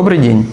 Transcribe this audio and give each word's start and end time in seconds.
Добрый 0.00 0.16
день! 0.16 0.50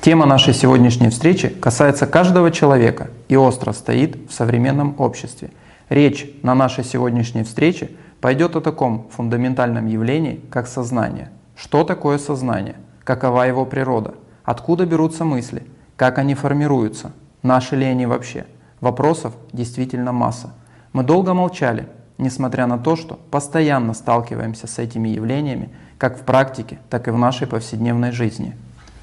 Тема 0.00 0.26
нашей 0.26 0.52
сегодняшней 0.52 1.10
встречи 1.10 1.48
касается 1.48 2.08
каждого 2.08 2.50
человека 2.50 3.10
и 3.28 3.36
остро 3.36 3.70
стоит 3.70 4.16
в 4.28 4.32
современном 4.32 4.96
обществе. 4.98 5.50
Речь 5.88 6.28
на 6.42 6.56
нашей 6.56 6.82
сегодняшней 6.82 7.44
встрече 7.44 7.92
пойдет 8.20 8.56
о 8.56 8.60
таком 8.60 9.06
фундаментальном 9.12 9.86
явлении, 9.86 10.40
как 10.50 10.66
сознание. 10.66 11.30
Что 11.54 11.84
такое 11.84 12.18
сознание? 12.18 12.74
Какова 13.04 13.46
его 13.46 13.64
природа? 13.64 14.14
Откуда 14.42 14.86
берутся 14.86 15.24
мысли? 15.24 15.62
Как 15.94 16.18
они 16.18 16.34
формируются? 16.34 17.12
Наши 17.44 17.76
ли 17.76 17.84
они 17.84 18.06
вообще? 18.06 18.44
Вопросов 18.80 19.34
действительно 19.52 20.10
масса. 20.10 20.52
Мы 20.92 21.04
долго 21.04 21.32
молчали, 21.32 21.86
несмотря 22.18 22.66
на 22.66 22.76
то, 22.76 22.96
что 22.96 23.20
постоянно 23.30 23.94
сталкиваемся 23.94 24.66
с 24.66 24.80
этими 24.80 25.10
явлениями, 25.10 25.70
как 25.96 26.18
в 26.18 26.22
практике, 26.22 26.80
так 26.90 27.06
и 27.06 27.12
в 27.12 27.18
нашей 27.18 27.46
повседневной 27.46 28.10
жизни. 28.10 28.56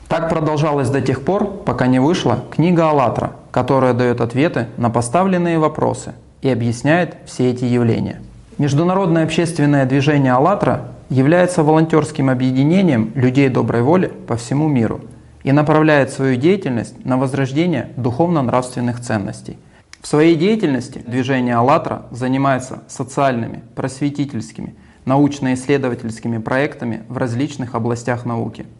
Так 0.07 0.29
продолжалось 0.29 0.89
до 0.89 1.01
тех 1.01 1.25
пор, 1.25 1.45
пока 1.65 1.87
не 1.87 1.99
вышла 1.99 2.45
книга 2.49 2.89
«АЛЛАТРА», 2.89 3.33
которая 3.51 3.93
дает 3.93 4.21
ответы 4.21 4.67
на 4.77 4.89
поставленные 4.89 5.59
вопросы 5.59 6.13
и 6.41 6.49
объясняет 6.49 7.17
все 7.25 7.51
эти 7.51 7.65
явления. 7.65 8.21
Международное 8.57 9.25
общественное 9.25 9.85
движение 9.85 10.31
«АЛЛАТРА» 10.31 10.91
является 11.09 11.61
волонтерским 11.61 12.29
объединением 12.29 13.11
людей 13.15 13.49
доброй 13.49 13.81
воли 13.81 14.07
по 14.27 14.37
всему 14.37 14.69
миру 14.69 15.01
и 15.43 15.51
направляет 15.51 16.09
свою 16.09 16.37
деятельность 16.37 17.03
на 17.03 17.17
возрождение 17.17 17.89
духовно-нравственных 17.97 19.01
ценностей. 19.01 19.57
В 20.01 20.07
своей 20.07 20.35
деятельности 20.35 21.03
движение 21.05 21.55
«АЛЛАТРА» 21.55 22.03
занимается 22.11 22.79
социальными, 22.87 23.61
просветительскими, 23.75 24.73
научно-исследовательскими 25.03 26.37
проектами 26.37 27.03
в 27.09 27.17
различных 27.17 27.75
областях 27.75 28.23
науки– 28.23 28.65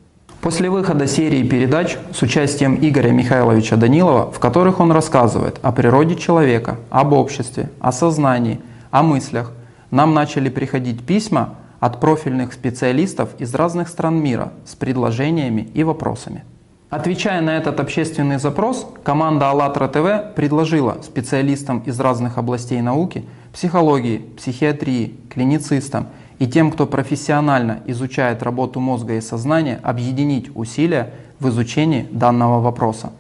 После 0.48 0.70
выхода 0.70 1.08
серии 1.08 1.44
передач 1.44 1.98
с 2.14 2.22
участием 2.22 2.80
Игоря 2.80 3.12
Михайловича 3.12 3.76
Данилова, 3.76 4.32
в 4.32 4.40
которых 4.40 4.80
он 4.80 4.94
рассказывает 4.94 5.60
о 5.62 5.74
природе 5.74 6.16
человека, 6.16 6.78
об 6.90 7.12
обществе, 7.12 7.70
о 7.82 7.92
сознании, 7.92 8.62
о 8.90 9.04
мыслях, 9.04 9.52
нам 9.92 10.14
начали 10.14 10.48
приходить 10.48 11.06
письма 11.06 11.56
от 11.82 12.00
профильных 12.00 12.54
специалистов 12.54 13.32
из 13.40 13.54
разных 13.56 13.90
стран 13.90 14.24
мира 14.24 14.54
с 14.66 14.74
предложениями 14.74 15.68
и 15.74 15.84
вопросами. 15.84 16.46
Отвечая 16.90 17.42
на 17.42 17.58
этот 17.58 17.82
общественный 17.82 18.40
запрос, 18.40 18.88
команда 19.04 19.50
АЛЛАТРА 19.50 19.88
ТВ 19.90 20.34
предложила 20.34 21.00
специалистам 21.04 21.80
из 21.80 22.00
разных 22.00 22.38
областей 22.38 22.80
науки, 22.80 23.26
психологии, 23.52 24.20
психиатрии, 24.38 25.14
клиницистам– 25.30 26.08
и 26.40 26.48
тем, 26.48 26.72
кто 26.72 26.86
профессионально 26.86 27.80
изучает 27.86 28.44
работу 28.44 28.80
мозга 28.80 29.16
и 29.16 29.22
сознания, 29.22 29.80
объединить 29.84 30.50
усилия 30.56 31.12
в 31.40 31.50
изучении 31.50 32.08
данного 32.12 32.62
вопроса. 32.62 33.12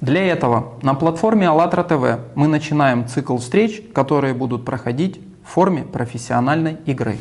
Для 0.00 0.26
этого 0.26 0.74
на 0.82 0.94
платформе 0.94 1.48
АЛЛАТРА 1.48 1.84
ТВ 1.84 2.18
мы 2.34 2.48
начинаем 2.48 3.06
цикл 3.08 3.38
встреч, 3.38 3.82
которые 3.94 4.34
будут 4.34 4.64
проходить 4.64 5.20
в 5.44 5.52
форме 5.52 5.82
профессиональной 5.82 6.76
игры. 6.86 7.18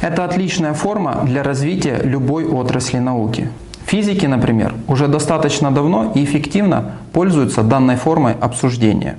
Это 0.00 0.24
отличная 0.24 0.74
форма 0.74 1.22
для 1.24 1.42
развития 1.42 2.00
любой 2.02 2.46
отрасли 2.46 2.98
науки. 2.98 3.50
Физики, 3.84 4.26
например, 4.26 4.74
уже 4.86 5.08
достаточно 5.08 5.70
давно 5.70 6.12
и 6.14 6.22
эффективно 6.22 6.92
пользуются 7.12 7.62
данной 7.62 7.96
формой 7.96 8.34
обсуждения. 8.34 9.18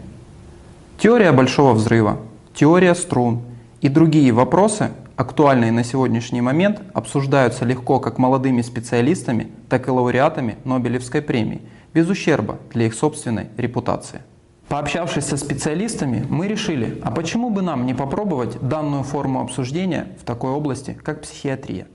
Теория 1.00 1.32
большого 1.32 1.74
взрыва, 1.74 2.18
теория 2.54 2.96
струн 2.96 3.42
и 3.82 3.90
другие 3.90 4.32
вопросы 4.32 4.90
актуальные 5.20 5.74
на 5.74 5.84
сегодняшний 5.84 6.40
момент, 6.40 6.82
обсуждаются 6.94 7.66
легко 7.66 8.00
как 8.00 8.18
молодыми 8.18 8.62
специалистами, 8.62 9.50
так 9.68 9.90
и 9.90 9.92
лауреатами 9.92 10.56
Нобелевской 10.64 11.22
премии, 11.22 11.62
без 11.94 12.08
ущерба 12.08 12.58
для 12.74 12.86
их 12.86 12.94
собственной 12.94 13.48
репутации. 13.58 14.22
Пообщавшись 14.70 15.26
со 15.26 15.36
специалистами, 15.36 16.26
мы 16.30 16.48
решили, 16.48 17.02
а 17.04 17.12
почему 17.12 17.50
бы 17.50 17.62
нам 17.62 17.86
не 17.86 17.94
попробовать 17.94 18.62
данную 18.62 19.04
форму 19.04 19.42
обсуждения 19.42 20.08
в 20.22 20.24
такой 20.24 20.52
области, 20.52 20.98
как 21.04 21.24
психиатрия. 21.24 21.88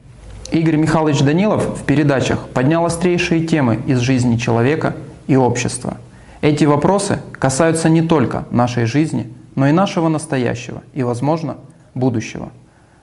Игорь 0.52 0.76
Михайлович 0.76 1.22
Данилов 1.22 1.80
в 1.80 1.84
передачах 1.84 2.48
поднял 2.48 2.84
острейшие 2.84 3.46
темы 3.46 3.80
из 3.86 4.00
жизни 4.00 4.36
человека 4.36 4.96
и 5.28 5.36
общества. 5.36 5.96
Эти 6.42 6.64
вопросы 6.66 7.20
касаются 7.32 7.88
не 7.88 8.02
только 8.02 8.44
нашей 8.50 8.84
жизни, 8.84 9.32
но 9.54 9.66
и 9.66 9.72
нашего 9.72 10.08
настоящего 10.08 10.82
и, 10.92 11.02
возможно, 11.02 11.56
будущего. 11.94 12.50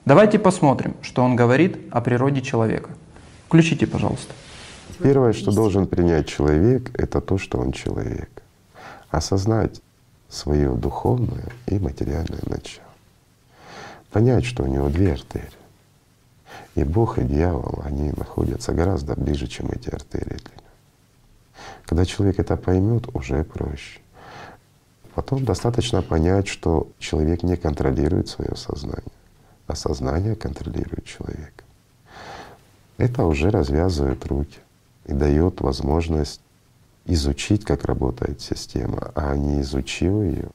Давайте 0.04 0.40
посмотрим, 0.40 0.96
что 1.00 1.22
он 1.22 1.36
говорит 1.36 1.78
о 1.92 2.00
природе 2.00 2.42
человека. 2.42 2.90
Включите, 3.46 3.86
пожалуйста. 3.86 4.34
Первое, 4.98 5.32
что 5.32 5.52
должен 5.52 5.86
принять 5.86 6.26
человек, 6.26 6.90
это 6.98 7.20
то, 7.20 7.38
что 7.38 7.58
он 7.58 7.70
человек. 7.70 8.28
Осознать 9.10 9.80
свое 10.28 10.70
духовное 10.70 11.52
и 11.68 11.78
материальное 11.78 12.40
начало. 12.46 12.88
Понять, 14.10 14.44
что 14.44 14.64
у 14.64 14.66
него 14.66 14.88
две 14.88 15.12
артерии. 15.12 15.48
И 16.74 16.82
Бог, 16.82 17.18
и 17.18 17.22
дьявол, 17.22 17.82
они 17.84 18.10
находятся 18.16 18.72
гораздо 18.72 19.14
ближе, 19.14 19.46
чем 19.46 19.70
эти 19.70 19.88
артерии 19.88 20.24
для 20.24 20.56
него. 20.56 20.72
Когда 21.86 22.04
человек 22.04 22.40
это 22.40 22.56
поймет, 22.56 23.04
уже 23.14 23.44
проще. 23.44 24.00
Потом 25.14 25.44
достаточно 25.44 26.02
понять, 26.02 26.48
что 26.48 26.88
человек 26.98 27.44
не 27.44 27.56
контролирует 27.56 28.28
свое 28.28 28.56
сознание 28.56 29.12
а 29.66 29.74
сознание 29.74 30.34
контролирует 30.34 31.04
человека. 31.04 31.64
Это 32.98 33.24
уже 33.24 33.50
развязывает 33.50 34.24
руки 34.26 34.58
и 35.06 35.12
дает 35.12 35.60
возможность 35.60 36.40
изучить, 37.06 37.64
как 37.64 37.84
работает 37.84 38.40
система, 38.40 39.10
а 39.14 39.36
не 39.36 39.60
изучив 39.62 40.12
ее, 40.12 40.48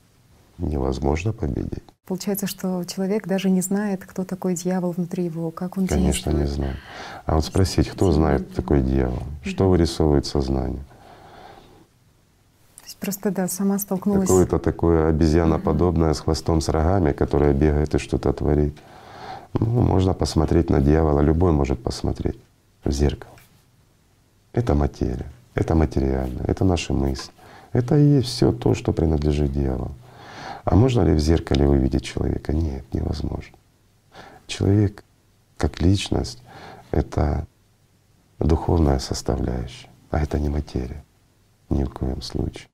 невозможно 0.58 1.34
победить. 1.34 1.84
Получается, 2.06 2.48
что 2.48 2.86
человек 2.86 3.28
даже 3.28 3.50
не 3.50 3.60
знает, 3.60 4.06
кто 4.06 4.24
такой 4.24 4.56
дьявол 4.56 4.92
внутри 4.92 5.26
его, 5.26 5.52
как 5.52 5.78
он 5.78 5.88
Конечно, 5.88 6.32
действует. 6.32 6.38
не 6.38 6.46
знает. 6.48 6.78
А 7.26 7.36
вот 7.36 7.44
спросить, 7.44 7.90
кто 7.90 8.14
знает 8.14 8.54
такой 8.56 8.82
дьявол, 8.82 9.24
что 9.44 9.70
вырисовывает 9.70 10.26
сознание? 10.26 10.80
То 12.78 12.86
есть 12.86 12.98
просто 12.98 13.32
да, 13.32 13.50
сама 13.50 13.78
столкнулась. 13.78 14.30
Какое-то 14.30 14.58
такое 14.60 15.10
обезьяноподобное 15.10 16.14
с 16.14 16.22
хвостом 16.22 16.62
с 16.62 16.70
рогами, 16.70 17.12
которое 17.12 17.52
бегает 17.52 17.94
и 17.94 17.98
что-то 17.98 18.32
творит. 18.32 18.78
Ну, 19.54 19.82
можно 19.82 20.14
посмотреть 20.14 20.70
на 20.70 20.82
дьявола, 20.82 21.22
любой 21.22 21.52
может 21.52 21.82
посмотреть 21.82 22.40
в 22.84 22.92
зеркало. 22.92 23.34
Это 24.54 24.76
материя, 24.76 25.32
это 25.56 25.76
материально, 25.76 26.44
это 26.48 26.66
наши 26.66 26.94
мысли. 26.94 27.32
Это 27.74 27.98
и 27.98 28.18
есть 28.18 28.28
все 28.28 28.52
то, 28.52 28.74
что 28.74 28.94
принадлежит 28.94 29.52
дьяволу. 29.52 29.92
А 30.64 30.76
можно 30.76 31.02
ли 31.02 31.14
в 31.14 31.20
зеркале 31.20 31.68
увидеть 31.68 32.04
человека? 32.04 32.54
Нет, 32.54 32.86
невозможно. 32.94 33.56
Человек 34.48 35.04
как 35.58 35.82
личность— 35.82 36.42
это 36.92 37.46
духовная 38.40 39.00
составляющая, 39.00 39.90
а 40.12 40.20
это 40.20 40.40
не 40.40 40.50
материя 40.50 41.04
ни 41.70 41.84
в 41.84 41.90
коем 41.90 42.22
случае. 42.22 42.68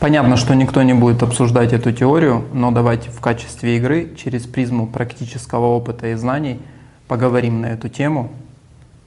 Понятно, 0.00 0.38
что 0.38 0.54
никто 0.54 0.82
не 0.82 0.94
будет 0.94 1.22
обсуждать 1.22 1.74
эту 1.74 1.92
теорию, 1.92 2.46
но 2.54 2.70
давайте 2.70 3.10
в 3.10 3.20
качестве 3.20 3.76
игры 3.76 4.14
через 4.16 4.46
призму 4.46 4.86
практического 4.86 5.66
опыта 5.66 6.06
и 6.06 6.14
знаний 6.14 6.58
поговорим 7.06 7.60
на 7.60 7.66
эту 7.66 7.90
тему, 7.90 8.30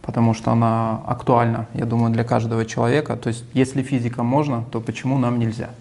потому 0.03 0.35
что 0.35 0.51
она 0.51 1.01
актуальна, 1.07 1.65
я 1.73 1.85
думаю, 1.85 2.13
для 2.13 2.23
каждого 2.23 2.63
человека. 2.63 3.15
То 3.15 3.29
есть 3.29 3.43
если 3.53 3.81
физика 3.81 4.21
можно, 4.21 4.65
то 4.71 4.79
почему 4.81 5.17
нам 5.17 5.39
нельзя? 5.39 5.71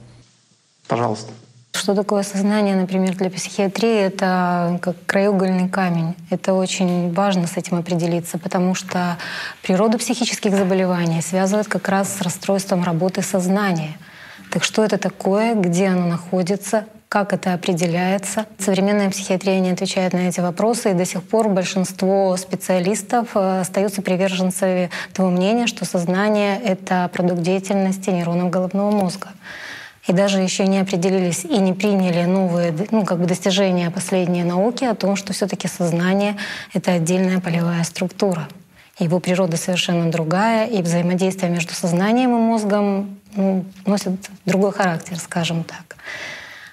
Пожалуйста. 0.88 1.30
Что 1.72 1.94
такое 1.94 2.22
сознание, 2.22 2.74
например, 2.74 3.14
для 3.14 3.28
психиатрии? 3.28 3.98
Это 3.98 4.78
как 4.80 4.96
краеугольный 5.04 5.68
камень. 5.68 6.14
Это 6.30 6.54
очень 6.54 7.12
важно 7.12 7.46
с 7.46 7.58
этим 7.58 7.76
определиться, 7.76 8.38
потому 8.38 8.74
что 8.74 9.18
природу 9.62 9.98
психических 9.98 10.56
заболеваний 10.56 11.20
связывает 11.20 11.68
как 11.68 11.86
раз 11.90 12.16
с 12.16 12.22
расстройством 12.22 12.82
работы 12.82 13.20
сознания— 13.20 13.98
так 14.52 14.64
что 14.64 14.84
это 14.84 14.98
такое, 14.98 15.54
где 15.54 15.86
оно 15.86 16.06
находится, 16.06 16.84
как 17.08 17.32
это 17.32 17.54
определяется. 17.54 18.46
Современная 18.58 19.10
психиатрия 19.10 19.58
не 19.60 19.70
отвечает 19.70 20.12
на 20.12 20.28
эти 20.28 20.40
вопросы, 20.40 20.90
и 20.90 20.94
до 20.94 21.06
сих 21.06 21.22
пор 21.22 21.48
большинство 21.48 22.36
специалистов 22.36 23.28
э, 23.34 23.60
остаются 23.60 24.02
приверженцами 24.02 24.90
того 25.14 25.30
мнения, 25.30 25.66
что 25.66 25.86
сознание— 25.86 26.60
это 26.64 27.10
продукт 27.12 27.40
деятельности 27.40 28.10
нейронов 28.10 28.50
головного 28.50 28.90
мозга. 28.90 29.28
И 30.06 30.12
даже 30.12 30.40
еще 30.40 30.66
не 30.66 30.80
определились 30.80 31.44
и 31.44 31.58
не 31.58 31.72
приняли 31.72 32.24
новые 32.24 32.74
ну, 32.90 33.04
как 33.04 33.20
бы 33.20 33.26
достижения 33.26 33.90
последней 33.90 34.44
науки 34.44 34.84
о 34.84 34.94
том, 34.94 35.16
что 35.16 35.32
все-таки 35.32 35.66
сознание— 35.66 36.36
это 36.74 36.92
отдельная 36.92 37.40
полевая 37.40 37.84
структура. 37.84 38.48
Его 38.98 39.20
природа 39.20 39.56
совершенно 39.56 40.10
другая, 40.10 40.66
и 40.66 40.82
взаимодействие 40.82 41.50
между 41.50 41.74
сознанием 41.74 42.30
и 42.30 42.38
мозгом 42.38 43.18
ну, 43.34 43.64
носит 43.86 44.12
другой 44.44 44.72
характер, 44.72 45.18
скажем 45.18 45.64
так. 45.64 45.96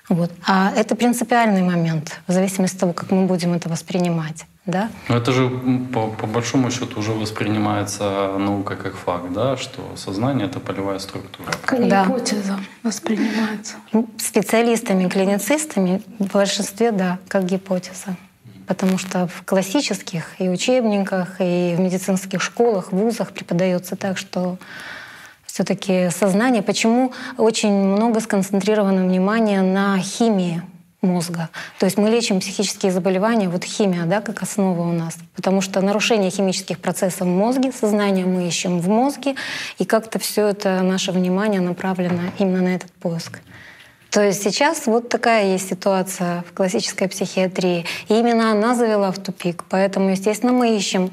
Вот. 0.09 0.31
А 0.45 0.71
это 0.75 0.95
принципиальный 0.95 1.61
момент, 1.61 2.19
в 2.27 2.31
зависимости 2.31 2.75
от 2.75 2.79
того, 2.81 2.93
как 2.93 3.11
мы 3.11 3.25
будем 3.25 3.53
это 3.53 3.69
воспринимать. 3.69 4.45
Да? 4.65 4.89
Но 5.07 5.17
это 5.17 5.31
же 5.31 5.49
по, 5.93 6.07
по 6.07 6.27
большому 6.27 6.69
счету 6.71 6.99
уже 6.99 7.11
воспринимается 7.11 8.35
наука 8.37 8.75
как 8.75 8.95
факт, 8.95 9.31
да, 9.31 9.55
что 9.57 9.81
сознание 9.95 10.47
это 10.47 10.59
полевая 10.59 10.99
структура. 10.99 11.51
Как 11.65 11.87
Да. 11.87 12.05
гипотеза 12.05 12.59
воспринимается. 12.83 13.75
Специалистами, 14.17 15.07
клиницистами 15.07 16.01
в 16.19 16.27
большинстве, 16.31 16.91
да, 16.91 17.19
как 17.27 17.45
гипотеза. 17.45 18.15
Потому 18.69 18.99
что 18.99 19.25
в 19.25 19.43
классических 19.45 20.39
и 20.39 20.47
учебниках, 20.47 21.37
и 21.41 21.73
в 21.75 21.79
медицинских 21.79 22.39
школах, 22.43 22.91
вузах 22.91 23.31
преподается 23.31 23.95
так, 23.95 24.15
что 24.15 24.59
все-таки 25.47 26.11
сознание, 26.11 26.61
почему 26.61 27.11
очень 27.37 27.73
много 27.73 28.19
сконцентрировано 28.19 29.05
внимание 29.05 29.63
на 29.63 29.97
химии 29.97 30.61
мозга. 31.01 31.49
То 31.79 31.87
есть 31.87 31.97
мы 31.97 32.11
лечим 32.11 32.41
психические 32.41 32.91
заболевания, 32.91 33.49
вот 33.49 33.63
химия, 33.63 34.05
да, 34.05 34.21
как 34.21 34.43
основа 34.43 34.81
у 34.81 34.93
нас. 34.93 35.17
Потому 35.35 35.61
что 35.61 35.81
нарушение 35.81 36.29
химических 36.29 36.77
процессов 36.77 37.21
в 37.21 37.25
мозге, 37.25 37.71
сознание 37.71 38.27
мы 38.27 38.47
ищем 38.47 38.81
в 38.81 38.87
мозге, 38.87 39.33
и 39.79 39.85
как-то 39.85 40.19
все 40.19 40.45
это 40.45 40.83
наше 40.83 41.11
внимание 41.11 41.59
направлено 41.59 42.21
именно 42.37 42.61
на 42.61 42.75
этот 42.75 42.91
поиск. 42.91 43.39
То 44.11 44.23
есть 44.23 44.43
сейчас 44.43 44.87
вот 44.87 45.09
такая 45.09 45.51
есть 45.51 45.69
ситуация 45.69 46.43
в 46.49 46.53
классической 46.53 47.07
психиатрии. 47.07 47.85
И 48.07 48.13
именно 48.13 48.51
она 48.51 48.75
завела 48.75 49.11
в 49.11 49.19
тупик. 49.19 49.63
Поэтому, 49.69 50.09
естественно, 50.09 50.51
мы 50.51 50.75
ищем 50.75 51.11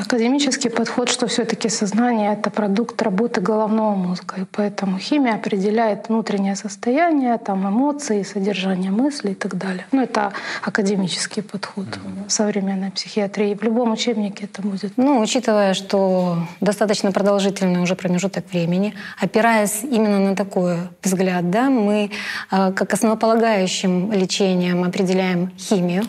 Академический 0.00 0.70
подход, 0.70 1.08
что 1.08 1.26
все-таки 1.26 1.68
сознание— 1.68 2.32
это 2.38 2.48
продукт 2.48 3.02
работы 3.02 3.40
головного 3.40 3.96
мозга. 3.96 4.36
И 4.38 4.44
поэтому 4.44 4.98
химия 4.98 5.34
определяет 5.34 6.08
внутреннее 6.08 6.54
состояние, 6.54 7.36
там, 7.38 7.68
эмоции, 7.68 8.22
содержание 8.22 8.92
мыслей 8.92 9.32
и 9.32 9.34
так 9.34 9.58
далее. 9.58 9.84
Ну, 9.90 10.00
это 10.00 10.32
академический 10.62 11.42
подход 11.42 11.86
современной 12.28 12.92
психиатрии. 12.92 13.54
В 13.54 13.62
любом 13.64 13.92
учебнике 13.92 14.44
это 14.44 14.62
будет. 14.62 14.92
Ну, 14.96 15.20
учитывая, 15.20 15.74
что 15.74 16.38
достаточно 16.60 17.10
продолжительный 17.10 17.80
уже 17.80 17.96
промежуток 17.96 18.44
времени, 18.52 18.94
опираясь 19.20 19.82
именно 19.82 20.20
на 20.20 20.36
такой 20.36 20.76
взгляд, 21.02 21.50
да, 21.50 21.68
мы 21.68 22.10
э, 22.52 22.72
как 22.72 22.92
основополагающим 22.92 24.12
лечением 24.12 24.84
определяем 24.84 25.50
химию, 25.58 26.04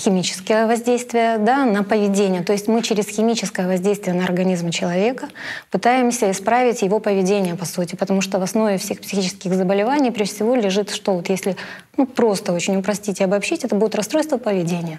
химическое 0.00 0.66
воздействие 0.66 1.38
да, 1.38 1.64
на 1.64 1.84
поведение. 1.84 2.42
То 2.42 2.52
есть 2.52 2.66
мы 2.66 2.82
через 2.82 3.06
химическое 3.06 3.66
воздействие 3.66 4.14
на 4.14 4.24
организм 4.24 4.70
человека 4.70 5.28
пытаемся 5.70 6.30
исправить 6.30 6.82
его 6.82 6.98
поведение, 6.98 7.54
по 7.54 7.64
сути, 7.64 7.94
потому 7.94 8.20
что 8.20 8.38
в 8.38 8.42
основе 8.42 8.78
всех 8.78 9.00
психических 9.00 9.54
заболеваний 9.54 10.10
прежде 10.10 10.34
всего 10.34 10.54
лежит 10.54 10.90
что? 10.90 11.12
Вот 11.12 11.28
если 11.28 11.56
ну, 11.96 12.06
просто 12.06 12.52
очень 12.52 12.76
упростить 12.76 13.20
и 13.20 13.24
обобщить, 13.24 13.64
это 13.64 13.76
будет 13.76 13.94
расстройство 13.94 14.38
поведения. 14.38 14.98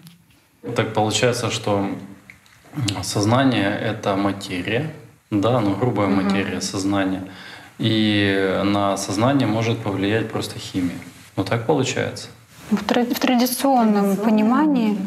Так 0.75 0.93
получается, 0.93 1.49
что 1.49 1.87
сознание— 3.01 3.77
это 3.81 4.15
материя, 4.15 4.91
да, 5.31 5.59
ну 5.59 5.75
грубая 5.75 6.07
материя 6.07 6.61
сознания, 6.61 7.23
и 7.79 8.61
на 8.63 8.95
сознание 8.97 9.47
может 9.47 9.79
повлиять 9.79 10.29
просто 10.29 10.59
химия. 10.59 10.99
Ну 11.35 11.43
так 11.43 11.65
получается. 11.65 12.27
В, 12.71 12.83
тра- 12.85 13.03
в 13.05 13.19
традиционном 13.19 14.15
понимании 14.15 14.97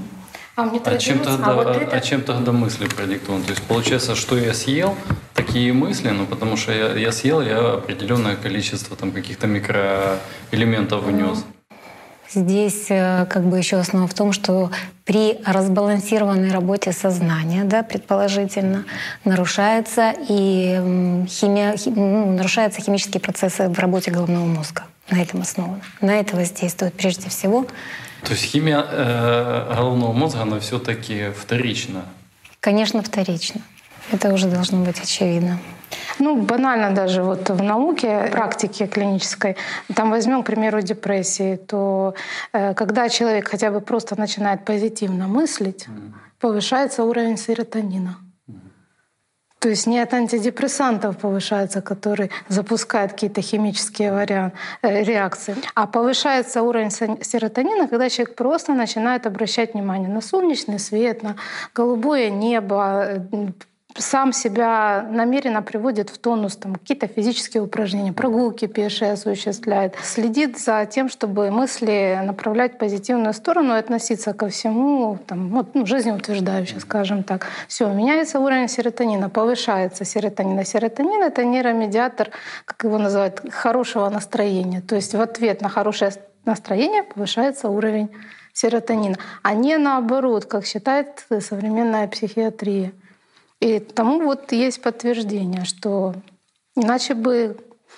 А, 0.56 0.62
мне 0.66 0.80
А 0.84 0.96
чем, 0.98 1.18
тогда, 1.18 1.46
а 1.50 1.54
вот 1.54 1.66
а- 1.66 1.74
это- 1.74 1.96
а 1.96 2.00
чем 2.00 2.20
тогда 2.22 2.52
мысли 2.52 2.86
продиктованы? 2.86 3.42
То 3.44 3.50
есть 3.50 3.62
получается, 3.62 4.14
что 4.14 4.36
я 4.38 4.54
съел, 4.54 4.94
такие 5.34 5.72
мысли, 5.72 6.10
ну 6.10 6.26
потому 6.26 6.56
что 6.56 6.72
я, 6.72 6.92
я 6.94 7.10
съел, 7.10 7.40
я 7.42 7.72
определенное 7.74 8.36
количество 8.36 8.96
там 8.96 9.10
каких-то 9.10 9.46
микроэлементов 9.48 11.02
внес. 11.02 11.44
Здесь 12.32 12.86
э, 12.90 13.26
как 13.26 13.42
бы 13.44 13.58
еще 13.58 13.76
основа 13.78 14.06
в 14.06 14.14
том, 14.14 14.32
что 14.32 14.70
при 15.04 15.38
разбалансированной 15.44 16.50
работе 16.52 16.92
сознания, 16.92 17.64
да, 17.64 17.82
предположительно, 17.82 18.84
нарушается 19.24 20.12
и 20.28 21.26
химия, 21.28 21.76
хи- 21.76 21.90
ну, 21.90 22.32
нарушаются 22.32 22.80
химические 22.80 23.20
процессы 23.20 23.68
в 23.68 23.78
работе 23.78 24.10
головного 24.10 24.44
мозга. 24.46 24.82
На 25.10 25.22
этом 25.22 25.42
основано. 25.42 25.82
На 26.00 26.18
это 26.20 26.36
воздействует 26.36 26.94
прежде 26.94 27.28
всего. 27.28 27.66
То 28.22 28.32
есть 28.32 28.44
химия 28.44 28.84
э, 28.88 29.74
головного 29.74 30.12
мозга, 30.12 30.42
она 30.42 30.58
все-таки 30.60 31.30
вторична. 31.30 32.04
Конечно, 32.60 33.02
вторично. 33.02 33.60
Это 34.10 34.32
уже 34.32 34.48
должно 34.48 34.82
быть 34.82 34.98
очевидно. 34.98 35.58
Ну, 36.18 36.40
банально 36.42 36.94
даже 36.94 37.22
вот 37.22 37.50
в 37.50 37.62
науке, 37.62 38.28
практике 38.30 38.86
клинической, 38.86 39.56
там 39.94 40.10
возьмем, 40.10 40.42
к 40.42 40.46
примеру, 40.46 40.80
депрессии, 40.80 41.56
то 41.56 42.14
э, 42.52 42.74
когда 42.74 43.08
человек 43.08 43.48
хотя 43.48 43.70
бы 43.70 43.80
просто 43.80 44.18
начинает 44.18 44.64
позитивно 44.64 45.26
мыслить, 45.28 45.86
повышается 46.40 47.04
уровень 47.04 47.36
серотонина. 47.36 48.16
То 49.64 49.70
есть 49.70 49.86
не 49.86 49.98
от 49.98 50.12
антидепрессантов 50.12 51.16
повышается, 51.16 51.80
который 51.80 52.30
запускает 52.48 53.12
какие-то 53.12 53.40
химические 53.40 54.12
вариан- 54.12 54.52
э, 54.82 55.02
реакции, 55.04 55.56
а 55.74 55.86
повышается 55.86 56.60
уровень 56.62 56.90
се- 56.90 57.16
серотонина, 57.22 57.88
когда 57.88 58.10
человек 58.10 58.36
просто 58.36 58.74
начинает 58.74 59.26
обращать 59.26 59.72
внимание 59.72 60.10
на 60.10 60.20
солнечный 60.20 60.78
свет, 60.78 61.22
на 61.22 61.36
голубое 61.74 62.28
небо, 62.28 63.06
э, 63.06 63.20
сам 63.96 64.32
себя 64.32 65.06
намеренно 65.10 65.62
приводит 65.62 66.10
в 66.10 66.18
тонус, 66.18 66.56
там, 66.56 66.74
какие-то 66.74 67.06
физические 67.06 67.62
упражнения, 67.62 68.12
прогулки 68.12 68.66
пешие 68.66 69.12
осуществляет, 69.12 69.94
следит 70.02 70.58
за 70.58 70.86
тем, 70.86 71.08
чтобы 71.08 71.50
мысли 71.50 72.20
направлять 72.24 72.74
в 72.74 72.78
позитивную 72.78 73.32
сторону 73.32 73.74
и 73.74 73.78
относиться 73.78 74.32
ко 74.32 74.48
всему 74.48 75.18
там, 75.26 75.50
вот, 75.50 75.74
ну, 75.74 75.86
жизнеутверждающе, 75.86 76.80
скажем 76.80 77.22
так. 77.22 77.46
Все, 77.68 77.88
меняется 77.88 78.40
уровень 78.40 78.68
серотонина, 78.68 79.30
повышается 79.30 80.04
серотонин. 80.04 80.58
А 80.58 80.64
серотонин— 80.64 81.22
это 81.24 81.44
нейромедиатор, 81.44 82.30
как 82.64 82.84
его 82.84 82.98
называют, 82.98 83.42
хорошего 83.50 84.08
настроения. 84.08 84.80
То 84.80 84.96
есть 84.96 85.14
в 85.14 85.20
ответ 85.20 85.60
на 85.60 85.68
хорошее 85.68 86.12
настроение 86.44 87.04
повышается 87.04 87.68
уровень 87.68 88.10
серотонина, 88.52 89.16
а 89.42 89.54
не 89.54 89.76
наоборот, 89.78 90.46
как 90.46 90.64
считает 90.64 91.26
современная 91.40 92.08
психиатрия. 92.08 92.92
И 93.64 93.78
тому 93.80 94.20
вот 94.20 94.52
есть 94.52 94.82
подтверждение, 94.82 95.64
что 95.64 96.14
иначе 96.76 97.14
бы, 97.14 97.56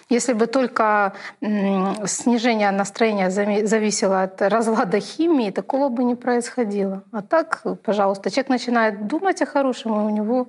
если 0.08 0.32
бы 0.32 0.46
только 0.46 1.12
снижение 1.40 2.70
настроения 2.70 3.30
зависело 3.30 4.23
от 4.23 4.40
разлада 4.42 5.00
химии, 5.00 5.50
такого 5.50 5.88
бы 5.88 6.04
не 6.04 6.14
происходило. 6.14 7.02
А 7.11 7.20
так, 7.20 7.64
пожалуйста, 7.82 8.30
человек 8.30 8.49
начинает 8.49 9.08
думать 9.08 9.42
о 9.42 9.46
хорошем, 9.46 10.00
и 10.00 10.04
у 10.04 10.11
него 10.11 10.46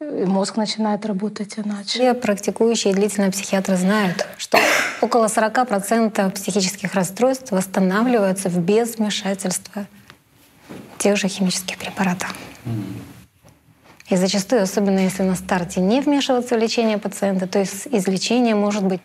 э, 0.00 0.24
мозг 0.24 0.56
начинает 0.56 1.04
работать 1.04 1.58
иначе. 1.58 1.90
Все 1.90 2.14
практикующие 2.14 2.94
длительно 2.94 3.30
психиатры 3.30 3.76
знают, 3.76 4.26
что 4.38 4.58
около 5.02 5.26
40% 5.26 6.30
психических 6.30 6.94
расстройств 6.94 7.52
восстанавливаются 7.52 8.48
в 8.48 8.58
без 8.58 8.96
вмешательства 8.96 9.84
тех 10.96 11.18
же 11.18 11.28
химических 11.28 11.76
препаратов. 11.76 12.34
И 14.10 14.16
зачастую, 14.16 14.62
особенно 14.62 15.00
если 15.00 15.22
на 15.22 15.34
старте 15.34 15.80
не 15.80 16.00
вмешиваться 16.00 16.56
в 16.56 16.58
лечение 16.58 16.98
пациента, 16.98 17.46
то 17.46 17.58
есть 17.58 17.86
излечение 17.90 18.54
может 18.54 18.84
быть 18.84 19.00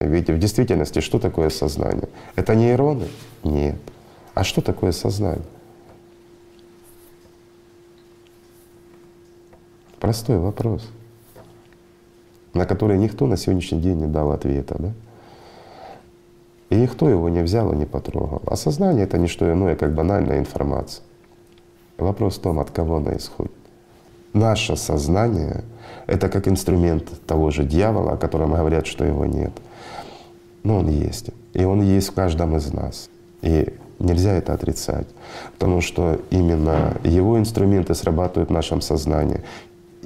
Ведь 0.00 0.30
в 0.30 0.38
действительности 0.38 1.00
что 1.00 1.18
такое 1.18 1.50
сознание? 1.50 2.08
Это 2.34 2.54
нейроны? 2.54 3.08
Нет. 3.44 3.76
А 4.34 4.42
что 4.42 4.62
такое 4.62 4.92
сознание? 4.92 5.44
Простой 10.00 10.38
вопрос, 10.38 10.88
на 12.54 12.64
который 12.64 12.98
никто 12.98 13.26
на 13.26 13.36
сегодняшний 13.36 13.80
день 13.80 13.98
не 13.98 14.06
дал 14.06 14.32
ответа. 14.32 14.76
Да? 14.78 14.92
И 16.70 16.76
никто 16.76 17.08
его 17.08 17.28
не 17.28 17.42
взял 17.42 17.72
и 17.72 17.76
не 17.76 17.86
потрогал. 17.86 18.42
А 18.46 18.56
сознание— 18.56 19.04
это 19.04 19.18
не 19.18 19.26
что 19.26 19.50
иное, 19.50 19.74
как 19.74 19.94
банальная 19.94 20.38
информация. 20.38 21.02
Вопрос 21.96 22.36
в 22.36 22.42
том, 22.42 22.58
от 22.60 22.70
кого 22.70 22.96
она 22.96 23.16
исходит. 23.16 23.52
Наше 24.32 24.76
сознание— 24.76 25.64
это 26.06 26.28
как 26.28 26.46
инструмент 26.46 27.04
того 27.26 27.50
же 27.50 27.64
дьявола, 27.64 28.12
о 28.12 28.16
котором 28.16 28.52
говорят, 28.52 28.86
что 28.86 29.04
его 29.04 29.24
нет. 29.24 29.52
Но 30.62 30.78
он 30.78 30.88
есть. 30.88 31.30
И 31.54 31.64
он 31.64 31.82
есть 31.82 32.10
в 32.10 32.14
каждом 32.14 32.56
из 32.56 32.72
нас. 32.72 33.08
И 33.40 33.74
нельзя 33.98 34.32
это 34.32 34.52
отрицать. 34.52 35.06
Потому 35.58 35.80
что 35.80 36.20
именно 36.30 36.96
его 37.02 37.38
инструменты 37.38 37.94
срабатывают 37.94 38.50
в 38.50 38.52
нашем 38.52 38.80
сознании. 38.80 39.42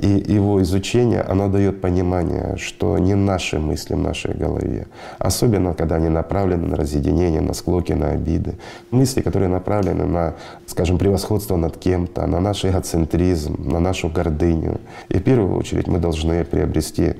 И 0.03 0.35
его 0.35 0.61
изучение, 0.63 1.21
оно 1.21 1.49
дает 1.49 1.81
понимание, 1.81 2.57
что 2.57 2.99
не 2.99 3.15
наши 3.15 3.61
мысли 3.61 3.95
в 3.95 3.99
нашей 3.99 4.35
голове. 4.35 4.89
Особенно, 5.21 5.75
когда 5.75 5.95
они 5.95 6.09
направлены 6.09 6.67
на 6.67 6.77
разъединение, 6.77 7.41
на 7.41 7.55
склоки, 7.55 7.93
на 7.93 8.11
обиды. 8.11 8.57
Мысли, 8.91 9.21
которые 9.21 9.49
направлены 9.49 10.05
на, 10.05 10.35
скажем, 10.67 10.99
превосходство 10.99 11.57
над 11.57 11.77
кем-то, 11.77 12.27
на 12.27 12.41
наш 12.41 12.65
эгоцентризм, 12.65 13.55
на 13.71 13.79
нашу 13.79 14.09
гордыню. 14.09 14.81
И 15.09 15.19
в 15.19 15.23
первую 15.23 15.57
очередь 15.57 15.87
мы 15.87 16.01
должны 16.01 16.45
приобрести 16.45 17.15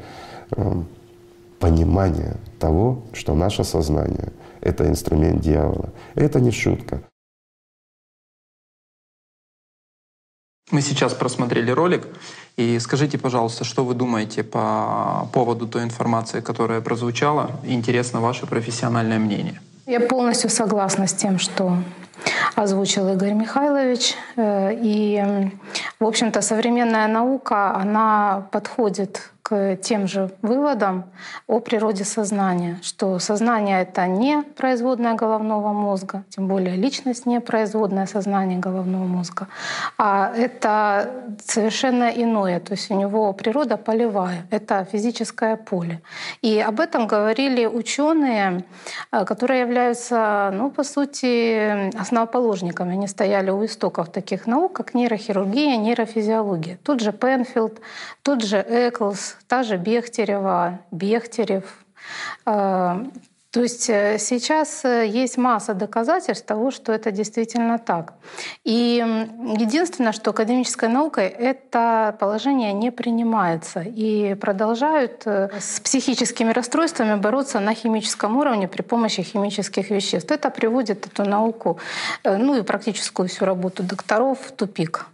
э, 0.57 0.73
понимание 1.61 2.35
того, 2.59 2.99
что 3.13 3.37
наше 3.37 3.63
сознание— 3.63 4.33
это 4.61 4.89
инструмент 4.89 5.41
дьявола. 5.41 5.91
Это 6.17 6.41
не 6.41 6.51
шутка. 6.51 7.01
Мы 10.73 10.81
сейчас 10.81 11.13
просмотрели 11.13 11.71
ролик, 11.71 12.07
и 12.57 12.79
скажите, 12.79 13.19
пожалуйста, 13.19 13.63
что 13.65 13.85
вы 13.85 13.93
думаете 13.93 14.43
по 14.43 15.29
поводу 15.33 15.69
той 15.69 15.83
информации, 15.83 16.41
которая 16.41 16.81
прозвучала? 16.81 17.51
Интересно 17.63 18.21
ваше 18.21 18.47
профессиональное 18.47 19.19
мнение. 19.19 19.61
Я 19.87 20.01
полностью 20.01 20.49
согласна 20.49 21.07
с 21.07 21.13
тем, 21.13 21.39
что 21.39 21.77
озвучил 22.55 23.07
Игорь 23.13 23.35
Михайлович. 23.35 24.15
Э, 24.37 24.71
и, 24.73 25.51
в 26.01 26.07
общем-то, 26.07 26.41
современная 26.41 27.07
наука, 27.07 27.75
она 27.77 28.47
подходит 28.51 29.32
к 29.43 29.77
тем 29.77 30.07
же 30.07 30.31
выводам 30.41 31.05
о 31.47 31.59
природе 31.61 32.05
сознания, 32.05 32.79
что 32.83 33.19
сознание— 33.19 33.83
это 33.83 34.07
не 34.07 34.43
производная 34.43 35.15
головного 35.15 35.73
мозга, 35.73 36.25
тем 36.29 36.47
более 36.47 36.77
личность 36.77 37.27
не 37.27 37.41
производная 37.41 38.07
сознания 38.07 38.59
головного 38.59 39.05
мозга, 39.05 39.49
а 39.99 40.33
это 40.37 41.11
совершенно 41.45 42.05
иное, 42.05 42.61
то 42.61 42.73
есть 42.73 42.91
у 42.91 42.95
него 42.95 43.33
природа 43.33 43.77
полевая, 43.77 44.47
это 44.51 44.85
физическое 44.85 45.57
поле. 45.57 46.01
И 46.41 46.61
об 46.61 46.79
этом 46.81 47.07
говорили 47.07 47.67
ученые, 47.67 48.65
э, 49.11 49.25
которые 49.25 49.61
являются, 49.61 50.51
ну, 50.55 50.71
по 50.71 50.85
сути, 50.85 51.91
основоположниками. 51.99 52.93
Они 52.93 53.09
стояли 53.09 53.51
у 53.51 53.65
истоков 53.65 54.11
таких 54.11 54.47
наук, 54.47 54.73
как 54.73 54.95
нейрохирургия, 54.95 55.77
нейрофизиология. 55.77 56.79
Тут 56.85 57.01
же 57.01 57.13
Пенфилд, 57.13 57.81
тот 58.23 58.43
же 58.43 58.59
Эклс, 58.59 59.32
та 59.47 59.63
же 59.63 59.77
Бехтерева, 59.77 60.79
Бехтерев. 60.91 61.65
Э, 62.47 63.05
то 63.51 63.61
есть 63.61 63.91
э, 63.91 64.17
сейчас 64.19 64.85
э, 64.85 65.07
есть 65.07 65.37
масса 65.37 65.75
доказательств 65.75 66.47
того, 66.47 66.71
что 66.71 66.93
это 66.93 67.11
действительно 67.11 67.79
так. 67.79 68.15
И 68.65 69.05
единственное, 69.59 70.13
что 70.13 70.31
академической 70.31 70.89
наукой 70.89 71.27
это 71.27 72.17
положение 72.19 72.73
не 72.73 72.91
принимается 72.91 73.81
и 73.81 74.35
продолжают 74.35 75.27
с 75.27 75.81
психическими 75.81 76.53
расстройствами 76.53 77.21
бороться 77.21 77.61
на 77.61 77.75
химическом 77.75 78.37
уровне 78.39 78.69
при 78.69 78.83
помощи 78.83 79.23
химических 79.23 79.91
веществ. 79.91 80.31
Это 80.31 80.51
приводит 80.51 81.07
эту 81.07 81.29
науку, 81.29 81.79
ну 82.25 82.57
и 82.57 82.63
практическую 82.63 83.29
всю 83.29 83.45
работу 83.45 83.83
докторов 83.83 84.39
в 84.41 84.53
тупик. 84.53 85.07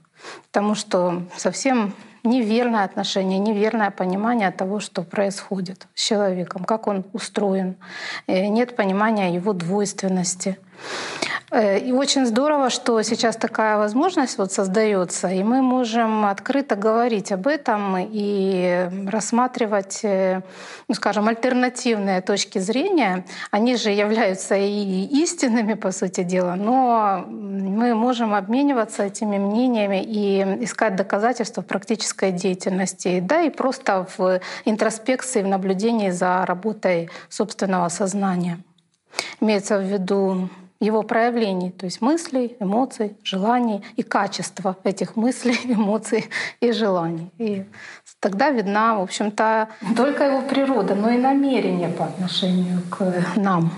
Потому 0.51 0.75
что 0.75 1.23
совсем 1.37 1.95
неверное 2.29 2.85
отношение, 2.85 3.39
неверное 3.39 3.91
понимание 3.91 4.51
того, 4.51 4.81
что 4.81 5.03
происходит 5.03 5.87
с 5.95 6.07
человеком, 6.07 6.65
как 6.65 6.87
он 6.87 7.05
устроен. 7.13 7.77
Э, 8.27 8.47
нет 8.47 8.77
понимания 8.77 9.35
его 9.35 9.53
двойственности. 9.53 10.59
Э, 11.51 11.79
и 11.79 11.93
очень 11.93 12.27
здорово, 12.27 12.69
что 12.69 13.01
сейчас 13.03 13.37
такая 13.37 13.79
возможность 13.79 14.39
вот 14.39 14.53
создается, 14.53 15.29
и 15.29 15.43
мы 15.43 15.63
можем 15.63 16.27
открыто 16.27 16.77
говорить 16.77 17.33
об 17.33 17.47
этом 17.47 17.97
и 17.99 18.89
рассматривать, 19.07 20.01
э, 20.03 20.43
ну, 20.89 20.95
скажем, 20.95 21.29
альтернативные 21.29 22.21
точки 22.21 22.59
зрения. 22.59 23.25
Они 23.51 23.77
же 23.77 23.91
являются 23.91 24.57
и 24.57 25.05
истинными, 25.23 25.75
по 25.75 25.93
сути 25.93 26.23
дела, 26.23 26.55
но 26.57 27.25
мы 27.29 27.95
можем 27.95 28.35
обмениваться 28.35 29.05
этими 29.05 29.39
мнениями 29.39 30.03
и 30.03 30.65
искать 30.65 30.97
доказательства 30.97 31.63
в 31.63 31.67
практической 31.67 32.33
деятельности, 32.33 33.21
да 33.21 33.43
и 33.43 33.51
просто 33.51 34.07
в 34.17 34.41
интроспекции, 34.65 35.43
в 35.43 35.47
наблюдении 35.47 36.11
за 36.11 36.45
работой 36.45 37.11
собственного 37.29 37.89
сознания. 37.89 38.59
Имеется 39.41 39.79
в 39.79 39.83
виду 39.83 40.49
его 40.81 41.03
проявлений, 41.03 41.71
то 41.71 41.87
есть 41.87 42.01
мыслей, 42.01 42.57
эмоций, 42.61 43.17
желаний 43.25 43.83
и 43.97 44.03
качества 44.03 44.77
этих 44.85 45.17
мыслей, 45.17 45.59
эмоций 45.65 46.31
и 46.61 46.73
желаний. 46.73 47.31
И 47.39 47.65
тогда 48.21 48.51
видна, 48.51 48.97
в 48.97 49.03
общем-то, 49.03 49.69
только 49.97 50.25
его 50.25 50.43
природа, 50.43 50.95
но 50.95 51.11
и 51.11 51.19
намерение 51.19 51.89
по 51.89 52.05
отношению 52.05 52.83
к 52.91 53.13
нам 53.37 53.73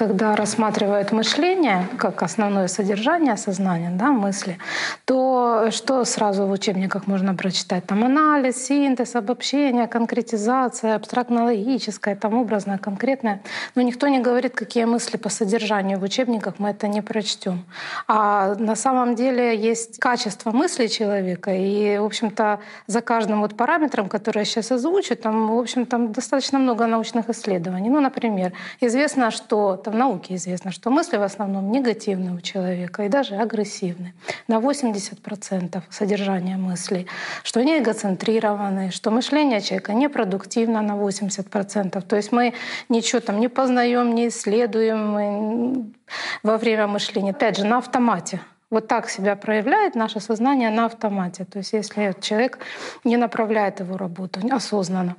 когда 0.00 0.34
рассматривают 0.34 1.12
мышление 1.12 1.86
как 1.98 2.22
основное 2.22 2.68
содержание 2.68 3.36
сознания, 3.36 3.90
да, 3.92 4.06
мысли, 4.06 4.56
то 5.04 5.68
что 5.70 6.06
сразу 6.06 6.46
в 6.46 6.50
учебниках 6.52 7.06
можно 7.06 7.34
прочитать? 7.34 7.84
Там 7.84 8.02
анализ, 8.02 8.66
синтез, 8.66 9.14
обобщение, 9.14 9.86
конкретизация, 9.88 10.94
абстрактно-логическое, 10.94 12.16
там 12.16 12.34
образное, 12.34 12.78
конкретное. 12.78 13.42
Но 13.74 13.82
никто 13.82 14.08
не 14.08 14.20
говорит, 14.20 14.54
какие 14.54 14.86
мысли 14.86 15.18
по 15.18 15.28
содержанию 15.28 15.98
в 15.98 16.02
учебниках 16.02 16.54
мы 16.58 16.70
это 16.70 16.88
не 16.88 17.02
прочтем. 17.02 17.66
А 18.08 18.54
на 18.54 18.76
самом 18.76 19.14
деле 19.14 19.54
есть 19.54 19.98
качество 19.98 20.50
мысли 20.50 20.86
человека, 20.86 21.50
и, 21.50 21.98
в 21.98 22.04
общем-то, 22.04 22.60
за 22.86 23.00
каждым 23.02 23.40
вот 23.40 23.54
параметром, 23.54 24.08
который 24.08 24.38
я 24.38 24.44
сейчас 24.46 24.72
озвучу, 24.72 25.14
там, 25.14 25.48
в 25.48 25.58
общем, 25.58 25.84
там 25.84 26.12
достаточно 26.12 26.58
много 26.58 26.86
научных 26.86 27.28
исследований. 27.28 27.90
Ну, 27.90 28.00
например, 28.00 28.52
известно, 28.80 29.30
что 29.30 29.76
в 29.90 29.94
науке 29.94 30.36
известно, 30.36 30.72
что 30.72 30.90
мысли 30.90 31.16
в 31.16 31.22
основном 31.22 31.70
негативны 31.70 32.32
у 32.34 32.40
человека 32.40 33.04
и 33.04 33.08
даже 33.08 33.36
агрессивны. 33.36 34.14
На 34.48 34.58
80% 34.58 35.82
содержания 35.90 36.56
мыслей, 36.56 37.06
что 37.42 37.60
они 37.60 37.78
эгоцентрированы, 37.78 38.90
что 38.90 39.10
мышление 39.10 39.60
человека 39.60 39.92
непродуктивно 39.92 40.82
на 40.82 40.92
80%. 40.92 42.00
То 42.02 42.16
есть 42.16 42.32
мы 42.32 42.54
ничего 42.88 43.20
там 43.20 43.40
не 43.40 43.48
познаем, 43.48 44.14
не 44.14 44.28
исследуем 44.28 45.94
во 46.42 46.56
время 46.56 46.86
мышления. 46.86 47.30
Опять 47.30 47.58
же, 47.58 47.66
на 47.66 47.78
автомате. 47.78 48.40
Вот 48.70 48.86
так 48.86 49.10
себя 49.10 49.34
проявляет 49.34 49.96
наше 49.96 50.20
сознание 50.20 50.70
на 50.70 50.86
автомате. 50.86 51.44
То 51.44 51.58
есть 51.58 51.72
если 51.72 52.14
человек 52.20 52.58
не 53.04 53.16
направляет 53.16 53.80
его 53.80 53.96
работу 53.96 54.40
осознанно. 54.50 55.16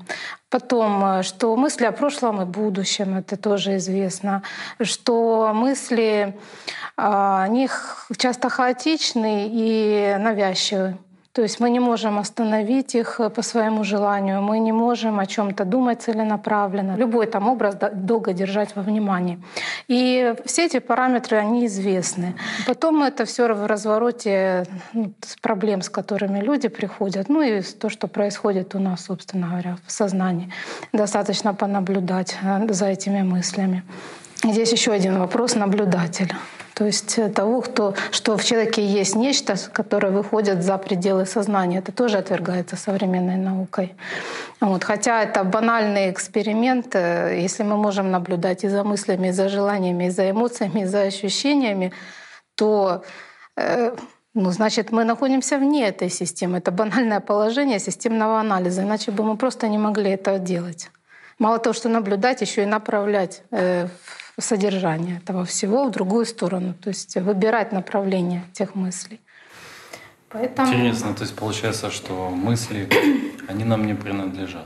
Потом, 0.49 1.03
э, 1.03 1.23
что 1.23 1.55
мысли 1.55 1.85
о 1.85 1.91
прошлом 1.91 2.41
и 2.41 2.45
будущем, 2.45 3.17
это 3.17 3.37
тоже 3.37 3.75
известно, 3.77 4.41
что 4.81 5.51
мысли, 5.53 6.33
а, 6.97 7.43
они 7.43 7.69
часто 8.17 8.49
хаотичны 8.49 9.49
и 9.51 10.15
навязчивы. 10.19 10.97
То 11.33 11.41
есть 11.41 11.61
мы 11.61 11.69
не 11.69 11.79
можем 11.79 12.19
остановить 12.19 12.93
их 12.95 13.19
э, 13.21 13.29
по 13.29 13.41
своему 13.41 13.83
желанию, 13.85 14.41
мы 14.41 14.59
не 14.59 14.73
можем 14.73 15.19
о 15.19 15.25
чем-то 15.25 15.63
думать 15.63 16.01
целенаправленно, 16.01 16.97
любой 16.97 17.25
там 17.25 17.47
образ 17.47 17.77
долго 17.93 18.33
держать 18.33 18.75
во 18.75 18.81
внимании. 18.81 19.39
И 19.87 20.33
все 20.45 20.65
эти 20.65 20.79
параметры, 20.79 21.37
они 21.37 21.65
известны. 21.67 22.35
Потом 22.67 23.01
это 23.03 23.23
все 23.23 23.53
в 23.53 23.65
развороте 23.65 24.65
ну, 24.93 25.13
проблем, 25.41 25.81
с 25.81 25.89
которыми 25.89 26.39
люди 26.39 26.67
приходят, 26.67 27.29
ну 27.29 27.41
и 27.41 27.61
то, 27.61 27.89
что 27.89 28.07
происходит 28.07 28.75
у 28.75 28.79
нас, 28.79 29.05
собственно 29.05 29.47
говоря, 29.47 29.77
в 29.87 29.91
сознании. 29.91 30.51
Достаточно 30.91 31.53
понаблюдать 31.53 32.37
э, 32.43 32.73
за 32.73 32.87
этими 32.87 33.21
мыслями. 33.21 33.83
Здесь 34.43 34.71
еще 34.73 34.91
один 34.91 35.17
вопрос 35.19 35.55
наблюдателя. 35.55 36.35
То 36.81 36.87
есть 36.87 37.19
э, 37.19 37.29
того, 37.29 37.61
кто, 37.61 37.93
что 38.11 38.37
в 38.37 38.43
человеке 38.43 38.83
есть 38.83 39.15
нечто, 39.15 39.55
которое 39.71 40.11
выходит 40.11 40.63
за 40.63 40.79
пределы 40.79 41.27
сознания. 41.27 41.77
Это 41.77 41.91
тоже 41.91 42.17
отвергается 42.17 42.75
современной 42.75 43.35
наукой. 43.35 43.93
Вот. 44.61 44.83
Хотя 44.83 45.21
это 45.21 45.43
банальный 45.43 46.09
эксперимент, 46.09 46.95
э, 46.95 47.39
если 47.39 47.61
мы 47.61 47.77
можем 47.77 48.09
наблюдать 48.09 48.63
и 48.63 48.67
за 48.69 48.83
мыслями, 48.83 49.27
и 49.27 49.31
за 49.31 49.47
желаниями, 49.47 50.05
и 50.05 50.09
за 50.09 50.31
эмоциями, 50.31 50.81
и 50.81 50.85
за 50.85 51.01
ощущениями, 51.03 51.91
то 52.55 53.03
э, 53.57 53.95
ну, 54.33 54.49
значит, 54.49 54.91
мы 54.91 55.03
находимся 55.03 55.59
вне 55.59 55.87
этой 55.87 56.09
системы. 56.09 56.57
Это 56.57 56.71
банальное 56.71 57.19
положение 57.19 57.77
системного 57.77 58.39
анализа, 58.39 58.81
иначе 58.81 59.11
бы 59.11 59.23
мы 59.23 59.37
просто 59.37 59.67
не 59.67 59.77
могли 59.77 60.09
это 60.09 60.39
делать. 60.39 60.89
Мало 61.37 61.59
того, 61.59 61.73
что 61.73 61.89
наблюдать, 61.89 62.41
еще 62.41 62.63
и 62.63 62.65
направлять 62.65 63.43
содержание 64.39 65.17
этого 65.17 65.45
всего 65.45 65.85
в 65.85 65.91
другую 65.91 66.25
сторону, 66.25 66.73
то 66.73 66.89
есть 66.89 67.15
выбирать 67.15 67.71
направление 67.71 68.43
тех 68.53 68.75
мыслей. 68.75 69.19
Поэтому... 70.29 70.67
Интересно, 70.67 71.13
то 71.13 71.23
есть 71.23 71.35
получается, 71.35 71.91
что 71.91 72.29
мысли, 72.29 72.89
они 73.47 73.63
нам 73.63 73.85
не 73.85 73.93
принадлежат. 73.93 74.65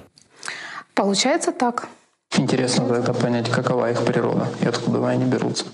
Получается 0.93 1.51
так. 1.51 1.87
Интересно 2.37 2.87
тогда 2.87 3.13
понять, 3.13 3.49
какова 3.49 3.91
их 3.91 4.05
природа 4.05 4.47
и 4.61 4.67
откуда 4.67 5.07
они 5.07 5.25
берутся. 5.25 5.65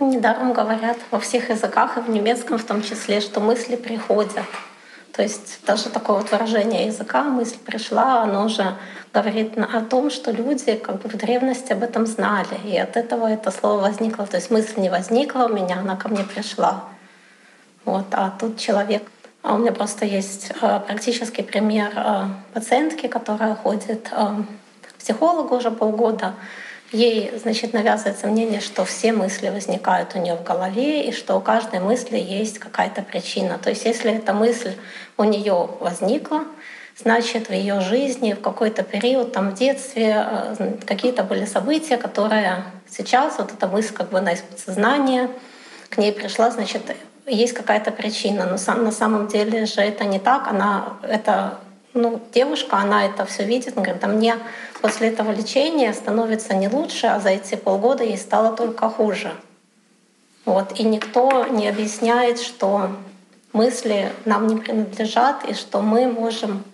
Недаром 0.00 0.52
говорят 0.52 0.98
во 1.10 1.20
всех 1.20 1.50
языках, 1.50 1.96
и 1.96 2.00
в 2.00 2.10
немецком 2.10 2.58
в 2.58 2.64
том 2.64 2.82
числе, 2.82 3.20
что 3.20 3.40
мысли 3.40 3.76
приходят. 3.76 4.44
То 5.16 5.22
есть 5.22 5.60
даже 5.64 5.90
такое 5.90 6.18
вот 6.18 6.30
выражение 6.32 6.86
языка 6.86 7.22
«мысль 7.22 7.58
пришла», 7.58 8.22
оно 8.22 8.46
уже 8.46 8.76
говорит 9.12 9.56
о 9.56 9.80
том, 9.82 10.10
что 10.10 10.32
люди 10.32 10.74
как 10.74 11.00
бы 11.02 11.08
в 11.08 11.16
древности 11.16 11.72
об 11.72 11.84
этом 11.84 12.06
знали. 12.06 12.58
И 12.64 12.76
от 12.76 12.96
этого 12.96 13.28
это 13.30 13.52
слово 13.52 13.80
возникло. 13.80 14.26
То 14.26 14.36
есть 14.36 14.50
мысль 14.50 14.80
не 14.80 14.90
возникла 14.90 15.44
у 15.44 15.48
меня, 15.48 15.78
она 15.78 15.94
ко 15.94 16.08
мне 16.08 16.24
пришла. 16.24 16.84
Вот, 17.84 18.06
а 18.12 18.32
тут 18.38 18.58
человек 18.58 19.02
а 19.44 19.56
у 19.56 19.58
меня 19.58 19.72
просто 19.72 20.06
есть 20.06 20.52
э, 20.62 20.80
практический 20.86 21.42
пример 21.42 21.92
э, 21.94 22.24
пациентки, 22.54 23.08
которая 23.08 23.54
ходит 23.54 24.08
э, 24.10 24.42
в 24.88 24.94
психологу 24.98 25.56
уже 25.56 25.70
полгода. 25.70 26.32
Ей, 26.94 27.32
значит, 27.36 27.72
навязывается 27.72 28.28
мнение, 28.28 28.60
что 28.60 28.84
все 28.84 29.12
мысли 29.12 29.48
возникают 29.48 30.14
у 30.14 30.20
нее 30.20 30.36
в 30.36 30.44
голове, 30.44 31.02
и 31.02 31.10
что 31.10 31.34
у 31.34 31.40
каждой 31.40 31.80
мысли 31.80 32.16
есть 32.16 32.60
какая-то 32.60 33.02
причина. 33.02 33.58
То 33.58 33.70
есть 33.70 33.84
если 33.84 34.12
эта 34.12 34.32
мысль 34.32 34.74
у 35.16 35.24
нее 35.24 35.70
возникла, 35.80 36.44
значит, 36.96 37.48
в 37.48 37.52
ее 37.52 37.80
жизни 37.80 38.34
в 38.34 38.40
какой-то 38.40 38.84
период, 38.84 39.32
там 39.32 39.50
в 39.50 39.54
детстве, 39.54 40.24
э, 40.24 40.76
какие-то 40.86 41.24
были 41.24 41.46
события, 41.46 41.96
которые 41.96 42.62
сейчас, 42.88 43.38
вот 43.38 43.52
эта 43.52 43.66
мысль 43.66 43.92
как 43.92 44.10
бы 44.10 44.20
на 44.20 44.30
подсознание, 44.36 45.30
к 45.88 45.98
ней 45.98 46.12
пришла, 46.12 46.52
значит, 46.52 46.82
есть 47.26 47.54
какая-то 47.54 47.90
причина. 47.90 48.46
Но 48.46 48.56
сам, 48.56 48.84
на 48.84 48.92
самом 48.92 49.26
деле 49.26 49.66
же 49.66 49.80
это 49.80 50.04
не 50.04 50.20
так. 50.20 50.46
Она, 50.46 50.92
это, 51.02 51.58
ну, 51.92 52.20
девушка, 52.32 52.76
она 52.76 53.04
это 53.04 53.26
все 53.26 53.44
видит. 53.44 53.72
Она 53.76 53.82
говорит, 53.82 54.04
а 54.04 54.06
мне 54.06 54.36
после 54.84 55.08
этого 55.08 55.32
лечения 55.32 55.94
становится 55.94 56.52
не 56.52 56.68
лучше, 56.68 57.06
а 57.06 57.18
за 57.18 57.30
эти 57.30 57.54
полгода 57.54 58.04
ей 58.04 58.18
стало 58.18 58.54
только 58.54 58.90
хуже. 58.90 59.32
Вот. 60.44 60.78
И 60.78 60.84
никто 60.84 61.46
не 61.46 61.66
объясняет, 61.68 62.38
что 62.38 62.90
мысли 63.54 64.12
нам 64.26 64.46
не 64.46 64.56
принадлежат, 64.56 65.42
и 65.48 65.54
что 65.54 65.80
мы 65.80 66.06
можем 66.06 66.64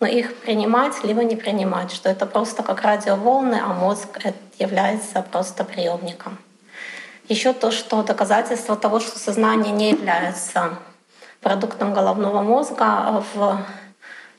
ну, 0.00 0.06
их 0.06 0.36
принимать 0.36 1.02
либо 1.02 1.24
не 1.24 1.34
принимать, 1.34 1.92
что 1.92 2.10
это 2.10 2.26
просто 2.26 2.62
как 2.62 2.82
радиоволны, 2.82 3.54
а 3.54 3.72
мозг 3.72 4.20
является 4.58 5.22
просто 5.22 5.64
приемником. 5.64 6.36
Еще 7.30 7.54
то, 7.54 7.70
что 7.70 8.02
доказательство 8.02 8.76
того, 8.76 9.00
что 9.00 9.18
сознание 9.18 9.72
не 9.72 9.92
является 9.92 10.76
продуктом 11.40 11.94
головного 11.94 12.42
мозга. 12.42 13.24
В 13.32 13.62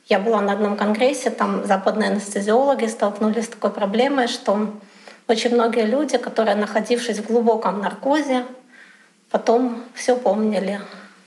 я 0.08 0.18
была 0.18 0.40
на 0.40 0.52
одном 0.52 0.76
конгрессе, 0.76 1.30
там 1.30 1.66
западные 1.66 2.10
анестезиологи 2.10 2.86
столкнулись 2.86 3.44
с 3.44 3.48
такой 3.48 3.70
проблемой, 3.70 4.28
что 4.28 4.70
очень 5.26 5.54
многие 5.54 5.84
люди, 5.84 6.16
которые, 6.16 6.56
находившись 6.56 7.18
в 7.18 7.26
глубоком 7.26 7.80
наркозе, 7.80 8.46
потом 9.30 9.84
все 9.94 10.16
помнили. 10.16 10.80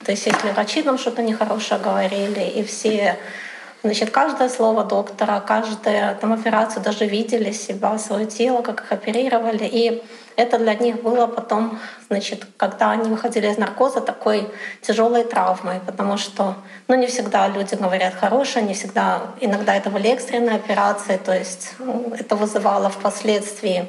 То 0.03 0.11
есть 0.11 0.25
если 0.25 0.49
врачи 0.49 0.81
нам 0.81 0.97
что-то 0.97 1.21
нехорошее 1.21 1.79
говорили, 1.79 2.41
и 2.41 2.63
все 2.63 3.17
Значит, 3.83 4.11
каждое 4.11 4.47
слово 4.47 4.83
доктора, 4.83 5.39
каждую 5.39 6.15
там, 6.21 6.33
операцию 6.33 6.83
даже 6.83 7.07
видели 7.07 7.51
себя, 7.51 7.97
свое 7.97 8.27
тело, 8.27 8.61
как 8.61 8.81
их 8.81 8.91
оперировали. 8.91 9.63
И 9.63 10.03
это 10.35 10.57
для 10.57 10.73
них 10.75 11.01
было 11.01 11.27
потом, 11.27 11.79
значит, 12.09 12.45
когда 12.57 12.91
они 12.91 13.09
выходили 13.09 13.47
из 13.47 13.57
наркоза, 13.57 14.01
такой 14.01 14.47
тяжелой 14.81 15.23
травмой, 15.23 15.79
потому 15.85 16.17
что 16.17 16.55
ну, 16.87 16.95
не 16.95 17.07
всегда 17.07 17.47
люди 17.47 17.75
говорят 17.75 18.13
хорошее, 18.13 18.65
не 18.65 18.73
всегда, 18.73 19.21
иногда 19.39 19.75
это 19.75 19.89
были 19.89 20.09
экстренные 20.09 20.55
операции, 20.55 21.17
то 21.17 21.33
есть 21.37 21.73
ну, 21.79 22.13
это 22.17 22.35
вызывало 22.35 22.89
впоследствии 22.89 23.87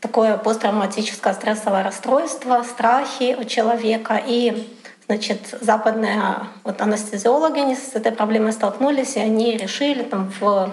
такое 0.00 0.36
посттравматическое 0.36 1.34
стрессовое 1.34 1.82
расстройство, 1.82 2.62
страхи 2.62 3.36
у 3.38 3.44
человека. 3.44 4.20
И 4.26 4.74
Значит, 5.08 5.56
западные 5.62 6.22
вот 6.64 6.82
анестезиологи 6.82 7.60
они 7.60 7.76
с 7.76 7.94
этой 7.94 8.12
проблемой 8.12 8.52
столкнулись, 8.52 9.16
и 9.16 9.20
они 9.20 9.56
решили 9.56 10.02
там 10.02 10.30
в 10.38 10.70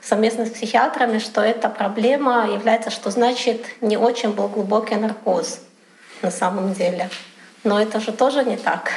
совместно 0.00 0.46
с 0.46 0.50
психиатрами, 0.50 1.18
что 1.18 1.40
эта 1.40 1.68
проблема 1.68 2.48
является, 2.50 2.90
что 2.90 3.10
значит 3.10 3.64
не 3.80 3.96
очень 3.96 4.32
был 4.32 4.48
глубокий 4.48 4.96
наркоз 4.96 5.60
на 6.22 6.30
самом 6.30 6.72
деле. 6.72 7.10
Но 7.64 7.80
это 7.80 8.00
же 8.00 8.12
тоже 8.12 8.44
не 8.44 8.56
так. 8.56 8.90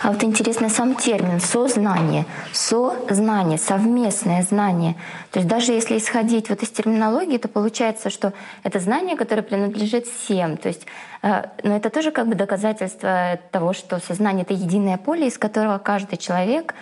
А 0.00 0.12
вот 0.12 0.22
интересный 0.22 0.70
сам 0.70 0.94
термин 0.94 1.40
«сознание». 1.40 2.26
Сознание, 2.52 3.58
совместное 3.58 4.42
знание. 4.42 4.94
То 5.32 5.40
есть 5.40 5.48
даже 5.48 5.72
если 5.72 5.98
исходить 5.98 6.48
вот 6.48 6.62
из 6.62 6.70
терминологии, 6.70 7.38
то 7.38 7.48
получается, 7.48 8.10
что 8.10 8.32
это 8.62 8.78
знание, 8.78 9.16
которое 9.16 9.42
принадлежит 9.42 10.06
всем. 10.06 10.58
То 10.58 10.68
есть, 10.68 10.86
э, 11.22 11.44
но 11.62 11.76
это 11.76 11.90
тоже 11.90 12.10
как 12.10 12.28
бы 12.28 12.34
доказательство 12.34 13.38
того, 13.50 13.72
что 13.72 13.98
сознание— 13.98 14.42
это 14.48 14.54
единое 14.54 14.98
поле, 14.98 15.26
из 15.26 15.38
которого 15.38 15.78
каждый 15.78 16.18
человек 16.18 16.74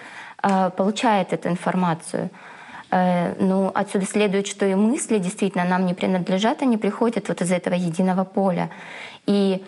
получает 0.77 1.33
эту 1.33 1.49
информацию. 1.49 2.31
Э, 2.91 3.35
ну, 3.39 3.71
отсюда 3.75 4.07
следует, 4.07 4.47
что 4.47 4.67
и 4.67 4.75
мысли 4.75 5.19
действительно 5.19 5.65
нам 5.65 5.87
не 5.87 5.95
принадлежат, 5.95 6.63
они 6.63 6.77
приходят 6.77 7.29
вот 7.29 7.43
из 7.43 7.53
этого 7.53 7.75
единого 7.75 8.25
поля. 8.25 8.71
И 9.27 9.63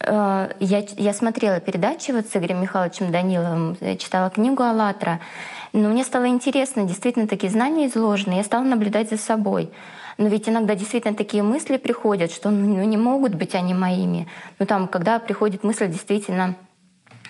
Э, 0.00 0.50
я, 0.60 0.84
я 0.96 1.12
смотрела 1.12 1.60
передачи 1.60 2.12
вот 2.12 2.26
с 2.26 2.36
Игорем 2.36 2.60
Михайловичем 2.60 3.10
Даниловым, 3.10 3.76
читала 3.98 4.30
книгу 4.30 4.62
«АЛЛАТРА», 4.62 5.20
но 5.72 5.88
мне 5.88 6.04
стало 6.04 6.28
интересно, 6.28 6.84
действительно 6.84 7.26
такие 7.26 7.52
знания 7.52 7.86
изложены, 7.88 8.34
я 8.34 8.44
стала 8.44 8.64
наблюдать 8.64 9.10
за 9.10 9.18
собой. 9.18 9.70
Но 10.16 10.28
ведь 10.28 10.48
иногда 10.48 10.74
действительно 10.74 11.14
такие 11.14 11.42
мысли 11.42 11.76
приходят, 11.76 12.32
что 12.32 12.50
ну, 12.50 12.82
не 12.84 12.96
могут 12.96 13.34
быть 13.34 13.54
они 13.54 13.74
моими. 13.74 14.26
Ну 14.58 14.66
там, 14.66 14.88
когда 14.88 15.18
приходит 15.18 15.62
мысль 15.62 15.88
действительно 15.88 16.56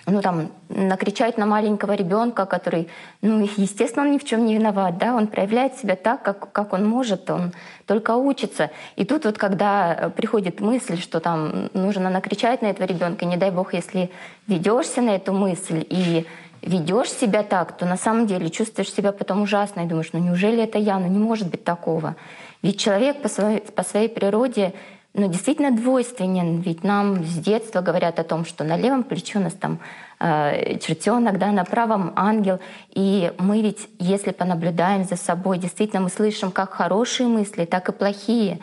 ну, 0.09 0.21
там, 0.21 0.51
накричать 0.69 1.37
на 1.37 1.45
маленького 1.45 1.93
ребенка, 1.93 2.45
который, 2.45 2.87
ну, 3.21 3.47
естественно, 3.57 4.05
он 4.05 4.11
ни 4.11 4.17
в 4.17 4.23
чем 4.23 4.45
не 4.45 4.55
виноват, 4.55 4.97
да, 4.97 5.15
он 5.15 5.27
проявляет 5.27 5.77
себя 5.77 5.95
так, 5.95 6.23
как, 6.23 6.51
как 6.51 6.73
он 6.73 6.85
может, 6.87 7.29
он 7.29 7.53
только 7.85 8.15
учится. 8.15 8.71
И 8.95 9.05
тут 9.05 9.25
вот, 9.25 9.37
когда 9.37 10.11
приходит 10.15 10.61
мысль, 10.61 10.99
что 10.99 11.19
там 11.19 11.69
нужно 11.73 12.09
накричать 12.09 12.61
на 12.61 12.67
этого 12.67 12.85
ребенка, 12.85 13.25
не 13.25 13.37
дай 13.37 13.51
бог, 13.51 13.73
если 13.73 14.09
ведешься 14.47 15.01
на 15.01 15.15
эту 15.15 15.33
мысль 15.33 15.85
и 15.89 16.25
ведешь 16.61 17.11
себя 17.11 17.43
так, 17.43 17.77
то 17.77 17.85
на 17.85 17.97
самом 17.97 18.27
деле 18.27 18.49
чувствуешь 18.49 18.91
себя 18.91 19.11
потом 19.11 19.41
ужасно 19.41 19.81
и 19.81 19.85
думаешь, 19.85 20.09
ну 20.13 20.19
неужели 20.19 20.63
это 20.63 20.77
я, 20.77 20.99
ну 20.99 21.07
не 21.07 21.19
может 21.19 21.49
быть 21.49 21.63
такого. 21.63 22.15
Ведь 22.61 22.79
человек 22.79 23.21
по 23.21 23.29
своей, 23.29 23.61
по 23.61 23.83
своей 23.83 24.09
природе 24.09 24.73
ну, 25.19 25.27
действительно 25.27 25.71
двойственен. 25.71 26.61
Ведь 26.61 26.83
нам 26.83 27.23
с 27.25 27.37
детства 27.39 27.81
говорят 27.81 28.19
о 28.19 28.23
том, 28.23 28.45
что 28.45 28.63
на 28.63 28.77
левом 28.77 29.03
плече 29.03 29.39
у 29.39 29.41
нас 29.41 29.53
там 29.53 29.79
э, 30.19 30.77
чертенок, 30.79 31.37
да, 31.37 31.51
на 31.51 31.65
правом 31.65 32.13
ангел. 32.15 32.59
И 32.91 33.31
мы 33.37 33.61
ведь, 33.61 33.89
если 33.99 34.31
понаблюдаем 34.31 35.03
за 35.03 35.17
собой, 35.17 35.57
действительно 35.57 36.01
мы 36.01 36.09
слышим 36.09 36.51
как 36.51 36.73
хорошие 36.73 37.27
мысли, 37.27 37.65
так 37.65 37.89
и 37.89 37.91
плохие. 37.91 38.59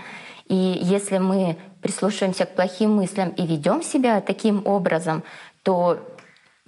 И 0.49 0.79
если 0.81 1.19
мы 1.19 1.59
прислушиваемся 1.83 2.47
к 2.47 2.55
плохим 2.55 2.97
мыслям 2.97 3.31
и 3.31 3.47
ведем 3.47 3.83
себя 3.83 4.21
таким 4.21 4.67
образом, 4.67 5.23
то 5.63 5.99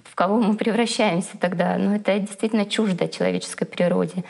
в 0.03 0.13
кого 0.13 0.39
мы 0.39 0.55
превращаемся 0.55 1.37
тогда? 1.39 1.77
Ну, 1.77 1.95
это 1.95 2.19
действительно 2.19 2.65
чуждо 2.65 3.07
человеческой 3.07 3.65
природе. 3.65 4.23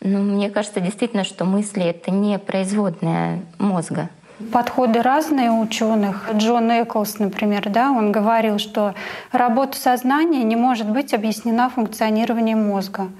Но 0.00 0.18
мне 0.18 0.50
кажется 0.50 0.80
действительно, 0.80 1.22
что 1.22 1.44
мысли— 1.44 1.82
это 1.84 2.10
не 2.10 2.38
производная 2.38 3.42
мозга. 3.58 4.10
Подходы 4.52 5.00
разные 5.00 5.52
у 5.52 5.60
ученых. 5.60 6.28
Джон 6.32 6.68
Эклс, 6.68 7.20
например, 7.20 7.68
да, 7.70 7.92
он 7.92 8.10
говорил, 8.10 8.58
что 8.58 8.94
работа 9.30 9.78
сознания 9.78 10.42
не 10.42 10.56
может 10.56 10.90
быть 10.90 11.14
объяснена 11.14 11.70
функционированием 11.70 12.66
мозга. 12.66 13.10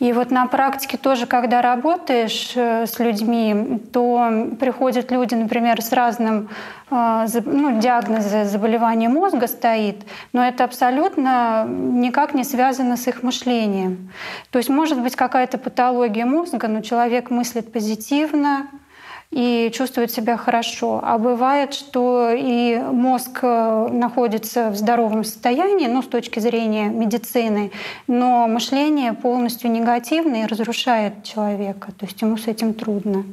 И 0.00 0.12
вот 0.12 0.32
на 0.32 0.46
практике 0.46 0.96
тоже, 0.96 1.26
когда 1.26 1.62
работаешь 1.62 2.54
э, 2.56 2.86
с 2.86 2.98
людьми, 2.98 3.80
то 3.92 4.48
приходят 4.58 5.12
люди, 5.12 5.36
например, 5.36 5.80
с 5.80 5.92
разным 5.92 6.48
э, 6.90 7.26
ну, 7.44 7.78
диагнозом 7.78 8.44
заболевания 8.46 9.08
мозга 9.08 9.46
стоит, 9.46 10.02
но 10.32 10.44
это 10.44 10.64
абсолютно 10.64 11.66
никак 11.68 12.34
не 12.34 12.42
связано 12.42 12.96
с 12.96 13.06
их 13.06 13.22
мышлением. 13.22 14.10
То 14.50 14.58
есть 14.58 14.70
может 14.70 15.00
быть 15.00 15.14
какая-то 15.14 15.56
патология 15.56 16.24
мозга, 16.24 16.66
но 16.66 16.80
человек 16.80 17.30
мыслит 17.30 17.72
позитивно, 17.72 18.66
и 19.30 19.70
чувствует 19.74 20.10
себя 20.10 20.36
хорошо. 20.36 21.00
А 21.02 21.18
бывает, 21.18 21.74
что 21.74 22.30
и 22.32 22.78
мозг 22.78 23.40
э, 23.42 23.88
находится 23.92 24.70
в 24.70 24.76
здоровом 24.76 25.22
состоянии, 25.24 25.86
ну, 25.86 26.02
с 26.02 26.06
точки 26.06 26.40
зрения 26.40 26.88
медицины, 26.88 27.70
но 28.06 28.46
мышление 28.46 29.12
полностью 29.12 29.70
негативное 29.70 30.44
и 30.44 30.46
разрушает 30.46 31.24
человека. 31.24 31.92
То 31.92 32.06
есть 32.06 32.20
ему 32.22 32.38
с 32.38 32.46
этим 32.46 32.72
трудно. 32.72 33.24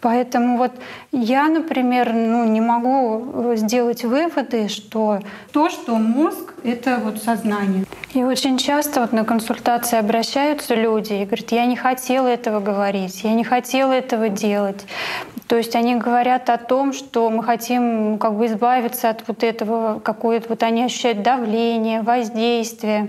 Поэтому 0.00 0.56
вот 0.56 0.72
я, 1.12 1.48
например, 1.48 2.12
ну, 2.12 2.44
не 2.44 2.60
могу 2.60 3.54
сделать 3.56 4.04
выводы, 4.04 4.68
что 4.68 5.20
то, 5.52 5.68
что 5.68 5.96
мозг— 5.96 6.54
это 6.64 6.98
вот 7.02 7.22
сознание. 7.22 7.84
И 8.14 8.24
очень 8.24 8.58
часто 8.58 9.00
вот 9.02 9.12
на 9.12 9.24
консультации 9.24 9.98
обращаются 9.98 10.74
люди 10.74 11.12
и 11.12 11.24
говорят, 11.24 11.52
я 11.52 11.66
не 11.66 11.76
хотела 11.76 12.26
этого 12.26 12.60
говорить, 12.60 13.22
я 13.22 13.34
не 13.34 13.44
хотела 13.44 13.92
этого 13.92 14.28
делать. 14.28 14.84
То 15.46 15.56
есть 15.56 15.74
они 15.76 15.96
говорят 15.96 16.48
о 16.48 16.58
том, 16.58 16.92
что 16.92 17.28
мы 17.28 17.42
хотим 17.42 18.18
как 18.18 18.34
бы 18.34 18.46
избавиться 18.46 19.10
от 19.10 19.26
вот 19.26 19.42
этого, 19.42 20.00
какое-то 20.00 20.48
вот 20.50 20.62
они 20.62 20.84
ощущают 20.84 21.22
давление, 21.22 22.02
воздействие. 22.02 23.08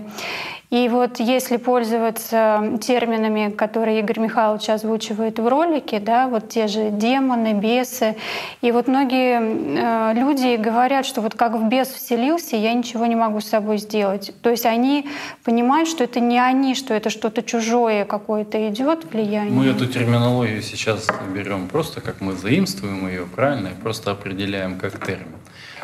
И 0.71 0.87
вот 0.87 1.19
если 1.19 1.57
пользоваться 1.57 2.79
терминами, 2.81 3.51
которые 3.51 3.99
Игорь 3.99 4.19
Михайлович 4.19 4.69
озвучивает 4.69 5.37
в 5.37 5.45
ролике, 5.45 5.99
да, 5.99 6.29
вот 6.29 6.47
те 6.47 6.67
же 6.67 6.91
демоны, 6.91 7.51
бесы, 7.53 8.15
и 8.61 8.71
вот 8.71 8.87
многие 8.87 9.41
э, 9.41 10.13
люди 10.13 10.55
говорят, 10.55 11.05
что 11.05 11.19
вот 11.19 11.35
как 11.35 11.55
в 11.55 11.67
бес 11.67 11.89
вселился, 11.89 12.55
я 12.55 12.71
ничего 12.71 13.05
не 13.05 13.17
могу 13.17 13.41
с 13.41 13.47
собой 13.47 13.79
сделать. 13.79 14.33
То 14.41 14.49
есть 14.49 14.65
они 14.65 15.09
понимают, 15.43 15.89
что 15.89 16.05
это 16.05 16.21
не 16.21 16.39
они, 16.39 16.73
что 16.73 16.93
это 16.93 17.09
что-то 17.09 17.43
чужое 17.43 18.05
какое-то 18.05 18.69
идет 18.69 19.11
влияние. 19.11 19.51
Мы 19.51 19.67
эту 19.67 19.87
терминологию 19.87 20.61
сейчас 20.61 21.09
берем 21.35 21.67
просто 21.67 21.99
как 21.99 22.21
мы 22.21 22.31
заимствуем 22.31 23.09
ее, 23.09 23.25
правильно, 23.25 23.67
и 23.67 23.73
просто 23.73 24.11
определяем 24.11 24.79
как 24.79 25.05
термин. 25.05 25.35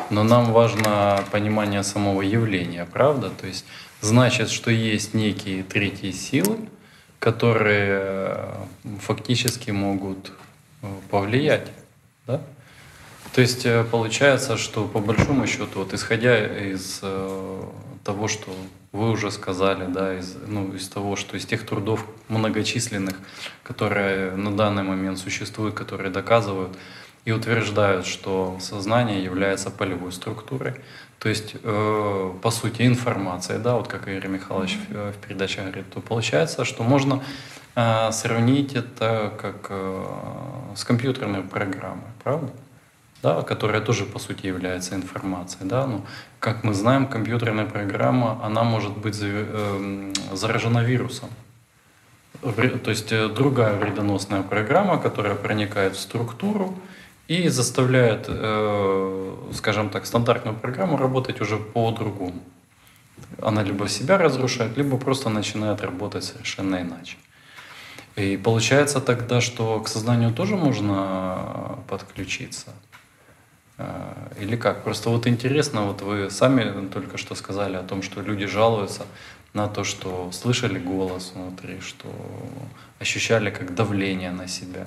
Но 0.08 0.22
нам 0.22 0.52
важно 0.52 1.20
понимание 1.30 1.82
самого 1.82 2.22
явления, 2.22 2.86
правда? 2.90 3.28
То 3.28 3.46
есть 3.46 3.66
значит, 4.00 4.50
что 4.50 4.70
есть 4.70 5.14
некие 5.14 5.62
третьи 5.62 6.10
силы, 6.10 6.58
которые 7.18 8.00
э, 8.02 8.54
фактически 9.00 9.70
могут 9.70 10.32
э, 10.82 10.86
повлиять. 11.10 11.68
Да? 12.26 12.40
То 13.34 13.40
есть 13.40 13.66
э, 13.66 13.84
получается, 13.84 14.56
что 14.56 14.86
по 14.86 15.00
большому 15.00 15.46
счету, 15.46 15.80
вот 15.80 15.94
исходя 15.94 16.38
из 16.38 17.02
того, 18.04 18.28
что 18.28 18.54
вы 18.92 19.10
уже 19.10 19.30
сказали, 19.30 19.86
да, 19.86 20.18
из, 20.18 20.34
ну, 20.46 20.72
из 20.72 20.88
того, 20.88 21.16
что 21.16 21.36
из 21.36 21.44
тех 21.44 21.66
трудов 21.66 22.06
многочисленных, 22.28 23.16
которые 23.62 24.32
на 24.32 24.56
данный 24.56 24.82
момент 24.82 25.18
существуют, 25.18 25.74
которые 25.74 26.10
доказывают 26.10 26.76
и 27.26 27.32
утверждают, 27.32 28.06
что 28.06 28.56
сознание 28.60 29.22
является 29.22 29.70
полевой 29.70 30.12
структурой, 30.12 30.76
то 31.18 31.28
есть, 31.28 31.56
э, 31.62 32.32
по 32.40 32.50
сути, 32.50 32.82
информация, 32.86 33.58
да, 33.58 33.74
вот 33.74 33.88
как 33.88 34.06
Игорь 34.08 34.28
Михайлович 34.28 34.78
в, 34.88 35.12
в 35.12 35.16
передаче 35.16 35.62
говорит, 35.62 35.90
то 35.92 36.00
получается, 36.00 36.64
что 36.64 36.84
можно 36.84 37.22
э, 37.74 38.12
сравнить 38.12 38.74
это 38.74 39.32
как 39.40 39.66
э, 39.70 40.04
с 40.76 40.84
компьютерной 40.84 41.42
программой, 41.42 42.10
правда? 42.22 42.52
Да, 43.20 43.42
которая 43.42 43.80
тоже, 43.80 44.04
по 44.04 44.20
сути, 44.20 44.46
является 44.46 44.94
информацией. 44.94 45.68
Да? 45.68 45.88
Ну, 45.88 46.04
как 46.38 46.62
мы 46.62 46.72
знаем, 46.72 47.08
компьютерная 47.08 47.66
программа, 47.66 48.38
она 48.44 48.62
может 48.62 48.96
быть 48.96 49.18
э, 49.20 50.12
заражена 50.32 50.84
вирусом. 50.84 51.28
То 52.42 52.90
есть 52.90 53.10
э, 53.10 53.28
другая 53.28 53.74
вредоносная 53.74 54.42
программа, 54.42 54.98
которая 54.98 55.34
проникает 55.34 55.96
в 55.96 56.00
структуру, 56.00 56.78
и 57.28 57.48
заставляет, 57.48 58.24
э, 58.28 59.52
скажем 59.52 59.90
так, 59.90 60.06
стандартную 60.06 60.56
программу 60.56 60.96
работать 60.96 61.40
уже 61.40 61.58
по-другому. 61.58 62.40
Она 63.42 63.62
либо 63.62 63.88
себя 63.88 64.16
разрушает, 64.18 64.78
либо 64.78 64.96
просто 64.96 65.28
начинает 65.28 65.82
работать 65.82 66.24
совершенно 66.24 66.80
иначе. 66.80 67.16
И 68.16 68.36
получается 68.36 69.00
тогда, 69.00 69.40
что 69.40 69.78
к 69.80 69.88
сознанию 69.88 70.32
тоже 70.32 70.56
можно 70.56 71.78
подключиться. 71.86 72.68
Э, 73.76 74.14
или 74.40 74.56
как? 74.56 74.82
Просто 74.82 75.10
вот 75.10 75.26
интересно, 75.26 75.82
вот 75.82 76.00
вы 76.00 76.30
сами 76.30 76.88
только 76.88 77.18
что 77.18 77.34
сказали 77.34 77.76
о 77.76 77.82
том, 77.82 78.02
что 78.02 78.22
люди 78.22 78.46
жалуются 78.46 79.02
на 79.52 79.68
то, 79.68 79.84
что 79.84 80.30
слышали 80.32 80.78
голос 80.78 81.32
внутри, 81.34 81.80
что 81.80 82.08
ощущали 82.98 83.50
как 83.50 83.74
давление 83.74 84.30
на 84.30 84.48
себя. 84.48 84.86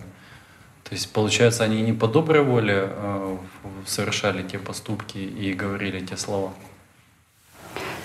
То 0.92 0.96
есть, 0.96 1.14
получается, 1.14 1.64
они 1.64 1.82
не 1.84 1.94
по 1.94 2.06
доброй 2.06 2.44
воле 2.44 2.90
э, 2.90 3.38
совершали 3.86 4.44
те 4.44 4.60
поступки 4.60 5.20
и 5.20 5.54
говорили 5.54 6.02
те 6.02 6.18
слова. 6.18 6.52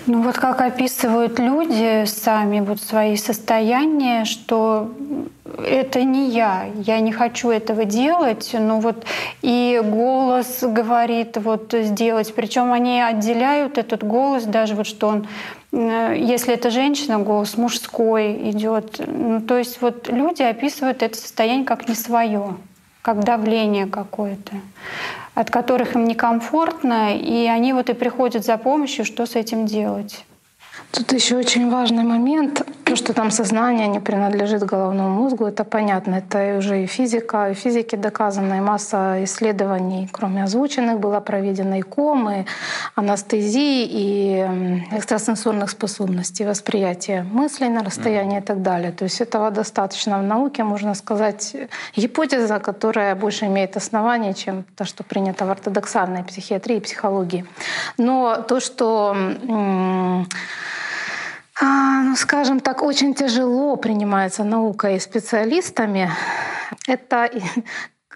Ну 0.05 0.21
вот 0.21 0.37
как 0.37 0.61
описывают 0.61 1.37
люди 1.37 2.05
сами 2.05 2.61
вот 2.61 2.79
свои 2.79 3.17
состояния, 3.17 4.23
что 4.23 4.89
это 5.65 6.01
не 6.03 6.29
я, 6.29 6.69
я 6.75 7.01
не 7.01 7.11
хочу 7.11 7.49
этого 7.49 7.83
делать, 7.83 8.51
ну 8.57 8.79
вот 8.79 9.05
и 9.41 9.81
голос 9.83 10.59
говорит 10.61 11.35
вот 11.35 11.73
сделать, 11.77 12.33
причем 12.33 12.71
они 12.71 13.01
отделяют 13.01 13.77
этот 13.77 14.01
голос 14.05 14.45
даже 14.45 14.75
вот 14.75 14.87
что 14.87 15.07
он, 15.07 15.27
э, 15.73 16.15
если 16.17 16.53
это 16.53 16.71
женщина, 16.71 17.19
голос 17.19 17.57
мужской 17.57 18.49
идет, 18.51 19.01
ну, 19.05 19.41
то 19.41 19.57
есть 19.57 19.81
вот 19.81 20.07
люди 20.07 20.41
описывают 20.41 21.03
это 21.03 21.17
состояние 21.17 21.65
как 21.65 21.89
не 21.89 21.95
свое 21.95 22.55
как 23.07 23.23
давление 23.23 23.85
какое-то, 23.85 24.51
от 25.33 25.49
которых 25.49 25.95
им 25.95 26.03
некомфортно, 26.09 27.15
и 27.15 27.47
они 27.47 27.71
вот 27.71 27.89
и 27.89 27.93
приходят 27.93 28.43
за 28.43 28.57
помощью, 28.57 29.05
что 29.05 29.25
с 29.25 29.37
этим 29.37 29.65
делать. 29.65 30.25
Тут 30.91 31.13
еще 31.13 31.37
очень 31.37 31.69
важный 31.69 32.03
момент, 32.03 32.67
то, 32.87 32.95
что 32.95 33.13
там 33.13 33.31
сознание 33.31 33.87
не 33.87 33.99
принадлежит 33.99 34.63
головному 34.63 35.23
мозгу, 35.23 35.45
это 35.45 35.63
понятно. 35.65 36.15
Это 36.15 36.57
уже 36.57 36.83
и 36.83 36.85
физика, 36.85 37.49
и 37.49 37.53
физики 37.53 37.97
доказано, 37.97 38.55
и 38.55 38.61
масса 38.61 39.23
исследований, 39.23 40.07
кроме 40.11 40.43
озвученных, 40.43 40.99
была 40.99 41.19
проведена 41.19 41.79
и 41.79 41.81
комы, 41.81 42.45
анестезии, 42.95 43.85
и 43.89 44.45
экстрасенсорных 44.91 45.69
способностей, 45.69 46.45
восприятия 46.45 47.23
мыслей 47.23 47.69
на 47.69 47.83
расстоянии 47.83 48.39
и 48.39 48.41
так 48.41 48.61
далее. 48.61 48.91
То 48.91 49.03
есть 49.03 49.19
этого 49.21 49.51
достаточно 49.51 50.19
в 50.19 50.23
науке, 50.23 50.63
можно 50.63 50.93
сказать, 50.95 51.55
гипотеза, 51.95 52.59
которая 52.59 53.15
больше 53.15 53.45
имеет 53.45 53.75
основание, 53.75 54.33
чем 54.33 54.63
то, 54.75 54.85
что 54.85 55.03
принято 55.03 55.45
в 55.45 55.49
ортодоксальной 55.49 56.23
психиатрии 56.23 56.77
и 56.77 56.81
психологии. 56.81 57.45
Но 57.97 58.37
то, 58.47 58.59
что 58.61 59.15
а, 61.59 62.03
ну, 62.03 62.15
скажем 62.15 62.59
так, 62.59 62.81
очень 62.83 63.13
тяжело 63.13 63.75
принимается 63.77 64.43
наука 64.43 64.89
и 64.89 64.99
специалистами. 64.99 66.11
Это 66.87 67.29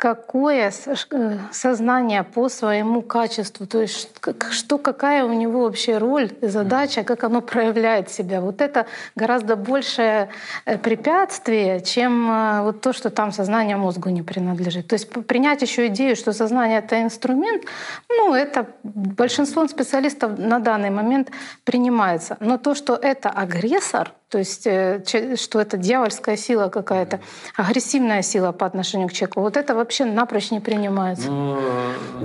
какое 0.02 0.72
э, 0.72 1.38
сознание 1.52 2.24
по 2.24 2.50
своему 2.50 3.04
качеству, 3.04 3.68
то 3.68 3.82
есть 3.82 4.10
что, 4.52 4.80
какая 4.80 5.24
у 5.24 5.34
него 5.34 5.62
вообще 5.62 6.00
роль, 6.00 6.32
задача, 6.42 7.04
как 7.04 7.24
оно 7.24 7.42
проявляет 7.42 8.10
себя. 8.10 8.42
Вот 8.42 8.62
это 8.62 8.88
гораздо 9.16 9.56
большее 9.56 10.30
э, 10.66 10.80
препятствие, 10.80 11.82
чем 11.82 12.32
э, 12.32 12.62
вот 12.64 12.82
то, 12.82 12.94
что 12.94 13.12
там 13.12 13.32
сознание 13.32 13.78
мозгу 13.78 14.10
не 14.10 14.24
принадлежит. 14.24 14.88
То 14.88 14.96
есть 14.96 15.08
принять 15.28 15.62
еще 15.62 15.86
идею, 15.86 16.16
что 16.16 16.34
сознание— 16.34 16.80
это 16.86 17.00
инструмент, 17.04 17.64
ну, 18.10 18.34
это 18.34 18.66
большинством 18.84 19.70
специалистов 19.70 20.40
на 20.40 20.60
данный 20.60 20.90
момент 20.90 21.30
принимается. 21.64 22.38
Но 22.40 22.58
то, 22.58 22.74
что 22.74 22.96
это 22.96 23.30
агрессор— 23.30 24.12
то 24.32 24.38
есть, 24.38 24.66
э, 24.66 25.04
что 25.36 25.60
это 25.60 25.78
дьявольская 25.78 26.38
сила 26.38 26.70
какая-то, 26.70 27.20
агрессивная 27.58 28.22
сила 28.22 28.54
по 28.54 28.66
отношению 28.66 29.10
к 29.10 29.14
человеку. 29.14 29.42
Вот 29.42 29.58
это 29.58 29.76
вообще 29.76 30.06
напрочь 30.06 30.52
не 30.52 30.62
принимается. 30.62 31.30
Ну, 31.30 31.60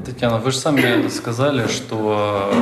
Татьяна, 0.05 0.38
вы 0.38 0.53
же 0.53 0.59
сами 0.59 1.09
сказали, 1.09 1.66
что 1.66 2.53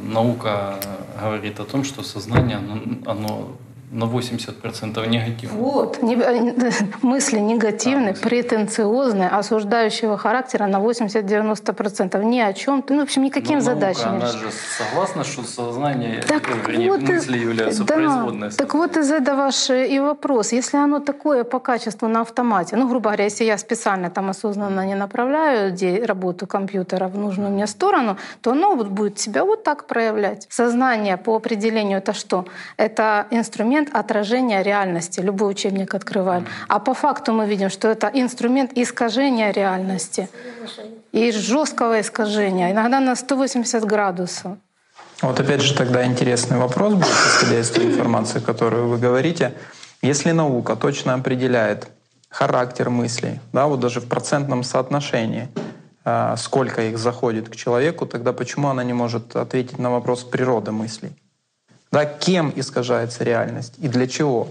наука 0.00 0.76
говорит 1.20 1.58
о 1.58 1.64
том, 1.64 1.82
что 1.82 2.04
сознание, 2.04 2.60
оно 3.04 3.48
на 3.90 4.04
80% 4.04 5.06
негативно. 5.08 5.58
Вот. 5.58 6.02
Мысли 7.02 7.38
негативные, 7.38 8.14
да, 8.14 8.20
претенциозные, 8.20 9.28
осуждающего 9.28 10.18
характера 10.18 10.66
на 10.66 10.78
80-90%. 10.78 12.22
Ни 12.24 12.40
о 12.40 12.52
чем. 12.52 12.84
Ну, 12.88 13.00
в 13.00 13.02
общем, 13.02 13.22
никаким 13.22 13.56
Но 13.56 13.60
задачам 13.60 14.18
наука, 14.18 14.26
не 14.26 14.30
Она 14.30 14.38
же 14.38 14.50
согласна, 14.78 15.24
что 15.24 15.42
сознание, 15.44 16.22
так 16.26 16.48
вернее, 16.66 16.92
вот 16.92 17.02
мысли 17.02 17.38
являются 17.38 17.84
да, 17.84 17.94
производной. 17.94 18.50
Так 18.50 18.74
вот 18.74 18.96
из 18.96 19.10
этого 19.10 19.38
ваш 19.38 19.70
и 19.70 20.00
вопрос. 20.00 20.52
Если 20.52 20.76
оно 20.76 20.98
такое 20.98 21.44
по 21.44 21.60
качеству 21.60 22.08
на 22.08 22.20
автомате, 22.20 22.76
ну, 22.76 22.88
грубо 22.88 23.10
говоря, 23.10 23.24
если 23.24 23.44
я 23.44 23.58
специально 23.58 24.10
там 24.10 24.28
осознанно 24.28 24.84
не 24.86 24.94
направляю 24.94 25.74
работу 26.06 26.46
компьютера 26.46 27.08
в 27.08 27.16
нужную 27.16 27.50
мне 27.50 27.66
сторону, 27.66 28.16
то 28.40 28.50
оно 28.50 28.74
вот 28.74 28.88
будет 28.88 29.18
себя 29.18 29.44
вот 29.44 29.64
так 29.64 29.86
проявлять. 29.86 30.46
Сознание 30.50 31.16
по 31.16 31.36
определению 31.36 31.98
это 31.98 32.12
что? 32.12 32.44
Это 32.76 33.26
инструмент 33.30 33.77
инструмент 33.78 33.94
отражения 33.94 34.62
реальности. 34.62 35.20
Любой 35.20 35.50
учебник 35.50 35.94
открываем. 35.94 36.46
А 36.68 36.78
по 36.78 36.94
факту 36.94 37.32
мы 37.32 37.46
видим, 37.46 37.70
что 37.70 37.88
это 37.88 38.10
инструмент 38.14 38.72
искажения 38.78 39.52
реальности. 39.52 40.28
И 41.12 41.32
жесткого 41.32 42.00
искажения, 42.00 42.70
иногда 42.70 43.00
на 43.00 43.16
180 43.16 43.84
градусов. 43.84 44.56
Вот 45.22 45.40
опять 45.40 45.62
же 45.62 45.74
тогда 45.74 46.04
интересный 46.04 46.58
вопрос 46.58 46.94
будет, 46.94 47.06
исходя 47.06 47.60
из 47.60 47.70
той 47.70 47.84
информации, 47.84 48.40
которую 48.40 48.88
вы 48.88 48.98
говорите. 48.98 49.52
Если 50.02 50.32
наука 50.32 50.76
точно 50.76 51.14
определяет 51.14 51.88
характер 52.30 52.90
мыслей, 52.90 53.40
да, 53.52 53.66
вот 53.66 53.80
даже 53.80 54.00
в 54.00 54.08
процентном 54.08 54.62
соотношении, 54.62 55.48
а, 56.04 56.36
сколько 56.36 56.82
их 56.82 56.98
заходит 56.98 57.48
к 57.48 57.56
человеку, 57.56 58.06
тогда 58.06 58.32
почему 58.32 58.68
она 58.68 58.84
не 58.84 58.92
может 58.92 59.36
ответить 59.36 59.78
на 59.78 59.90
вопрос 59.90 60.24
природы 60.24 60.70
мыслей? 60.70 61.10
Да, 61.90 62.04
кем 62.04 62.52
искажается 62.54 63.24
реальность 63.24 63.74
и 63.78 63.88
для 63.88 64.06
чего? 64.06 64.48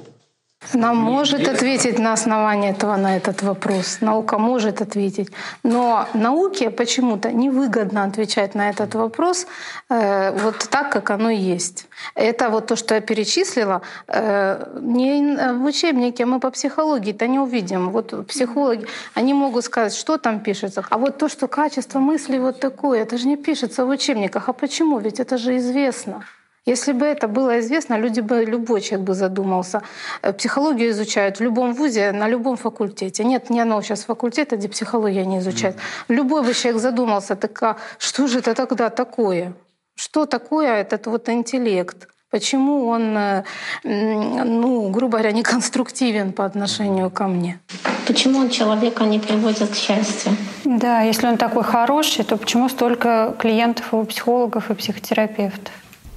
Нам 0.74 0.98
может 0.98 1.48
ответить 1.48 2.00
на 2.00 2.14
основании 2.14 2.72
этого 2.72 2.98
на 2.98 3.16
этот 3.16 3.44
вопрос. 3.44 4.02
Наука 4.02 4.38
может 4.38 4.82
ответить. 4.82 5.32
Но 5.64 6.08
науке 6.14 6.70
почему-то 6.70 7.32
невыгодно 7.32 8.04
отвечать 8.04 8.56
на 8.56 8.70
этот 8.70 8.96
вопрос 8.96 9.48
э, 9.90 10.32
вот 10.32 10.68
так, 10.70 10.92
как 10.92 11.12
оно 11.12 11.30
есть. 11.30 11.88
Это 12.16 12.50
вот 12.50 12.68
то, 12.68 12.76
что 12.76 12.96
я 12.96 13.02
перечислила, 13.02 13.82
э, 14.08 14.80
не 14.82 15.54
в 15.54 15.64
учебнике 15.64 16.26
мы 16.26 16.40
по 16.40 16.50
психологии-то 16.50 17.28
не 17.28 17.40
увидим. 17.40 17.92
Вот 17.92 18.28
психологи, 18.28 18.88
они 19.14 19.34
могут 19.34 19.64
сказать, 19.64 19.94
что 19.94 20.18
там 20.18 20.40
пишется. 20.40 20.84
А 20.90 20.98
вот 20.98 21.18
то, 21.18 21.30
что 21.30 21.48
качество 21.48 22.00
мысли 22.00 22.40
вот 22.40 22.60
такое, 22.60 23.04
это 23.04 23.18
же 23.18 23.28
не 23.28 23.38
пишется 23.38 23.86
в 23.86 23.90
учебниках. 23.90 24.50
А 24.50 24.54
почему? 24.54 25.00
Ведь 25.00 25.20
это 25.20 25.38
же 25.38 25.56
известно. 25.58 26.26
Если 26.68 26.92
бы 26.92 27.06
это 27.06 27.30
было 27.30 27.60
известно, 27.60 27.98
люди 27.98 28.20
бы, 28.20 28.44
любой 28.44 28.82
человек 28.82 29.08
бы 29.08 29.14
задумался. 29.14 29.82
Э, 30.22 30.34
психологию 30.34 30.90
изучают 30.90 31.40
в 31.40 31.44
любом 31.44 31.74
вузе, 31.74 32.12
на 32.12 32.28
любом 32.28 32.58
факультете. 32.58 33.24
Нет 33.24 33.50
ни 33.50 33.60
одного 33.60 33.82
сейчас 33.82 34.04
факультета, 34.04 34.58
где 34.58 34.68
психология 34.68 35.26
не 35.26 35.38
изучают. 35.38 35.78
Любой 36.10 36.44
бы 36.44 36.54
человек 36.54 36.82
задумался, 36.82 37.36
так 37.36 37.64
а 37.64 37.78
что 37.98 38.28
же 38.28 38.40
это 38.40 38.54
тогда 38.54 38.90
такое? 38.90 39.54
Что 39.96 40.26
такое 40.26 40.82
этот 40.82 41.08
вот 41.08 41.30
интеллект? 41.30 42.10
Почему 42.30 42.88
он, 42.88 43.18
э, 43.18 43.44
ну, 43.84 44.90
грубо 44.90 45.20
говоря, 45.20 45.32
не 45.32 45.44
конструктивен 45.44 46.34
по 46.34 46.44
отношению 46.44 47.10
ко 47.10 47.28
мне? 47.28 47.60
Почему 48.06 48.40
он 48.40 48.50
человека 48.50 49.06
не 49.06 49.20
приводит 49.20 49.70
к 49.70 49.76
счастью? 49.76 50.34
Да, 50.66 51.02
если 51.04 51.28
он 51.28 51.38
такой 51.38 51.64
хороший, 51.64 52.26
то 52.26 52.36
почему 52.36 52.68
столько 52.68 53.34
клиентов 53.40 53.94
у 53.94 54.04
психологов 54.04 54.70
и 54.70 54.74
психотерапевтов? 54.74 55.74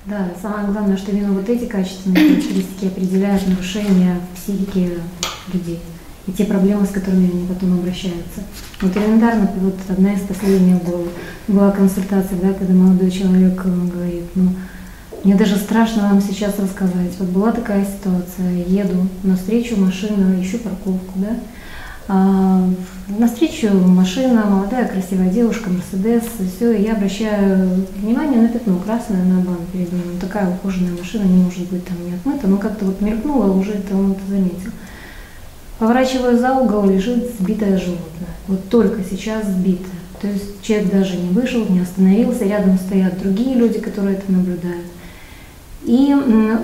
Да, 0.07 0.31
самое 0.41 0.73
главное, 0.73 0.97
что 0.97 1.13
именно 1.13 1.33
вот 1.33 1.49
эти 1.49 1.67
качественные 1.67 2.31
характеристики 2.31 2.87
определяют 2.87 3.47
нарушения 3.47 4.17
в 4.33 4.41
психике 4.41 4.99
людей 5.53 5.81
и 6.27 6.33
те 6.33 6.45
проблемы, 6.45 6.87
с 6.87 6.91
которыми 6.91 7.31
они 7.31 7.47
потом 7.47 7.75
обращаются. 7.75 8.43
Вот 8.81 8.97
элементарно, 8.97 9.51
вот 9.57 9.75
одна 9.89 10.15
из 10.15 10.21
последних 10.21 10.83
была, 10.85 11.05
была 11.49 11.71
консультация, 11.71 12.39
да, 12.39 12.53
когда 12.53 12.73
молодой 12.73 13.11
человек 13.11 13.63
говорит, 13.63 14.25
ну, 14.35 14.55
мне 15.25 15.35
даже 15.35 15.57
страшно 15.57 16.03
вам 16.03 16.23
сейчас 16.23 16.59
рассказать. 16.59 17.13
Вот 17.19 17.29
была 17.29 17.53
такая 17.53 17.85
ситуация, 17.85 18.65
еду 18.67 19.07
на 19.23 19.37
встречу, 19.37 19.77
машину, 19.77 20.41
ищу 20.41 20.59
парковку, 20.59 21.13
да, 21.17 21.37
на 22.13 23.27
встречу 23.27 23.73
машина, 23.73 24.45
молодая 24.47 24.89
красивая 24.89 25.29
девушка, 25.29 25.71
Мерседес, 25.71 26.25
все, 26.57 26.73
я 26.73 26.95
обращаю 26.95 27.87
внимание 27.97 28.41
на 28.41 28.49
пятно 28.49 28.79
красное 28.79 29.23
на 29.23 29.41
бан 29.41 29.59
перед 29.73 29.93
ним. 29.93 30.19
Такая 30.21 30.51
ухоженная 30.51 30.99
машина 30.99 31.23
не 31.23 31.45
может 31.45 31.69
быть 31.69 31.85
там 31.87 31.97
не 32.05 32.15
отмыта, 32.15 32.49
но 32.49 32.57
как-то 32.57 32.85
вот 32.87 33.01
мелькнуло, 33.01 33.53
уже 33.53 33.73
это 33.73 33.97
он 33.97 34.13
это 34.13 34.21
заметил. 34.29 34.71
Поворачиваю 35.79 36.39
за 36.39 36.53
угол, 36.57 36.85
лежит 36.91 37.31
сбитое 37.39 37.79
животное. 37.79 38.35
Вот 38.49 38.69
только 38.69 39.03
сейчас 39.09 39.47
сбитое. 39.47 39.87
То 40.21 40.27
есть 40.27 40.63
человек 40.63 40.91
даже 40.91 41.17
не 41.17 41.31
вышел, 41.31 41.65
не 41.69 41.81
остановился, 41.81 42.45
рядом 42.45 42.77
стоят 42.79 43.21
другие 43.21 43.55
люди, 43.55 43.79
которые 43.79 44.17
это 44.17 44.31
наблюдают. 44.33 44.87
И 45.85 46.15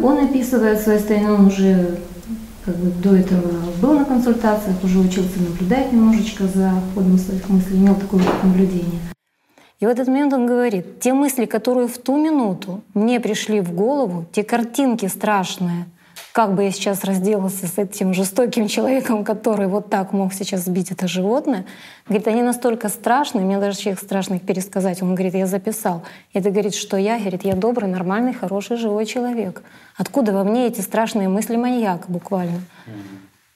он 0.03 0.19
описывает 0.19 0.81
свое 0.81 0.99
состояние, 0.99 1.33
он 1.33 1.47
уже 1.47 1.99
до 2.67 3.15
этого 3.15 3.43
был 3.81 3.99
на 3.99 4.05
консультациях, 4.05 4.83
уже 4.83 4.99
учился 4.99 5.41
наблюдать 5.41 5.93
немножечко 5.93 6.45
за 6.47 6.73
ходом 6.95 7.19
своих 7.19 7.49
мыслей, 7.49 7.79
имел 7.79 7.95
такое 7.95 8.23
вот 8.23 8.45
наблюдение. 8.45 9.01
И 9.79 9.87
в 9.87 9.89
этот 9.89 10.09
момент 10.09 10.33
он 10.33 10.47
говорит, 10.47 11.01
те 11.01 11.13
мысли, 11.13 11.45
которые 11.45 11.87
в 11.87 11.99
ту 11.99 12.17
минуту 12.17 12.83
мне 12.95 13.21
пришли 13.21 13.61
в 13.61 13.73
голову, 13.73 14.25
те 14.33 14.43
картинки 14.43 15.07
страшные, 15.07 15.87
как 16.37 16.53
бы 16.53 16.65
я 16.65 16.71
сейчас 16.71 17.03
разделался 17.03 17.67
с 17.67 17.79
этим 17.79 18.13
жестоким 18.13 18.69
человеком, 18.69 19.25
который 19.25 19.69
вот 19.69 19.89
так 19.89 20.13
мог 20.13 20.35
сейчас 20.35 20.67
сбить 20.67 20.91
это 20.91 21.09
животное. 21.09 21.65
Говорит, 22.07 22.29
они 22.29 22.43
настолько 22.43 22.91
страшные, 22.91 23.43
мне 23.43 23.59
даже 23.59 23.79
человек 23.79 24.03
страшно 24.03 24.35
их 24.35 24.43
пересказать. 24.43 25.01
Он 25.01 25.15
говорит, 25.15 25.33
я 25.33 25.47
записал. 25.47 26.03
Это 26.35 26.51
говорит, 26.51 26.75
что 26.75 26.99
я, 26.99 27.19
говорит, 27.19 27.43
я 27.45 27.55
добрый, 27.55 27.89
нормальный, 27.89 28.35
хороший, 28.35 28.77
живой 28.77 29.07
человек. 29.07 29.63
Откуда 29.97 30.35
во 30.35 30.45
мне 30.45 30.67
эти 30.67 30.83
страшные 30.83 31.31
мысли 31.31 31.57
маньяка 31.57 32.05
буквально? 32.13 32.61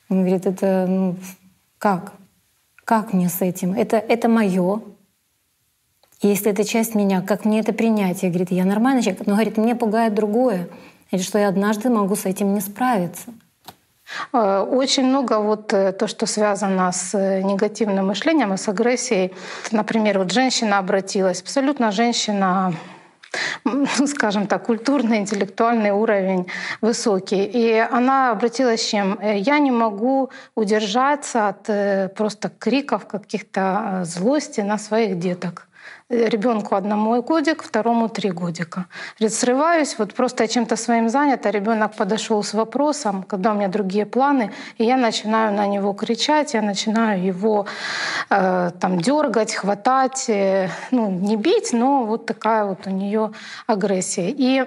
Он 0.08 0.22
говорит, 0.22 0.46
это 0.46 0.86
ну, 0.88 1.16
как? 1.76 2.14
Как 2.86 3.12
мне 3.12 3.28
с 3.28 3.42
этим? 3.42 3.74
Это, 3.74 3.98
это 3.98 4.30
мое. 4.30 4.80
Если 6.22 6.50
это 6.50 6.64
часть 6.64 6.94
меня, 6.94 7.20
как 7.20 7.44
мне 7.44 7.60
это 7.60 7.74
принять? 7.74 8.22
Я 8.22 8.30
говорит, 8.30 8.50
я 8.50 8.64
нормальный 8.64 9.02
человек. 9.02 9.26
Но 9.26 9.34
говорит, 9.34 9.58
мне 9.58 9.76
пугает 9.76 10.14
другое 10.14 10.70
или 11.10 11.22
что 11.22 11.38
я 11.38 11.48
однажды 11.48 11.90
могу 11.90 12.16
с 12.16 12.26
этим 12.26 12.54
не 12.54 12.60
справиться. 12.60 13.30
Э, 14.32 14.60
очень 14.60 15.06
много 15.06 15.38
вот 15.38 15.72
э, 15.72 15.92
то, 15.92 16.06
что 16.06 16.26
связано 16.26 16.90
с 16.92 17.14
э, 17.14 17.42
негативным 17.42 18.08
мышлением 18.08 18.54
и 18.54 18.56
с 18.56 18.68
агрессией. 18.68 19.32
Например, 19.72 20.18
вот 20.18 20.32
женщина 20.32 20.78
обратилась, 20.78 21.42
абсолютно 21.42 21.90
женщина 21.90 22.74
скажем 24.06 24.48
так, 24.48 24.64
культурный, 24.64 25.18
интеллектуальный 25.18 25.92
уровень 25.92 26.48
высокий. 26.80 27.44
И 27.44 27.74
она 27.78 28.32
обратилась 28.32 28.84
чем? 28.84 29.20
Я 29.22 29.60
не 29.60 29.70
могу 29.70 30.30
удержаться 30.56 31.48
от 31.48 32.14
просто 32.14 32.50
криков 32.58 33.06
каких-то 33.06 34.02
злости 34.04 34.62
на 34.62 34.78
своих 34.78 35.20
деток 35.20 35.68
ребенку 36.10 36.74
одному 36.74 37.22
годик, 37.22 37.62
второму 37.62 38.08
три 38.08 38.30
годика. 38.30 38.86
Говорит, 39.18 39.38
срываюсь, 39.38 39.98
вот 39.98 40.14
просто 40.14 40.44
я 40.44 40.48
чем-то 40.48 40.76
своим 40.76 41.08
занята, 41.08 41.50
ребенок 41.50 41.94
подошел 41.94 42.42
с 42.42 42.54
вопросом, 42.54 43.22
когда 43.22 43.52
у 43.52 43.54
меня 43.54 43.68
другие 43.68 44.04
планы, 44.04 44.50
и 44.78 44.84
я 44.84 44.96
начинаю 44.96 45.52
на 45.52 45.66
него 45.66 45.92
кричать, 45.92 46.54
я 46.54 46.62
начинаю 46.62 47.24
его 47.24 47.66
э, 48.28 48.70
там 48.80 49.00
дергать, 49.00 49.54
хватать, 49.54 50.28
э, 50.28 50.68
ну 50.90 51.10
не 51.10 51.36
бить, 51.36 51.72
но 51.72 52.04
вот 52.04 52.26
такая 52.26 52.64
вот 52.64 52.86
у 52.86 52.90
нее 52.90 53.30
агрессия. 53.66 54.30
И 54.30 54.64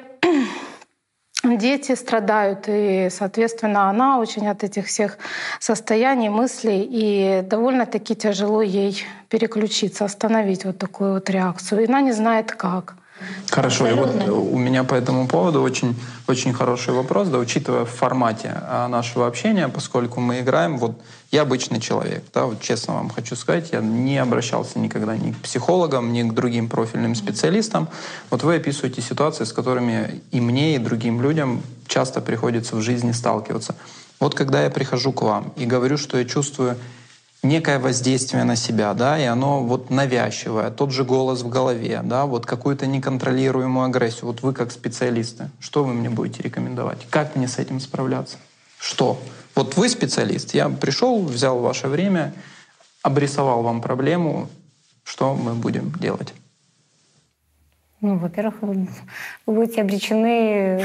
дети 1.44 1.96
страдают, 1.96 2.66
и, 2.68 3.10
соответственно, 3.12 3.90
она 3.90 4.20
очень 4.20 4.48
от 4.48 4.64
этих 4.64 4.88
всех 4.88 5.18
состояний, 5.60 6.30
мыслей, 6.30 6.88
и 6.90 7.42
довольно-таки 7.42 8.16
тяжело 8.16 8.62
ей 8.62 9.04
переключиться, 9.30 10.06
остановить 10.06 10.66
вот 10.66 10.78
такую 10.78 11.14
вот 11.16 11.30
реакцию. 11.30 11.84
И 11.84 11.88
она 11.88 12.02
не 12.02 12.14
знает 12.14 12.52
как. 12.52 12.96
Хорошо, 13.50 13.88
и 13.88 13.94
вот 13.94 14.10
у 14.28 14.58
меня 14.58 14.84
по 14.84 14.96
этому 14.96 15.28
поводу 15.28 15.62
очень, 15.62 15.96
очень 16.28 16.54
хороший 16.54 16.94
вопрос, 16.94 17.30
да, 17.30 17.38
учитывая 17.38 17.86
в 17.86 17.90
формате 17.90 18.52
а, 18.68 18.88
нашего 18.88 19.28
общения, 19.28 19.68
поскольку 19.68 20.20
мы 20.20 20.40
играем, 20.40 20.78
вот 20.78 21.02
я 21.34 21.42
обычный 21.42 21.80
человек, 21.80 22.24
да, 22.32 22.46
вот 22.46 22.62
честно 22.62 22.94
вам 22.94 23.10
хочу 23.10 23.36
сказать, 23.36 23.70
я 23.72 23.82
не 23.82 24.20
обращался 24.20 24.78
никогда 24.78 25.18
ни 25.18 25.32
к 25.32 25.38
психологам, 25.38 26.14
ни 26.14 26.22
к 26.22 26.32
другим 26.32 26.70
профильным 26.70 27.16
специалистам. 27.16 27.90
Вот 28.30 28.44
вы 28.44 28.58
описываете 28.58 29.02
ситуации, 29.02 29.44
с 29.44 29.52
которыми 29.52 30.22
и 30.30 30.40
мне, 30.40 30.76
и 30.76 30.78
другим 30.78 31.24
людям 31.24 31.64
часто 31.88 32.22
приходится 32.22 32.76
в 32.76 32.82
жизни 32.82 33.14
сталкиваться. 33.14 33.74
Вот 34.20 34.36
когда 34.36 34.64
я 34.64 34.70
прихожу 34.70 35.12
к 35.12 35.24
вам 35.24 35.52
и 35.56 35.66
говорю, 35.66 35.98
что 35.98 36.20
я 36.20 36.26
чувствую 36.26 36.78
некое 37.42 37.80
воздействие 37.80 38.44
на 38.44 38.56
себя, 38.56 38.94
да, 38.94 39.18
и 39.18 39.24
оно 39.24 39.64
вот 39.64 39.90
навязчивое, 39.90 40.70
тот 40.70 40.92
же 40.92 41.04
голос 41.04 41.42
в 41.42 41.50
голове, 41.50 42.02
да, 42.04 42.28
вот 42.28 42.46
какую-то 42.46 42.86
неконтролируемую 42.86 43.88
агрессию. 43.88 44.28
Вот 44.28 44.44
вы 44.44 44.54
как 44.54 44.72
специалисты, 44.72 45.50
что 45.60 45.84
вы 45.84 45.96
мне 45.96 46.12
будете 46.12 46.44
рекомендовать? 46.44 47.08
Как 47.10 47.36
мне 47.36 47.48
с 47.48 47.58
этим 47.58 47.80
справляться? 47.80 48.38
Что? 48.78 49.20
Вот 49.56 49.78
вы 49.78 49.90
специалист, 49.90 50.54
я 50.54 50.70
пришел, 50.70 51.24
взял 51.24 51.60
ваше 51.60 51.88
время, 51.88 52.34
обрисовал 53.04 53.62
вам 53.62 53.82
проблему, 53.82 54.50
что 55.04 55.36
мы 55.36 55.54
будем 55.54 55.92
делать? 56.00 56.34
Ну, 58.02 58.18
во-первых, 58.18 58.56
вы 58.62 58.88
будете 59.46 59.82
обречены 59.82 60.84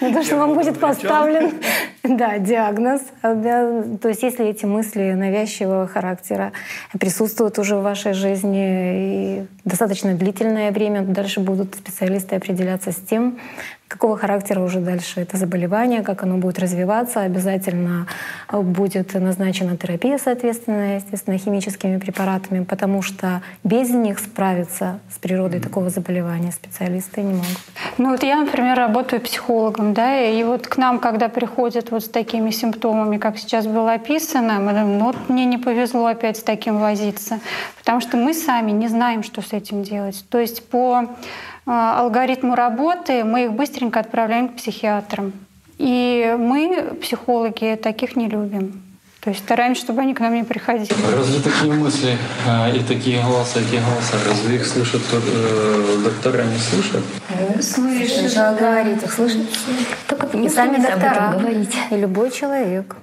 на 0.00 0.12
то, 0.12 0.22
что 0.22 0.36
вам 0.36 0.52
будет 0.52 0.78
поставлен 0.78 1.54
да, 2.02 2.38
диагноз. 2.38 3.00
То 3.22 4.08
есть 4.08 4.22
если 4.22 4.46
эти 4.46 4.66
мысли 4.66 5.12
навязчивого 5.12 5.86
характера 5.86 6.52
присутствуют 6.98 7.58
уже 7.58 7.76
в 7.76 7.82
вашей 7.82 8.12
жизни 8.12 9.38
и 9.38 9.46
достаточно 9.64 10.14
длительное 10.14 10.70
время, 10.70 11.00
дальше 11.00 11.40
будут 11.40 11.74
специалисты 11.74 12.36
определяться 12.36 12.92
с 12.92 12.96
тем, 12.96 13.38
какого 13.90 14.16
характера 14.16 14.60
уже 14.60 14.78
дальше 14.78 15.20
это 15.20 15.36
заболевание, 15.36 16.02
как 16.02 16.22
оно 16.22 16.36
будет 16.36 16.60
развиваться. 16.60 17.22
Обязательно 17.22 18.06
будет 18.52 19.14
назначена 19.14 19.76
терапия, 19.76 20.16
соответственно, 20.16 20.94
естественно, 20.94 21.36
химическими 21.38 21.98
препаратами, 21.98 22.62
потому 22.62 23.02
что 23.02 23.42
без 23.64 23.90
них 23.90 24.20
справиться 24.20 25.00
с 25.12 25.18
природой 25.18 25.58
mm-hmm. 25.58 25.62
такого 25.64 25.90
заболевания 25.90 26.52
специалисты 26.52 27.22
не 27.22 27.32
могут. 27.32 27.58
Ну 27.98 28.10
вот 28.10 28.22
я, 28.22 28.36
например, 28.36 28.78
работаю 28.78 29.20
психологом, 29.20 29.92
да, 29.92 30.20
и 30.20 30.44
вот 30.44 30.68
к 30.68 30.76
нам, 30.76 31.00
когда 31.00 31.28
приходят 31.28 31.90
вот 31.90 32.04
с 32.04 32.08
такими 32.08 32.50
симптомами, 32.50 33.18
как 33.18 33.38
сейчас 33.38 33.66
было 33.66 33.94
описано, 33.94 34.60
мы 34.60 34.70
думаем, 34.70 34.98
ну 34.98 35.04
вот 35.06 35.16
мне 35.28 35.44
не 35.46 35.58
повезло 35.58 36.06
опять 36.06 36.36
с 36.36 36.42
таким 36.44 36.78
возиться, 36.78 37.40
потому 37.80 38.00
что 38.00 38.16
мы 38.16 38.34
сами 38.34 38.70
не 38.70 38.86
знаем, 38.86 39.24
что 39.24 39.42
с 39.42 39.52
этим 39.52 39.82
делать. 39.82 40.24
То 40.28 40.38
есть 40.38 40.68
по 40.68 41.08
алгоритму 41.66 42.54
работы 42.54 43.24
мы 43.24 43.44
их 43.44 43.52
быстренько 43.52 44.00
отправляем 44.00 44.48
к 44.48 44.56
психиатрам. 44.56 45.32
И 45.78 46.36
мы, 46.38 46.98
психологи, 47.00 47.78
таких 47.82 48.16
не 48.16 48.28
любим. 48.28 48.82
То 49.20 49.30
есть 49.30 49.42
стараемся, 49.42 49.82
чтобы 49.82 50.00
они 50.00 50.14
к 50.14 50.20
нам 50.20 50.34
не 50.34 50.44
приходили. 50.44 50.88
Разве 51.14 51.40
такие 51.40 51.72
мысли 51.72 52.16
э, 52.46 52.76
и 52.76 52.82
такие 52.82 53.22
голоса, 53.22 53.60
эти 53.60 53.76
голоса, 53.76 54.16
разве 54.26 54.56
их 54.56 54.66
слышат 54.66 55.02
э, 55.12 55.98
доктора, 56.02 56.44
не 56.44 56.58
слышат? 56.58 57.02
Слышат. 57.60 58.58
Говорить, 58.58 59.02
их 59.02 59.12
слышат 59.12 59.46
Только 60.06 60.38
и 60.38 60.48
сами 60.48 60.76
доктора, 60.76 61.38
и 61.90 61.96
любой 61.96 62.30
человек. 62.30 62.96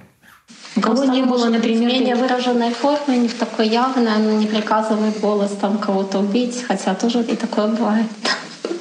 У 0.74 0.80
кого 0.80 1.04
не 1.04 1.22
было, 1.22 1.48
например, 1.48 1.88
менее 1.88 2.16
выраженной 2.16 2.70
формы, 2.70 3.16
не 3.16 3.28
в 3.28 3.34
такой 3.34 3.68
явной, 3.68 4.12
оно 4.12 4.32
не 4.32 4.46
приказывает 4.46 5.20
голос 5.20 5.52
там 5.60 5.78
кого-то 5.78 6.18
убить, 6.18 6.64
хотя 6.66 6.94
тоже 6.94 7.22
и 7.22 7.36
такое 7.36 7.68
бывает. 7.68 8.06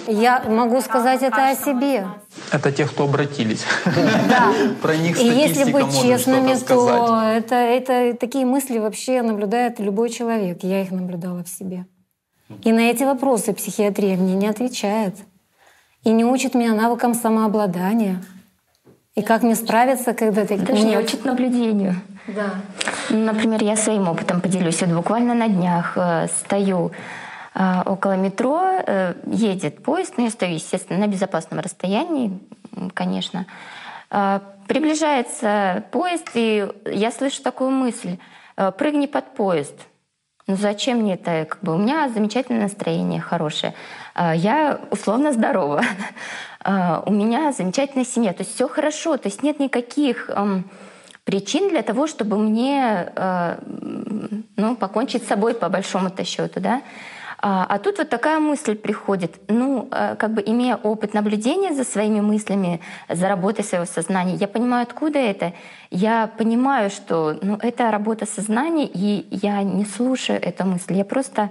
Я 0.07 0.41
могу 0.47 0.81
сказать 0.81 1.21
это 1.21 1.49
о 1.49 1.55
себе. 1.55 2.07
Это 2.51 2.71
те, 2.71 2.85
кто 2.85 3.03
обратились. 3.03 3.65
Да. 3.85 4.53
Про 4.81 4.95
них 4.95 5.19
И 5.19 5.25
если 5.25 5.71
быть 5.71 6.01
честными, 6.01 6.55
то 6.55 7.21
это, 7.21 7.55
это 7.55 8.17
такие 8.17 8.45
мысли 8.45 8.79
вообще 8.79 9.21
наблюдает 9.21 9.79
любой 9.79 10.09
человек. 10.09 10.63
Я 10.63 10.81
их 10.81 10.91
наблюдала 10.91 11.43
в 11.43 11.49
себе. 11.49 11.85
И 12.63 12.71
на 12.71 12.79
эти 12.79 13.03
вопросы 13.03 13.53
психиатрия 13.53 14.15
мне 14.15 14.35
не 14.35 14.47
отвечает. 14.47 15.15
И 16.03 16.11
не 16.11 16.23
учит 16.23 16.55
меня 16.55 16.73
навыкам 16.73 17.13
самообладания. 17.13 18.23
И 19.15 19.21
как 19.21 19.43
мне 19.43 19.55
справиться, 19.55 20.13
когда 20.13 20.45
ты... 20.45 20.57
Даже 20.57 20.85
не 20.85 20.97
учат 20.97 21.25
наблюдению. 21.25 21.95
Да. 22.27 22.55
Например, 23.09 23.63
я 23.63 23.75
своим 23.75 24.07
опытом 24.07 24.41
поделюсь. 24.41 24.81
Вот 24.81 24.89
буквально 24.91 25.33
на 25.33 25.47
днях 25.47 25.93
э, 25.97 26.27
стою 26.27 26.91
около 27.85 28.15
метро, 28.15 28.61
э, 28.85 29.13
едет 29.25 29.83
поезд, 29.83 30.13
ну, 30.17 30.25
я 30.25 30.29
стою, 30.29 30.55
естественно, 30.55 30.99
на 30.99 31.07
безопасном 31.07 31.59
расстоянии, 31.59 32.39
конечно. 32.93 33.45
Э, 34.11 34.39
Приближается 34.67 35.85
поезд, 35.91 36.31
и 36.33 36.67
я 36.85 37.11
слышу 37.11 37.41
такую 37.41 37.71
мысль 37.71 38.17
э, 38.57 38.71
«прыгни 38.71 39.05
под 39.05 39.33
поезд». 39.33 39.75
Ну 40.47 40.55
зачем 40.55 40.99
мне 40.99 41.15
это? 41.15 41.45
Как 41.45 41.59
бы 41.61 41.73
у 41.73 41.77
меня 41.77 42.07
замечательное 42.09 42.63
настроение, 42.63 43.19
хорошее. 43.19 43.73
А, 44.13 44.33
Я 44.33 44.79
условно 44.91 45.33
здорова. 45.33 45.81
А, 46.69 47.01
У 47.05 47.13
меня 47.13 47.53
замечательная 47.53 48.03
семья. 48.03 48.33
То 48.33 48.43
есть 48.43 48.55
все 48.55 48.67
хорошо. 48.67 49.15
То 49.17 49.29
есть 49.29 49.41
нет 49.41 49.59
никаких 49.59 50.29
эм, 50.29 50.69
причин 51.23 51.69
для 51.69 51.81
того, 51.81 52.07
чтобы 52.07 52.37
мне 52.37 53.09
э, 53.15 53.57
ну, 54.57 54.75
покончить 54.75 55.23
с 55.23 55.27
собой 55.27 55.53
по 55.53 55.69
большому-то 55.69 56.25
счету. 56.25 56.59
Да? 56.59 56.81
А, 57.39 57.65
а 57.69 57.79
тут 57.79 57.97
вот 57.99 58.09
такая 58.09 58.39
мысль 58.39 58.75
приходит. 58.75 59.39
Ну, 59.47 59.87
э, 59.91 60.15
как 60.15 60.33
бы 60.33 60.43
имея 60.45 60.75
опыт 60.75 61.13
наблюдения 61.13 61.73
за 61.73 61.83
своими 61.83 62.19
мыслями, 62.19 62.81
за 63.09 63.27
работой 63.27 63.63
своего 63.63 63.85
сознания, 63.85 64.35
я 64.35 64.47
понимаю, 64.47 64.83
откуда 64.83 65.19
это. 65.19 65.53
Я 65.91 66.27
понимаю, 66.37 66.89
что 66.89 67.37
ну, 67.41 67.57
это 67.61 67.91
работа 67.91 68.25
сознания, 68.25 68.89
и 68.91 69.27
я 69.31 69.63
не 69.63 69.85
слушаю 69.85 70.41
эту 70.41 70.65
мысль. 70.65 70.93
Я 70.93 71.05
просто 71.05 71.49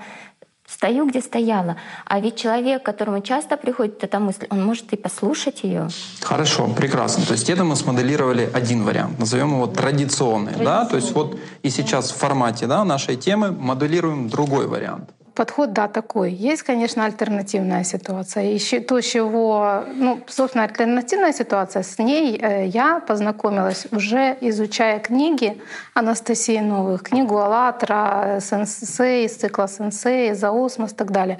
стою, 0.66 1.06
где 1.06 1.20
стояла. 1.20 1.76
А 2.04 2.20
ведь 2.20 2.36
человек, 2.36 2.82
которому 2.82 3.20
часто 3.20 3.56
приходит 3.56 4.02
эта 4.02 4.18
мысль, 4.18 4.46
он 4.50 4.64
может 4.64 4.92
и 4.92 4.96
послушать 4.96 5.62
ее. 5.62 5.88
Хорошо, 6.20 6.68
прекрасно. 6.76 7.24
То 7.24 7.32
есть 7.32 7.48
это 7.48 7.64
мы 7.64 7.76
смоделировали 7.76 8.50
один 8.52 8.82
вариант, 8.82 9.18
назовем 9.18 9.54
его 9.54 9.66
традиционный, 9.66 10.52
да? 10.56 10.84
То 10.84 10.96
есть 10.96 11.12
вот 11.12 11.38
и 11.62 11.70
сейчас 11.70 12.10
в 12.10 12.16
формате 12.16 12.66
да, 12.66 12.84
нашей 12.84 13.16
темы 13.16 13.52
моделируем 13.52 14.28
другой 14.28 14.66
вариант. 14.66 15.10
Подход, 15.36 15.74
да, 15.74 15.86
такой. 15.86 16.32
Есть, 16.32 16.62
конечно, 16.62 17.04
альтернативная 17.04 17.84
ситуация. 17.84 18.44
Еще 18.44 18.80
то, 18.80 19.02
чего, 19.02 19.84
ну, 19.94 20.18
собственно, 20.26 20.64
альтернативная 20.64 21.34
ситуация, 21.34 21.82
с 21.82 21.98
ней 21.98 22.38
э, 22.40 22.66
я 22.68 23.00
познакомилась 23.00 23.86
уже 23.92 24.38
изучая 24.40 24.98
книги 24.98 25.60
Анастасии 25.92 26.60
Новых, 26.60 27.02
книгу 27.02 27.36
«АЛЛАТРА», 27.36 28.38
«Сенсей», 28.40 29.28
цикла 29.28 29.68
«Сенсей», 29.68 30.32
«Заосмос» 30.32 30.92
и 30.92 30.94
так 30.94 31.10
далее. 31.10 31.36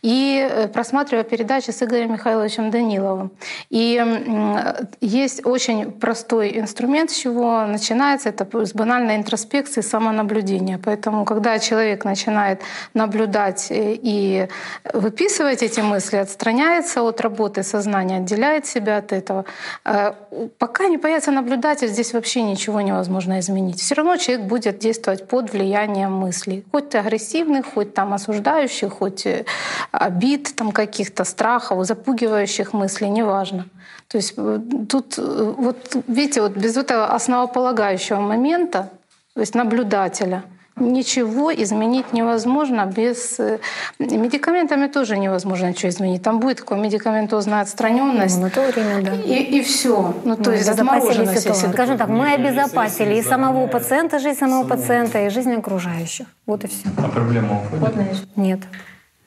И 0.00 0.48
э, 0.50 0.68
просматривая 0.68 1.24
передачи 1.24 1.70
с 1.70 1.82
Игорем 1.82 2.12
Михайловичем 2.12 2.70
Даниловым. 2.70 3.30
И 3.68 4.02
есть 5.02 5.44
очень 5.44 5.92
простой 5.92 6.58
инструмент, 6.58 7.10
с 7.10 7.14
чего 7.14 7.66
начинается, 7.66 8.30
это 8.30 8.46
с 8.64 8.72
банальной 8.72 9.16
интроспекции, 9.16 9.82
самонаблюдения. 9.82 10.80
Поэтому, 10.82 11.26
когда 11.26 11.58
человек 11.58 12.06
начинает 12.06 12.62
наблюдать 12.94 13.33
э, 13.34 13.98
и 14.02 14.48
выписывать 14.92 15.62
эти 15.62 15.80
мысли, 15.80 16.16
отстраняется 16.16 17.02
от 17.02 17.20
работы 17.20 17.62
сознания, 17.62 18.18
отделяет 18.18 18.66
себя 18.66 18.98
от 18.98 19.12
этого, 19.12 19.44
э, 19.84 20.12
пока 20.58 20.88
не 20.88 20.98
появится 20.98 21.30
наблюдатель, 21.30 21.88
здесь 21.88 22.12
вообще 22.12 22.42
ничего 22.42 22.80
невозможно 22.80 23.38
изменить. 23.40 23.80
Все 23.80 23.94
равно 23.94 24.16
человек 24.16 24.46
будет 24.46 24.78
действовать 24.78 25.28
под 25.28 25.52
влиянием 25.52 26.12
мыслей, 26.12 26.64
хоть 26.72 26.94
агрессивных, 26.94 27.66
хоть 27.74 27.94
там 27.94 28.12
осуждающих, 28.14 28.92
хоть 28.92 29.26
э, 29.26 29.44
обид 29.92 30.54
там 30.56 30.72
каких-то 30.72 31.24
страхов, 31.24 31.86
запугивающих 31.86 32.72
мыслей, 32.72 33.10
неважно. 33.10 33.66
То 34.08 34.18
есть 34.18 34.36
тут, 34.88 35.16
вот 35.16 35.96
видите, 36.06 36.42
вот 36.42 36.52
без 36.52 36.76
этого 36.76 37.14
основополагающего 37.14 38.20
момента, 38.20 38.90
то 39.34 39.40
есть 39.40 39.54
наблюдателя, 39.54 40.44
ничего 40.76 41.52
изменить 41.54 42.12
невозможно 42.12 42.86
без... 42.86 43.38
э, 43.38 43.58
Медикаментами 43.98 44.88
тоже 44.88 45.16
невозможно 45.16 45.66
ничего 45.66 45.88
изменить. 45.90 46.22
Там 46.22 46.40
будет 46.40 46.58
такая 46.58 46.78
медикаментозная 46.80 47.60
отстраненность. 47.60 48.36
Ну, 48.36 48.44
на 48.44 48.50
то 48.50 48.62
время, 48.62 49.02
да. 49.02 49.14
И, 49.14 49.58
и 49.58 49.62
все. 49.62 50.14
Ну, 50.24 50.36
то 50.36 50.50
Мы 50.50 50.56
есть 50.56 50.68
обезопасили 50.68 50.98
отмороженность, 50.98 51.40
ситуацию. 51.40 51.64
если 51.64 51.72
Скажем 51.72 51.98
так, 51.98 52.08
мы 52.08 52.32
обезопасили 52.32 53.14
и 53.16 53.22
самого 53.22 53.66
пациента, 53.66 54.18
жизнь 54.18 54.38
самого 54.38 54.66
пациента, 54.66 55.24
и 55.24 55.28
жизнь 55.30 55.52
окружающих. 55.52 56.26
Вот 56.46 56.64
и 56.64 56.68
все. 56.68 56.88
А 56.98 57.08
проблема 57.08 57.62
уходит? 57.62 58.26
Нет. 58.36 58.60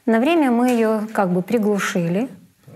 На 0.06 0.20
время 0.20 0.52
мы 0.52 0.70
ее 0.70 1.02
как 1.14 1.32
бы 1.32 1.42
приглушили. 1.42 2.30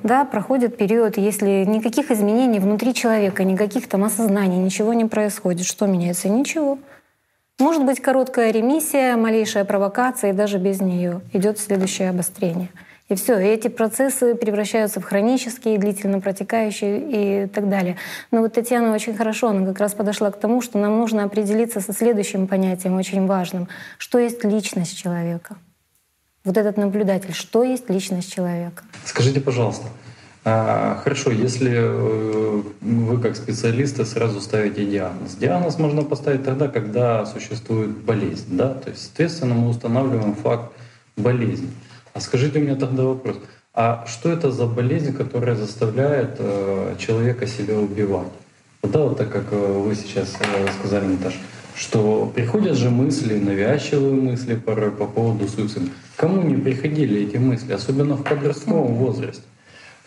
Да, 0.04 0.26
проходит 0.26 0.78
период, 0.78 1.18
если 1.18 1.64
никаких 1.64 2.10
изменений 2.10 2.60
внутри 2.60 2.94
человека, 2.94 3.44
никаких 3.44 3.88
там 3.88 4.04
осознаний, 4.04 4.58
ничего 4.58 4.94
не 4.94 5.06
происходит. 5.06 5.66
Что 5.66 5.86
меняется? 5.86 6.28
Ничего. 6.28 6.80
Может 7.60 7.86
быть 7.86 8.02
короткая 8.02 8.52
ремиссия, 8.52 9.16
малейшая 9.18 9.66
провокация, 9.66 10.32
и 10.32 10.34
даже 10.34 10.58
без 10.58 10.82
нее 10.82 11.22
идет 11.32 11.60
следующее 11.60 12.10
обострение. 12.10 12.70
И 13.12 13.16
все, 13.16 13.38
и 13.38 13.44
эти 13.44 13.68
процессы 13.68 14.36
превращаются 14.36 15.02
в 15.02 15.04
хронические, 15.04 15.78
длительно 15.78 16.22
протекающие 16.22 17.44
и 17.44 17.48
так 17.48 17.70
далее. 17.70 17.98
Но 18.32 18.40
вот 18.40 18.54
Татьяна 18.54 18.94
очень 18.94 19.16
хорошо, 19.16 19.50
она 19.50 19.66
как 19.66 19.80
раз 19.80 19.94
подошла 19.94 20.32
к 20.32 20.40
тому, 20.40 20.62
что 20.62 20.80
нам 20.80 20.98
нужно 20.98 21.26
определиться 21.26 21.82
со 21.82 21.92
следующим 21.92 22.48
понятием, 22.48 22.96
очень 22.96 23.28
важным. 23.28 23.68
Что 23.98 24.18
есть 24.18 24.46
личность 24.46 24.98
человека? 24.98 25.58
Вот 26.45 26.58
этот 26.58 26.78
наблюдатель, 26.78 27.34
что 27.34 27.64
есть 27.64 27.89
личность 27.89 28.34
человека? 28.34 28.84
Скажите, 29.04 29.41
пожалуйста, 29.41 29.88
хорошо, 30.44 31.32
если 31.32 31.72
э, 31.74 32.62
вы 32.82 33.20
как 33.20 33.36
специалисты 33.36 34.06
сразу 34.06 34.42
ставите 34.42 34.86
диагноз. 34.86 35.36
Диагноз 35.36 35.78
можно 35.78 36.04
поставить 36.04 36.44
тогда, 36.44 36.68
когда 36.68 37.26
существует 37.26 37.92
болезнь, 37.92 38.46
да, 38.50 38.74
то 38.74 38.89
есть, 38.89 39.04
соответственно, 39.04 39.54
мы 39.54 39.70
устанавливаем 39.70 40.34
факт 40.34 40.72
болезни. 41.16 41.70
А 42.14 42.20
скажите 42.20 42.60
мне 42.60 42.76
тогда 42.76 43.04
вопрос, 43.04 43.38
а 43.74 44.06
что 44.08 44.32
это 44.32 44.52
за 44.52 44.66
болезнь, 44.66 45.16
которая 45.16 45.56
заставляет 45.56 46.36
э, 46.39 46.96
человека 46.98 47.46
себя 47.46 47.78
убивать? 47.78 48.28
Да, 48.84 49.00
вот 49.04 49.18
так 49.18 49.32
как 49.32 49.46
э, 49.52 49.56
вы 49.56 49.94
сейчас 49.96 50.34
сказали, 50.80 51.06
Наташа, 51.06 51.38
что 51.76 52.32
приходят 52.34 52.76
же 52.76 52.89
мысли, 52.89 53.38
навязчивые 53.38 54.14
мысли 54.14 54.56
порой 54.56 54.92
по 54.92 55.06
поводу 55.06 55.48
суицида. 55.48 55.88
Кому 56.16 56.42
не 56.42 56.56
приходили 56.56 57.28
эти 57.28 57.38
мысли, 57.38 57.72
особенно 57.74 58.16
в 58.16 58.24
подростковом 58.24 58.96
возрасте? 58.96 59.44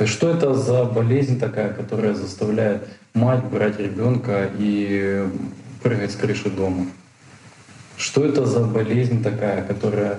Что 0.02 0.30
это 0.30 0.54
за 0.54 0.84
болезнь 0.84 1.38
такая, 1.38 1.72
которая 1.72 2.14
заставляет 2.14 2.88
мать 3.14 3.44
брать 3.44 3.78
ребенка 3.78 4.50
и 4.58 5.24
прыгать 5.82 6.10
с 6.10 6.16
крыши 6.16 6.50
дома? 6.50 6.86
Что 7.96 8.24
это 8.24 8.44
за 8.44 8.60
болезнь 8.60 9.22
такая, 9.22 9.62
которая 9.62 10.18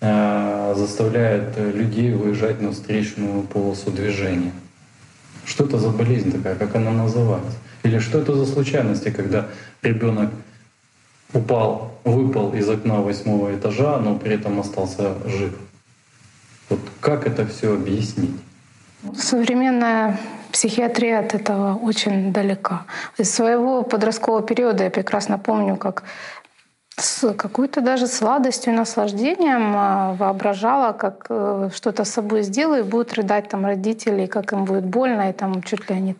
э, 0.00 0.74
заставляет 0.76 1.54
э, 1.56 1.70
людей 1.70 2.12
выезжать 2.12 2.60
на 2.60 2.72
встречную 2.72 3.42
полосу 3.44 3.90
движения? 3.90 4.52
Что 5.46 5.64
это 5.64 5.78
за 5.78 5.88
болезнь 5.88 6.30
такая, 6.30 6.56
как 6.56 6.74
она 6.74 6.90
называется? 6.90 7.56
Или 7.82 8.00
что 8.00 8.18
это 8.18 8.34
за 8.34 8.44
случайности, 8.44 9.10
когда 9.10 9.46
ребенок 9.80 10.32
упал, 11.32 11.98
выпал 12.04 12.52
из 12.54 12.68
окна 12.68 13.00
восьмого 13.00 13.54
этажа, 13.56 13.98
но 14.00 14.18
при 14.18 14.34
этом 14.34 14.60
остался 14.60 15.14
жив? 15.26 15.54
Вот 16.68 16.80
как 17.00 17.26
это 17.26 17.46
все 17.46 17.72
объяснить? 17.72 18.36
Современная 19.16 20.18
психиатрия 20.50 21.18
от 21.18 21.34
этого 21.34 21.74
очень 21.74 22.32
далека. 22.32 22.84
Из 23.18 23.34
своего 23.34 23.82
подросткового 23.82 24.42
периода 24.42 24.84
я 24.84 24.90
прекрасно 24.90 25.38
помню, 25.38 25.76
как 25.76 26.04
с 26.96 27.32
какой-то 27.34 27.80
даже 27.80 28.06
сладостью 28.06 28.72
и 28.72 28.76
наслаждением 28.76 29.74
а, 29.76 30.14
воображала, 30.14 30.92
как 30.92 31.26
э, 31.28 31.70
что-то 31.74 32.04
с 32.04 32.10
собой 32.10 32.42
сделаю, 32.42 32.84
и 32.84 32.88
будут 32.88 33.14
рыдать 33.14 33.48
там 33.48 33.66
родители, 33.66 34.22
и 34.22 34.26
как 34.26 34.52
им 34.52 34.64
будет 34.64 34.84
больно, 34.84 35.30
и 35.30 35.32
там 35.32 35.62
чуть 35.62 35.90
ли 35.90 35.96
они 35.96 36.16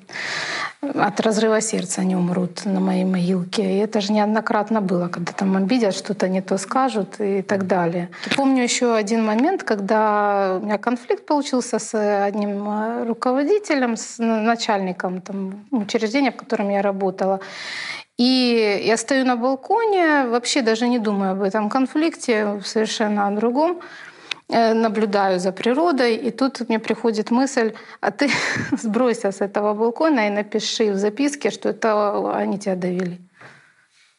от 0.95 1.21
разрыва 1.21 1.61
сердца 1.61 2.01
они 2.01 2.17
умрут 2.17 2.65
на 2.65 2.81
моей 2.81 3.05
могилке. 3.05 3.63
И 3.63 3.79
это 3.79 4.01
же 4.01 4.13
неоднократно 4.13 4.81
было, 4.81 5.09
когда 5.09 5.33
там 5.33 5.57
обидят, 5.57 5.95
что-то 5.95 6.29
не 6.29 6.43
то 6.43 6.59
скажут 6.59 7.21
и 7.21 7.43
так 7.43 7.67
далее. 7.67 8.11
Помню 8.37 8.63
еще 8.63 8.95
один 8.95 9.25
момент, 9.25 9.63
когда 9.63 10.59
у 10.61 10.65
меня 10.65 10.79
конфликт 10.79 11.25
получился 11.25 11.79
с 11.79 11.95
одним 12.27 12.69
э, 12.69 13.05
руководителем, 13.07 13.97
с 13.97 14.19
начальником 14.19 15.21
там, 15.21 15.65
учреждения, 15.71 16.33
в 16.33 16.37
котором 16.37 16.69
я 16.71 16.83
работала. 16.83 17.41
И 18.17 18.83
я 18.85 18.97
стою 18.97 19.25
на 19.25 19.37
балконе, 19.37 20.27
вообще 20.27 20.63
даже 20.63 20.89
не 20.89 20.99
думаю 20.99 21.33
об 21.33 21.43
этом 21.43 21.69
конфликте, 21.69 22.61
совершенно 22.65 23.27
о 23.27 23.31
другом. 23.31 23.81
Э, 24.49 24.75
наблюдаю 24.75 25.41
за 25.41 25.53
природой, 25.53 26.17
и 26.17 26.31
тут 26.31 26.69
мне 26.69 26.79
приходит 26.79 27.31
мысль, 27.31 27.73
а 28.01 28.11
ты 28.11 28.31
сбройся 28.83 29.33
с 29.33 29.41
этого 29.41 29.75
балкона 29.75 30.29
и 30.29 30.31
напиши 30.31 30.93
в 30.93 30.97
записке, 30.97 31.51
что 31.51 31.71
это 31.71 32.37
они 32.37 32.59
тебя 32.59 32.77
довели. 32.77 33.19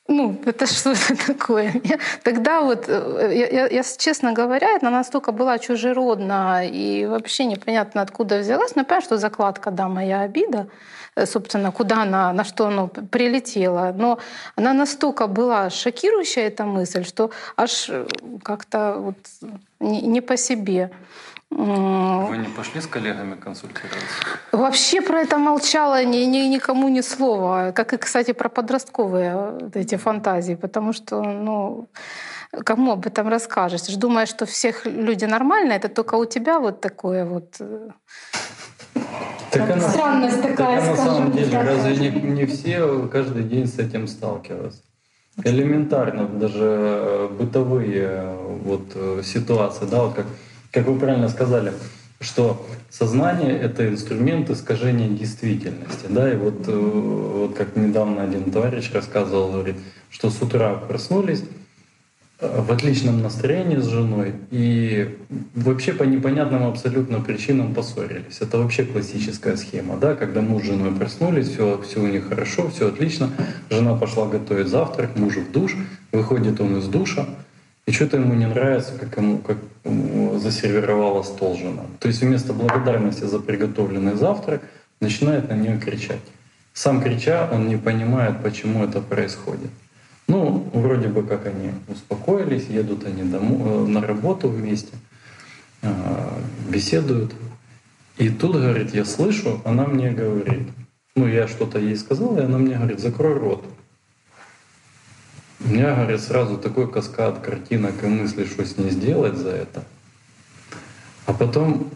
Ну, 0.08 0.36
это 0.46 0.66
что 0.66 0.92
это 0.92 1.28
такое? 1.28 1.74
Тогда 2.24 2.62
вот, 2.62 2.86
э, 2.88 3.32
я, 3.34 3.48
я, 3.48 3.68
я, 3.68 3.84
честно 3.98 4.34
говоря, 4.34 4.76
это 4.76 4.90
настолько 4.90 5.32
была 5.32 5.60
чужеродна 5.60 6.68
и 6.68 7.06
вообще 7.06 7.46
непонятно 7.46 8.02
откуда 8.02 8.40
взялась. 8.40 8.76
Но 8.76 8.82
я 8.82 8.86
понимаю, 8.86 9.04
что 9.04 9.18
закладка, 9.18 9.72
да, 9.72 9.88
моя 9.88 10.22
обида. 10.22 10.68
Э, 11.16 11.26
собственно, 11.26 11.72
куда 11.72 12.02
она, 12.02 12.34
на 12.34 12.44
что 12.44 12.68
оно 12.68 12.88
прилетело. 12.88 13.94
Но 13.98 14.20
она 14.56 14.74
настолько 14.74 15.28
была 15.28 15.70
шокирующая, 15.70 16.48
эта 16.48 16.66
мысль, 16.66 17.04
что 17.04 17.32
аж 17.58 17.90
э, 17.90 18.06
как-то 18.44 18.96
вот 18.98 19.18
не, 19.80 20.02
не 20.02 20.22
по 20.22 20.38
себе. 20.38 20.92
Вы 21.52 22.38
не 22.38 22.50
пошли 22.50 22.82
с 22.82 22.88
коллегами 22.88 23.36
консультироваться? 23.36 24.00
Вообще 24.52 25.02
про 25.02 25.22
это 25.22 25.38
молчала 25.38 26.04
ни, 26.04 26.26
ни, 26.26 26.50
никому 26.50 26.90
ни 26.90 27.02
слова. 27.02 27.72
Как 27.72 27.94
и, 27.94 27.98
кстати, 27.98 28.34
про 28.34 28.50
подростковые 28.50 29.36
вот 29.62 29.76
эти 29.76 29.96
фантазии. 29.96 30.56
Потому 30.56 30.92
что, 30.92 31.22
ну, 31.22 31.88
кому 32.66 32.92
об 32.92 33.06
этом 33.06 33.30
расскажешь? 33.30 33.96
Думаешь, 33.96 34.30
что 34.30 34.46
всех 34.46 34.86
люди 34.86 35.26
нормальные, 35.26 35.78
это 35.78 35.88
только 35.88 36.16
у 36.16 36.26
тебя 36.26 36.60
вот 36.60 36.82
такое 36.82 37.24
вот 37.24 37.56
э, 37.60 37.90
так 39.52 39.70
она, 39.70 39.90
Странность 39.90 40.42
такая, 40.42 40.82
так, 40.82 40.90
на 40.90 40.96
самом 40.96 41.32
деле, 41.32 41.50
так. 41.50 41.66
разве 41.66 41.96
не, 41.98 42.10
не 42.10 42.46
все 42.46 43.08
каждый 43.12 43.44
день 43.44 43.68
с 43.68 43.80
этим 43.80 44.08
сталкиваются? 44.08 44.82
Элементарно, 45.44 46.28
даже 46.28 46.64
э, 46.64 47.30
бытовые 47.38 48.08
э, 48.10 48.58
вот 48.64 48.92
э, 48.96 49.22
ситуации, 49.24 49.86
да, 49.86 50.04
вот 50.04 50.14
как, 50.14 50.26
как 50.72 50.88
вы 50.88 50.98
правильно 50.98 51.28
сказали, 51.28 51.74
что 52.22 52.66
сознание— 52.90 53.58
это 53.62 53.88
инструмент 53.88 54.50
искажения 54.50 55.10
действительности. 55.10 56.06
Да? 56.08 56.32
И 56.32 56.38
вот, 56.38 56.66
вот 56.68 57.56
как 57.56 57.76
недавно 57.76 58.24
один 58.24 58.50
товарищ 58.50 58.92
рассказывал, 58.94 59.52
говорит, 59.52 59.76
что 60.10 60.30
с 60.30 60.42
утра 60.42 60.76
проснулись, 60.76 61.44
в 62.48 62.72
отличном 62.72 63.22
настроении 63.22 63.78
с 63.78 63.88
женой 63.88 64.34
и 64.52 65.18
вообще 65.54 65.94
по 65.94 66.04
непонятным 66.04 66.66
абсолютно 66.68 67.20
причинам 67.20 67.74
поссорились. 67.74 68.42
Это 68.42 68.58
вообще 68.58 68.86
классическая 68.86 69.58
схема, 69.58 69.98
да, 69.98 70.16
когда 70.16 70.42
муж 70.42 70.64
с 70.64 70.66
женой 70.66 70.92
проснулись, 70.92 71.50
все, 71.50 71.82
все 71.82 72.02
у 72.02 72.08
них 72.08 72.30
хорошо, 72.30 72.70
все 72.70 72.88
отлично, 72.90 73.30
жена 73.70 73.96
пошла 73.96 74.28
готовить 74.28 74.68
завтрак, 74.68 75.16
муж 75.16 75.36
в 75.36 75.52
душ, 75.52 75.76
выходит 76.12 76.60
он 76.62 76.78
из 76.78 76.88
душа, 76.88 77.26
и 77.86 77.92
что-то 77.92 78.18
ему 78.18 78.34
не 78.34 78.48
нравится, 78.48 78.94
как 79.00 79.18
ему 79.18 79.38
как 79.40 79.58
засервировала 80.40 81.24
стол 81.24 81.56
жена. 81.56 81.84
То 82.00 82.08
есть 82.08 82.22
вместо 82.22 82.54
благодарности 82.54 83.26
за 83.26 83.40
приготовленный 83.40 84.16
завтрак 84.16 84.62
начинает 85.00 85.50
на 85.50 85.54
нее 85.54 85.80
кричать. 85.80 86.22
Сам 86.74 87.02
крича, 87.02 87.50
он 87.52 87.68
не 87.68 87.78
понимает, 87.78 88.42
почему 88.42 88.84
это 88.84 89.00
происходит. 89.02 89.70
Ну, 90.28 90.70
вроде 90.74 91.08
бы 91.08 91.24
как 91.24 91.46
они 91.46 91.72
успокоились, 91.88 92.68
едут 92.68 93.06
они 93.06 93.24
домой, 93.24 93.60
э, 93.64 93.88
на 93.88 94.02
работу 94.02 94.50
вместе, 94.50 94.94
э, 95.82 95.94
беседуют. 96.68 97.34
И 98.18 98.30
тут, 98.30 98.56
говорит, 98.56 98.94
я 98.94 99.06
слышу, 99.06 99.62
она 99.66 99.86
мне 99.86 100.12
говорит, 100.12 100.68
ну, 101.16 101.28
я 101.28 101.48
что-то 101.48 101.80
ей 101.80 101.96
сказал, 101.96 102.38
и 102.38 102.42
она 102.42 102.58
мне 102.58 102.76
говорит, 102.76 103.00
закрой 103.00 103.38
рот. 103.38 103.66
У 105.64 105.70
меня, 105.70 105.96
говорит, 105.96 106.22
сразу 106.22 106.58
такой 106.58 106.92
каскад 106.92 107.40
картинок 107.40 108.04
и 108.04 108.08
мыслей, 108.08 108.46
что 108.46 108.66
с 108.66 108.78
ней 108.78 108.90
сделать 108.90 109.36
за 109.36 109.50
это. 109.50 109.84
А 111.26 111.34
потом 111.34 111.90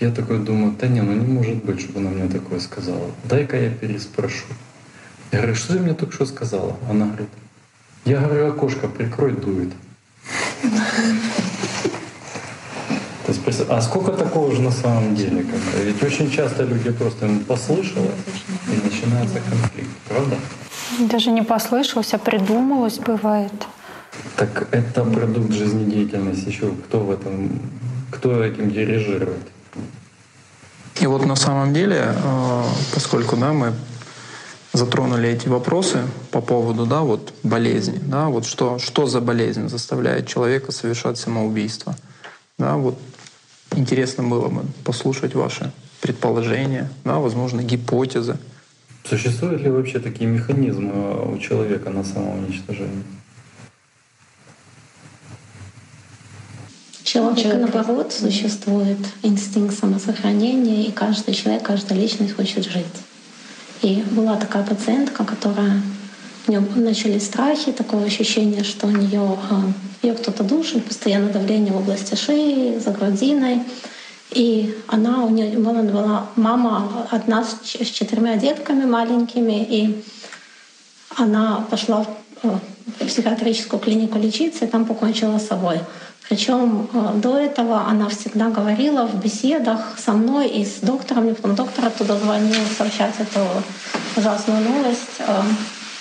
я 0.00 0.10
такой 0.10 0.38
думаю, 0.38 0.74
да 0.78 0.88
не, 0.88 1.00
ну 1.00 1.12
не 1.12 1.26
может 1.26 1.64
быть, 1.64 1.80
чтобы 1.80 2.00
она 2.00 2.10
мне 2.10 2.28
такое 2.28 2.60
сказала. 2.60 3.10
Дай-ка 3.24 3.56
я 3.56 3.70
переспрошу. 3.70 4.46
Я 5.32 5.38
говорю, 5.38 5.54
что 5.54 5.74
ты 5.74 5.80
мне 5.80 5.94
только 5.94 6.14
что 6.14 6.26
сказала? 6.26 6.76
Она 6.88 7.06
говорит, 7.06 7.28
я 8.04 8.20
говорю, 8.20 8.48
окошко 8.48 8.88
прикрой, 8.88 9.32
дует. 9.32 9.72
То 13.44 13.50
есть, 13.50 13.62
а 13.68 13.82
сколько 13.82 14.12
такого 14.12 14.54
же 14.54 14.62
на 14.62 14.70
самом 14.70 15.14
деле? 15.14 15.44
Ведь 15.82 16.02
очень 16.02 16.30
часто 16.30 16.62
люди 16.62 16.90
просто 16.90 17.28
послышали, 17.46 18.10
и 18.68 18.84
начинается 18.84 19.40
конфликт, 19.40 19.90
правда? 20.08 20.36
Даже 21.00 21.30
не 21.30 21.42
послышалось, 21.42 22.14
а 22.14 22.18
придумалось 22.18 22.98
бывает. 22.98 23.52
Так 24.36 24.68
это 24.70 25.04
продукт 25.04 25.52
жизнедеятельности. 25.52 26.48
Еще 26.48 26.70
кто 26.86 27.00
в 27.00 27.10
этом, 27.10 27.60
кто 28.10 28.42
этим 28.42 28.70
дирижирует? 28.70 29.42
И 31.00 31.06
вот 31.06 31.26
на 31.26 31.36
самом 31.36 31.74
деле, 31.74 32.14
э, 32.14 32.62
поскольку 32.94 33.36
да, 33.36 33.52
мы 33.52 33.72
затронули 34.74 35.28
эти 35.28 35.48
вопросы 35.48 36.02
по 36.30 36.40
поводу 36.40 36.84
да, 36.84 37.00
вот 37.00 37.32
болезни. 37.42 37.98
Да, 38.02 38.28
вот 38.28 38.44
что, 38.44 38.78
что 38.78 39.06
за 39.06 39.20
болезнь 39.20 39.68
заставляет 39.68 40.26
человека 40.26 40.72
совершать 40.72 41.16
самоубийство. 41.16 41.96
Да, 42.58 42.76
вот 42.76 42.98
интересно 43.76 44.24
было 44.24 44.48
бы 44.48 44.64
послушать 44.84 45.34
ваши 45.34 45.72
предположения, 46.00 46.90
да, 47.04 47.18
возможно, 47.18 47.62
гипотезы. 47.62 48.36
Существуют 49.08 49.62
ли 49.62 49.70
вообще 49.70 50.00
такие 50.00 50.28
механизмы 50.28 51.34
у 51.34 51.38
человека 51.38 51.90
на 51.90 52.04
самоуничтожение? 52.04 53.04
Человек, 57.04 57.70
наоборот, 57.72 58.12
существует 58.12 58.98
инстинкт 59.22 59.78
самосохранения, 59.78 60.86
и 60.86 60.90
каждый 60.90 61.32
человек, 61.34 61.62
каждая 61.62 61.98
личность 61.98 62.34
хочет 62.34 62.64
жить. 62.64 62.86
И 63.84 64.02
была 64.12 64.36
такая 64.36 64.64
пациентка, 64.64 65.26
которая 65.26 65.82
у 66.46 66.50
нее 66.50 66.60
начались 66.76 67.26
страхи, 67.26 67.70
такое 67.70 68.06
ощущение, 68.06 68.64
что 68.64 68.86
у 68.86 68.90
нее 68.90 69.38
а, 69.50 69.60
ее 70.00 70.14
кто-то 70.14 70.42
душит, 70.42 70.86
постоянно 70.86 71.28
давление 71.28 71.70
в 71.70 71.76
области 71.76 72.14
шеи, 72.14 72.78
за 72.78 72.92
грудиной. 72.92 73.60
И 74.30 74.74
она, 74.86 75.26
у 75.26 75.28
нее 75.28 75.58
была 75.58 76.28
мама 76.34 77.06
одна 77.10 77.44
с 77.44 77.60
четырьмя 77.90 78.36
детками 78.36 78.86
маленькими, 78.86 79.62
и 79.62 80.02
она 81.18 81.66
пошла 81.70 82.06
в 82.42 82.60
психиатрическую 83.04 83.80
клинику 83.80 84.18
лечиться 84.18 84.64
и 84.64 84.68
там 84.68 84.86
покончила 84.86 85.38
с 85.38 85.46
собой. 85.46 85.80
Причем 86.28 86.88
э, 86.92 87.12
до 87.16 87.36
этого 87.36 87.86
она 87.86 88.08
всегда 88.08 88.48
говорила 88.48 89.06
в 89.06 89.22
беседах 89.22 89.98
со 89.98 90.12
мной 90.12 90.48
и 90.48 90.64
с 90.64 90.80
доктором, 90.80 91.24
мне 91.24 91.34
потом 91.34 91.54
доктор 91.54 91.86
оттуда 91.86 92.18
звонил 92.18 92.60
сообщать 92.76 93.14
эту 93.18 93.40
ужасную 94.16 94.62
новость, 94.64 95.18
э, 95.18 95.42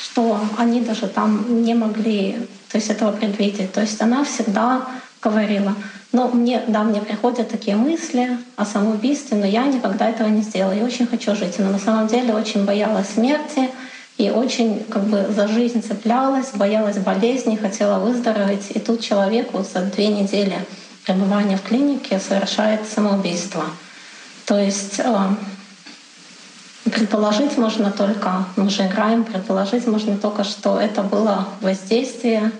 что 0.01 0.39
они 0.57 0.81
даже 0.81 1.07
там 1.07 1.63
не 1.63 1.73
могли 1.73 2.47
то 2.73 2.79
есть 2.79 2.89
этого 2.89 3.11
предвидеть. 3.11 3.71
То 3.71 3.81
есть 3.81 4.01
она 4.01 4.23
всегда 4.23 4.87
говорила, 5.21 5.75
ну, 6.11 6.29
мне, 6.29 6.63
да, 6.67 6.83
мне 6.83 7.01
приходят 7.01 7.49
такие 7.49 7.75
мысли 7.75 8.37
о 8.55 8.65
самоубийстве, 8.65 9.37
но 9.37 9.45
я 9.45 9.65
никогда 9.67 10.09
этого 10.09 10.27
не 10.27 10.41
сделала. 10.41 10.73
Я 10.73 10.83
очень 10.83 11.05
хочу 11.05 11.35
жить. 11.35 11.59
Но 11.59 11.69
на 11.69 11.77
самом 11.77 12.07
деле 12.07 12.33
очень 12.33 12.65
боялась 12.65 13.09
смерти, 13.09 13.69
и 14.17 14.29
очень 14.29 14.83
как 14.83 15.03
бы 15.05 15.27
за 15.29 15.47
жизнь 15.47 15.81
цеплялась, 15.81 16.51
боялась 16.53 16.97
болезни, 16.97 17.55
хотела 17.55 17.99
выздороветь. 17.99 18.71
И 18.71 18.79
тут 18.79 19.01
человек 19.01 19.53
вот 19.53 19.67
за 19.67 19.81
две 19.81 20.07
недели 20.07 20.57
пребывания 21.05 21.57
в 21.57 21.63
клинике 21.63 22.19
совершает 22.19 22.87
самоубийство. 22.87 23.63
То 24.45 24.57
есть 24.57 24.99
э, 24.99 25.27
предположить 26.85 27.57
можно 27.57 27.91
только, 27.91 28.45
мы 28.55 28.69
же 28.69 28.85
играем, 28.85 29.23
предположить 29.23 29.87
можно 29.87 30.17
только, 30.17 30.43
что 30.43 30.79
это 30.79 31.01
было 31.01 31.47
воздействие 31.61 32.51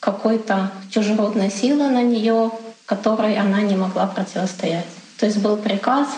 какой-то 0.00 0.70
чужеродной 0.90 1.50
силы 1.50 1.88
на 1.88 2.02
нее, 2.02 2.50
которой 2.86 3.36
она 3.36 3.60
не 3.60 3.76
могла 3.76 4.06
противостоять. 4.06 4.86
То 5.18 5.26
есть 5.26 5.38
был 5.38 5.56
приказ 5.56 6.08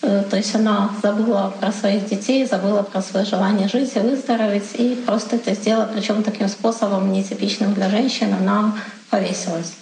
то 0.00 0.36
есть 0.36 0.54
она 0.54 0.90
забыла 1.02 1.52
про 1.60 1.72
своих 1.72 2.06
детей, 2.06 2.46
забыла 2.46 2.82
про 2.82 3.02
свое 3.02 3.26
желание 3.26 3.68
жить 3.68 3.92
и 3.96 3.98
выздороветь, 3.98 4.74
и 4.74 4.94
просто 5.06 5.36
это 5.36 5.54
сделала, 5.54 5.88
причем 5.92 6.22
таким 6.22 6.48
способом, 6.48 7.12
нетипичным 7.12 7.74
для 7.74 7.90
женщин, 7.90 8.32
она 8.32 8.74
повесилась. 9.10 9.72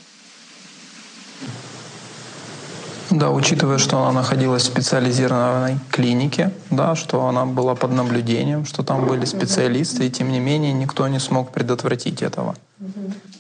Да, 3.11 3.31
учитывая, 3.31 3.79
что 3.79 3.99
она 3.99 4.13
находилась 4.13 4.63
в 4.63 4.67
специализированной 4.67 5.79
клинике, 5.91 6.51
да, 6.71 6.95
что 6.95 7.27
она 7.27 7.47
была 7.47 7.75
под 7.75 7.93
наблюдением, 7.93 8.67
что 8.67 8.83
там 8.83 9.07
были 9.07 9.25
специалисты, 9.25 10.07
и 10.07 10.11
тем 10.11 10.31
не 10.33 10.41
менее 10.41 10.73
никто 10.73 11.07
не 11.09 11.21
смог 11.21 11.53
предотвратить 11.53 12.21
этого. 12.21 12.57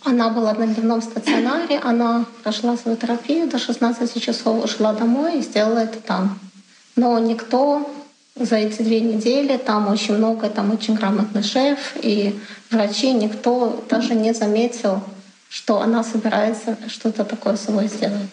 Она 0.04 0.30
была 0.30 0.54
на 0.54 0.66
дневном 0.66 1.02
стационаре, 1.02 1.78
она 1.78 2.24
прошла 2.42 2.76
свою 2.76 2.96
терапию 2.96 3.50
до 3.50 3.58
16 3.58 4.22
часов, 4.22 4.64
ушла 4.64 4.92
домой 4.92 5.40
и 5.40 5.42
сделала 5.42 5.80
это 5.80 6.00
там. 6.00 6.38
Но 6.97 7.18
никто 7.18 7.88
за 8.34 8.57
эти 8.57 8.82
две 8.82 9.01
недели, 9.01 9.57
там 9.57 9.88
очень 9.88 10.16
много, 10.16 10.49
там 10.49 10.72
очень 10.72 10.94
грамотный 10.94 11.42
шеф 11.42 11.94
и 11.97 12.38
врачи, 12.70 13.12
никто 13.12 13.84
даже 13.88 14.14
не 14.14 14.32
заметил, 14.32 15.03
что 15.49 15.80
она 15.80 16.03
собирается 16.03 16.76
что-то 16.88 17.24
такое 17.24 17.57
собой 17.57 17.88
сделать. 17.88 18.30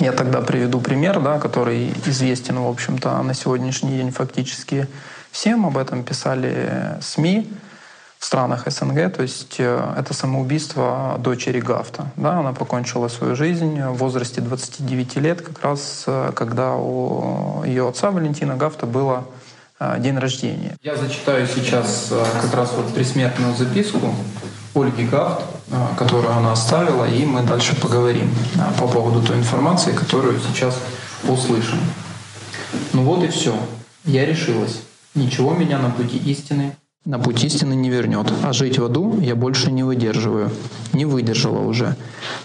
Я 0.00 0.12
тогда 0.12 0.40
приведу 0.40 0.80
пример, 0.80 1.20
да, 1.20 1.40
который 1.40 1.92
известен, 2.06 2.60
в 2.60 2.68
общем-то, 2.68 3.20
на 3.22 3.34
сегодняшний 3.34 3.96
день 3.96 4.12
фактически 4.12 4.86
всем. 5.32 5.66
Об 5.66 5.76
этом 5.76 6.04
писали 6.04 6.98
СМИ 7.00 7.48
в 8.18 8.24
странах 8.24 8.64
СНГ. 8.66 9.12
То 9.12 9.22
есть 9.22 9.56
э, 9.58 9.94
это 9.96 10.12
самоубийство 10.12 11.16
дочери 11.20 11.60
Гафта. 11.60 12.10
Да, 12.16 12.40
она 12.40 12.52
покончила 12.52 13.08
свою 13.08 13.36
жизнь 13.36 13.80
в 13.80 13.94
возрасте 13.94 14.40
29 14.40 15.16
лет, 15.16 15.40
как 15.40 15.62
раз 15.62 16.04
э, 16.06 16.32
когда 16.34 16.74
у 16.74 17.62
ее 17.64 17.88
отца 17.88 18.10
Валентина 18.10 18.56
Гафта 18.56 18.86
было 18.86 19.24
э, 19.78 19.96
день 20.00 20.18
рождения. 20.18 20.76
Я 20.82 20.96
зачитаю 20.96 21.46
сейчас 21.46 22.12
как 22.42 22.54
раз 22.54 22.72
вот 22.76 22.92
предсмертную 22.92 23.54
записку 23.54 24.12
Ольги 24.74 25.06
Гафт, 25.06 25.42
которую 25.96 26.32
она 26.36 26.52
оставила, 26.52 27.04
и 27.04 27.24
мы 27.24 27.42
дальше 27.42 27.74
поговорим 27.80 28.30
по 28.78 28.86
поводу 28.86 29.26
той 29.26 29.38
информации, 29.38 29.92
которую 29.92 30.38
сейчас 30.40 30.78
услышим. 31.26 31.78
Ну 32.92 33.02
вот 33.02 33.22
и 33.24 33.28
все. 33.28 33.54
Я 34.04 34.24
решилась. 34.26 34.82
Ничего 35.14 35.52
меня 35.54 35.78
на 35.78 35.90
пути 35.90 36.16
истины 36.18 36.76
на 37.04 37.18
путь 37.18 37.42
истины 37.44 37.74
не 37.74 37.90
вернет. 37.90 38.30
А 38.42 38.52
жить 38.52 38.78
в 38.78 38.84
аду 38.84 39.18
я 39.20 39.34
больше 39.34 39.72
не 39.72 39.82
выдерживаю. 39.82 40.50
Не 40.92 41.06
выдержала 41.06 41.60
уже. 41.60 41.96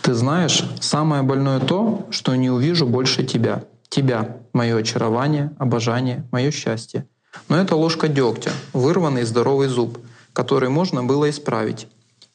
Ты 0.01 0.13
знаешь, 0.13 0.63
самое 0.79 1.21
больное 1.21 1.59
то, 1.59 2.07
что 2.11 2.35
не 2.35 2.49
увижу 2.49 2.87
больше 2.87 3.23
тебя. 3.23 3.63
Тебя, 3.89 4.37
мое 4.53 4.77
очарование, 4.77 5.51
обожание, 5.59 6.25
мое 6.31 6.51
счастье. 6.51 7.05
Но 7.49 7.57
это 7.57 7.75
ложка 7.75 8.07
дегтя, 8.07 8.51
вырванный 8.73 9.23
здоровый 9.23 9.67
зуб, 9.67 9.99
который 10.33 10.69
можно 10.69 11.03
было 11.03 11.29
исправить, 11.29 11.87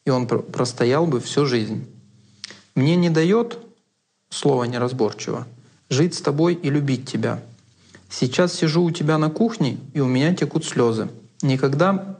и 0.04 0.10
он 0.10 0.26
простоял 0.26 1.06
бы 1.06 1.20
всю 1.20 1.46
жизнь. 1.46 1.86
Мне 2.74 2.96
не 2.96 3.10
дает, 3.10 3.58
слово 4.30 4.64
неразборчиво, 4.64 5.46
жить 5.88 6.14
с 6.14 6.20
тобой 6.20 6.54
и 6.54 6.70
любить 6.70 7.10
тебя. 7.10 7.40
Сейчас 8.10 8.54
сижу 8.54 8.82
у 8.84 8.90
тебя 8.90 9.18
на 9.18 9.30
кухне, 9.30 9.78
и 9.94 10.00
у 10.00 10.06
меня 10.06 10.34
текут 10.34 10.64
слезы. 10.64 11.08
Никогда 11.42 12.18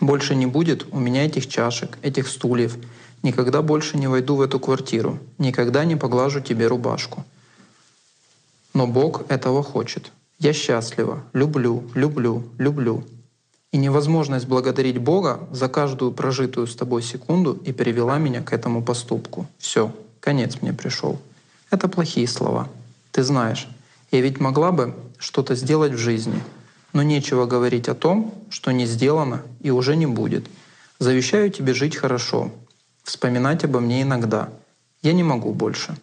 больше 0.00 0.34
не 0.34 0.46
будет 0.46 0.86
у 0.92 0.98
меня 0.98 1.26
этих 1.26 1.48
чашек, 1.48 1.98
этих 2.02 2.28
стульев. 2.28 2.76
Никогда 3.22 3.62
больше 3.62 3.96
не 3.96 4.06
войду 4.06 4.36
в 4.36 4.42
эту 4.42 4.60
квартиру. 4.60 5.18
Никогда 5.38 5.84
не 5.84 5.96
поглажу 5.96 6.40
тебе 6.40 6.66
рубашку. 6.66 7.24
Но 8.74 8.86
Бог 8.86 9.22
этого 9.28 9.62
хочет. 9.62 10.12
Я 10.38 10.52
счастлива, 10.52 11.24
люблю, 11.32 11.84
люблю, 11.94 12.44
люблю. 12.58 13.04
И 13.72 13.76
невозможность 13.76 14.46
благодарить 14.46 14.98
Бога 14.98 15.48
за 15.50 15.68
каждую 15.68 16.12
прожитую 16.12 16.66
с 16.66 16.76
тобой 16.76 17.02
секунду 17.02 17.54
и 17.64 17.72
привела 17.72 18.18
меня 18.18 18.42
к 18.42 18.52
этому 18.52 18.82
поступку. 18.82 19.46
Все, 19.58 19.92
конец 20.20 20.58
мне 20.62 20.72
пришел. 20.72 21.18
Это 21.70 21.88
плохие 21.88 22.26
слова. 22.28 22.68
Ты 23.10 23.22
знаешь, 23.22 23.68
я 24.10 24.20
ведь 24.20 24.40
могла 24.40 24.72
бы 24.72 24.94
что-то 25.18 25.54
сделать 25.54 25.92
в 25.92 25.98
жизни— 25.98 26.42
но 26.92 27.02
нечего 27.02 27.46
говорить 27.46 27.88
о 27.88 27.94
том, 27.94 28.34
что 28.50 28.70
не 28.70 28.86
сделано 28.86 29.42
и 29.60 29.70
уже 29.70 29.96
не 29.96 30.06
будет. 30.06 30.46
Завещаю 30.98 31.50
тебе 31.50 31.74
жить 31.74 31.96
хорошо, 31.96 32.50
вспоминать 33.04 33.64
обо 33.64 33.80
мне 33.80 34.02
иногда. 34.02 34.48
Я 35.02 35.12
не 35.12 35.22
могу 35.22 35.52
больше. 35.54 35.96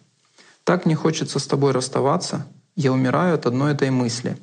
Так 0.64 0.86
не 0.86 0.94
хочется 0.94 1.38
с 1.38 1.46
тобой 1.46 1.72
расставаться, 1.72 2.46
я 2.74 2.92
умираю 2.92 3.34
от 3.34 3.46
одной 3.46 3.72
этой 3.72 3.90
мысли. 3.90 4.38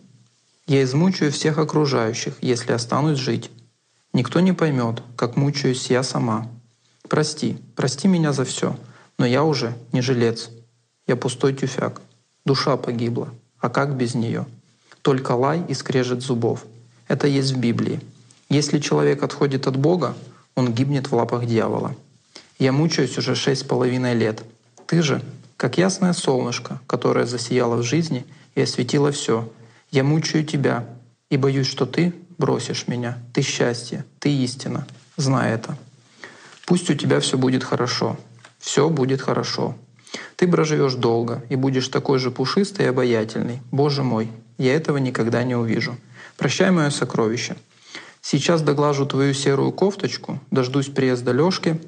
Я 0.66 0.84
измучаю 0.84 1.32
всех 1.32 1.58
окружающих, 1.58 2.36
если 2.42 2.72
останусь 2.72 3.20
жить. 3.20 3.52
Никто 4.14 4.40
не 4.40 4.54
поймет, 4.54 5.02
как 5.16 5.36
мучаюсь 5.36 5.90
я 5.90 6.04
сама. 6.04 6.48
Прости, 7.10 7.58
прости 7.76 8.08
меня 8.08 8.32
за 8.32 8.46
все, 8.46 8.78
но 9.18 9.26
я 9.26 9.44
уже 9.44 9.76
не 9.92 10.02
жилец. 10.02 10.50
Я 11.08 11.16
пустой 11.16 11.54
тюфяк. 11.54 12.02
Душа 12.46 12.78
погибла. 12.78 13.30
А 13.60 13.70
как 13.70 13.96
без 13.96 14.16
нее? 14.16 14.46
Только 15.04 15.34
лай 15.34 15.64
и 15.68 15.76
скрежет 15.76 16.22
зубов. 16.22 16.66
Это 17.08 17.28
есть 17.28 17.52
в 17.52 17.60
Библии. 17.60 18.00
Если 18.50 18.80
человек 18.80 19.22
отходит 19.22 19.68
от 19.68 19.78
Бога, 19.78 20.16
он 20.56 20.74
гибнет 20.74 21.12
в 21.12 21.16
лапах 21.16 21.46
дьявола. 21.46 21.96
Я 22.58 22.72
мучаюсь 22.72 23.18
уже 23.18 23.36
шесть 23.36 23.62
с 23.62 23.64
половиной 23.64 24.16
лет. 24.16 24.44
Ты 24.88 25.02
же, 25.02 25.22
как 25.58 25.78
ясное 25.78 26.14
солнышко, 26.14 26.80
которое 26.88 27.26
засияло 27.26 27.76
в 27.76 27.84
жизни 27.84 28.26
и 28.56 28.62
осветило 28.62 29.12
все. 29.12 29.50
Я 29.92 30.04
мучаю 30.04 30.46
тебя 30.46 30.88
и 31.30 31.38
боюсь, 31.38 31.68
что 31.68 31.86
ты 31.86 32.14
бросишь 32.38 32.88
меня. 32.88 33.18
Ты 33.34 33.42
счастье, 33.42 34.06
ты 34.20 34.30
истина. 34.30 34.88
Знай 35.18 35.52
это. 35.52 35.78
Пусть 36.66 36.90
у 36.90 36.94
тебя 36.94 37.20
все 37.20 37.38
будет 37.38 37.64
хорошо. 37.64 38.18
Все 38.60 38.90
будет 38.90 39.22
хорошо. 39.22 39.76
Ты 40.36 40.48
проживешь 40.48 40.96
долго 40.96 41.44
и 41.50 41.56
будешь 41.56 41.88
такой 41.88 42.20
же 42.20 42.32
пушистый 42.32 42.86
и 42.86 42.90
обаятельный. 42.90 43.62
Боже 43.72 44.04
мой, 44.04 44.30
я 44.58 44.74
этого 44.74 44.98
никогда 44.98 45.44
не 45.44 45.56
увижу. 45.56 45.98
Прощай, 46.38 46.72
мое 46.72 46.90
сокровище. 46.90 47.56
Сейчас 48.22 48.62
доглажу 48.62 49.06
твою 49.06 49.34
серую 49.34 49.72
кофточку, 49.72 50.40
дождусь 50.50 50.88
приезда 50.88 51.32
Лёшки, 51.32 51.80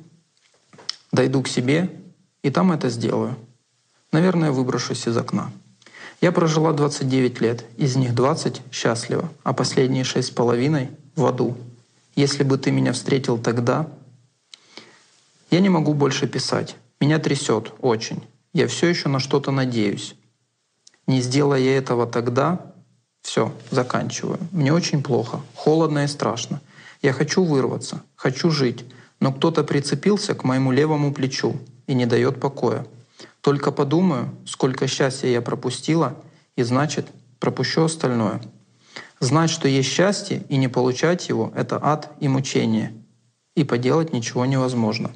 дойду 1.11 1.41
к 1.41 1.47
себе 1.47 1.89
и 2.43 2.49
там 2.51 2.71
это 2.71 2.89
сделаю. 2.89 3.35
Наверное, 4.11 4.51
выброшусь 4.51 5.07
из 5.07 5.17
окна. 5.17 5.51
Я 6.21 6.31
прожила 6.31 6.73
29 6.73 7.41
лет, 7.41 7.65
из 7.77 7.95
них 7.95 8.13
20 8.13 8.61
счастливо, 8.71 9.29
а 9.43 9.53
последние 9.53 10.03
шесть 10.03 10.29
с 10.29 10.31
половиной 10.31 10.91
в 11.15 11.25
аду. 11.25 11.57
Если 12.15 12.43
бы 12.43 12.57
ты 12.57 12.71
меня 12.71 12.93
встретил 12.93 13.37
тогда, 13.37 13.87
я 15.51 15.59
не 15.59 15.69
могу 15.69 15.93
больше 15.93 16.27
писать. 16.27 16.75
Меня 16.99 17.19
трясет 17.19 17.73
очень. 17.79 18.23
Я 18.55 18.69
все 18.69 18.87
еще 18.87 19.09
на 19.09 19.19
что-то 19.19 19.51
надеюсь. 19.51 20.15
Не 21.07 21.19
сделая 21.19 21.59
я 21.59 21.75
этого 21.77 22.07
тогда, 22.07 22.73
все, 23.21 23.51
заканчиваю. 23.69 24.39
Мне 24.53 24.71
очень 24.71 25.03
плохо, 25.03 25.41
холодно 25.55 26.05
и 26.05 26.07
страшно. 26.07 26.61
Я 27.01 27.11
хочу 27.11 27.43
вырваться, 27.43 28.01
хочу 28.15 28.49
жить, 28.51 28.85
но 29.19 29.33
кто-то 29.33 29.65
прицепился 29.65 30.35
к 30.35 30.45
моему 30.45 30.71
левому 30.71 31.13
плечу 31.13 31.57
и 31.85 31.93
не 31.93 32.05
дает 32.05 32.39
покоя. 32.39 32.87
Только 33.41 33.73
подумаю, 33.73 34.33
сколько 34.45 34.87
счастья 34.87 35.27
я 35.27 35.41
пропустила, 35.41 36.15
и 36.55 36.63
значит, 36.63 37.07
пропущу 37.41 37.83
остальное. 37.83 38.41
Знать, 39.19 39.49
что 39.49 39.67
есть 39.67 39.89
счастье, 39.89 40.45
и 40.47 40.55
не 40.55 40.69
получать 40.69 41.27
его— 41.27 41.51
это 41.57 41.77
ад 41.83 42.09
и 42.21 42.29
мучение. 42.29 42.93
И 43.53 43.65
поделать 43.65 44.13
ничего 44.13 44.45
невозможно. 44.45 45.11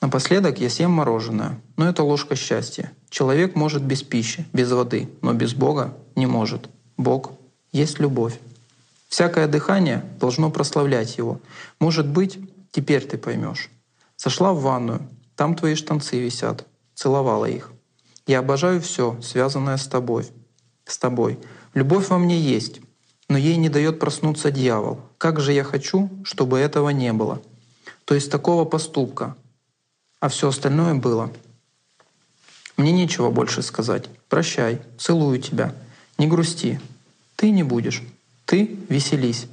Напоследок 0.00 0.60
я 0.60 0.70
съем 0.70 0.92
мороженое, 0.92 1.60
но 1.76 1.88
это 1.88 2.04
ложка 2.04 2.36
счастья. 2.36 2.92
Человек 3.10 3.56
может 3.56 3.82
без 3.82 4.02
пищи, 4.02 4.46
без 4.52 4.70
воды, 4.70 5.08
но 5.22 5.32
без 5.32 5.54
Бога 5.54 5.96
не 6.14 6.26
может. 6.26 6.68
Бог 6.96 7.32
есть 7.72 7.98
любовь. 7.98 8.38
Всякое 9.08 9.48
дыхание 9.48 10.04
должно 10.20 10.50
прославлять 10.50 11.18
Его. 11.18 11.40
Может 11.80 12.06
быть, 12.06 12.38
теперь 12.70 13.04
ты 13.06 13.18
поймешь. 13.18 13.70
Сошла 14.16 14.52
в 14.52 14.60
ванную, 14.60 15.08
там 15.34 15.54
твои 15.54 15.74
штанцы 15.74 16.18
висят, 16.20 16.66
целовала 16.94 17.46
их. 17.46 17.72
Я 18.26 18.40
обожаю 18.40 18.80
все, 18.80 19.16
связанное 19.22 19.76
с 19.76 19.86
тобой. 19.86 20.26
С 20.84 20.98
тобой. 20.98 21.38
Любовь 21.74 22.08
во 22.08 22.18
мне 22.18 22.38
есть, 22.40 22.80
но 23.28 23.38
ей 23.38 23.56
не 23.56 23.68
дает 23.68 23.98
проснуться 23.98 24.50
дьявол. 24.50 25.00
Как 25.16 25.40
же 25.40 25.52
я 25.52 25.64
хочу, 25.64 26.10
чтобы 26.24 26.58
этого 26.58 26.90
не 26.90 27.12
было. 27.12 27.40
То 28.04 28.14
есть 28.14 28.30
такого 28.30 28.64
поступка, 28.64 29.36
а 30.20 30.28
все 30.28 30.48
остальное 30.48 30.94
было. 30.94 31.30
Мне 32.76 32.92
нечего 32.92 33.30
больше 33.30 33.62
сказать. 33.62 34.08
Прощай, 34.28 34.80
целую 34.98 35.40
тебя. 35.40 35.74
Не 36.16 36.26
грусти. 36.26 36.80
Ты 37.36 37.50
не 37.50 37.62
будешь. 37.62 38.02
Ты 38.44 38.78
веселись. 38.88 39.46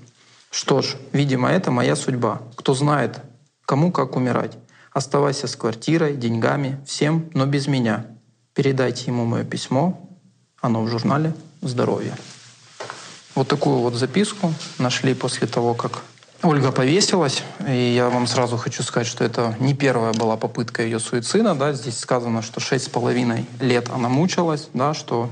Что 0.52 0.82
ж, 0.82 0.96
видимо, 1.12 1.50
это 1.50 1.72
моя 1.72 1.96
судьба. 1.96 2.42
Кто 2.56 2.74
знает, 2.74 3.20
кому 3.66 3.92
как 3.92 4.16
умирать. 4.16 4.58
Оставайся 4.92 5.48
с 5.48 5.56
квартирой, 5.56 6.16
деньгами, 6.16 6.80
всем, 6.88 7.30
но 7.34 7.46
без 7.46 7.68
меня. 7.68 8.06
Передайте 8.54 9.06
ему 9.08 9.26
мое 9.26 9.44
письмо. 9.44 10.10
Оно 10.62 10.84
в 10.84 10.88
журнале 10.88 11.36
«Здоровье». 11.62 12.16
Вот 13.36 13.50
такую 13.50 13.80
вот 13.80 13.96
записку 13.96 14.54
нашли 14.80 15.14
после 15.14 15.46
того, 15.46 15.74
как 15.74 16.04
Ольга 16.44 16.72
повесилась, 16.72 17.44
и 17.68 17.94
я 17.96 18.10
вам 18.10 18.28
сразу 18.28 18.58
хочу 18.58 18.84
сказать, 18.84 19.08
что 19.08 19.24
это 19.24 19.56
не 19.60 19.74
первая 19.74 20.14
была 20.14 20.38
попытка 20.38 20.84
ее 20.84 21.00
суицида. 21.00 21.56
Да? 21.56 21.74
Здесь 21.74 21.98
сказано, 21.98 22.42
что 22.42 22.60
шесть 22.60 22.86
с 22.86 22.90
половиной 22.90 23.46
лет 23.60 23.90
она 23.90 24.10
мучилась, 24.10 24.70
да, 24.74 24.94
что 24.94 25.30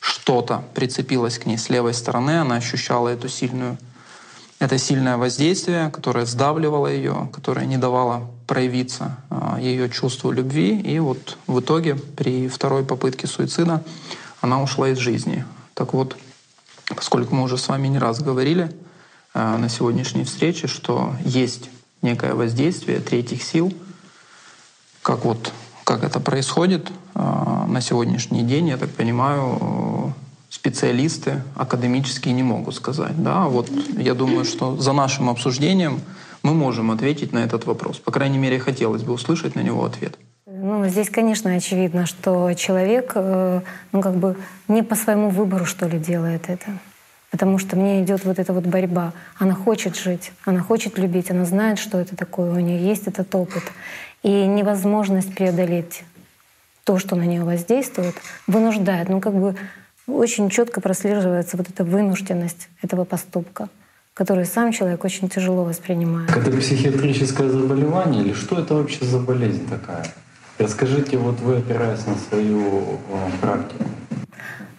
что-то 0.00 0.64
прицепилось 0.74 1.38
к 1.38 1.46
ней 1.46 1.58
с 1.58 1.68
левой 1.68 1.92
стороны, 1.92 2.40
она 2.40 2.56
ощущала 2.56 3.08
эту 3.08 3.28
сильную, 3.28 3.76
это 4.58 4.78
сильное 4.78 5.16
воздействие, 5.16 5.90
которое 5.90 6.24
сдавливало 6.24 6.86
ее, 6.86 7.28
которое 7.32 7.66
не 7.66 7.76
давало 7.76 8.30
проявиться 8.46 9.16
а, 9.30 9.58
ее 9.60 9.90
чувству 9.90 10.30
любви. 10.30 10.80
И 10.80 10.98
вот 10.98 11.36
в 11.46 11.60
итоге 11.60 11.94
при 11.94 12.48
второй 12.48 12.84
попытке 12.84 13.26
суицида 13.26 13.84
она 14.40 14.62
ушла 14.62 14.88
из 14.88 14.98
жизни. 14.98 15.44
Так 15.74 15.92
вот, 15.92 16.16
поскольку 16.88 17.34
мы 17.34 17.42
уже 17.42 17.58
с 17.58 17.68
вами 17.68 17.88
не 17.88 17.98
раз 17.98 18.20
говорили, 18.20 18.72
на 19.34 19.68
сегодняшней 19.68 20.24
встрече, 20.24 20.66
что 20.66 21.14
есть 21.24 21.70
некое 22.02 22.34
воздействие 22.34 23.00
третьих 23.00 23.42
сил, 23.42 23.72
как 25.02 25.24
вот 25.24 25.52
как 25.88 26.04
это 26.04 26.20
происходит 26.20 26.90
э, 27.14 27.18
на 27.18 27.80
сегодняшний 27.80 28.42
день, 28.42 28.68
я 28.68 28.76
так 28.76 28.90
понимаю, 28.90 30.12
специалисты 30.50 31.42
академические 31.56 32.34
не 32.34 32.42
могут 32.42 32.74
сказать. 32.74 33.22
Да? 33.22 33.44
Вот 33.44 33.70
я 33.96 34.12
думаю, 34.12 34.44
что 34.44 34.76
за 34.76 34.92
нашим 34.92 35.30
обсуждением 35.30 36.02
мы 36.42 36.52
можем 36.52 36.90
ответить 36.90 37.32
на 37.32 37.38
этот 37.38 37.64
вопрос. 37.64 37.98
По 37.98 38.12
крайней 38.12 38.36
мере, 38.36 38.58
хотелось 38.58 39.02
бы 39.02 39.14
услышать 39.14 39.54
на 39.54 39.60
него 39.60 39.82
ответ. 39.82 40.18
Ну, 40.46 40.86
здесь, 40.88 41.08
конечно, 41.08 41.54
очевидно, 41.54 42.04
что 42.04 42.52
человек, 42.52 43.12
э, 43.14 43.62
ну, 43.92 44.02
как 44.02 44.16
бы 44.16 44.36
не 44.68 44.82
по 44.82 44.94
своему 44.94 45.30
выбору, 45.30 45.64
что 45.64 45.86
ли, 45.86 45.98
делает 45.98 46.50
это. 46.50 46.78
Потому 47.30 47.58
что 47.58 47.76
мне 47.76 48.02
идет 48.02 48.24
вот 48.24 48.38
эта 48.38 48.52
вот 48.52 48.64
борьба. 48.64 49.12
Она 49.38 49.54
хочет 49.54 49.96
жить, 49.96 50.32
она 50.44 50.60
хочет 50.60 50.98
любить, 50.98 51.30
она 51.30 51.44
знает, 51.44 51.78
что 51.78 51.98
это 51.98 52.16
такое, 52.16 52.50
у 52.50 52.58
нее 52.58 52.86
есть 52.86 53.06
этот 53.06 53.34
опыт. 53.34 53.62
И 54.22 54.30
невозможность 54.46 55.34
преодолеть 55.34 56.04
то, 56.84 56.98
что 56.98 57.16
на 57.16 57.22
нее 57.22 57.44
воздействует, 57.44 58.14
вынуждает. 58.46 59.10
Ну, 59.10 59.20
как 59.20 59.34
бы 59.34 59.54
очень 60.06 60.48
четко 60.48 60.80
прослеживается 60.80 61.58
вот 61.58 61.68
эта 61.68 61.84
вынужденность 61.84 62.68
этого 62.82 63.04
поступка, 63.04 63.68
который 64.14 64.46
сам 64.46 64.72
человек 64.72 65.04
очень 65.04 65.28
тяжело 65.28 65.64
воспринимает. 65.64 66.34
Это 66.34 66.50
психиатрическое 66.50 67.50
заболевание 67.50 68.24
или 68.24 68.32
что 68.32 68.58
это 68.58 68.74
вообще 68.74 69.04
за 69.04 69.18
болезнь 69.18 69.68
такая? 69.68 70.06
Расскажите, 70.58 71.18
вот 71.18 71.38
вы 71.40 71.58
опираясь 71.58 72.04
на 72.06 72.16
свою 72.16 72.98
э, 73.10 73.30
практику. 73.40 73.84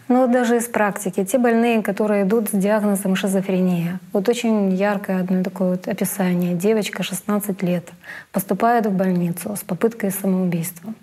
Ну 0.09 0.21
вот 0.21 0.31
даже 0.31 0.57
из 0.57 0.65
практики, 0.65 1.23
те 1.23 1.37
больные, 1.37 1.83
которые 1.83 2.23
идут 2.23 2.49
с 2.49 2.51
диагнозом 2.51 3.15
шизофрения. 3.15 3.99
Вот 4.11 4.27
очень 4.27 4.73
яркое 4.73 5.19
одно 5.19 5.43
такое 5.43 5.69
вот 5.69 5.87
описание. 5.87 6.55
Девочка 6.55 7.03
16 7.03 7.61
лет 7.61 7.87
поступает 8.31 8.87
в 8.87 8.91
больницу 8.91 9.55
с 9.55 9.59
попыткой 9.59 10.09
самоубийства. 10.09 10.95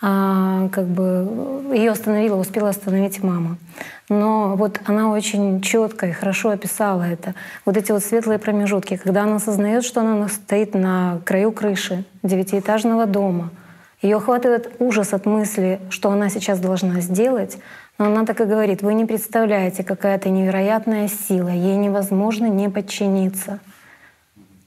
А, 0.00 0.70
как 0.70 0.86
бы 0.86 1.66
ее 1.74 1.90
остановила, 1.90 2.36
успела 2.36 2.70
остановить 2.70 3.22
мама. 3.22 3.58
Но 4.08 4.56
вот 4.56 4.80
она 4.86 5.10
очень 5.10 5.60
четко 5.60 6.06
и 6.06 6.12
хорошо 6.12 6.48
описала 6.48 7.02
это. 7.02 7.34
Вот 7.66 7.76
эти 7.76 7.92
вот 7.92 8.02
светлые 8.02 8.38
промежутки, 8.38 8.96
когда 8.96 9.24
она 9.24 9.36
осознает, 9.36 9.84
что 9.84 10.00
она 10.00 10.28
стоит 10.28 10.72
на 10.72 11.20
краю 11.26 11.52
крыши 11.52 12.04
девятиэтажного 12.22 13.04
дома, 13.04 13.50
ее 14.04 14.18
охватывает 14.18 14.70
ужас 14.80 15.14
от 15.14 15.24
мысли, 15.24 15.80
что 15.88 16.10
она 16.10 16.28
сейчас 16.28 16.58
должна 16.60 17.00
сделать, 17.00 17.56
но 17.98 18.06
она 18.06 18.24
так 18.24 18.40
и 18.40 18.44
говорит, 18.44 18.82
вы 18.82 18.94
не 18.94 19.04
представляете, 19.04 19.84
какая 19.84 20.16
это 20.16 20.28
невероятная 20.28 21.08
сила, 21.08 21.48
ей 21.48 21.76
невозможно 21.76 22.46
не 22.46 22.68
подчиниться. 22.68 23.60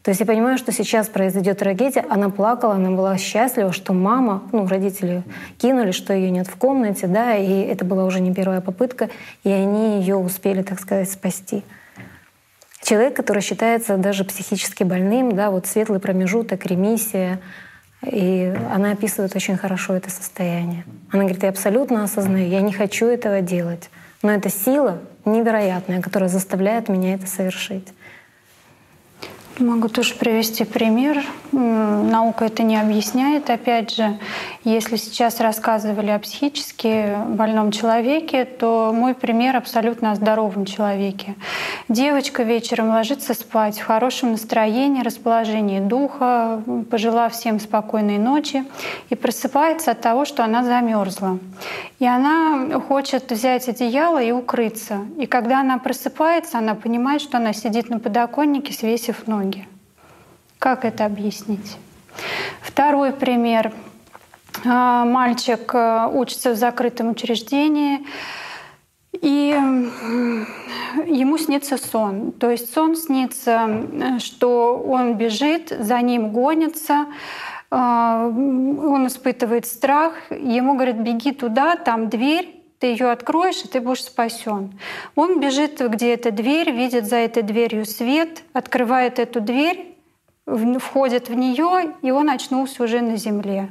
То 0.07 0.11
есть 0.11 0.21
я 0.21 0.25
понимаю, 0.25 0.57
что 0.57 0.71
сейчас 0.71 1.09
произойдет 1.09 1.59
трагедия. 1.59 2.05
Она 2.09 2.29
плакала, 2.29 2.75
она 2.75 2.91
была 2.91 3.17
счастлива, 3.17 3.73
что 3.73 3.91
мама, 3.91 4.41
ну, 4.53 4.65
родители 4.65 5.23
кинули, 5.57 5.91
что 5.91 6.13
ее 6.13 6.31
нет 6.31 6.47
в 6.47 6.55
комнате, 6.55 7.07
да, 7.07 7.35
и 7.35 7.59
это 7.63 7.83
была 7.83 8.05
уже 8.05 8.21
не 8.21 8.33
первая 8.33 8.61
попытка, 8.61 9.09
и 9.43 9.49
они 9.49 9.99
ее 9.99 10.15
успели, 10.15 10.61
так 10.61 10.79
сказать, 10.79 11.11
спасти. 11.11 11.61
Человек, 12.81 13.17
который 13.17 13.41
считается 13.41 13.97
даже 13.97 14.23
психически 14.23 14.83
больным, 14.83 15.35
да, 15.35 15.51
вот 15.51 15.67
светлый 15.67 15.99
промежуток, 15.99 16.65
ремиссия, 16.65 17.41
и 18.11 18.53
она 18.71 18.91
описывает 18.91 19.35
очень 19.35 19.57
хорошо 19.57 19.93
это 19.93 20.09
состояние. 20.09 20.85
Она 21.11 21.23
говорит, 21.23 21.43
я 21.43 21.49
абсолютно 21.49 22.03
осознаю, 22.03 22.47
я 22.47 22.61
не 22.61 22.73
хочу 22.73 23.05
этого 23.05 23.41
делать. 23.41 23.89
Но 24.23 24.31
это 24.31 24.49
сила 24.49 24.99
невероятная, 25.25 26.01
которая 26.01 26.29
заставляет 26.29 26.89
меня 26.89 27.13
это 27.13 27.27
совершить. 27.27 27.87
Могу 29.59 29.87
тоже 29.87 30.13
привести 30.13 30.65
пример. 30.65 31.23
Наука 31.51 32.45
это 32.45 32.61
не 32.61 32.79
объясняет. 32.79 33.49
Опять 33.49 33.95
же, 33.95 34.19
если 34.63 34.97
сейчас 34.97 35.39
рассказывали 35.39 36.11
о 36.11 36.19
психически 36.19 37.15
больном 37.27 37.71
человеке, 37.71 38.45
то 38.45 38.91
мой 38.93 39.15
пример 39.15 39.55
абсолютно 39.55 40.11
о 40.11 40.15
здоровом 40.15 40.65
человеке. 40.65 41.33
Девочка 41.89 42.43
вечером 42.43 42.89
ложится 42.89 43.33
спать 43.33 43.79
в 43.79 43.85
хорошем 43.85 44.33
настроении, 44.33 45.01
расположении 45.01 45.79
духа, 45.79 46.61
пожелав 46.91 47.33
всем 47.33 47.59
спокойной 47.59 48.19
ночи, 48.19 48.63
и 49.09 49.15
просыпается 49.15 49.91
от 49.91 50.01
того, 50.01 50.25
что 50.25 50.43
она 50.43 50.63
замерзла. 50.63 51.39
И 51.97 52.05
она 52.05 52.79
хочет 52.87 53.31
взять 53.31 53.67
одеяло 53.69 54.21
и 54.21 54.31
укрыться. 54.31 54.99
И 55.17 55.25
когда 55.25 55.61
она 55.61 55.79
просыпается, 55.79 56.59
она 56.59 56.75
понимает, 56.75 57.21
что 57.21 57.37
она 57.37 57.53
сидит 57.53 57.89
на 57.89 57.97
подоконнике, 57.99 58.71
свесив 58.71 59.25
ноги. 59.25 59.46
Как 60.59 60.85
это 60.85 61.05
объяснить? 61.05 61.77
Второй 62.61 63.13
пример. 63.13 63.71
А, 64.65 65.05
мальчик 65.05 65.71
э, 65.73 66.09
учится 66.11 66.51
в 66.51 66.55
закрытом 66.55 67.11
учреждении, 67.11 68.05
и 69.13 69.49
ему 71.05 71.37
снится 71.37 71.77
сон. 71.77 72.31
То 72.31 72.49
есть 72.49 72.73
сон 72.73 72.95
снится, 72.95 73.67
э, 73.69 74.19
что 74.19 74.77
он 74.77 75.13
бежит, 75.15 75.69
за 75.69 76.01
ним 76.01 76.31
гонится, 76.31 77.05
а, 77.69 78.25
он 78.27 79.07
испытывает 79.07 79.65
страх, 79.65 80.13
ему 80.31 80.75
говорят, 80.75 80.95
беги 80.97 81.33
туда, 81.33 81.75
там 81.75 82.09
дверь, 82.09 82.55
ты 82.79 82.87
ее 82.87 83.11
откроешь, 83.11 83.63
и 83.63 83.67
ты 83.67 83.79
будешь 83.81 84.03
спасен. 84.03 84.79
Он 85.15 85.39
бежит, 85.39 85.81
где 85.81 86.13
эта 86.13 86.31
дверь, 86.31 86.71
видит 86.71 87.05
за 87.05 87.17
этой 87.17 87.43
дверью 87.43 87.85
свет, 87.85 88.43
открывает 88.53 89.19
эту 89.19 89.41
дверь, 89.41 89.96
входит 90.47 91.29
в 91.29 91.33
нее, 91.33 91.93
и 92.01 92.11
он 92.11 92.29
очнулся 92.29 92.83
уже 92.83 93.01
на 93.01 93.17
земле. 93.17 93.69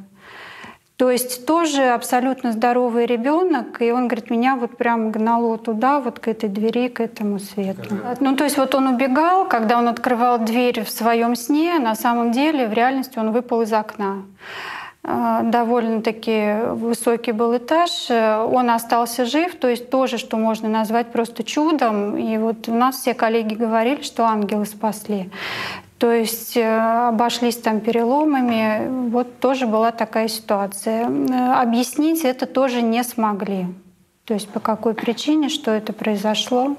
То 0.97 1.11
есть 1.11 1.45
тоже 1.45 1.91
абсолютно 1.91 2.53
здоровый 2.53 3.05
ребенок, 3.05 3.83
и 3.83 3.91
он 3.93 4.09
говорит, 4.09 4.31
меня 4.31 4.57
вот 4.57 4.79
прям 4.79 5.11
гнало 5.11 5.59
туда, 5.59 6.01
вот 6.01 6.21
к 6.21 6.29
этой 6.29 6.49
двери, 6.49 6.89
к 6.89 7.01
этому 7.01 7.39
свету. 7.39 7.97
Ну, 8.21 8.35
то 8.35 8.45
есть 8.45 8.57
вот 8.57 8.75
он 8.75 8.87
убегал, 8.87 9.47
когда 9.47 9.79
он 9.79 9.89
открывал 9.89 10.39
дверь 10.39 10.83
в 10.85 10.91
своем 10.91 11.37
сне, 11.37 11.79
на 11.79 11.95
самом 11.95 12.33
деле 12.33 12.67
в 12.67 12.73
реальности 12.73 13.19
он 13.19 13.33
выпал 13.33 13.61
из 13.61 13.75
окна. 13.75 14.23
А, 15.09 15.43
довольно-таки 15.43 16.73
высокий 16.73 17.33
был 17.33 17.57
этаж, 17.57 18.11
он 18.11 18.71
остался 18.71 19.27
жив, 19.27 19.55
то 19.55 19.69
есть 19.69 19.91
тоже, 19.91 20.17
что 20.17 20.39
можно 20.39 20.69
назвать 20.69 21.13
просто 21.13 21.45
чудом. 21.45 22.17
И 22.17 22.39
вот 22.39 22.69
у 22.69 22.75
нас 22.75 22.97
все 22.97 23.13
коллеги 23.13 23.55
говорили, 23.55 24.01
что 24.01 24.25
ангелы 24.25 24.65
спасли. 24.65 25.31
То 25.99 26.13
есть 26.13 26.57
э, 26.57 27.09
обошлись 27.09 27.57
там 27.57 27.81
переломами. 27.81 29.09
Вот 29.09 29.41
тоже 29.41 29.67
была 29.67 29.93
такая 29.93 30.29
ситуация. 30.29 31.07
Объяснить 31.61 32.25
это 32.25 32.47
тоже 32.47 32.83
не 32.83 33.03
смогли. 33.03 33.67
То 34.25 34.35
есть 34.35 34.49
по 34.49 34.61
какой 34.61 34.95
причине, 34.95 35.49
что 35.49 35.71
это 35.71 35.93
произошло, 35.93 36.77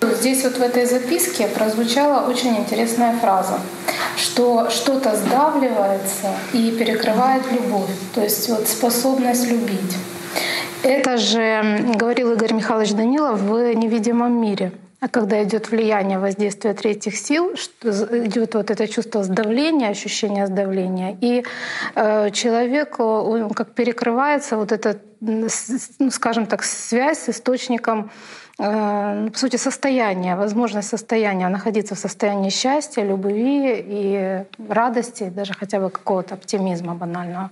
Здесь 0.00 0.44
вот 0.44 0.58
в 0.58 0.62
этой 0.62 0.86
записке 0.86 1.48
прозвучала 1.48 2.28
очень 2.28 2.56
интересная 2.56 3.16
фраза, 3.18 3.58
что 4.16 4.70
что-то 4.70 5.16
сдавливается 5.16 6.28
и 6.52 6.70
перекрывает 6.70 7.42
любовь, 7.50 7.90
то 8.14 8.22
есть 8.22 8.48
вот 8.48 8.68
способность 8.68 9.50
любить. 9.50 9.96
Это 10.84 11.16
же 11.16 11.92
говорил 11.96 12.32
Игорь 12.32 12.52
Михайлович 12.52 12.92
Данилов 12.92 13.40
в 13.40 13.74
«Невидимом 13.74 14.40
мире». 14.40 14.72
А 15.00 15.08
когда 15.08 15.44
идет 15.44 15.70
влияние 15.70 16.18
воздействия 16.18 16.74
третьих 16.74 17.16
сил, 17.16 17.52
идет 17.52 18.54
вот 18.54 18.70
это 18.70 18.88
чувство 18.88 19.22
сдавления, 19.22 19.90
ощущение 19.90 20.48
сдавления, 20.48 21.16
и 21.20 21.44
э, 21.94 22.30
человек, 22.32 22.98
он 22.98 23.50
как 23.50 23.74
перекрывается 23.74 24.56
вот 24.56 24.72
эта, 24.72 25.00
ну, 25.20 25.48
скажем 26.10 26.46
так, 26.46 26.64
связь 26.64 27.20
с 27.20 27.28
источником 27.28 28.10
по 28.58 29.38
сути, 29.38 29.56
состояние, 29.56 30.34
возможность 30.34 30.88
состояния, 30.88 31.48
находиться 31.48 31.94
в 31.94 31.98
состоянии 31.98 32.50
счастья, 32.50 33.04
любви 33.04 33.84
и 33.88 34.44
радости, 34.68 35.30
даже 35.30 35.54
хотя 35.54 35.78
бы 35.78 35.90
какого-то 35.90 36.34
оптимизма 36.34 36.94
банального. 36.94 37.50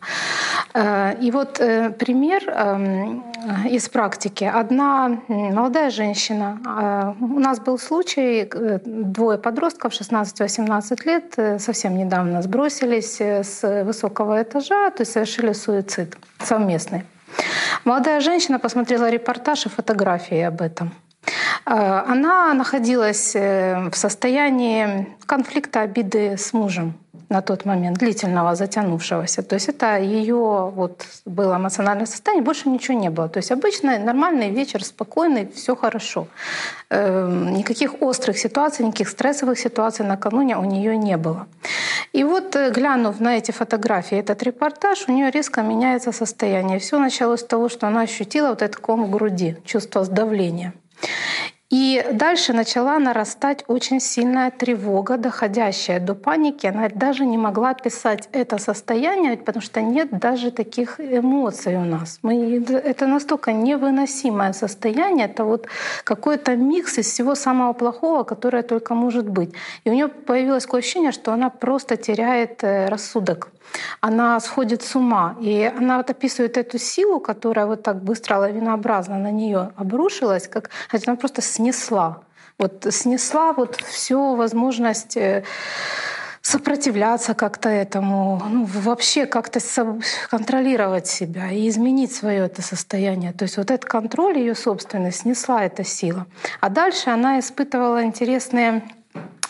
Э, 0.75 1.15
и 1.21 1.31
вот 1.31 1.61
э, 1.61 1.91
пример 1.91 2.43
эм, 2.49 3.23
из 3.71 3.89
практики. 3.89 4.51
Одна 4.53 5.21
молодая 5.29 5.91
женщина, 5.91 7.15
у 7.21 7.39
нас 7.39 7.61
был 7.61 7.79
случай, 7.79 8.51
двое 8.85 9.39
подростков, 9.39 9.93
16-18 9.93 11.07
лет, 11.07 11.61
совсем 11.63 11.97
недавно 11.97 12.43
сбросились 12.43 13.21
с 13.21 13.85
высокого 13.85 14.43
этажа, 14.43 14.91
то 14.91 15.03
есть 15.03 15.13
совершили 15.13 15.53
суицид 15.53 16.17
совместный. 16.43 17.05
Молодая 17.85 18.21
женщина 18.21 18.59
посмотрела 18.59 19.11
репортаж 19.11 19.67
и 19.67 19.69
фотографии 19.69 20.41
об 20.41 20.61
этом. 20.61 20.93
Э, 21.67 22.05
она 22.07 22.55
находилась 22.55 23.35
э, 23.35 23.91
в 23.91 23.97
состоянии 23.97 25.09
конфликта, 25.27 25.81
обиды 25.81 26.37
с 26.37 26.53
мужем 26.53 26.95
на 27.29 27.43
тот 27.43 27.65
момент, 27.65 27.99
длительного, 27.99 28.55
затянувшегося. 28.55 29.43
То 29.43 29.55
есть 29.57 29.69
это 29.69 29.99
ее 29.99 30.71
вот 30.75 31.07
было 31.25 31.57
эмоциональное 31.57 32.07
состояние, 32.07 32.45
больше 32.45 32.69
ничего 32.69 32.99
не 32.99 33.11
было. 33.11 33.29
То 33.29 33.39
есть 33.39 33.53
обычный 33.53 33.99
нормальный 33.99 34.51
вечер, 34.51 34.85
спокойный, 34.85 35.47
все 35.55 35.75
хорошо. 35.75 36.29
Эм, 36.91 37.53
никаких 37.53 38.03
острых 38.03 38.39
ситуаций, 38.39 38.87
никаких 38.87 39.09
стрессовых 39.09 39.59
ситуаций 39.59 40.07
накануне 40.07 40.57
у 40.57 40.65
нее 40.65 40.97
не 40.97 41.17
было. 41.17 41.47
И 42.13 42.25
вот, 42.25 42.57
э, 42.57 42.71
глянув 42.71 43.21
на 43.21 43.37
эти 43.37 43.51
фотографии, 43.51 44.19
этот 44.19 44.43
репортаж, 44.43 45.05
у 45.09 45.13
нее 45.13 45.31
резко 45.31 45.63
меняется 45.63 46.13
состояние. 46.13 46.79
Все 46.79 46.99
началось 46.99 47.41
с 47.41 47.45
того, 47.45 47.69
что 47.69 47.87
она 47.89 48.03
ощутила 48.03 48.49
вот 48.51 48.63
этот 48.63 48.77
ком 48.77 49.05
в 49.05 49.11
груди, 49.11 49.57
чувство 49.65 50.05
сдавления. 50.05 50.73
И 51.69 52.05
дальше 52.13 52.53
начала 52.53 52.99
нарастать 53.01 53.65
очень 53.67 54.01
сильная 54.01 54.53
тревога, 54.53 55.17
доходящая 55.17 55.99
до 55.99 56.15
паники. 56.15 56.67
Она 56.67 56.89
даже 56.89 57.27
не 57.27 57.39
могла 57.39 57.71
описать 57.71 58.29
это 58.33 58.59
состояние, 58.59 59.37
потому 59.37 59.63
что 59.63 59.81
нет 59.81 60.09
даже 60.11 60.53
таких 60.53 61.01
эмоций 61.01 61.75
у 61.77 61.85
нас. 61.85 62.21
Мы, 62.23 62.63
это 62.63 63.09
настолько 63.09 63.53
невыносимое 63.53 64.53
состояние, 64.53 65.27
это 65.27 65.45
вот 65.45 65.67
какой-то 66.05 66.55
микс 66.55 66.99
из 66.99 67.07
всего 67.07 67.35
самого 67.35 67.73
плохого, 67.73 68.23
которое 68.23 68.63
только 68.63 68.95
может 68.95 69.29
быть. 69.29 69.53
И 69.85 69.91
у 69.91 69.93
нее 69.93 70.07
появилось 70.07 70.65
такое 70.65 70.81
ощущение, 70.81 71.11
что 71.11 71.33
она 71.33 71.51
просто 71.51 71.97
теряет 71.97 72.63
э, 72.63 72.89
рассудок 72.89 73.49
она 74.01 74.41
сходит 74.41 74.83
с 74.83 74.95
ума. 74.97 75.37
И 75.41 75.71
она 75.77 75.97
вот 75.99 76.11
описывает 76.11 76.57
эту 76.57 76.79
силу, 76.79 77.21
которая 77.21 77.67
вот 77.67 77.83
так 77.83 78.03
быстро, 78.03 78.39
лавинообразно 78.39 79.19
на 79.19 79.31
нее 79.31 79.73
обрушилась, 79.77 80.49
как 80.49 80.71
она 81.07 81.17
просто 81.17 81.43
снесла. 81.43 82.23
Вот 82.59 82.87
снесла 82.91 83.53
вот 83.53 83.77
всю 83.77 84.35
возможность 84.35 85.17
э, 85.17 85.45
сопротивляться 86.41 87.35
как-то 87.35 87.69
этому, 87.69 88.41
ну, 88.49 88.65
вообще 88.65 89.27
как-то 89.27 89.61
контролировать 90.31 91.09
себя 91.09 91.51
и 91.51 91.69
изменить 91.69 92.15
свое 92.15 92.47
это 92.47 92.63
состояние. 92.63 93.33
То 93.33 93.43
есть 93.43 93.57
вот 93.57 93.71
этот 93.71 93.85
контроль 93.85 94.39
ее 94.39 94.55
собственный 94.55 95.13
снесла 95.13 95.65
эта 95.65 95.83
сила. 95.83 96.27
А 96.61 96.69
дальше 96.69 97.11
она 97.11 97.41
испытывала 97.41 98.05
интересные 98.05 98.83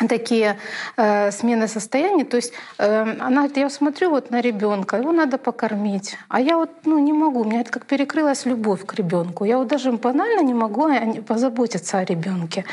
такие 0.09 0.57
э, 0.97 1.31
смены 1.31 1.69
состояния. 1.69 2.25
То 2.25 2.37
есть 2.37 2.53
э, 2.79 3.17
она, 3.21 3.49
я 3.55 3.71
смотрю 3.71 4.11
вот 4.11 4.31
на 4.31 4.41
ребенка, 4.41 4.97
его 4.97 5.13
надо 5.13 5.39
покормить, 5.39 6.17
а 6.29 6.41
я 6.41 6.57
вот 6.57 6.71
ну, 6.85 6.99
не 6.99 7.13
могу, 7.13 7.41
у 7.41 7.45
меня 7.45 7.61
это 7.61 7.71
как 7.71 7.87
перекрылась 7.87 8.47
любовь 8.47 8.85
к 8.85 8.95
ребенку. 8.95 9.45
Я 9.45 9.59
вот 9.59 9.69
даже 9.69 9.93
банально 9.93 10.43
не 10.43 10.55
могу 10.55 10.89
позаботиться 11.27 11.99
о 11.99 12.05
ребенке. 12.05 12.65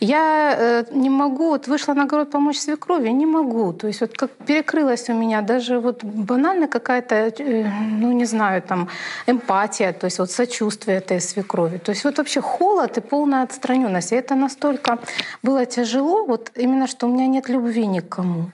Я 0.00 0.56
э, 0.58 0.84
не 0.92 1.10
могу, 1.10 1.50
вот 1.50 1.68
вышла 1.68 1.94
на 1.94 2.02
огород 2.02 2.30
помочь 2.30 2.58
свекрови, 2.58 3.08
не 3.08 3.26
могу. 3.26 3.72
То 3.72 3.86
есть 3.86 4.00
вот 4.00 4.16
как 4.16 4.30
перекрылась 4.46 5.08
у 5.08 5.14
меня 5.14 5.42
даже 5.42 5.78
вот 5.78 6.04
банально 6.04 6.68
какая-то, 6.68 7.14
э, 7.14 7.70
ну 8.00 8.12
не 8.12 8.24
знаю, 8.24 8.62
там 8.62 8.88
эмпатия, 9.26 9.92
то 9.92 10.06
есть 10.06 10.18
вот 10.18 10.30
сочувствие 10.30 10.98
этой 10.98 11.20
свекрови. 11.20 11.78
То 11.78 11.92
есть 11.92 12.04
вот 12.04 12.18
вообще 12.18 12.40
холод 12.40 12.98
и 12.98 13.00
полная 13.00 13.42
отстраненность. 13.42 14.12
И 14.12 14.16
это 14.16 14.34
настолько 14.34 14.98
было 15.42 15.66
тяжело, 15.66 16.24
вот 16.24 16.50
именно 16.56 16.71
именно, 16.72 16.86
что 16.86 17.06
у 17.06 17.10
меня 17.10 17.26
нет 17.26 17.48
любви 17.48 17.86
никому, 17.86 18.50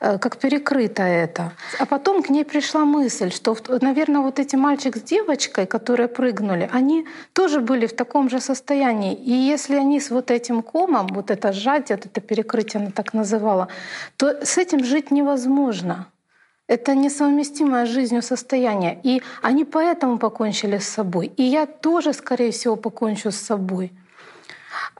э, 0.00 0.18
как 0.18 0.36
перекрыто 0.36 1.02
это. 1.02 1.52
А 1.78 1.86
потом 1.86 2.22
к 2.22 2.30
ней 2.30 2.44
пришла 2.44 2.84
мысль, 2.84 3.30
что, 3.30 3.56
наверное, 3.80 4.20
вот 4.20 4.38
эти 4.38 4.56
мальчик 4.56 4.96
с 4.96 5.02
девочкой, 5.02 5.66
которые 5.66 6.08
прыгнули, 6.08 6.68
они 6.72 7.06
тоже 7.32 7.60
были 7.60 7.86
в 7.86 7.92
таком 7.92 8.30
же 8.30 8.40
состоянии. 8.40 9.14
И 9.14 9.32
если 9.32 9.76
они 9.76 10.00
с 10.00 10.10
вот 10.10 10.30
этим 10.30 10.62
комом, 10.62 11.06
вот 11.06 11.30
это 11.30 11.52
сжатие, 11.52 11.96
вот 11.96 12.06
это 12.06 12.20
перекрытие 12.20 12.82
она 12.82 12.90
так 12.90 13.14
называла, 13.14 13.68
то 14.16 14.44
с 14.44 14.58
этим 14.58 14.84
жить 14.84 15.10
невозможно. 15.10 16.06
Это 16.68 16.94
несовместимое 16.94 17.86
с 17.86 17.90
жизнью 17.90 18.22
состояние. 18.22 18.98
И 19.04 19.22
они 19.42 19.64
поэтому 19.64 20.18
покончили 20.18 20.78
с 20.78 20.88
собой. 20.88 21.32
И 21.36 21.42
я 21.42 21.66
тоже, 21.66 22.12
скорее 22.12 22.50
всего, 22.50 22.76
покончу 22.76 23.30
с 23.30 23.36
собой. 23.36 23.92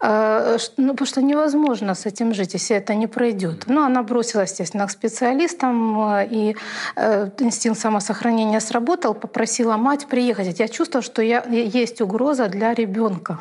А, 0.05 0.57
ну, 0.77 0.93
потому 0.93 1.07
что 1.07 1.23
невозможно 1.23 1.95
с 1.95 2.07
этим 2.07 2.35
жить, 2.35 2.55
если 2.55 2.77
это 2.77 2.95
не 2.97 3.07
пройдет. 3.07 3.65
Ну, 3.69 3.85
она 3.85 4.03
бросилась, 4.03 4.51
естественно, 4.51 4.87
к 4.89 4.91
специалистам, 4.91 6.17
э, 6.17 6.27
и 6.29 6.57
э, 6.97 7.31
инстинкт 7.39 7.79
самосохранения 7.81 8.61
сработал, 8.61 9.15
попросила 9.15 9.77
мать 9.77 10.07
приехать. 10.07 10.59
Я 10.59 10.67
чувствовала, 10.67 11.05
что 11.05 11.23
я, 11.23 11.45
есть 11.45 12.01
угроза 12.01 12.49
для 12.49 12.75
ребенка. 12.75 13.41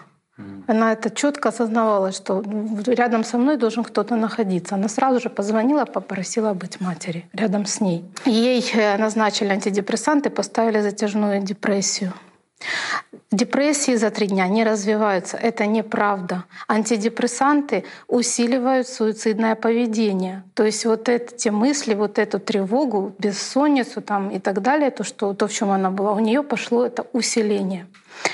Она 0.68 0.94
это 0.94 1.10
четко 1.10 1.50
осознавала, 1.50 2.12
что 2.12 2.44
рядом 2.86 3.24
со 3.24 3.38
мной 3.38 3.58
должен 3.58 3.84
кто-то 3.84 4.16
находиться. 4.16 4.76
Она 4.76 4.88
сразу 4.88 5.20
же 5.20 5.30
позвонила, 5.30 5.86
попросила 5.86 6.54
быть 6.54 6.80
матери 6.80 7.26
рядом 7.34 7.66
с 7.66 7.82
ней. 7.82 8.06
Ей 8.26 8.64
э, 8.76 8.98
назначили 8.98 9.50
антидепрессанты, 9.50 10.30
поставили 10.30 10.82
затяжную 10.82 11.42
депрессию. 11.42 12.14
Депрессии 13.32 13.96
за 13.96 14.10
три 14.10 14.28
дня 14.28 14.48
не 14.50 14.66
развиваются. 14.66 15.38
Это 15.38 15.66
неправда. 15.66 16.44
Антидепрессанты 16.68 17.86
усиливают 18.08 18.90
суицидное 18.90 19.56
поведение. 19.56 20.44
То 20.54 20.66
есть 20.66 20.86
вот 20.86 21.08
эти 21.08 21.48
мысли, 21.48 21.94
вот 21.94 22.20
эту 22.20 22.40
тревогу, 22.40 23.16
бессонницу 23.20 24.02
там 24.02 24.32
и 24.32 24.40
так 24.40 24.62
далее, 24.62 24.92
то, 24.92 25.06
что, 25.06 25.34
то 25.34 25.48
в 25.48 25.54
чем 25.54 25.72
она 25.72 25.92
была, 25.92 26.12
у 26.12 26.20
нее 26.20 26.44
пошло 26.44 26.86
это 26.86 27.06
усиление 27.14 27.88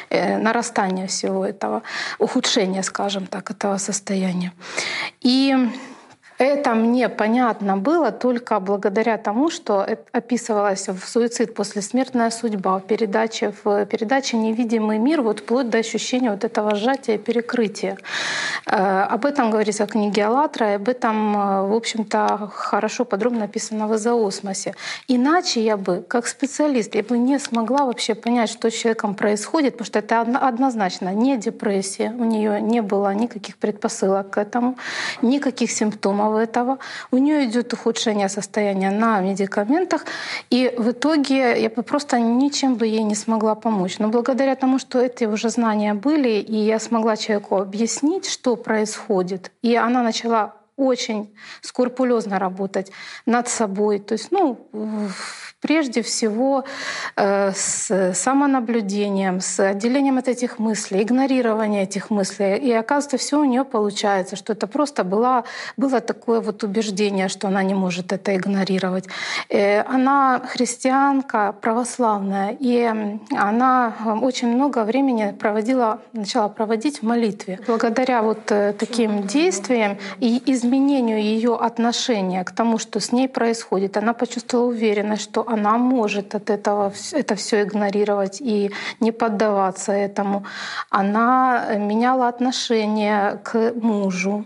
э, 0.09 0.39
нарастание 0.39 1.05
всего 1.05 1.45
этого, 1.45 1.83
ухудшение, 2.17 2.81
скажем 2.81 3.27
так, 3.27 3.51
этого 3.51 3.77
состояния. 3.77 4.51
И 5.21 5.55
это 6.37 6.75
мне 6.75 7.09
понятно 7.09 7.77
было 7.77 8.11
только 8.11 8.59
благодаря 8.59 9.17
тому, 9.17 9.49
что 9.49 9.85
описывалась 10.11 10.87
в 10.87 11.07
«Суицид 11.07 11.55
после 11.55 11.81
смертная 11.81 12.29
судьба», 12.29 12.77
в 12.77 12.81
передаче, 12.81 13.53
в 13.63 13.85
передаче 13.85 14.37
«Невидимый 14.37 14.99
мир», 14.99 15.21
вот 15.21 15.39
вплоть 15.39 15.69
до 15.69 15.79
ощущения 15.79 16.29
вот 16.31 16.43
этого 16.43 16.75
сжатия 16.75 17.15
и 17.15 17.17
перекрытия. 17.17 17.97
Э, 18.67 19.01
об 19.09 19.25
этом 19.25 19.49
говорится 19.49 19.87
в 19.87 19.89
книге 19.89 20.25
«АЛЛАТРА», 20.25 20.71
и 20.71 20.75
об 20.75 20.87
этом, 20.89 21.35
э, 21.35 21.67
в 21.67 21.73
общем-то, 21.73 22.51
хорошо, 22.53 23.03
подробно 23.05 23.39
написано 23.39 23.87
в 23.87 23.95
«Изоосмосе». 23.95 24.75
Иначе 25.07 25.63
я 25.63 25.75
бы, 25.75 26.05
как 26.07 26.27
специалист, 26.27 26.93
я 26.93 27.01
бы 27.01 27.17
не 27.17 27.39
смогла 27.39 27.85
вообще 27.85 28.13
понять, 28.13 28.51
что 28.51 28.69
с 28.69 28.73
человеком 28.73 29.15
происходит, 29.15 29.73
потому 29.73 29.87
что 29.87 29.99
это 29.99 30.21
однозначно 30.21 31.13
не 31.13 31.37
депрессия, 31.37 32.13
у 32.19 32.23
нее 32.23 32.61
не 32.61 32.81
было 32.81 33.11
никаких 33.15 33.57
предпосылок 33.57 34.29
к 34.29 34.37
этому, 34.37 34.77
никаких 35.23 35.71
симптомов 35.71 36.26
мало 36.27 36.39
этого, 36.39 36.77
у 37.11 37.17
нее 37.17 37.45
идет 37.45 37.73
ухудшение 37.73 38.29
состояния 38.29 38.91
на 38.91 39.21
медикаментах, 39.21 40.05
и 40.49 40.73
в 40.77 40.91
итоге 40.91 41.61
я 41.61 41.69
бы 41.69 41.83
просто 41.83 42.19
ничем 42.19 42.75
бы 42.75 42.85
ей 42.85 43.03
не 43.03 43.15
смогла 43.15 43.55
помочь. 43.55 43.99
Но 43.99 44.09
благодаря 44.09 44.55
тому, 44.55 44.79
что 44.79 44.99
эти 44.99 45.25
уже 45.25 45.49
знания 45.49 45.93
были, 45.93 46.29
и 46.29 46.55
я 46.55 46.79
смогла 46.79 47.15
человеку 47.15 47.57
объяснить, 47.57 48.29
что 48.29 48.55
происходит, 48.55 49.51
и 49.61 49.75
она 49.75 50.03
начала 50.03 50.56
очень 50.77 51.35
скрупулезно 51.61 52.39
работать 52.39 52.91
над 53.25 53.49
собой. 53.49 53.99
То 53.99 54.13
есть, 54.13 54.31
ну, 54.31 54.67
прежде 55.59 56.01
всего 56.01 56.63
э, 57.15 57.51
с 57.51 58.13
самонаблюдением, 58.13 59.41
с 59.41 59.59
отделением 59.59 60.17
от 60.17 60.27
этих 60.27 60.59
мыслей, 60.59 61.01
игнорированием 61.01 61.83
этих 61.83 62.09
мыслей. 62.09 62.57
И 62.57 62.71
оказывается, 62.71 63.17
все 63.17 63.39
у 63.39 63.43
нее 63.43 63.63
получается, 63.63 64.35
что 64.35 64.53
это 64.53 64.67
просто 64.67 65.03
была, 65.03 65.43
было 65.75 65.99
такое 65.99 66.41
вот 66.41 66.63
убеждение, 66.63 67.27
что 67.27 67.47
она 67.47 67.63
не 67.63 67.73
может 67.73 68.13
это 68.13 68.35
игнорировать. 68.35 69.05
Э, 69.49 69.81
она 69.81 70.41
христианка 70.47 71.55
православная, 71.59 72.55
и 72.59 72.93
она 73.35 73.93
очень 74.21 74.49
много 74.49 74.83
времени 74.83 75.35
проводила, 75.39 76.01
начала 76.13 76.49
проводить 76.49 77.01
в 77.01 77.05
молитве. 77.05 77.59
Благодаря 77.67 78.21
вот 78.21 78.51
э, 78.51 78.73
таким 78.77 79.23
действиям 79.23 79.97
и 80.19 80.37
из 80.37 80.66
изменению 80.67 81.21
ее 81.21 81.55
отношения 81.55 82.43
к 82.43 82.51
тому, 82.51 82.77
что 82.77 82.99
с 82.99 83.11
ней 83.11 83.27
происходит. 83.27 83.97
Она 83.97 84.13
почувствовала 84.13 84.67
уверенность, 84.67 85.23
что 85.23 85.47
она 85.47 85.77
может 85.77 86.35
от 86.35 86.49
этого 86.49 86.91
это 87.13 87.35
все 87.35 87.63
игнорировать 87.63 88.41
и 88.41 88.71
не 88.99 89.11
поддаваться 89.11 89.91
этому. 89.91 90.43
Она 90.89 91.75
меняла 91.77 92.27
отношение 92.27 93.39
к 93.43 93.73
мужу, 93.75 94.45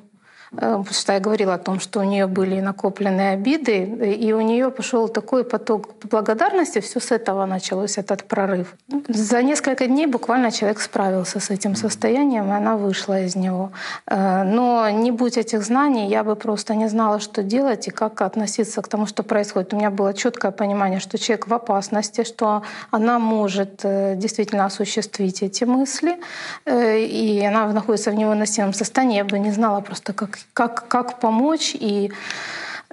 Потому 0.54 0.84
э, 0.84 0.94
что 0.94 1.14
я 1.14 1.20
говорила 1.20 1.54
о 1.54 1.58
том, 1.58 1.80
что 1.80 2.00
у 2.00 2.04
нее 2.04 2.28
были 2.28 2.60
накопленные 2.60 3.32
обиды, 3.32 3.84
и 4.20 4.34
у 4.34 4.42
нее 4.42 4.70
пошел 4.70 5.08
такой 5.08 5.44
поток 5.44 5.96
благодарности, 6.04 6.80
все 6.80 7.00
с 7.00 7.12
этого 7.12 7.46
началось, 7.46 7.98
этот 7.98 8.24
прорыв. 8.26 8.76
За 9.08 9.42
несколько 9.44 9.88
дней 9.88 10.08
буквально 10.08 10.52
человек 10.52 10.82
справился 10.82 11.40
с 11.40 11.50
этим 11.50 11.76
состоянием, 11.76 12.52
и 12.52 12.56
она 12.56 12.76
вышла 12.76 13.22
из 13.22 13.36
него. 13.36 13.72
Э, 14.08 14.44
но 14.44 14.90
не 14.90 15.12
будь 15.12 15.38
этих 15.38 15.64
знаний, 15.64 16.10
я 16.10 16.24
бы 16.24 16.36
просто 16.36 16.76
не 16.76 16.90
знала, 16.90 17.22
что 17.22 17.44
делать 17.44 17.88
и 17.88 17.92
как 17.92 18.22
относиться 18.22 18.82
к 18.82 18.90
тому, 18.90 19.06
что 19.06 19.24
происходит. 19.24 19.74
У 19.74 19.78
меня 19.78 19.90
было 19.90 20.14
четкое 20.14 20.52
понимание, 20.52 21.00
что 21.00 21.18
человек 21.18 21.48
в 21.48 21.54
опасности, 21.54 22.26
что 22.26 22.64
она 22.92 23.20
может 23.20 23.86
э, 23.86 24.16
действительно 24.18 24.66
осуществить 24.66 25.44
эти 25.44 25.64
мысли, 25.64 26.20
и 26.68 27.46
она 27.48 27.72
находится 27.72 28.12
в 28.12 28.16
невыносимом 28.16 28.74
состоянии. 28.74 29.18
Я 29.18 29.24
бы 29.24 29.40
не 29.40 29.52
знала 29.52 29.82
просто, 29.82 30.14
как 30.14 30.41
как, 30.54 30.88
как 30.88 31.20
помочь 31.20 31.76
и 31.80 32.12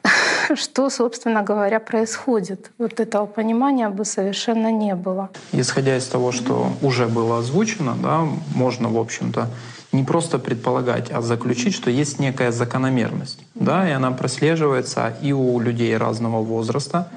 что, 0.55 0.91
собственно 0.91 1.43
говоря, 1.43 1.81
происходит. 1.81 2.71
Вот 2.79 3.01
этого 3.01 3.27
понимания 3.27 3.89
бы 3.89 4.05
совершенно 4.05 4.71
не 4.71 4.95
было. 4.95 5.31
Исходя 5.53 5.97
из 5.97 6.07
того, 6.07 6.33
что 6.33 6.73
уже 6.83 7.07
было 7.07 7.39
озвучено, 7.39 7.97
да, 8.03 8.27
можно, 8.55 8.89
в 8.89 8.99
общем-то, 8.99 9.49
не 9.93 10.05
просто 10.05 10.39
предполагать, 10.39 11.11
а 11.11 11.23
заключить, 11.23 11.75
что 11.75 11.91
есть 11.91 12.19
некая 12.19 12.53
закономерность. 12.53 13.41
Да, 13.55 13.89
и 13.89 13.93
она 13.93 14.11
прослеживается 14.11 15.17
и 15.23 15.33
у 15.33 15.59
людей 15.61 15.97
разного 15.97 16.43
возраста, 16.43 17.09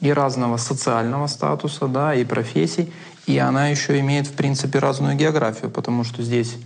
и 0.00 0.12
разного 0.12 0.58
социального 0.58 1.26
статуса, 1.26 1.88
да, 1.88 2.14
и 2.14 2.24
профессий. 2.24 2.92
И 3.26 3.38
она 3.38 3.68
еще 3.68 3.98
имеет, 4.00 4.26
в 4.26 4.32
принципе, 4.32 4.78
разную 4.78 5.16
географию, 5.16 5.70
потому 5.70 6.04
что 6.04 6.22
здесь 6.22 6.56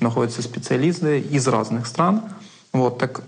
находятся 0.00 0.42
специалисты 0.42 1.20
из 1.20 1.46
разных 1.48 1.86
стран. 1.86 2.22
Вот, 2.72 2.98
так 2.98 3.22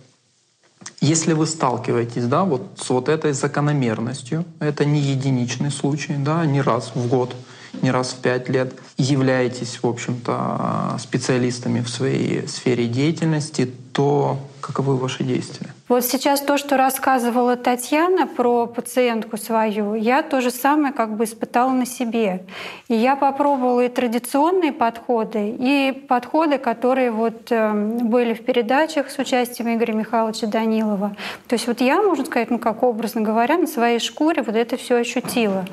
если 1.01 1.33
вы 1.33 1.47
сталкиваетесь 1.47 2.27
да, 2.27 2.45
вот 2.45 2.79
с 2.79 2.91
вот 2.91 3.09
этой 3.09 3.33
закономерностью, 3.33 4.45
это 4.59 4.85
не 4.85 5.01
единичный 5.01 5.71
случай, 5.71 6.17
да, 6.19 6.45
не 6.45 6.61
раз 6.61 6.93
в 6.95 7.09
год, 7.09 7.35
не 7.83 7.91
раз 7.91 8.13
в 8.13 8.19
пять 8.19 8.49
лет, 8.49 8.75
являетесь, 8.99 9.83
в 9.83 9.87
общем-то, 9.87 10.97
специалистами 11.01 11.81
в 11.81 11.89
своей 11.89 12.47
сфере 12.49 12.87
деятельности, 12.87 13.73
то 13.93 14.39
каковы 14.61 14.97
ваши 14.97 15.25
действия? 15.25 15.75
Вот 15.91 16.05
сейчас 16.05 16.41
то, 16.41 16.57
что 16.57 16.77
рассказывала 16.77 17.57
Татьяна 17.57 18.29
про 18.29 18.69
пациентку 18.69 19.37
свою, 19.37 19.95
я 19.95 20.23
то 20.23 20.41
же 20.41 20.53
самое 20.53 20.93
как 20.93 21.17
бы 21.17 21.25
испытала 21.25 21.73
на 21.73 21.85
себе. 21.85 22.45
И 22.87 22.95
я 22.95 23.17
попробовала 23.17 23.81
и 23.81 23.89
традиционные 23.89 24.71
подходы, 24.71 25.49
и 25.59 25.91
подходы, 25.91 26.59
которые 26.59 27.11
вот 27.11 27.51
эм, 27.51 28.09
были 28.09 28.35
в 28.35 28.45
передачах 28.45 29.11
с 29.11 29.19
участием 29.19 29.75
Игоря 29.75 29.93
Михайловича 29.93 30.47
Данилова. 30.47 31.17
То 31.49 31.55
есть 31.55 31.67
вот 31.67 31.81
я, 31.81 32.01
можно 32.01 32.25
сказать, 32.25 32.53
ну 32.53 32.61
как 32.61 32.85
образно 32.85 33.23
говоря, 33.23 33.59
на 33.59 33.67
своей 33.67 33.99
шкуре 33.99 34.43
вот 34.43 34.55
это 34.55 34.77
все 34.77 34.95
ощутила. 34.95 35.65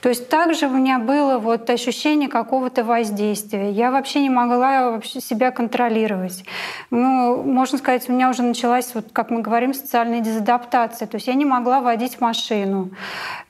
То 0.00 0.08
есть 0.08 0.30
также 0.30 0.68
у 0.68 0.70
меня 0.70 0.98
было 0.98 1.36
вот 1.36 1.68
ощущение 1.68 2.30
какого-то 2.30 2.82
воздействия. 2.82 3.70
Я 3.72 3.90
вообще 3.90 4.20
не 4.20 4.30
могла 4.30 4.92
вообще 4.92 5.20
себя 5.20 5.50
контролировать. 5.50 6.44
Ну, 6.90 7.42
можно 7.42 7.76
сказать, 7.76 8.08
у 8.08 8.12
меня 8.14 8.30
уже 8.30 8.42
началась, 8.42 8.94
вот 8.94 9.08
как 9.12 9.28
мы 9.28 9.42
говорим, 9.42 9.65
социальная 9.74 10.20
дезадаптация. 10.20 11.06
То 11.06 11.16
есть 11.16 11.26
я 11.26 11.34
не 11.34 11.44
могла 11.44 11.80
водить 11.80 12.20
машину. 12.20 12.90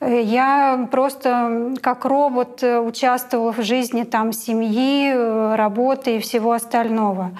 Я 0.01 0.87
просто 0.91 1.73
как 1.81 2.05
робот 2.05 2.63
участвовала 2.63 3.51
в 3.53 3.61
жизни 3.61 4.03
там 4.03 4.33
семьи, 4.33 5.55
работы 5.55 6.17
и 6.17 6.19
всего 6.19 6.51
остального. 6.53 7.31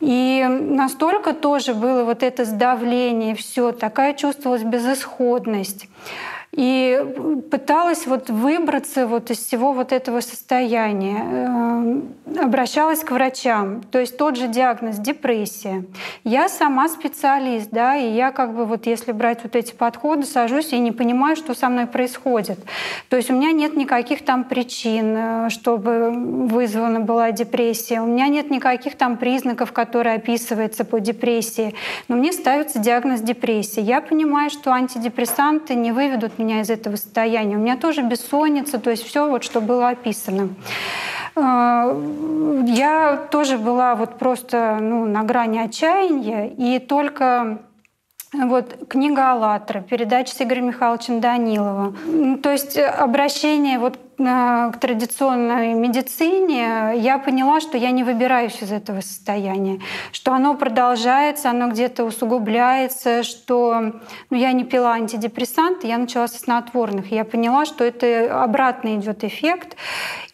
И 0.00 0.46
настолько 0.48 1.32
тоже 1.32 1.74
было 1.74 2.04
вот 2.04 2.22
это 2.22 2.44
сдавление, 2.44 3.34
все, 3.34 3.72
такая 3.72 4.14
чувствовалась 4.14 4.62
безысходность 4.62 5.88
и 6.58 7.44
пыталась 7.52 8.08
вот 8.08 8.30
выбраться 8.30 9.06
вот 9.06 9.30
из 9.30 9.38
всего 9.38 9.72
вот 9.72 9.92
этого 9.92 10.18
состояния. 10.18 11.20
Эм, 11.20 12.14
обращалась 12.36 13.04
к 13.04 13.12
врачам. 13.12 13.80
То 13.92 14.00
есть 14.00 14.16
тот 14.18 14.34
же 14.34 14.48
диагноз— 14.48 14.96
депрессия. 14.98 15.84
Я 16.24 16.48
сама 16.48 16.88
специалист, 16.88 17.70
да, 17.70 17.94
и 17.94 18.10
я 18.10 18.32
как 18.32 18.54
бы 18.54 18.64
вот 18.64 18.86
если 18.86 19.12
брать 19.12 19.44
вот 19.44 19.54
эти 19.54 19.72
подходы, 19.72 20.24
сажусь 20.24 20.72
и 20.72 20.80
не 20.80 20.90
понимаю, 20.90 21.36
что 21.36 21.54
со 21.54 21.68
мной 21.68 21.86
происходит. 21.86 22.58
То 23.08 23.16
есть 23.16 23.30
у 23.30 23.34
меня 23.34 23.52
нет 23.52 23.76
никаких 23.76 24.24
там 24.24 24.42
причин, 24.42 25.14
э, 25.16 25.50
чтобы 25.50 26.10
вызвана 26.10 26.98
была 26.98 27.30
депрессия. 27.30 28.00
У 28.00 28.06
меня 28.06 28.26
нет 28.26 28.50
никаких 28.50 28.96
там 28.96 29.16
признаков, 29.16 29.70
которые 29.70 30.16
описываются 30.16 30.84
по 30.84 30.98
депрессии. 30.98 31.76
Но 32.08 32.16
мне 32.16 32.32
ставится 32.32 32.80
диагноз 32.80 33.20
депрессии. 33.20 33.80
Я 33.80 34.00
понимаю, 34.00 34.50
что 34.50 34.72
антидепрессанты 34.72 35.76
не 35.76 35.92
выведут 35.92 36.40
меня 36.40 36.47
из 36.60 36.70
этого 36.70 36.96
состояния. 36.96 37.56
У 37.56 37.60
меня 37.60 37.76
тоже 37.76 38.02
бессонница, 38.02 38.78
то 38.78 38.90
есть 38.90 39.04
все 39.04 39.28
вот, 39.28 39.44
что 39.44 39.60
было 39.60 39.90
описано. 39.90 40.50
Э, 41.36 42.64
я 42.66 43.28
тоже 43.30 43.58
была 43.58 43.94
вот 43.94 44.18
просто 44.18 44.78
ну, 44.80 45.06
на 45.06 45.22
грани 45.22 45.58
отчаяния, 45.58 46.48
и 46.48 46.78
только 46.78 47.58
вот 48.32 48.88
книга 48.88 49.32
«АЛЛАТРА», 49.32 49.82
передача 49.82 50.34
с 50.34 50.42
Игорем 50.42 50.66
Михайловичем 50.66 51.20
Даниловым. 51.20 52.38
То 52.42 52.50
есть 52.50 52.78
обращение 52.78 53.78
вот 53.78 53.98
к 54.18 54.72
традиционной 54.80 55.74
медицине, 55.74 56.94
я 56.96 57.18
поняла, 57.18 57.60
что 57.60 57.78
я 57.78 57.92
не 57.92 58.02
выбираюсь 58.02 58.60
из 58.60 58.72
этого 58.72 59.00
состояния, 59.00 59.80
что 60.10 60.32
оно 60.32 60.54
продолжается, 60.54 61.50
оно 61.50 61.68
где-то 61.68 62.02
усугубляется, 62.04 63.22
что 63.22 63.92
ну, 64.30 64.36
я 64.36 64.52
не 64.52 64.64
пила 64.64 64.94
антидепрессанты, 64.94 65.86
я 65.86 65.98
начала 65.98 66.26
со 66.26 66.38
снотворных. 66.38 67.12
Я 67.12 67.24
поняла, 67.24 67.64
что 67.64 67.84
это 67.84 68.42
обратный 68.42 68.96
идет 68.96 69.22
эффект. 69.22 69.76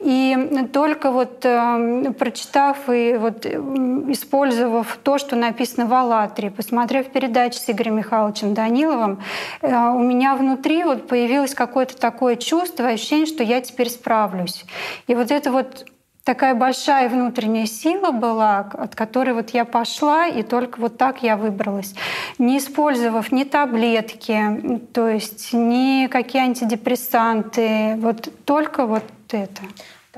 И 0.00 0.66
только 0.72 1.10
вот 1.10 1.44
э, 1.44 2.12
прочитав 2.18 2.88
и 2.88 3.16
вот 3.18 3.46
использовав 3.46 4.98
то, 5.02 5.18
что 5.18 5.36
написано 5.36 5.86
в 5.86 5.94
«АЛЛАТРе», 5.94 6.50
посмотрев 6.50 7.06
передачи 7.08 7.56
с 7.56 7.70
Игорем 7.70 7.96
Михайловичем 7.96 8.54
Даниловым, 8.54 9.20
э, 9.62 9.74
у 9.90 10.00
меня 10.00 10.36
внутри 10.36 10.84
вот 10.84 11.08
появилось 11.08 11.54
какое-то 11.54 11.96
такое 11.96 12.36
чувство, 12.36 12.88
ощущение, 12.88 13.26
что 13.26 13.42
я 13.42 13.60
теперь 13.60 13.73
справлюсь. 13.88 14.64
И 15.06 15.14
вот 15.14 15.30
это 15.30 15.50
вот 15.50 15.86
такая 16.24 16.54
большая 16.54 17.08
внутренняя 17.08 17.66
сила 17.66 18.10
была, 18.10 18.70
от 18.72 18.94
которой 18.94 19.34
вот 19.34 19.50
я 19.50 19.64
пошла, 19.64 20.26
и 20.26 20.42
только 20.42 20.80
вот 20.80 20.96
так 20.96 21.22
я 21.22 21.36
выбралась. 21.36 21.94
Не 22.38 22.58
использовав 22.58 23.30
ни 23.30 23.44
таблетки, 23.44 24.80
то 24.92 25.08
есть 25.08 25.52
ни 25.52 26.06
какие 26.06 26.42
антидепрессанты, 26.42 27.96
вот 27.98 28.28
только 28.44 28.86
вот 28.86 29.04
это. 29.30 29.62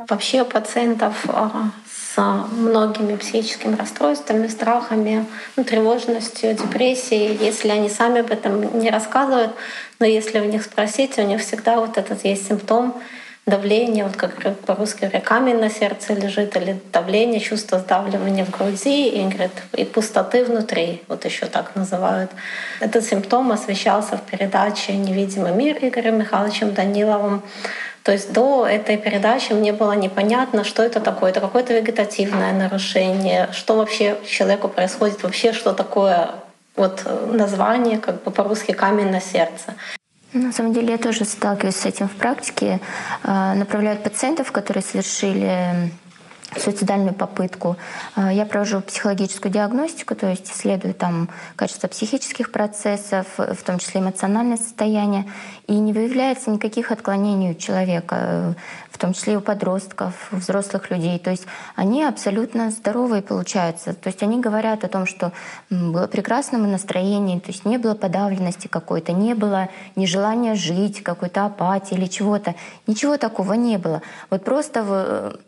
Вообще 0.08 0.44
пациентов 0.44 1.24
а, 1.28 1.70
с 1.90 2.20
многими 2.52 3.16
психическими 3.16 3.74
расстройствами, 3.76 4.46
страхами, 4.46 5.24
ну, 5.56 5.64
тревожностью, 5.64 6.54
депрессией, 6.54 7.36
если 7.42 7.70
они 7.70 7.88
сами 7.88 8.20
об 8.20 8.30
этом 8.30 8.78
не 8.78 8.90
рассказывают, 8.90 9.52
но 9.98 10.04
если 10.06 10.40
у 10.40 10.44
них 10.44 10.64
спросить, 10.64 11.18
у 11.18 11.22
них 11.22 11.40
всегда 11.40 11.80
вот 11.80 11.96
этот 11.96 12.24
есть 12.24 12.46
симптом 12.46 12.94
давление, 13.46 14.04
вот 14.04 14.16
как 14.16 14.56
по-русски 14.66 15.02
говоря, 15.02 15.20
камень 15.20 15.60
на 15.60 15.70
сердце 15.70 16.14
лежит, 16.14 16.56
или 16.56 16.80
давление, 16.92 17.40
чувство 17.40 17.78
сдавливания 17.78 18.44
в 18.44 18.50
груди, 18.50 19.08
и, 19.08 19.22
говорит, 19.22 19.52
и 19.72 19.84
пустоты 19.84 20.44
внутри, 20.44 21.02
вот 21.06 21.24
еще 21.24 21.46
так 21.46 21.76
называют. 21.76 22.32
Этот 22.80 23.04
симптом 23.04 23.52
освещался 23.52 24.16
в 24.16 24.22
передаче 24.22 24.96
«Невидимый 24.96 25.52
мир» 25.52 25.78
Игорем 25.80 26.18
Михайловичем 26.18 26.74
Даниловым. 26.74 27.42
То 28.02 28.12
есть 28.12 28.32
до 28.32 28.66
этой 28.66 28.96
передачи 28.96 29.52
мне 29.52 29.72
было 29.72 29.92
непонятно, 29.92 30.64
что 30.64 30.82
это 30.82 31.00
такое. 31.00 31.30
Это 31.30 31.40
какое-то 31.40 31.72
вегетативное 31.72 32.52
нарушение, 32.52 33.48
что 33.52 33.76
вообще 33.76 34.16
человеку 34.28 34.68
происходит, 34.68 35.22
вообще 35.22 35.52
что 35.52 35.72
такое 35.72 36.30
вот 36.74 37.04
название, 37.32 37.98
как 37.98 38.22
бы 38.22 38.30
по-русски 38.30 38.72
камень 38.72 39.10
на 39.10 39.20
сердце. 39.20 39.74
На 40.36 40.52
самом 40.52 40.72
деле 40.74 40.92
я 40.92 40.98
тоже 40.98 41.24
сталкиваюсь 41.24 41.76
с 41.76 41.86
этим 41.86 42.08
в 42.08 42.12
практике. 42.12 42.80
А, 43.22 43.54
направляют 43.54 44.02
пациентов, 44.02 44.52
которые 44.52 44.82
совершили 44.82 45.90
суицидальную 46.58 47.14
попытку. 47.14 47.76
А, 48.14 48.32
я 48.32 48.44
провожу 48.44 48.80
психологическую 48.80 49.50
диагностику, 49.50 50.14
то 50.14 50.28
есть 50.28 50.50
исследую 50.50 50.94
там 50.94 51.30
качество 51.56 51.88
психических 51.88 52.52
процессов, 52.52 53.26
в 53.38 53.62
том 53.64 53.78
числе 53.78 54.00
эмоциональное 54.00 54.58
состояние, 54.58 55.24
и 55.66 55.74
не 55.74 55.92
выявляется 55.92 56.50
никаких 56.50 56.92
отклонений 56.92 57.52
у 57.52 57.54
человека. 57.54 58.54
В 58.96 58.98
том 58.98 59.12
числе 59.12 59.34
и 59.34 59.36
у 59.36 59.42
подростков, 59.42 60.32
у 60.32 60.36
взрослых 60.36 60.90
людей. 60.90 61.18
То 61.18 61.30
есть 61.30 61.46
они 61.74 62.02
абсолютно 62.02 62.70
здоровые 62.70 63.20
получаются. 63.20 63.92
То 63.92 64.08
есть 64.08 64.22
они 64.22 64.40
говорят 64.40 64.84
о 64.84 64.88
том, 64.88 65.04
что 65.04 65.32
было 65.68 66.06
прекрасное 66.06 66.58
настроение, 66.58 67.38
то 67.38 67.48
есть 67.52 67.66
не 67.66 67.76
было 67.76 67.94
подавленности 67.94 68.68
какой-то, 68.68 69.12
не 69.12 69.34
было 69.34 69.68
нежелания 69.96 70.54
жить, 70.54 71.02
какой-то 71.02 71.44
апатии 71.44 71.94
или 71.94 72.06
чего-то. 72.06 72.54
Ничего 72.86 73.18
такого 73.18 73.52
не 73.52 73.76
было. 73.76 74.00
Вот 74.30 74.44
просто 74.44 74.82
в 74.82 75.38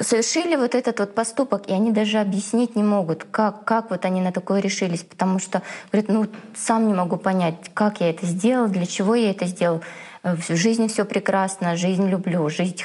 совершили 0.00 0.56
вот 0.56 0.74
этот 0.74 1.00
вот 1.00 1.14
поступок, 1.14 1.68
и 1.68 1.72
они 1.72 1.90
даже 1.90 2.18
объяснить 2.18 2.76
не 2.76 2.82
могут, 2.82 3.24
как, 3.24 3.64
как 3.64 3.90
вот 3.90 4.04
они 4.04 4.20
на 4.20 4.32
такое 4.32 4.60
решились, 4.60 5.02
потому 5.02 5.38
что, 5.38 5.62
говорят, 5.92 6.10
ну, 6.10 6.26
сам 6.54 6.86
не 6.86 6.94
могу 6.94 7.16
понять, 7.16 7.56
как 7.74 8.00
я 8.00 8.10
это 8.10 8.26
сделал, 8.26 8.68
для 8.68 8.86
чего 8.86 9.14
я 9.14 9.30
это 9.30 9.46
сделал. 9.46 9.80
Э, 10.22 10.34
в 10.34 10.56
жизни 10.56 10.88
все 10.88 11.04
прекрасно, 11.04 11.76
жизнь 11.76 12.08
люблю, 12.08 12.48
жить, 12.48 12.84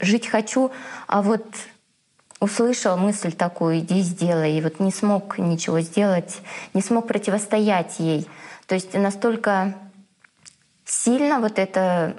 жить 0.00 0.26
хочу, 0.26 0.70
а 1.06 1.22
вот 1.22 1.44
услышал 2.40 2.96
мысль 2.96 3.32
такую, 3.32 3.80
иди 3.80 4.00
сделай, 4.00 4.56
и 4.56 4.62
вот 4.62 4.80
не 4.80 4.90
смог 4.90 5.38
ничего 5.38 5.80
сделать, 5.80 6.38
не 6.74 6.82
смог 6.82 7.06
противостоять 7.06 7.98
ей. 7.98 8.26
То 8.66 8.74
есть 8.74 8.94
настолько 8.94 9.74
сильно 10.84 11.40
вот 11.40 11.58
это 11.58 12.16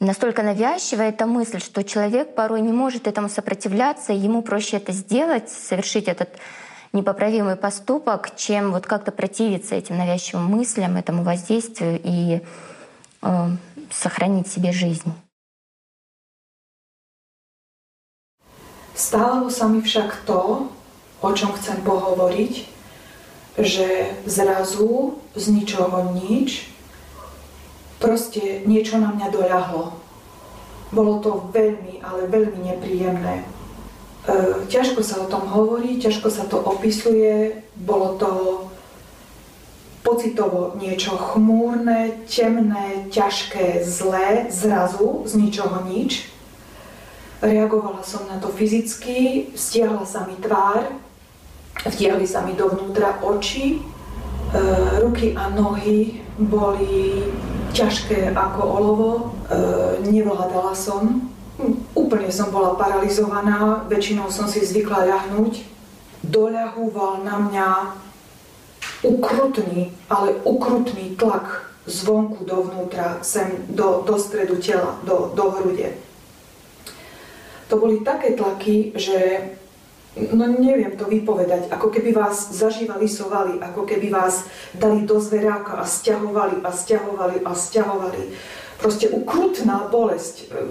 настолько 0.00 0.42
навязчивая 0.42 1.10
эта 1.10 1.26
мысль, 1.26 1.60
что 1.60 1.82
человек 1.82 2.34
порой 2.34 2.60
не 2.60 2.72
может 2.72 3.06
этому 3.06 3.28
сопротивляться, 3.28 4.12
и 4.12 4.18
ему 4.18 4.42
проще 4.42 4.76
это 4.76 4.92
сделать, 4.92 5.48
совершить 5.48 6.08
этот 6.08 6.30
непоправимый 6.92 7.56
поступок, 7.56 8.34
чем 8.36 8.72
вот 8.72 8.86
как-то 8.86 9.12
противиться 9.12 9.74
этим 9.74 9.98
навязчивым 9.98 10.44
мыслям, 10.46 10.96
этому 10.96 11.22
воздействию. 11.22 12.00
И 12.02 12.40
сохранить 13.91 14.47
себе 14.47 14.71
жизнь. 14.71 15.11
Stalo 18.93 19.49
sa 19.49 19.65
mi 19.65 19.81
však 19.81 20.21
to, 20.29 20.69
o 21.21 21.29
čom 21.33 21.49
chcem 21.57 21.81
pohovoriť, 21.81 22.53
že 23.57 24.13
zrazu 24.29 25.17
z 25.33 25.45
ničoho 25.49 26.13
nič 26.13 26.69
proste 27.97 28.61
niečo 28.67 29.01
na 29.01 29.15
mňa 29.15 29.27
doľahlo. 29.33 29.97
Bolo 30.93 31.13
to 31.25 31.49
veľmi, 31.49 32.05
ale 32.05 32.29
veľmi 32.29 32.59
nepríjemné. 32.69 33.41
E, 33.41 33.45
ťažko 34.69 35.01
sa 35.01 35.23
o 35.23 35.31
tom 35.31 35.47
hovorí, 35.49 35.97
ťažko 35.97 36.29
sa 36.29 36.45
to 36.45 36.61
opisuje, 36.61 37.63
bolo 37.73 38.19
to 38.21 38.29
pocitovo 40.08 40.72
niečo 40.80 41.12
chmúrne, 41.20 42.24
temné, 42.24 43.04
ťažké, 43.12 43.84
zlé, 43.84 44.48
zrazu, 44.48 45.28
z 45.28 45.36
ničoho 45.36 45.84
nič. 45.84 46.32
Reagovala 47.44 48.00
som 48.00 48.24
na 48.24 48.40
to 48.40 48.48
fyzicky, 48.48 49.52
stiahla 49.52 50.08
sa 50.08 50.24
mi 50.24 50.40
tvár, 50.40 50.88
vtiahli 51.84 52.24
sa 52.24 52.40
mi 52.40 52.56
dovnútra 52.56 53.20
oči, 53.20 53.76
e, 53.76 53.80
ruky 55.04 55.36
a 55.36 55.52
nohy 55.52 56.24
boli 56.40 57.28
ťažké 57.76 58.32
ako 58.32 58.60
olovo, 58.64 59.10
e, 59.12 59.22
nevládala 60.08 60.72
som. 60.72 61.28
Úplne 61.92 62.32
som 62.32 62.48
bola 62.48 62.80
paralizovaná, 62.80 63.84
väčšinou 63.92 64.32
som 64.32 64.48
si 64.48 64.64
zvykla 64.64 65.04
ľahnúť. 65.04 65.68
Doľahúval 66.24 67.22
na 67.22 67.36
mňa 67.38 67.68
ukrutný, 69.02 69.92
ale 70.10 70.34
ukrutný 70.42 71.14
tlak 71.14 71.68
zvonku 71.88 72.44
dovnútra, 72.44 73.18
sem 73.24 73.64
do, 73.68 74.04
do 74.04 74.18
stredu 74.18 74.60
tela, 74.60 75.00
do, 75.02 75.32
do 75.32 75.44
hrude. 75.50 75.96
To 77.68 77.76
boli 77.76 78.00
také 78.00 78.32
tlaky, 78.32 78.92
že 78.96 79.40
no 80.32 80.48
neviem 80.48 80.96
to 80.96 81.04
vypovedať, 81.04 81.68
ako 81.68 81.88
keby 81.92 82.16
vás 82.16 82.52
zažívali 82.52 83.08
sovali, 83.08 83.60
ako 83.60 83.84
keby 83.84 84.08
vás 84.08 84.48
dali 84.74 85.04
do 85.04 85.20
zveráka 85.20 85.78
a 85.78 85.84
stiahovali 85.84 86.64
a 86.64 86.70
stiahovali 86.72 87.38
a 87.44 87.52
stiahovali. 87.54 88.22
Proste 88.78 89.10
ukrutná 89.10 89.90
bolesť, 89.90 90.36
e, 90.38 90.64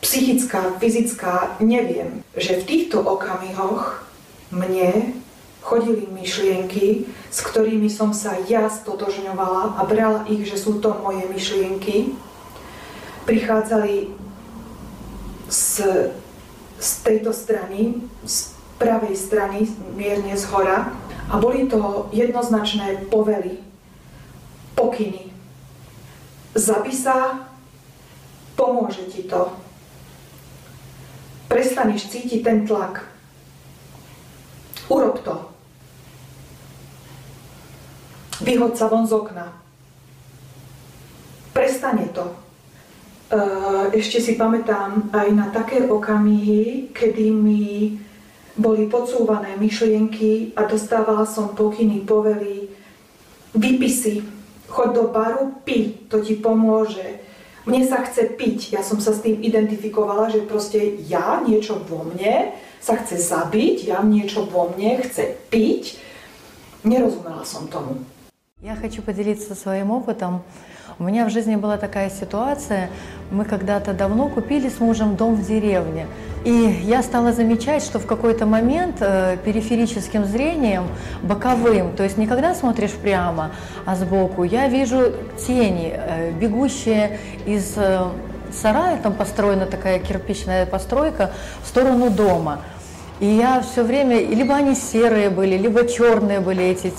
psychická, 0.00 0.76
fyzická, 0.78 1.56
neviem, 1.58 2.20
že 2.36 2.60
v 2.60 2.66
týchto 2.68 3.00
okamihoch 3.00 4.04
mne 4.52 5.16
chodili 5.64 6.04
myšlienky, 6.12 7.08
s 7.32 7.40
ktorými 7.40 7.88
som 7.88 8.12
sa 8.12 8.36
ja 8.44 8.68
stotožňovala 8.68 9.80
a 9.80 9.82
brala 9.88 10.28
ich, 10.28 10.44
že 10.44 10.60
sú 10.60 10.76
to 10.84 10.92
moje 11.00 11.24
myšlienky. 11.32 12.12
Prichádzali 13.24 14.12
z, 15.48 15.68
z 16.76 16.90
tejto 17.00 17.32
strany, 17.32 17.96
z 18.28 18.52
pravej 18.76 19.16
strany, 19.16 19.64
mierne 19.96 20.36
z 20.36 20.44
hora. 20.52 20.92
A 21.32 21.40
boli 21.40 21.64
to 21.64 22.12
jednoznačné 22.12 23.08
povely, 23.08 23.64
pokyny. 24.76 25.32
Zabi 26.52 26.92
pomôže 28.54 29.08
ti 29.08 29.24
to. 29.24 29.48
Prestaneš 31.48 32.12
cítiť 32.12 32.44
ten 32.44 32.68
tlak. 32.68 33.08
Urob 34.92 35.24
to. 35.24 35.53
Vyhoď 38.42 38.74
sa 38.74 38.90
von 38.90 39.06
z 39.06 39.14
okna. 39.14 39.46
Prestane 41.54 42.10
to. 42.10 42.34
Ešte 43.94 44.18
si 44.18 44.32
pamätám 44.34 45.10
aj 45.14 45.28
na 45.30 45.46
také 45.54 45.86
okamihy, 45.86 46.90
kedy 46.90 47.30
mi 47.30 47.98
boli 48.54 48.86
podsúvané 48.86 49.58
myšlienky 49.58 50.54
a 50.54 50.66
dostávala 50.66 51.26
som 51.26 51.54
pokyny, 51.54 52.06
povely, 52.06 52.70
vypisy, 53.54 54.22
choď 54.70 54.88
do 54.94 55.04
baru, 55.10 55.54
pi, 55.66 56.06
to 56.06 56.22
ti 56.22 56.38
pomôže. 56.38 57.22
Mne 57.66 57.82
sa 57.86 58.02
chce 58.06 58.34
piť, 58.34 58.76
ja 58.76 58.82
som 58.84 59.02
sa 59.02 59.10
s 59.10 59.22
tým 59.24 59.42
identifikovala, 59.42 60.30
že 60.30 60.46
proste 60.46 61.00
ja, 61.06 61.42
niečo 61.42 61.80
vo 61.86 62.06
mne 62.06 62.54
sa 62.78 62.94
chce 62.98 63.18
zabiť, 63.18 63.88
ja 63.88 64.04
niečo 64.04 64.46
vo 64.46 64.70
mne 64.74 65.00
chce 65.00 65.34
piť. 65.48 65.98
Nerozumela 66.84 67.42
som 67.42 67.66
tomu. 67.66 68.04
Я 68.62 68.76
хочу 68.76 69.02
поделиться 69.02 69.54
своим 69.54 69.90
опытом. 69.90 70.42
У 70.98 71.04
меня 71.04 71.26
в 71.26 71.30
жизни 71.30 71.54
была 71.54 71.76
такая 71.76 72.08
ситуация. 72.08 72.88
Мы 73.30 73.44
когда-то 73.44 73.92
давно 73.92 74.30
купили 74.30 74.70
с 74.70 74.80
мужем 74.80 75.16
дом 75.16 75.34
в 75.34 75.46
деревне. 75.46 76.06
И 76.44 76.50
я 76.50 77.02
стала 77.02 77.32
замечать, 77.32 77.82
что 77.82 77.98
в 77.98 78.06
какой-то 78.06 78.46
момент 78.46 78.98
э, 79.00 79.36
периферическим 79.44 80.24
зрением, 80.24 80.84
боковым, 81.22 81.94
то 81.94 82.04
есть 82.04 82.16
не 82.16 82.26
когда 82.26 82.54
смотришь 82.54 82.92
прямо, 82.92 83.50
а 83.84 83.96
сбоку, 83.96 84.44
я 84.44 84.68
вижу 84.68 85.12
тени, 85.36 85.92
э, 85.94 86.30
бегущие 86.32 87.18
из 87.44 87.74
э, 87.76 88.08
сарая, 88.50 88.96
там 88.98 89.12
построена 89.12 89.66
такая 89.66 89.98
кирпичная 89.98 90.64
постройка, 90.64 91.32
в 91.62 91.68
сторону 91.68 92.08
дома. 92.08 92.60
И 93.24 93.26
я 93.26 93.62
все 93.62 93.82
время, 93.84 94.20
либо 94.20 94.54
они 94.54 94.74
серые 94.74 95.30
были, 95.30 95.56
либо 95.56 95.88
черные 95.88 96.40
были 96.40 96.62
эти 96.62 96.92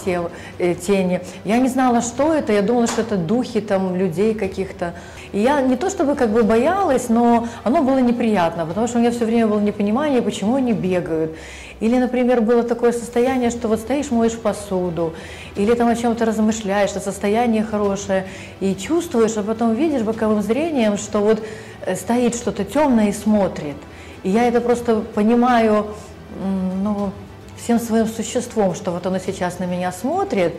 тени. 0.58 1.22
Я 1.44 1.60
не 1.60 1.68
знала, 1.68 2.02
что 2.02 2.34
это, 2.34 2.52
я 2.52 2.64
думала, 2.64 2.88
что 2.88 3.02
это 3.02 3.16
духи 3.16 3.62
там 3.62 3.96
людей 3.96 4.34
каких-то. 4.34 4.96
И 5.34 5.40
я 5.40 5.62
не 5.62 5.76
то 5.76 5.88
чтобы 5.92 6.16
как 6.16 6.32
бы 6.32 6.42
боялась, 6.42 7.10
но 7.10 7.48
оно 7.64 7.84
было 7.84 8.00
неприятно, 8.00 8.66
потому 8.66 8.88
что 8.88 8.98
у 8.98 9.02
меня 9.02 9.12
все 9.12 9.26
время 9.26 9.46
было 9.46 9.60
непонимание, 9.60 10.24
почему 10.24 10.56
они 10.56 10.74
бегают. 10.74 11.36
Или, 11.80 12.00
например, 12.00 12.42
было 12.42 12.64
такое 12.64 12.92
состояние, 12.92 13.52
что 13.52 13.68
вот 13.68 13.80
стоишь, 13.80 14.10
моешь 14.10 14.36
посуду, 14.36 15.14
или 15.56 15.76
там 15.76 15.90
о 15.90 15.96
чем-то 15.96 16.26
размышляешь, 16.26 16.90
что 16.90 17.02
состояние 17.02 17.64
хорошее, 17.64 18.26
и 18.62 18.74
чувствуешь, 18.74 19.38
а 19.38 19.44
потом 19.44 19.76
видишь 19.76 20.02
боковым 20.02 20.42
зрением, 20.42 20.98
что 20.98 21.20
вот 21.20 21.44
э, 21.86 21.96
стоит 21.96 22.34
что-то 22.34 22.64
темное 22.64 23.10
и 23.10 23.14
смотрит. 23.14 23.76
И 24.24 24.32
я 24.32 24.48
это 24.48 24.60
просто 24.60 25.02
понимаю, 25.02 25.86
ну, 26.36 27.12
всем 27.58 27.80
своим 27.80 28.08
существом, 28.08 28.76
что 28.76 28.92
вот 28.92 29.06
оно 29.06 29.20
сейчас 29.20 29.60
на 29.60 29.66
меня 29.66 29.92
смотрит, 29.92 30.54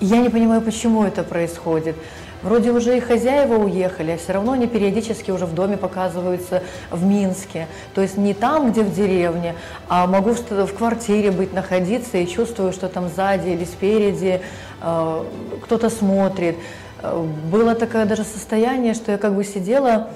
я 0.00 0.18
не 0.18 0.28
понимаю, 0.28 0.62
почему 0.62 1.04
это 1.04 1.22
происходит. 1.24 1.96
Вроде 2.42 2.70
уже 2.70 2.96
и 2.96 3.00
хозяева 3.00 3.56
уехали, 3.56 4.12
а 4.12 4.16
все 4.16 4.34
равно 4.34 4.52
они 4.52 4.68
периодически 4.68 5.32
уже 5.32 5.44
в 5.44 5.54
доме 5.54 5.76
показываются 5.76 6.62
в 6.90 7.04
Минске. 7.04 7.66
То 7.94 8.00
есть 8.00 8.16
не 8.16 8.32
там, 8.32 8.70
где 8.70 8.82
в 8.82 8.94
деревне, 8.94 9.56
а 9.88 10.06
могу 10.06 10.34
в, 10.34 10.66
в 10.66 10.72
квартире 10.74 11.32
быть, 11.32 11.52
находиться 11.52 12.16
и 12.18 12.28
чувствую, 12.28 12.72
что 12.72 12.88
там 12.88 13.08
сзади 13.08 13.48
или 13.48 13.64
спереди 13.64 14.40
э, 14.80 15.24
кто-то 15.64 15.90
смотрит. 15.90 16.56
Э, 17.02 17.26
было 17.50 17.74
такое 17.74 18.04
даже 18.04 18.22
состояние, 18.22 18.94
что 18.94 19.10
я 19.10 19.18
как 19.18 19.34
бы 19.34 19.42
сидела, 19.42 20.10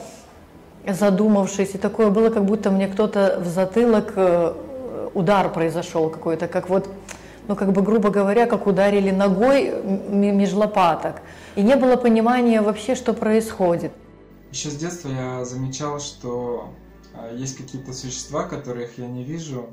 задумавшись, 0.87 1.75
и 1.75 1.79
такое 1.79 2.11
было, 2.11 2.31
как 2.31 2.45
будто 2.45 2.71
мне 2.71 2.89
кто-то 2.89 3.41
в 3.41 3.47
затылок 3.47 4.13
э, 4.17 4.55
удар 5.15 5.53
произошел 5.53 6.11
какой-то, 6.11 6.49
как 6.49 6.69
вот 6.69 6.89
ну, 7.49 7.57
как 7.57 7.73
бы, 7.73 7.83
грубо 7.83 8.11
говоря, 8.11 8.47
как 8.47 8.67
ударили 8.67 9.11
ногой 9.11 9.73
меж 9.83 10.53
лопаток. 10.53 11.23
И 11.57 11.63
не 11.63 11.77
было 11.77 11.97
понимания 11.97 12.63
вообще, 12.63 12.95
что 12.95 13.15
происходит. 13.15 13.93
Еще 14.53 14.71
с 14.71 14.77
детства 14.77 15.09
я 15.09 15.45
замечал, 15.45 15.99
что 15.99 16.73
а, 17.15 17.33
есть 17.35 17.57
какие-то 17.57 17.93
существа, 17.93 18.45
которых 18.45 18.99
я 18.99 19.07
не 19.07 19.25
вижу, 19.25 19.71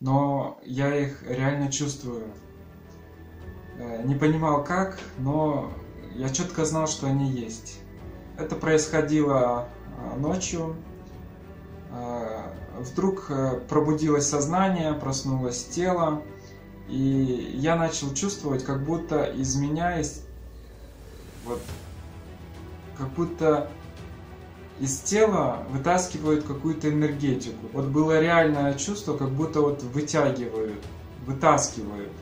но 0.00 0.58
я 0.64 0.94
их 0.94 1.22
реально 1.26 1.72
чувствую. 1.72 2.24
Э, 3.78 4.02
не 4.04 4.14
понимал 4.14 4.64
как, 4.64 4.98
но 5.18 5.72
я 6.14 6.28
четко 6.28 6.64
знал, 6.64 6.86
что 6.86 7.06
они 7.06 7.30
есть. 7.30 7.80
Это 8.36 8.56
происходило 8.56 9.68
ночью. 10.16 10.76
А, 11.90 12.52
вдруг 12.78 13.26
э, 13.30 13.60
пробудилось 13.68 14.28
сознание, 14.28 14.92
проснулось 14.94 15.64
тело, 15.64 16.22
и 16.88 17.52
я 17.54 17.76
начал 17.76 18.12
чувствовать, 18.14 18.64
как 18.64 18.84
будто 18.84 19.24
из 19.24 19.56
меня, 19.56 20.02
вот, 21.44 21.60
как 22.96 23.08
будто 23.10 23.70
из 24.80 25.00
тела 25.00 25.64
вытаскивают 25.70 26.44
какую-то 26.44 26.88
энергетику. 26.88 27.66
Вот 27.72 27.86
было 27.86 28.20
реальное 28.20 28.74
чувство, 28.74 29.16
как 29.16 29.30
будто 29.30 29.60
вот 29.60 29.82
вытягивают, 29.82 30.82
вытаскивают. 31.26 32.12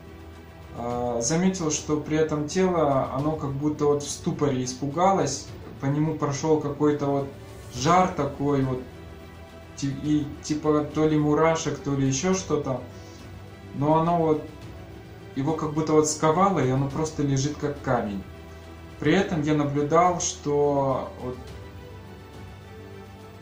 А, 0.75 1.21
заметил, 1.21 1.71
что 1.71 1.99
при 1.99 2.17
этом 2.17 2.47
тело, 2.47 3.13
оно 3.13 3.35
как 3.35 3.51
будто 3.51 3.85
вот 3.85 4.03
в 4.03 4.09
ступоре 4.09 4.63
испугалось, 4.63 5.47
по 5.81 5.85
нему 5.85 6.15
прошел 6.15 6.59
какой-то 6.59 7.05
вот 7.05 7.27
жар 7.75 8.09
такой 8.09 8.63
вот, 8.63 8.81
и 9.81 10.25
типа 10.43 10.85
то 10.93 11.07
ли 11.07 11.17
мурашек, 11.17 11.77
то 11.79 11.93
ли 11.93 12.07
еще 12.07 12.33
что-то. 12.33 12.81
Но 13.75 13.99
оно 13.99 14.17
вот, 14.17 14.43
его 15.35 15.53
как 15.53 15.73
будто 15.73 15.93
вот 15.93 16.09
сковало, 16.09 16.59
и 16.59 16.69
оно 16.69 16.89
просто 16.89 17.23
лежит 17.23 17.57
как 17.57 17.81
камень. 17.81 18.23
При 18.99 19.13
этом 19.13 19.43
я 19.43 19.53
наблюдал, 19.53 20.19
что 20.19 21.09
вот 21.21 21.37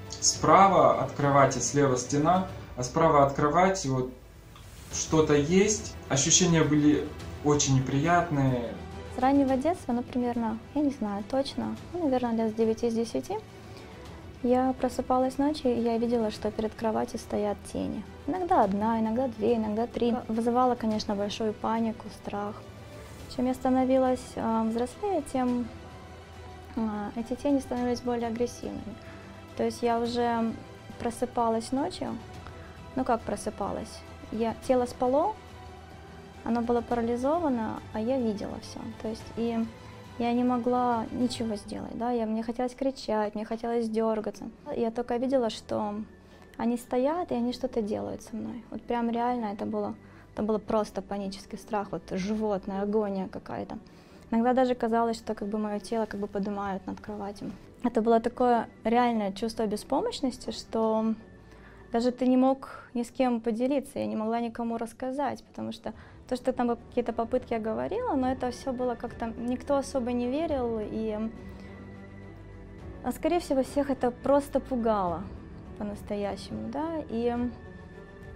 справа 0.10 1.02
от 1.02 1.12
кровати, 1.12 1.60
слева 1.60 1.98
стена, 1.98 2.48
а 2.76 2.84
справа 2.84 3.26
от 3.26 3.34
кровати 3.34 3.88
вот 3.88 4.12
что-то 4.94 5.34
есть. 5.36 5.96
Ощущения 6.10 6.64
были 6.64 7.08
очень 7.44 7.76
неприятные. 7.76 8.74
С 9.16 9.20
раннего 9.20 9.56
детства, 9.56 9.94
ну, 9.94 10.04
примерно, 10.04 10.60
я 10.74 10.82
не 10.82 10.92
знаю 10.92 11.24
точно, 11.30 11.76
ну, 11.94 12.04
наверное, 12.04 12.46
лет 12.46 12.52
с 12.52 12.56
9 12.56 12.84
из 12.84 12.94
10, 12.94 13.32
я 14.46 14.74
просыпалась 14.80 15.40
ночью, 15.40 15.76
и 15.76 15.80
я 15.80 15.98
видела, 15.98 16.30
что 16.30 16.52
перед 16.52 16.74
кроватью 16.76 17.18
стоят 17.18 17.58
тени. 17.74 18.04
Иногда 18.28 18.64
одна, 18.64 19.00
иногда 19.00 19.28
две, 19.28 19.56
иногда 19.56 19.88
три. 19.88 20.16
Вызывала, 20.28 20.76
конечно, 20.76 21.16
большую 21.16 21.54
панику, 21.54 22.06
страх. 22.22 22.56
Чем 23.36 23.48
я 23.48 23.56
становилась 23.56 24.24
э, 24.36 24.64
взрослее, 24.70 25.24
тем 25.34 25.68
э, 26.76 27.10
эти 27.16 27.34
тени 27.34 27.60
становились 27.60 28.02
более 28.02 28.28
агрессивными. 28.28 28.96
То 29.58 29.64
есть 29.64 29.82
я 29.82 30.00
уже 30.00 30.54
просыпалась 31.00 31.72
ночью. 31.72 32.16
Ну 32.96 33.04
как 33.04 33.22
просыпалась? 33.22 34.00
Я, 34.32 34.56
тело 34.68 34.86
спало, 34.86 35.34
оно 36.44 36.62
было 36.62 36.82
парализовано, 36.82 37.82
а 37.94 38.00
я 38.00 38.20
видела 38.20 38.60
все. 38.62 38.80
То 39.02 39.08
есть 39.08 39.26
и 39.38 39.58
я 40.18 40.34
не 40.34 40.44
могла 40.44 41.06
ничего 41.12 41.56
сделать, 41.56 41.98
да, 41.98 42.12
я, 42.12 42.26
мне 42.26 42.44
хотелось 42.44 42.74
кричать, 42.74 43.36
мне 43.36 43.46
хотелось 43.46 43.90
дергаться. 43.90 44.46
Я 44.76 44.92
только 44.92 45.18
видела, 45.18 45.50
что 45.50 45.96
они 46.58 46.78
стоят 46.78 47.32
и 47.32 47.36
они 47.36 47.52
что-то 47.52 47.82
делают 47.82 48.22
со 48.22 48.36
мной. 48.36 48.64
Вот 48.72 48.82
прям 48.82 49.10
реально 49.10 49.48
это 49.48 49.66
было, 49.66 49.96
это 50.34 50.44
было 50.44 50.58
просто 50.58 51.02
панический 51.02 51.58
страх, 51.58 51.90
вот 51.92 52.04
животная 52.12 52.82
агония 52.82 53.28
какая-то. 53.28 53.78
Иногда 54.32 54.54
даже 54.54 54.74
казалось, 54.74 55.18
что 55.18 55.36
как 55.36 55.48
бы 55.50 55.58
мое 55.58 55.80
тело 55.80 56.06
как 56.06 56.20
бы 56.20 56.28
поднимают 56.28 56.86
над 56.88 57.00
кроватью. 57.00 57.52
Это 57.84 58.02
было 58.02 58.20
такое 58.20 58.68
реальное 58.84 59.32
чувство 59.32 59.68
беспомощности, 59.68 60.52
что 60.52 61.14
даже 61.92 62.12
ты 62.12 62.26
не 62.26 62.36
мог 62.36 62.90
ни 62.94 63.04
с 63.04 63.12
кем 63.12 63.40
поделиться, 63.42 64.00
я 64.00 64.06
не 64.08 64.16
могла 64.16 64.40
никому 64.40 64.78
рассказать, 64.78 65.44
потому 65.44 65.72
что 65.72 65.94
то, 66.28 66.36
что 66.36 66.54
там 66.54 66.76
какие-то 66.76 67.14
попытки 67.14 67.54
я 67.54 67.60
говорила, 67.60 68.16
но 68.16 68.32
это 68.32 68.52
все 68.52 68.74
было 68.74 68.96
как-то, 68.96 69.34
никто 69.38 69.78
особо 69.78 70.12
не 70.12 70.30
верил, 70.30 70.80
и, 70.82 71.18
а 73.04 73.12
скорее 73.12 73.40
всего, 73.40 73.64
всех 73.64 73.90
это 73.90 74.12
просто 74.12 74.60
пугало 74.60 75.24
по-настоящему, 75.78 76.70
да, 76.72 77.04
и 77.10 77.36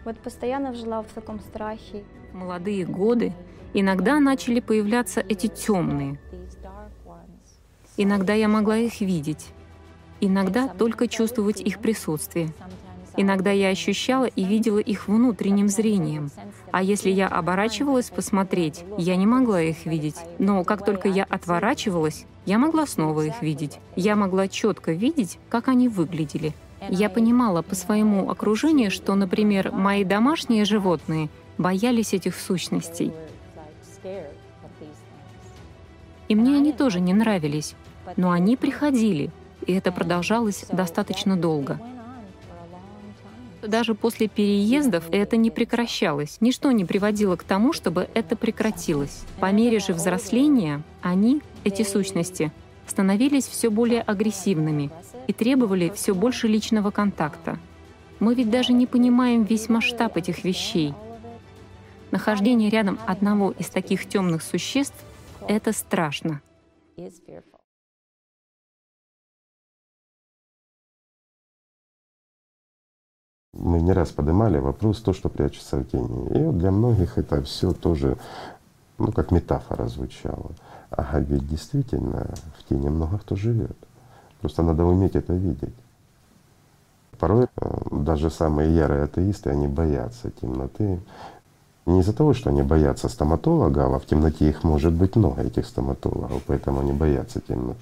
вот 0.05 0.17
постоянно 0.19 0.73
жила 0.73 1.01
в 1.01 1.07
таком 1.13 1.39
страхе. 1.39 2.03
молодые 2.33 2.85
годы 2.85 3.33
иногда 3.73 4.19
начали 4.19 4.59
появляться 4.59 5.21
эти 5.21 5.47
темные. 5.47 6.19
Иногда 7.97 8.33
я 8.33 8.47
могла 8.47 8.77
их 8.77 9.01
видеть, 9.01 9.49
иногда 10.21 10.69
только 10.69 11.07
чувствовать 11.07 11.59
их 11.59 11.79
присутствие. 11.79 12.49
Иногда 13.17 13.51
я 13.51 13.69
ощущала 13.69 14.25
и 14.25 14.43
видела 14.43 14.79
их 14.79 15.07
внутренним 15.07 15.67
зрением. 15.67 16.29
А 16.71 16.83
если 16.83 17.09
я 17.09 17.27
оборачивалась 17.27 18.09
посмотреть, 18.09 18.83
я 18.97 19.15
не 19.15 19.25
могла 19.25 19.61
их 19.61 19.85
видеть. 19.85 20.15
Но 20.37 20.63
как 20.63 20.85
только 20.85 21.07
я 21.07 21.23
отворачивалась, 21.23 22.25
я 22.45 22.57
могла 22.57 22.85
снова 22.85 23.21
их 23.21 23.41
видеть. 23.41 23.79
Я 23.95 24.15
могла 24.15 24.47
четко 24.47 24.91
видеть, 24.91 25.39
как 25.49 25.67
они 25.67 25.87
выглядели. 25.87 26.53
Я 26.89 27.09
понимала 27.09 27.61
по 27.61 27.75
своему 27.75 28.29
окружению, 28.29 28.89
что, 28.89 29.15
например, 29.15 29.71
мои 29.71 30.03
домашние 30.03 30.65
животные 30.65 31.29
боялись 31.57 32.13
этих 32.13 32.35
сущностей. 32.35 33.11
И 36.29 36.35
мне 36.35 36.55
они 36.55 36.71
тоже 36.71 36.99
не 36.99 37.13
нравились, 37.13 37.75
но 38.15 38.31
они 38.31 38.55
приходили, 38.55 39.31
и 39.65 39.73
это 39.73 39.91
продолжалось 39.91 40.65
достаточно 40.71 41.35
долго. 41.35 41.79
Даже 43.61 43.93
после 43.93 44.27
переездов 44.27 45.05
это 45.11 45.35
не 45.37 45.51
прекращалось. 45.51 46.37
Ничто 46.39 46.71
не 46.71 46.85
приводило 46.85 47.35
к 47.35 47.43
тому, 47.43 47.73
чтобы 47.73 48.09
это 48.13 48.35
прекратилось. 48.35 49.23
По 49.39 49.51
мере 49.51 49.79
же 49.79 49.93
взросления 49.93 50.81
они, 51.01 51.41
эти 51.63 51.83
сущности, 51.83 52.51
становились 52.87 53.47
все 53.47 53.69
более 53.69 54.01
агрессивными 54.01 54.89
и 55.27 55.33
требовали 55.33 55.91
все 55.93 56.15
больше 56.15 56.47
личного 56.47 56.91
контакта. 56.91 57.59
Мы 58.19 58.33
ведь 58.33 58.49
даже 58.49 58.73
не 58.73 58.87
понимаем 58.87 59.43
весь 59.43 59.69
масштаб 59.69 60.17
этих 60.17 60.43
вещей. 60.43 60.93
Нахождение 62.11 62.69
рядом 62.69 62.97
одного 63.05 63.51
из 63.51 63.67
таких 63.67 64.07
темных 64.07 64.41
существ— 64.41 64.95
это 65.47 65.71
страшно. 65.73 66.41
Мы 73.61 73.81
не 73.81 73.91
раз 73.91 74.09
поднимали 74.09 74.57
вопрос 74.57 75.01
то, 75.01 75.13
что 75.13 75.29
прячется 75.29 75.77
в 75.77 75.83
тени. 75.83 76.29
И 76.29 76.43
вот 76.43 76.57
для 76.57 76.71
многих 76.71 77.17
это 77.17 77.41
все 77.43 77.73
тоже, 77.73 78.17
ну, 78.97 79.11
как 79.11 79.31
метафора 79.31 79.87
звучало. 79.87 80.51
А 80.91 81.19
ведь 81.19 81.47
действительно 81.47 82.27
в 82.57 82.67
тени 82.69 82.89
много 82.89 83.17
кто 83.17 83.35
живет. 83.35 83.77
Просто 84.41 84.63
надо 84.63 84.85
уметь 84.85 85.15
это 85.15 85.33
видеть. 85.33 85.75
Порой 87.19 87.47
э, 87.61 87.69
даже 87.91 88.29
самые 88.29 88.73
ярые 88.73 89.03
атеисты, 89.03 89.49
они 89.49 89.67
боятся 89.67 90.31
темноты. 90.31 90.99
Не 91.85 91.99
из-за 91.99 92.13
того, 92.13 92.33
что 92.33 92.49
они 92.49 92.63
боятся 92.63 93.09
стоматолога, 93.09 93.85
а 93.85 93.99
в 93.99 94.05
темноте 94.05 94.49
их 94.49 94.63
может 94.63 94.93
быть 94.93 95.15
много, 95.17 95.41
этих 95.41 95.65
стоматологов, 95.65 96.41
поэтому 96.47 96.79
они 96.79 96.93
боятся 96.93 97.41
темноты. 97.41 97.79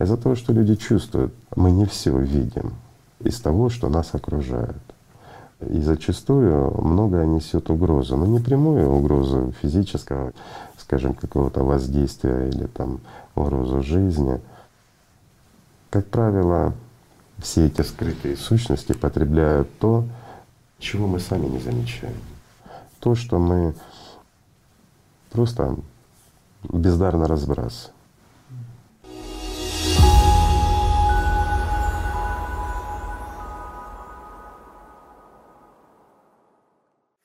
Из-за 0.00 0.16
того, 0.16 0.34
что 0.34 0.52
люди 0.52 0.74
чувствуют, 0.74 1.32
мы 1.54 1.70
не 1.70 1.84
все 1.86 2.18
видим 2.18 2.72
из 3.20 3.40
того, 3.40 3.70
что 3.70 3.88
нас 3.88 4.14
окружает. 4.14 4.82
И 5.70 5.80
зачастую 5.80 6.80
многое 6.82 7.26
несет 7.26 7.70
угрозу, 7.70 8.16
но 8.16 8.26
не 8.26 8.40
прямую 8.40 8.90
угрозу 8.90 9.52
физического, 9.62 10.32
скажем, 10.78 11.14
какого-то 11.14 11.64
воздействия 11.64 12.48
или 12.48 12.66
там 12.66 13.00
угрозу 13.34 13.82
жизни. 13.82 14.40
Как 15.90 16.06
правило, 16.06 16.72
все 17.38 17.66
эти 17.66 17.82
скрытые 17.82 18.36
сущности 18.36 18.92
потребляют 18.92 19.68
то, 19.78 20.04
чего 20.78 21.06
мы 21.06 21.20
сами 21.20 21.46
не 21.46 21.58
замечаем. 21.58 22.16
То, 23.00 23.14
что 23.14 23.38
мы 23.38 23.74
просто 25.30 25.76
бездарно 26.68 27.26
разбрасываем. 27.26 27.93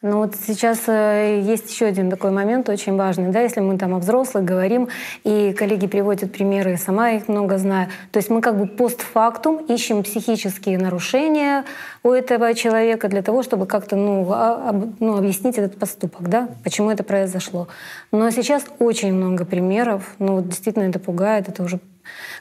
Ну 0.01 0.19
вот 0.19 0.33
сейчас 0.47 0.83
э, 0.87 1.41
есть 1.43 1.69
еще 1.69 1.87
один 1.87 2.09
такой 2.09 2.31
момент 2.31 2.69
очень 2.69 2.95
важный, 2.95 3.31
да, 3.31 3.41
если 3.41 3.59
мы 3.59 3.77
там 3.77 3.93
о 3.93 3.99
взрослых 3.99 4.45
говорим, 4.45 4.87
и 5.25 5.51
коллеги 5.51 5.87
приводят 5.87 6.31
примеры, 6.31 6.77
сама 6.77 7.11
их 7.11 7.27
много 7.27 7.57
знаю. 7.57 7.89
То 8.13 8.19
есть 8.19 8.29
мы 8.29 8.39
как 8.39 8.57
бы 8.57 8.65
постфактум 8.65 9.57
ищем 9.57 10.03
психические 10.03 10.77
нарушения 10.77 11.65
у 12.03 12.11
этого 12.11 12.53
человека 12.53 13.07
для 13.07 13.21
того, 13.21 13.43
чтобы 13.43 13.65
как-то 13.65 13.95
ну, 13.95 14.27
а, 14.31 14.73
ну, 14.99 15.17
объяснить 15.17 15.57
этот 15.57 15.77
поступок, 15.77 16.29
да, 16.29 16.49
почему 16.63 16.91
это 16.91 17.03
произошло. 17.03 17.67
Но 18.11 18.29
сейчас 18.31 18.65
очень 18.79 19.13
много 19.13 19.45
примеров, 19.45 20.15
ну 20.19 20.41
действительно 20.41 20.83
это 20.83 20.99
пугает, 20.99 21.49
это 21.49 21.63
уже 21.63 21.79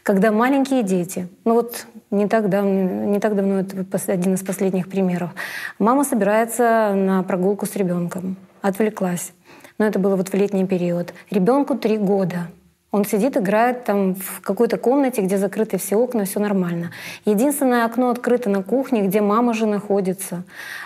Когда 0.03 0.31
маленькие 0.33 0.83
дети, 0.83 1.29
ну 1.45 1.55
вот 1.55 1.87
не 2.11 2.27
так 2.27 2.49
давно, 2.49 2.71
не 3.05 3.21
так 3.21 3.35
давно 3.35 3.61
это 3.61 4.13
один 4.13 4.35
из 4.35 4.43
последних 4.43 4.89
примеров, 4.89 5.31
мама 5.79 6.05
собирается 6.05 6.93
на 6.95 7.23
прогулку 7.23 7.67
с 7.67 7.77
ребенком, 7.77 8.37
отвлеклась. 8.63 9.33
Но 9.79 9.87
это 9.87 9.99
было 9.99 10.17
вот 10.17 10.29
в 10.29 10.35
летний 10.35 10.67
период. 10.67 11.15
Ребенку 11.31 11.77
три 11.77 11.99
года. 11.99 12.49
Он 12.91 13.05
сидит, 13.05 13.37
играет 13.37 13.85
там 13.85 14.15
в 14.15 14.41
какой-то 14.41 14.79
комнате, 14.79 15.21
где 15.21 15.37
закрыты 15.37 15.77
все 15.77 15.97
окна, 15.97 16.25
все 16.25 16.41
нормально. 16.41 16.91
Единственное 17.27 17.85
окно 17.85 18.09
открыто 18.09 18.49
на 18.49 18.63
кухне, 18.63 19.03
где 19.03 19.21
мама 19.21 19.53
же 19.53 19.67
находится. 19.67 20.45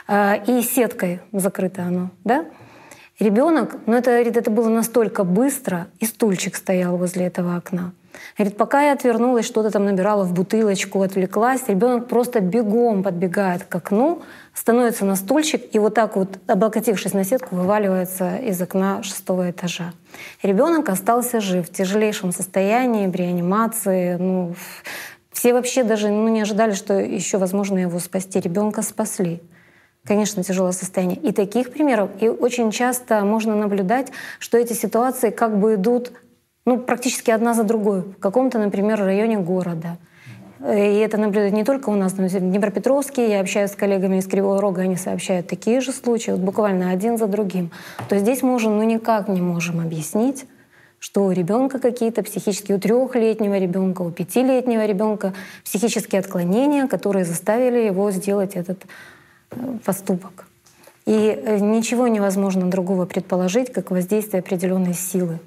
А, 0.09 0.35
и 0.35 0.63
сеткой 0.63 1.21
закрыто 1.33 1.83
оно, 1.83 2.11
да? 2.25 2.45
Ребенок, 3.21 3.77
ну 3.87 3.95
это, 3.95 4.11
это 4.11 4.51
было 4.51 4.69
настолько 4.69 5.23
быстро, 5.23 5.87
и 6.01 6.07
стульчик 6.07 6.57
стоял 6.57 6.97
возле 6.97 7.27
этого 7.27 7.57
окна. 7.57 7.93
Говорит, 8.39 8.57
пока 8.57 8.83
я 8.83 8.93
отвернулась, 8.93 9.47
что-то 9.47 9.71
там 9.71 9.85
набирала 9.85 10.25
в 10.25 10.33
бутылочку, 10.33 11.03
отвлеклась, 11.03 11.69
ребенок 11.69 12.09
просто 12.09 12.41
бегом 12.41 13.03
подбегает 13.03 13.65
к 13.65 13.75
окну, 13.75 14.23
становится 14.55 15.05
на 15.05 15.17
стульчик 15.17 15.63
и 15.75 15.79
вот 15.79 15.95
так 15.95 16.17
вот, 16.17 16.39
облокотившись 16.47 17.13
на 17.13 17.25
сетку, 17.25 17.57
вываливается 17.57 18.37
из 18.37 18.61
окна 18.61 19.03
шестого 19.03 19.51
этажа. 19.51 19.93
Ребенок 20.43 20.89
остался 20.89 21.41
жив 21.41 21.69
в 21.69 21.73
тяжелейшем 21.73 22.33
состоянии, 22.33 23.07
в 23.07 23.15
реанимации. 23.15 24.17
Ну, 24.17 24.55
все 25.31 25.53
вообще 25.53 25.85
даже 25.85 26.09
ну, 26.09 26.29
не 26.29 26.41
ожидали, 26.41 26.73
что 26.73 26.95
еще 26.95 27.37
возможно 27.39 27.79
его 27.79 27.99
спасти. 27.99 28.41
Ребенка 28.41 28.83
спасли. 28.83 29.43
Конечно, 30.05 30.43
тяжелое 30.43 30.73
состояние. 30.73 31.19
И 31.19 31.33
таких 31.33 31.71
примеров, 31.71 32.11
и 32.21 32.29
очень 32.29 32.73
часто 32.73 33.21
можно 33.25 33.55
наблюдать, 33.55 34.09
что 34.41 34.59
эти 34.59 34.73
ситуации 34.73 35.31
как 35.31 35.59
бы 35.59 35.75
идут 35.75 36.13
ну, 36.65 36.79
практически 36.79 37.31
одна 37.31 37.55
за 37.55 37.65
другой 37.65 38.03
в 38.03 38.19
каком-то, 38.19 38.59
например, 38.59 38.99
районе 39.01 39.39
города. 39.39 39.99
И 40.61 40.99
это 40.99 41.19
наблюдают 41.19 41.55
не 41.55 41.65
только 41.65 41.91
у 41.91 41.97
нас, 41.97 42.17
но 42.17 42.27
и 42.27 42.29
в 42.29 42.39
Днепропетровске. 42.39 43.29
Я 43.29 43.41
общаюсь 43.41 43.73
с 43.73 43.75
коллегами 43.75 44.19
из 44.19 44.27
Кривого 44.29 44.61
Рога, 44.61 44.83
они 44.83 44.97
сообщают 44.97 45.49
такие 45.49 45.81
же 45.81 45.93
случаи, 45.93 46.31
вот 46.31 46.41
буквально 46.41 46.91
один 46.91 47.19
за 47.19 47.27
другим. 47.27 47.73
То 48.09 48.17
здесь 48.19 48.43
мы 48.43 48.55
уже 48.55 48.71
ну, 48.71 48.83
никак 48.85 49.27
не 49.29 49.41
можем 49.41 49.81
объяснить, 49.81 50.47
что 51.01 51.25
у 51.25 51.33
ребенка 51.33 51.81
какие-то 51.81 52.23
психические, 52.23 52.77
у 52.77 52.81
трехлетнего 52.81 53.59
ребенка, 53.59 54.03
у 54.03 54.13
пятилетнего 54.13 54.87
ребенка 54.87 55.35
психические 55.65 56.21
отклонения, 56.21 56.87
которые 56.87 57.25
заставили 57.25 57.81
его 57.81 58.13
сделать 58.13 58.55
этот 58.55 58.85
э, 59.51 59.57
поступок. 59.85 60.47
И 61.07 61.43
э, 61.45 61.59
ничего 61.59 62.07
невозможно 62.07 62.71
другого 62.71 63.05
предположить, 63.05 63.73
как 63.73 63.91
воздействие 63.91 64.39
определенной 64.39 64.95
силы 64.95 65.41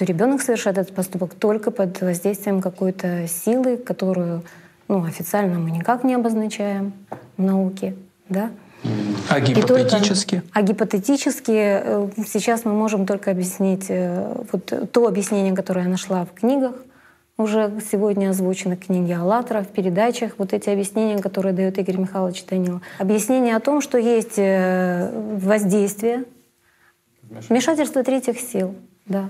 что 0.00 0.06
ребенок 0.06 0.40
совершает 0.40 0.78
этот 0.78 0.94
поступок 0.94 1.34
только 1.34 1.70
под 1.70 2.00
воздействием 2.00 2.62
какой-то 2.62 3.28
силы, 3.28 3.76
которую 3.76 4.42
ну, 4.88 5.04
официально 5.04 5.58
мы 5.58 5.70
никак 5.70 6.04
не 6.04 6.14
обозначаем 6.14 6.94
в 7.36 7.42
науке. 7.42 7.94
Да? 8.30 8.50
А 9.28 9.40
гипотетически? 9.40 10.36
Только, 10.36 10.48
а 10.54 10.62
гипотетически 10.62 11.52
э, 11.54 12.08
сейчас 12.26 12.64
мы 12.64 12.72
можем 12.72 13.04
только 13.04 13.30
объяснить 13.30 13.90
э, 13.90 14.42
вот 14.50 14.72
то 14.90 15.06
объяснение, 15.06 15.54
которое 15.54 15.82
я 15.82 15.88
нашла 15.88 16.24
в 16.24 16.32
книгах, 16.32 16.76
уже 17.36 17.70
сегодня 17.92 18.30
озвучены 18.30 18.76
книги 18.76 19.12
«АЛЛАТРА», 19.12 19.64
в 19.64 19.68
передачах, 19.68 20.32
вот 20.38 20.54
эти 20.54 20.70
объяснения, 20.70 21.18
которые 21.18 21.52
дает 21.52 21.76
Игорь 21.76 21.98
Михайлович 21.98 22.42
Данилов. 22.46 22.80
Объяснение 22.98 23.54
о 23.54 23.60
том, 23.60 23.82
что 23.82 23.98
есть 23.98 24.38
э, 24.38 25.10
воздействие, 25.36 26.24
вмешательство 27.50 28.02
третьих 28.02 28.40
сил, 28.40 28.74
да 29.04 29.28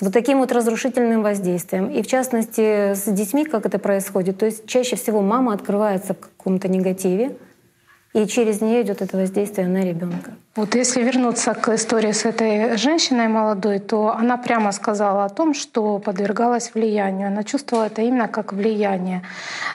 с 0.00 0.02
вот 0.02 0.14
таким 0.14 0.38
вот 0.38 0.50
разрушительным 0.50 1.22
воздействием. 1.22 1.90
И 1.90 2.00
в 2.02 2.06
частности 2.06 2.94
с 2.94 3.04
детьми, 3.04 3.44
как 3.44 3.66
это 3.66 3.78
происходит, 3.78 4.38
то 4.38 4.46
есть 4.46 4.66
чаще 4.66 4.96
всего 4.96 5.20
мама 5.20 5.52
открывается 5.52 6.14
в 6.14 6.20
каком-то 6.20 6.68
негативе, 6.68 7.36
и 8.14 8.26
через 8.26 8.62
нее 8.62 8.80
идет 8.80 9.02
это 9.02 9.18
воздействие 9.18 9.68
на 9.68 9.84
ребенка. 9.84 10.32
Вот 10.56 10.74
если 10.74 11.02
вернуться 11.02 11.52
к 11.52 11.68
истории 11.74 12.12
с 12.12 12.24
этой 12.24 12.78
женщиной 12.78 13.28
молодой, 13.28 13.78
то 13.78 14.08
она 14.08 14.38
прямо 14.38 14.72
сказала 14.72 15.26
о 15.26 15.28
том, 15.28 15.52
что 15.52 15.98
подвергалась 15.98 16.72
влиянию. 16.74 17.28
Она 17.28 17.44
чувствовала 17.44 17.84
это 17.84 18.00
именно 18.00 18.26
как 18.26 18.54
влияние. 18.54 19.22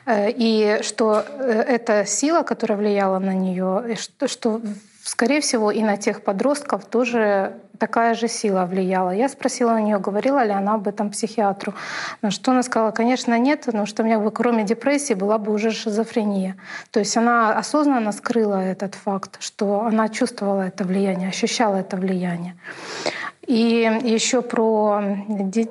Э, 0.07 0.31
и 0.31 0.79
что 0.81 1.23
э, 1.37 1.63
эта 1.67 2.05
сила, 2.05 2.41
которая 2.41 2.79
влияла 2.79 3.19
на 3.19 3.33
нее, 3.33 3.95
что 4.25 4.59
скорее 5.03 5.39
всего, 5.39 5.71
и 5.71 5.81
на 5.81 5.97
тех 5.97 6.23
подростков 6.23 6.83
тоже 6.85 7.53
такая 7.79 8.15
же 8.15 8.27
сила 8.27 8.65
влияла. 8.65 9.11
Я 9.11 9.29
спросила 9.29 9.73
у 9.73 9.79
нее, 9.79 9.99
говорила 9.99 10.43
ли 10.43 10.51
она 10.51 10.75
об 10.75 10.87
этом 10.87 11.09
психиатру. 11.09 11.73
На 12.21 12.31
что 12.31 12.51
она 12.51 12.63
сказала, 12.63 12.91
конечно, 12.91 13.37
нет, 13.37 13.65
потому 13.65 13.85
что 13.85 14.03
у 14.03 14.05
меня 14.05 14.19
бы 14.19 14.31
кроме 14.31 14.63
депрессии 14.63 15.13
была 15.13 15.37
бы 15.37 15.51
уже 15.51 15.71
шизофрения. 15.71 16.55
То 16.91 16.99
есть 16.99 17.17
она 17.17 17.57
осознанно 17.57 18.11
скрыла 18.11 18.61
этот 18.61 18.95
факт, 18.95 19.37
что 19.39 19.81
она 19.81 20.09
чувствовала 20.09 20.61
это 20.61 20.83
влияние, 20.83 21.29
ощущала 21.29 21.75
это 21.77 21.97
влияние. 21.97 22.55
И 23.47 23.99
еще 24.03 24.41
про 24.41 25.01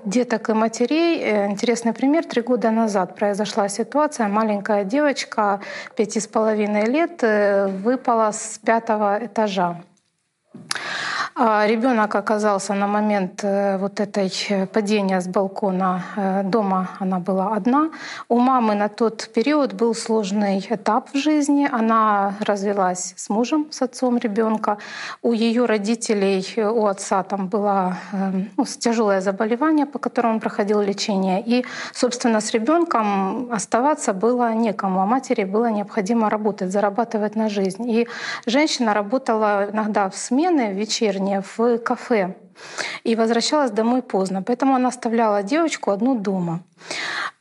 деток 0.04 0.48
и 0.50 0.52
матерей. 0.52 1.20
Э, 1.20 1.46
интересный 1.50 1.92
пример. 1.92 2.24
Три 2.24 2.40
года 2.42 2.70
назад 2.70 3.16
произошла 3.16 3.68
ситуация. 3.68 4.28
Маленькая 4.28 4.84
девочка, 4.84 5.60
пяти 5.96 6.20
с 6.20 6.28
половиной 6.28 6.84
лет, 6.84 7.22
э, 7.22 7.66
выпала 7.66 8.30
с 8.30 8.60
пятого 8.64 9.18
этажа. 9.26 9.82
А 11.36 11.66
ребенок 11.66 12.14
оказался 12.14 12.74
на 12.74 12.86
момент 12.86 13.42
э, 13.42 13.76
вот 13.78 13.98
этой 13.98 14.32
э, 14.50 14.66
падения 14.66 15.20
с 15.20 15.26
балкона 15.26 16.02
э, 16.16 16.42
дома, 16.44 16.90
она 17.00 17.18
была 17.18 17.56
одна. 17.56 17.90
У 18.28 18.38
мамы 18.38 18.76
на 18.76 18.88
тот 18.88 19.28
период 19.34 19.72
был 19.72 19.96
сложный 19.96 20.64
этап 20.70 21.08
в 21.12 21.18
жизни. 21.18 21.68
Она 21.72 22.34
развелась 22.38 23.14
с 23.16 23.30
мужем, 23.30 23.66
с 23.72 23.82
отцом 23.82 24.18
ребенка. 24.18 24.78
У 25.22 25.32
ее 25.32 25.64
родителей, 25.64 26.62
у 26.62 26.86
отца 26.86 27.24
там 27.24 27.48
было 27.48 27.96
ну, 28.56 28.64
тяжелое 28.64 29.20
заболевание, 29.20 29.86
по 29.86 29.98
которому 29.98 30.34
он 30.34 30.40
проходил 30.40 30.82
лечение. 30.82 31.42
И, 31.44 31.64
собственно, 31.92 32.40
с 32.40 32.52
ребенком 32.52 33.52
оставаться 33.52 34.12
было 34.12 34.54
некому. 34.54 35.00
А 35.00 35.06
матери 35.06 35.42
было 35.42 35.66
необходимо 35.66 36.30
работать, 36.30 36.70
зарабатывать 36.70 37.34
на 37.34 37.48
жизнь. 37.48 37.90
И 37.90 38.06
женщина 38.46 38.94
работала 38.94 39.68
иногда 39.72 40.08
в 40.08 40.14
смены 40.44 40.74
вечерние, 40.74 41.42
в 41.56 41.78
кафе 41.78 42.34
и 43.02 43.16
возвращалась 43.16 43.70
домой 43.70 44.02
поздно. 44.02 44.42
Поэтому 44.42 44.74
она 44.74 44.88
оставляла 44.88 45.42
девочку 45.42 45.90
одну 45.90 46.14
дома. 46.18 46.60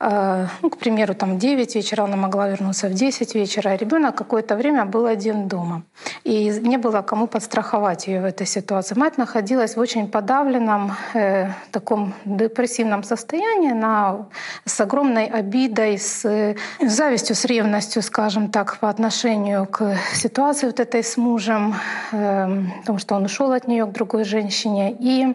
Э, 0.06 0.46
ну, 0.62 0.70
к 0.70 0.76
примеру, 0.76 1.14
там 1.14 1.38
9 1.38 1.76
вечера 1.76 2.04
она 2.04 2.16
могла 2.16 2.48
вернуться 2.48 2.88
в 2.88 2.92
10 2.92 3.34
вечера, 3.34 3.70
а 3.70 3.76
ребенок 3.76 4.14
какое-то 4.14 4.56
время 4.56 4.84
был 4.84 5.06
один 5.06 5.48
дома. 5.48 5.82
И 6.24 6.60
не 6.62 6.76
было 6.76 7.02
кому 7.02 7.26
подстраховать 7.26 8.06
ее 8.06 8.20
в 8.20 8.24
этой 8.24 8.46
ситуации. 8.46 8.98
Мать 8.98 9.18
находилась 9.18 9.76
в 9.76 9.80
очень 9.80 10.08
подавленном, 10.08 10.92
э, 11.14 11.48
таком 11.70 12.12
депрессивном 12.24 13.02
состоянии, 13.02 13.72
она 13.72 14.26
с 14.66 14.80
огромной 14.80 15.26
обидой, 15.26 15.98
с 15.98 16.24
э, 16.28 16.56
завистью, 16.80 17.34
с 17.34 17.44
ревностью, 17.46 18.02
скажем 18.02 18.48
так, 18.48 18.78
по 18.80 18.88
отношению 18.90 19.66
к 19.66 19.96
ситуации 20.14 20.66
вот 20.66 20.80
этой 20.80 21.02
с 21.02 21.16
мужем, 21.16 21.74
э, 22.12 22.62
потому 22.80 22.98
что 22.98 23.14
он 23.14 23.24
ушел 23.24 23.52
от 23.52 23.68
нее 23.68 23.86
к 23.86 23.92
другой 23.92 24.24
женщине, 24.24 24.94
и 25.00 25.34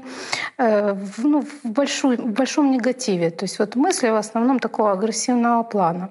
э, 0.58 0.94
в, 0.94 1.26
ну, 1.26 1.42
в, 1.42 1.70
большой, 1.70 2.18
в 2.18 2.34
большом 2.34 2.72
негативе. 2.72 3.30
То 3.32 3.46
есть 3.46 3.60
вот 3.60 3.76
мысли 3.76 4.10
в 4.10 4.16
основном 4.16 4.59
такого 4.60 4.92
агрессивного 4.92 5.64
плана. 5.64 6.10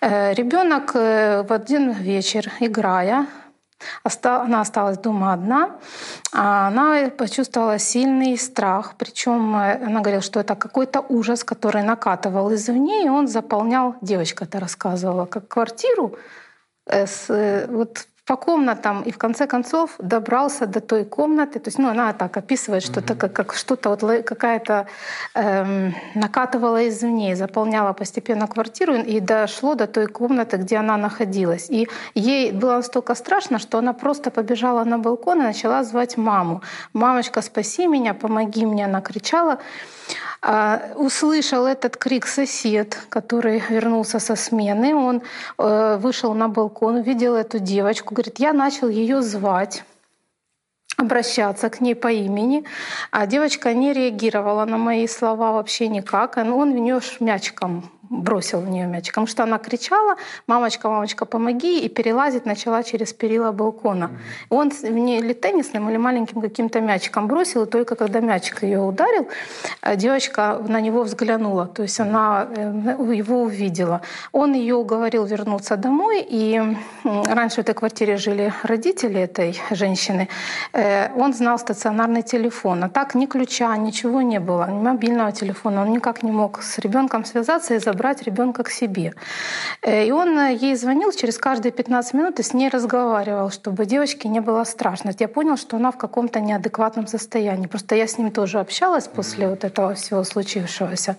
Э, 0.00 0.34
Ребенок 0.34 0.92
э, 0.94 1.42
в 1.42 1.52
один 1.52 1.92
вечер, 1.92 2.52
играя, 2.60 3.26
она 4.22 4.60
осталась 4.60 4.98
дома 4.98 5.32
одна, 5.32 5.70
а 6.32 6.68
она 6.68 7.10
почувствовала 7.10 7.78
сильный 7.78 8.36
страх. 8.36 8.94
Причем 8.98 9.56
э, 9.56 9.86
она 9.86 10.00
говорила, 10.00 10.22
что 10.22 10.40
это 10.40 10.54
какой-то 10.54 11.04
ужас, 11.08 11.44
который 11.44 11.82
накатывал 11.82 12.52
извне, 12.54 13.04
и 13.04 13.08
он 13.08 13.26
заполнял, 13.28 13.94
девочка 14.02 14.44
это 14.44 14.60
рассказывала, 14.60 15.26
как 15.26 15.48
квартиру 15.48 16.16
с, 16.86 17.66
вот 17.68 18.06
по 18.26 18.36
комнатам 18.36 19.02
и 19.02 19.10
в 19.10 19.18
конце 19.18 19.46
концов 19.46 19.90
добрался 19.98 20.66
до 20.66 20.80
той 20.80 21.04
комнаты. 21.04 21.58
То 21.58 21.68
есть, 21.68 21.78
ну, 21.78 21.88
она 21.88 22.12
так 22.12 22.36
описывает, 22.36 22.82
что 22.82 23.00
это 23.00 23.14
как, 23.14 23.32
как 23.32 23.54
что-то 23.54 23.90
вот 23.90 24.00
какая-то 24.24 24.86
эм, 25.34 25.94
накатывала 26.14 26.88
извне, 26.88 27.36
заполняла 27.36 27.92
постепенно 27.92 28.46
квартиру 28.46 28.94
и 28.94 29.20
дошло 29.20 29.74
до 29.74 29.86
той 29.86 30.06
комнаты, 30.06 30.56
где 30.56 30.76
она 30.76 30.96
находилась. 30.96 31.70
И 31.70 31.88
ей 32.14 32.52
было 32.52 32.76
настолько 32.76 33.14
страшно, 33.14 33.58
что 33.58 33.78
она 33.78 33.92
просто 33.92 34.30
побежала 34.30 34.84
на 34.84 34.98
балкон 34.98 35.40
и 35.40 35.44
начала 35.44 35.84
звать 35.84 36.16
маму. 36.16 36.62
«Мамочка, 36.92 37.42
спаси 37.42 37.86
меня, 37.86 38.14
помоги 38.14 38.66
мне!» 38.66 38.84
Она 38.84 39.00
кричала. 39.00 39.58
А, 40.42 40.92
услышал 40.96 41.66
этот 41.66 41.96
крик 41.96 42.26
сосед, 42.26 42.98
который 43.08 43.62
вернулся 43.68 44.18
со 44.18 44.36
смены. 44.36 44.94
Он 44.94 45.22
э, 45.58 45.98
вышел 46.00 46.34
на 46.34 46.48
балкон, 46.48 46.96
увидел 46.96 47.34
эту 47.34 47.58
девочку, 47.58 48.14
говорит, 48.14 48.38
я 48.38 48.52
начал 48.52 48.88
ее 48.88 49.22
звать. 49.22 49.84
обращаться 50.96 51.70
к 51.70 51.80
ней 51.80 51.94
по 51.94 52.08
имени, 52.08 52.64
а 53.10 53.26
девочка 53.26 53.72
не 53.72 53.94
реагировала 53.94 54.66
на 54.66 54.76
мои 54.76 55.06
слова 55.06 55.52
вообще 55.52 55.88
никак. 55.88 56.36
Он 56.36 56.72
в 56.72 56.78
нее 56.78 57.00
мячиком 57.20 57.90
бросил 58.10 58.60
в 58.60 58.68
нее 58.68 58.86
мяч, 58.86 59.06
потому 59.08 59.26
что 59.28 59.44
она 59.44 59.58
кричала, 59.58 60.16
мамочка, 60.48 60.88
мамочка, 60.88 61.24
помоги, 61.24 61.80
и 61.80 61.88
перелазить 61.88 62.44
начала 62.44 62.82
через 62.82 63.12
перила 63.12 63.52
балкона. 63.52 64.04
Mm-hmm. 64.04 64.46
Он 64.50 64.70
в 64.70 64.98
нее 64.98 65.20
или 65.20 65.32
теннисным, 65.32 65.88
или 65.88 65.96
маленьким 65.96 66.40
каким-то 66.40 66.80
мячиком 66.80 67.28
бросил, 67.28 67.62
и 67.62 67.66
только 67.66 67.94
когда 67.94 68.20
мячик 68.20 68.64
ее 68.64 68.80
ударил, 68.80 69.28
э, 69.82 69.96
девочка 69.96 70.60
на 70.68 70.80
него 70.80 71.02
взглянула, 71.02 71.66
то 71.66 71.82
есть 71.82 72.00
она 72.00 72.48
э, 72.56 73.14
его 73.14 73.42
увидела. 73.42 74.00
Он 74.32 74.54
ее 74.54 74.74
уговорил 74.74 75.24
вернуться 75.24 75.76
домой, 75.76 76.26
и 76.28 76.60
раньше 77.04 77.56
в 77.56 77.58
этой 77.60 77.74
квартире 77.74 78.16
жили 78.16 78.52
родители 78.64 79.20
этой 79.20 79.60
женщины. 79.70 80.28
Э, 80.72 81.12
он 81.16 81.32
знал 81.32 81.58
стационарный 81.58 82.22
телефон, 82.22 82.82
а 82.82 82.88
так 82.88 83.14
ни 83.14 83.26
ключа, 83.26 83.76
ничего 83.76 84.22
не 84.22 84.40
было, 84.40 84.68
ни 84.68 84.82
мобильного 84.82 85.30
телефона. 85.30 85.82
Он 85.82 85.92
никак 85.92 86.24
не 86.24 86.32
мог 86.32 86.60
с 86.62 86.78
ребенком 86.78 87.24
связаться 87.24 87.74
и 87.74 87.78
забрать 87.78 87.99
брать 88.00 88.22
ребенка 88.22 88.62
к 88.62 88.70
себе. 88.70 89.12
Э, 89.82 90.06
и 90.06 90.12
он 90.12 90.38
э, 90.38 90.54
ей 90.54 90.76
звонил 90.76 91.12
через 91.12 91.38
каждые 91.38 91.70
15 91.72 92.14
минут 92.14 92.40
и 92.40 92.42
с 92.42 92.54
ней 92.54 92.70
разговаривал, 92.70 93.50
чтобы 93.50 93.86
девочке 93.86 94.28
не 94.28 94.40
было 94.40 94.64
страшно. 94.64 95.12
Я 95.18 95.28
понял, 95.28 95.56
что 95.56 95.76
она 95.76 95.90
в 95.90 95.98
каком-то 95.98 96.40
неадекватном 96.40 97.06
состоянии. 97.06 97.66
Просто 97.66 97.96
я 97.96 98.06
с 98.06 98.18
ним 98.18 98.30
тоже 98.30 98.60
общалась 98.60 99.08
после 99.08 99.48
вот 99.48 99.64
этого 99.64 99.92
всего 99.94 100.24
случившегося. 100.24 101.16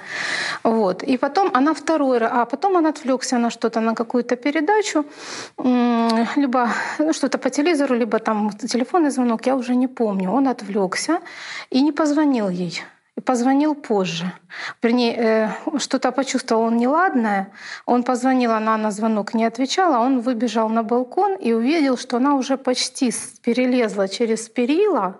Вот. 0.63 1.03
И 1.03 1.17
потом 1.17 1.51
она 1.53 1.73
второй 1.73 2.17
раз, 2.17 2.31
а 2.33 2.45
потом 2.45 2.75
он 2.75 2.85
отвлекся 2.85 3.37
на 3.37 3.49
что-то, 3.49 3.81
на 3.81 3.93
какую-то 3.93 4.35
передачу, 4.35 5.05
либо 6.35 6.69
ну, 6.99 7.13
что-то 7.13 7.37
по 7.37 7.49
телевизору, 7.49 7.95
либо 7.95 8.17
там 8.19 8.49
телефонный 8.49 9.11
звонок, 9.11 9.47
я 9.47 9.55
уже 9.55 9.75
не 9.75 9.87
помню. 9.87 10.31
Он 10.31 10.47
отвлекся 10.47 11.19
и 11.69 11.81
не 11.81 11.91
позвонил 11.91 12.49
ей 12.49 12.83
и 13.17 13.21
позвонил 13.21 13.75
позже. 13.75 14.31
Вернее, 14.81 15.15
э, 15.15 15.49
что-то 15.79 16.11
почувствовал 16.11 16.63
он 16.63 16.77
неладное. 16.77 17.51
Он 17.85 18.03
позвонил, 18.03 18.51
она 18.51 18.77
на 18.77 18.91
звонок 18.91 19.33
не 19.33 19.45
отвечала. 19.45 19.99
Он 19.99 20.21
выбежал 20.21 20.69
на 20.69 20.83
балкон 20.83 21.35
и 21.35 21.53
увидел, 21.53 21.97
что 21.97 22.17
она 22.17 22.35
уже 22.35 22.57
почти 22.57 23.11
перелезла 23.43 24.07
через 24.07 24.49
перила. 24.49 25.17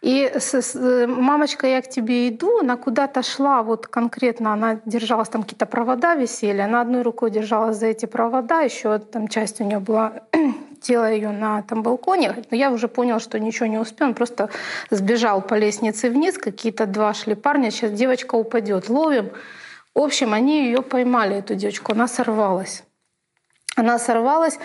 И 0.00 0.32
с, 0.34 0.54
с, 0.54 0.74
э, 0.74 1.06
мамочка, 1.06 1.66
я 1.66 1.80
к 1.80 1.88
тебе 1.88 2.28
иду, 2.28 2.58
она 2.58 2.76
куда-то 2.76 3.22
шла, 3.22 3.62
вот 3.62 3.86
конкретно 3.86 4.52
она 4.52 4.80
держалась, 4.84 5.28
там 5.28 5.42
какие-то 5.42 5.66
провода 5.66 6.16
висели, 6.16 6.60
она 6.60 6.80
одной 6.80 7.02
рукой 7.02 7.30
держалась 7.30 7.76
за 7.76 7.86
эти 7.86 8.06
провода, 8.06 8.62
еще 8.62 8.98
там 8.98 9.28
часть 9.28 9.60
у 9.60 9.64
нее 9.64 9.78
была 9.78 10.24
тело 10.82 11.10
ее 11.10 11.30
на 11.30 11.62
там 11.62 11.82
балконе, 11.82 12.44
но 12.50 12.56
я 12.56 12.70
уже 12.70 12.88
понял, 12.88 13.20
что 13.20 13.38
ничего 13.38 13.66
не 13.66 13.78
успел, 13.78 14.08
он 14.08 14.14
просто 14.14 14.50
сбежал 14.90 15.40
по 15.40 15.54
лестнице 15.54 16.10
вниз, 16.10 16.38
какие-то 16.38 16.86
два 16.86 17.14
шли 17.14 17.34
парня, 17.34 17.70
сейчас 17.70 17.92
девочка 17.92 18.34
упадет, 18.34 18.88
ловим. 18.88 19.30
В 19.94 20.00
общем, 20.00 20.32
они 20.32 20.66
ее 20.66 20.82
поймали, 20.82 21.36
эту 21.36 21.54
девочку, 21.54 21.92
она 21.92 22.08
сорвалась. 22.08 22.84
Она 23.74 23.98
сорвалась, 23.98 24.58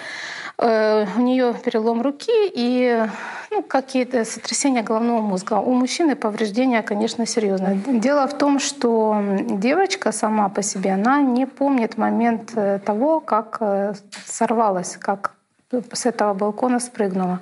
э, 0.57 1.05
у 1.17 1.21
нее 1.21 1.53
перелом 1.63 2.01
руки 2.01 2.51
и 2.53 3.05
ну, 3.51 3.63
какие-то 3.63 4.25
сотрясения 4.25 4.83
головного 4.83 5.21
мозга. 5.21 5.53
У 5.59 5.73
мужчины 5.73 6.15
повреждения, 6.15 6.81
конечно, 6.81 7.25
серьезные. 7.25 7.81
Дело 7.87 8.27
в 8.27 8.37
том, 8.37 8.59
что 8.59 9.15
девочка 9.49 10.11
сама 10.11 10.49
по 10.49 10.61
себе, 10.61 10.91
она 10.91 11.21
не 11.21 11.45
помнит 11.45 11.97
момент 11.97 12.51
э, 12.55 12.79
того, 12.79 13.21
как 13.21 13.57
э, 13.61 13.93
сорвалась, 14.25 14.97
как 14.97 15.36
с 15.71 16.05
этого 16.05 16.33
балкона 16.33 16.79
спрыгнула. 16.79 17.39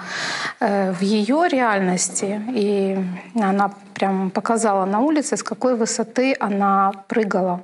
Э, 0.59 0.91
в 0.91 1.01
ее 1.01 1.47
реальности, 1.47 2.41
и 2.55 2.97
она 3.35 3.71
прям 3.93 4.31
показала 4.31 4.85
на 4.85 4.99
улице, 4.99 5.37
с 5.37 5.43
какой 5.43 5.75
высоты 5.75 6.35
она 6.39 6.91
прыгала. 7.07 7.61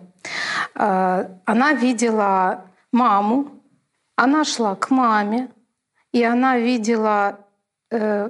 Э, 0.75 1.27
она 1.45 1.73
видела 1.73 2.65
маму, 2.91 3.47
она 4.15 4.43
шла 4.43 4.75
к 4.75 4.91
маме, 4.91 5.49
и 6.13 6.23
она 6.23 6.57
видела 6.57 7.39
э, 7.89 8.29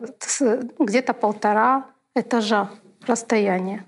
где-то 0.79 1.13
полтора 1.13 1.83
этажа 2.15 2.69
расстояния. 3.07 3.85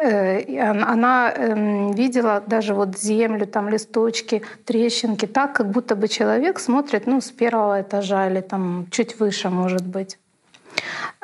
Э, 0.00 0.60
она 0.60 1.32
эм, 1.32 1.92
видела 1.92 2.42
даже 2.46 2.74
вот 2.74 2.98
землю, 2.98 3.46
там 3.46 3.68
листочки, 3.68 4.42
трещинки, 4.64 5.26
так, 5.26 5.54
как 5.54 5.70
будто 5.70 5.96
бы 5.96 6.08
человек 6.08 6.58
смотрит 6.58 7.06
ну, 7.06 7.20
с 7.20 7.30
первого 7.30 7.80
этажа 7.80 8.28
или 8.28 8.40
там 8.40 8.86
чуть 8.90 9.18
выше, 9.18 9.48
может 9.48 9.86
быть. 9.86 10.18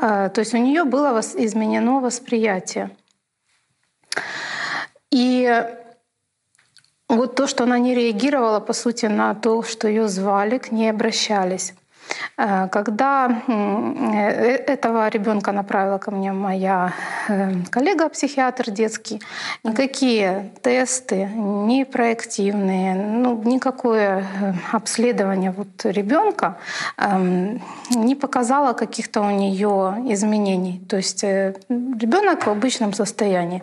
Э, 0.01 0.31
то 0.33 0.41
есть 0.41 0.55
у 0.55 0.59
нее 0.59 0.85
было 0.85 1.21
изменено 1.21 2.01
восприятие. 2.01 2.91
И 5.11 5.65
вот 7.09 7.35
то, 7.35 7.47
что 7.47 7.65
она 7.65 7.79
не 7.79 7.95
реагировала, 7.95 8.61
по 8.61 8.73
сути, 8.73 9.07
на 9.07 9.35
то, 9.35 9.63
что 9.63 9.89
ее 9.89 10.09
звали, 10.09 10.59
к 10.59 10.73
ней 10.73 10.91
обращались. 10.91 11.75
Э, 12.37 12.69
когда 12.69 13.43
э, 13.47 14.57
этого 14.67 15.09
ребенка 15.09 15.53
направила 15.53 15.99
ко 15.99 16.11
мне 16.11 16.33
моя 16.33 16.93
э, 17.29 17.53
коллега-психиатр 17.71 18.71
детский, 18.71 19.21
никакие 19.65 20.51
тесты, 20.63 21.29
ни 21.35 21.85
проективные, 21.85 22.95
ну, 22.95 23.43
никакое 23.45 24.27
обследование 24.73 25.51
вот 25.51 25.85
ребенка 25.85 26.59
эм, 26.97 27.63
не 27.91 28.15
показало 28.15 28.73
каких-то 28.73 29.21
у 29.21 29.31
нее 29.31 29.97
изменений. 30.09 30.83
То 30.89 30.97
есть 30.97 31.23
ребенок 31.23 32.47
в 32.47 32.51
обычном 32.51 32.93
состоянии. 32.93 33.63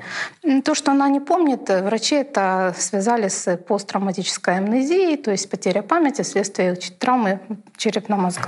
То, 0.64 0.76
что 0.76 0.92
она 0.92 1.10
не 1.10 1.20
помнит, 1.20 1.70
врачи 1.70 2.16
это 2.16 2.74
связали 2.78 3.28
с 3.28 3.58
посттравматической 3.58 4.58
амнезией, 4.58 5.18
то 5.18 5.32
есть 5.32 5.50
потеря 5.50 5.82
памяти 5.82 6.22
вследствие 6.22 6.76
травмы 6.76 7.40
черепно-мозговой. 7.78 8.39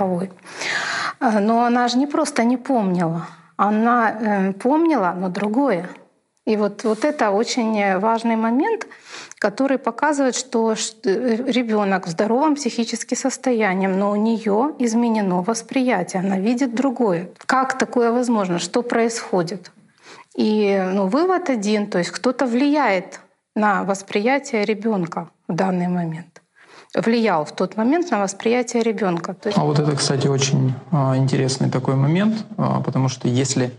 Э, 1.20 1.38
но 1.38 1.64
она 1.64 1.88
же 1.88 1.98
не 1.98 2.06
просто 2.06 2.44
не 2.44 2.56
помнила, 2.56 3.26
она 3.56 4.10
э, 4.10 4.52
помнила, 4.52 5.14
но 5.16 5.28
другое. 5.28 5.88
И 6.44 6.56
вот, 6.56 6.82
вот 6.82 7.04
это 7.04 7.30
очень 7.30 7.98
важный 7.98 8.34
момент, 8.34 8.88
который 9.38 9.78
показывает, 9.78 10.34
что 10.34 10.74
ребенок 10.74 12.06
в 12.06 12.10
здоровом 12.10 12.56
психическом 12.56 13.16
состоянии, 13.16 13.86
но 13.86 14.10
у 14.10 14.16
нее 14.16 14.74
изменено 14.80 15.42
восприятие, 15.42 16.20
она 16.20 16.38
видит 16.40 16.74
другое. 16.74 17.28
Как 17.46 17.78
такое 17.78 18.10
возможно? 18.10 18.58
Что 18.58 18.82
происходит? 18.82 19.70
И 20.34 20.82
ну, 20.92 21.06
вывод 21.06 21.50
один, 21.50 21.86
то 21.86 21.98
есть 21.98 22.10
кто-то 22.10 22.46
влияет 22.46 23.20
на 23.54 23.84
восприятие 23.84 24.64
ребенка 24.64 25.28
в 25.46 25.54
данный 25.54 25.88
момент 25.88 26.31
влиял 26.94 27.44
в 27.44 27.52
тот 27.52 27.76
момент 27.76 28.10
на 28.10 28.20
восприятие 28.20 28.82
ребенка. 28.82 29.34
Есть... 29.44 29.56
А 29.56 29.64
вот 29.64 29.78
это, 29.78 29.96
кстати, 29.96 30.26
очень 30.26 30.74
а, 30.90 31.16
интересный 31.16 31.70
такой 31.70 31.94
момент, 31.94 32.44
а, 32.56 32.80
потому 32.80 33.08
что 33.08 33.28
если 33.28 33.72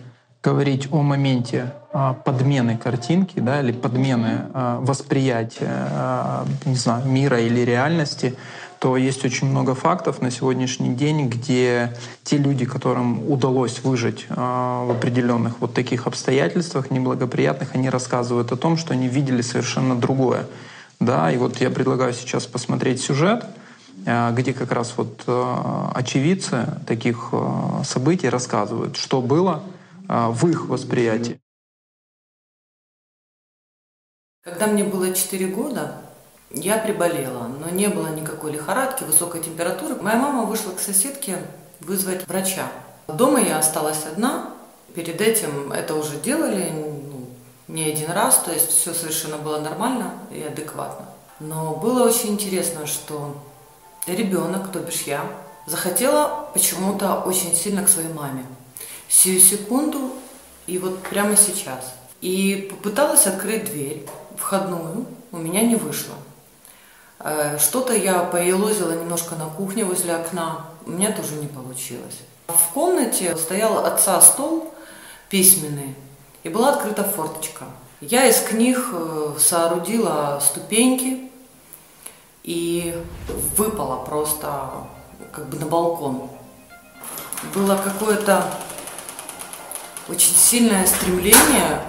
говорить 0.43 0.89
о 0.91 1.01
моменте 1.01 1.73
а, 1.93 2.13
подмены 2.13 2.77
картинки, 2.77 3.39
да, 3.39 3.61
или 3.61 3.71
подмены 3.71 4.41
восприятия, 4.53 6.45
не 6.65 6.75
знаю, 6.75 7.05
мира 7.05 7.39
или 7.39 7.61
реальности, 7.61 8.35
то 8.79 8.97
есть 8.97 9.23
очень 9.23 9.47
много 9.47 9.75
фактов 9.75 10.21
на 10.21 10.29
сегодняшний 10.29 10.93
день, 10.93 11.29
где 11.29 11.95
те 12.23 12.37
люди, 12.37 12.65
которым 12.65 13.31
удалось 13.31 13.81
выжить 13.81 14.25
в 14.27 14.91
определенных 14.91 15.61
вот 15.61 15.73
таких 15.73 16.05
обстоятельствах 16.05 16.91
неблагоприятных, 16.91 17.75
они 17.75 17.89
рассказывают 17.89 18.51
о 18.51 18.57
том, 18.57 18.75
что 18.75 18.91
они 18.91 19.07
видели 19.07 19.41
совершенно 19.41 19.95
другое. 19.95 20.47
Да, 21.05 21.29
и 21.31 21.37
вот 21.37 21.57
я 21.57 21.69
предлагаю 21.69 22.13
сейчас 22.13 22.45
посмотреть 22.45 23.01
сюжет, 23.01 23.45
э, 24.05 24.31
где 24.33 24.53
как 24.53 24.71
раз 24.71 24.93
вот 24.95 25.23
э, 25.27 25.85
очевидцы 25.93 26.65
таких 26.87 27.29
э, 27.33 27.83
событий 27.83 28.29
рассказывают, 28.29 28.95
что 28.95 29.21
было 29.21 29.63
в 30.07 30.47
их 30.49 30.67
восприятии. 30.67 31.39
Когда 34.43 34.67
мне 34.67 34.83
было 34.83 35.13
4 35.13 35.47
года, 35.47 35.95
я 36.51 36.77
приболела, 36.77 37.47
но 37.47 37.69
не 37.69 37.87
было 37.87 38.07
никакой 38.13 38.51
лихорадки, 38.51 39.05
высокой 39.05 39.41
температуры. 39.41 39.95
Моя 39.95 40.17
мама 40.17 40.43
вышла 40.43 40.71
к 40.71 40.79
соседке 40.79 41.37
вызвать 41.79 42.27
врача. 42.27 42.69
Дома 43.07 43.39
я 43.39 43.59
осталась 43.59 44.05
одна. 44.05 44.53
Перед 44.93 45.21
этим 45.21 45.71
это 45.71 45.95
уже 45.95 46.19
делали 46.19 46.69
не 47.67 47.83
один 47.85 48.11
раз, 48.11 48.39
то 48.39 48.51
есть 48.51 48.69
все 48.69 48.93
совершенно 48.93 49.37
было 49.37 49.59
нормально 49.59 50.13
и 50.31 50.41
адекватно. 50.41 51.05
Но 51.39 51.75
было 51.75 52.07
очень 52.07 52.31
интересно, 52.31 52.85
что 52.87 53.35
ребенок, 54.07 54.71
то 54.71 54.79
бишь 54.79 55.03
я, 55.03 55.25
захотела 55.65 56.49
почему-то 56.53 57.21
очень 57.21 57.55
сильно 57.55 57.83
к 57.83 57.89
своей 57.89 58.11
маме. 58.11 58.45
Сию 59.07 59.39
секунду 59.39 60.11
и 60.67 60.77
вот 60.77 60.99
прямо 61.03 61.35
сейчас. 61.35 61.93
И 62.21 62.69
попыталась 62.71 63.27
открыть 63.27 63.65
дверь 63.65 64.05
входную, 64.37 65.05
у 65.31 65.37
меня 65.37 65.61
не 65.61 65.75
вышло. 65.75 66.15
Э, 67.19 67.57
что-то 67.59 67.93
я 67.93 68.19
поелозила 68.19 68.93
немножко 68.93 69.35
на 69.35 69.45
кухне 69.45 69.85
возле 69.85 70.15
окна, 70.15 70.65
у 70.85 70.91
меня 70.91 71.11
тоже 71.11 71.35
не 71.35 71.47
получилось. 71.47 72.19
В 72.47 72.73
комнате 72.73 73.35
стоял 73.37 73.85
отца 73.85 74.19
стол 74.21 74.73
письменный, 75.29 75.95
и 76.43 76.49
была 76.49 76.73
открыта 76.73 77.03
форточка. 77.03 77.65
Я 78.01 78.25
из 78.25 78.41
книг 78.41 78.77
э, 78.91 79.35
соорудила 79.39 80.39
ступеньки 80.41 81.31
и 82.43 83.01
выпала 83.55 84.03
просто 84.03 84.69
как 85.31 85.47
бы 85.47 85.57
на 85.57 85.65
балкон. 85.65 86.29
Было 87.55 87.77
какое-то 87.77 88.43
очень 90.09 90.35
сильное 90.35 90.85
стремление 90.85 91.81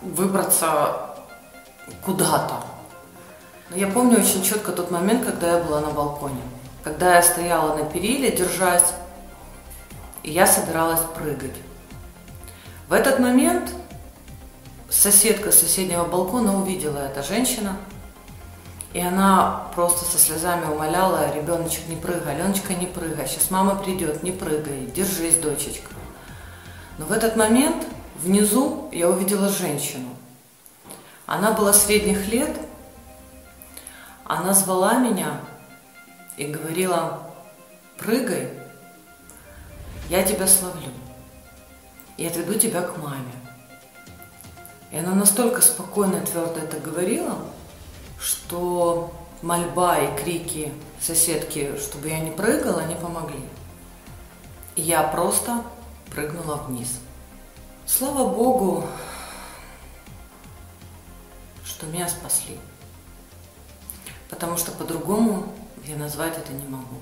выбраться 0.00 1.16
куда-то. 2.04 2.62
Я 3.74 3.88
помню 3.88 4.20
очень 4.20 4.42
четко 4.44 4.70
тот 4.72 4.90
момент, 4.90 5.24
когда 5.24 5.58
я 5.58 5.64
была 5.64 5.80
на 5.80 5.90
балконе. 5.90 6.42
Когда 6.84 7.16
я 7.16 7.22
стояла 7.22 7.76
на 7.76 7.84
периле, 7.84 8.30
держась, 8.30 8.92
и 10.22 10.30
я 10.30 10.46
собиралась 10.46 11.00
прыгать. 11.14 11.54
В 12.92 12.94
этот 12.94 13.20
момент 13.20 13.72
соседка 14.90 15.50
с 15.50 15.60
соседнего 15.60 16.04
балкона 16.04 16.60
увидела 16.60 16.98
эта 16.98 17.22
женщина, 17.22 17.78
и 18.92 19.00
она 19.00 19.68
просто 19.74 20.04
со 20.04 20.18
слезами 20.18 20.66
умоляла, 20.66 21.34
ребеночек, 21.34 21.88
не 21.88 21.96
прыгай, 21.96 22.34
Аленочка, 22.34 22.74
не 22.74 22.84
прыгай, 22.84 23.26
сейчас 23.26 23.50
мама 23.50 23.76
придет, 23.76 24.22
не 24.22 24.30
прыгай, 24.30 24.84
держись, 24.94 25.36
дочечка. 25.36 25.88
Но 26.98 27.06
в 27.06 27.12
этот 27.12 27.34
момент 27.34 27.82
внизу 28.22 28.90
я 28.92 29.08
увидела 29.08 29.48
женщину. 29.48 30.10
Она 31.24 31.52
была 31.52 31.72
средних 31.72 32.28
лет, 32.28 32.54
она 34.24 34.52
звала 34.52 34.98
меня 34.98 35.40
и 36.36 36.44
говорила, 36.44 37.22
прыгай, 37.96 38.50
я 40.10 40.22
тебя 40.24 40.46
словлю 40.46 40.90
и 42.22 42.26
отведу 42.26 42.54
тебя 42.54 42.82
к 42.82 42.98
маме. 42.98 43.32
И 44.92 44.96
она 44.96 45.12
настолько 45.12 45.60
спокойно 45.60 46.18
и 46.18 46.24
твердо 46.24 46.60
это 46.60 46.78
говорила, 46.78 47.36
что 48.20 49.12
мольба 49.42 49.98
и 49.98 50.22
крики 50.22 50.72
соседки, 51.00 51.76
чтобы 51.80 52.10
я 52.10 52.20
не 52.20 52.30
прыгала, 52.30 52.86
не 52.86 52.94
помогли. 52.94 53.42
И 54.76 54.82
я 54.82 55.02
просто 55.02 55.64
прыгнула 56.12 56.58
вниз. 56.68 57.00
Слава 57.86 58.32
Богу, 58.32 58.86
что 61.64 61.86
меня 61.86 62.08
спасли. 62.08 62.56
Потому 64.30 64.56
что 64.56 64.70
по-другому 64.70 65.52
я 65.86 65.96
назвать 65.96 66.38
это 66.38 66.52
не 66.52 66.68
могу. 66.68 67.00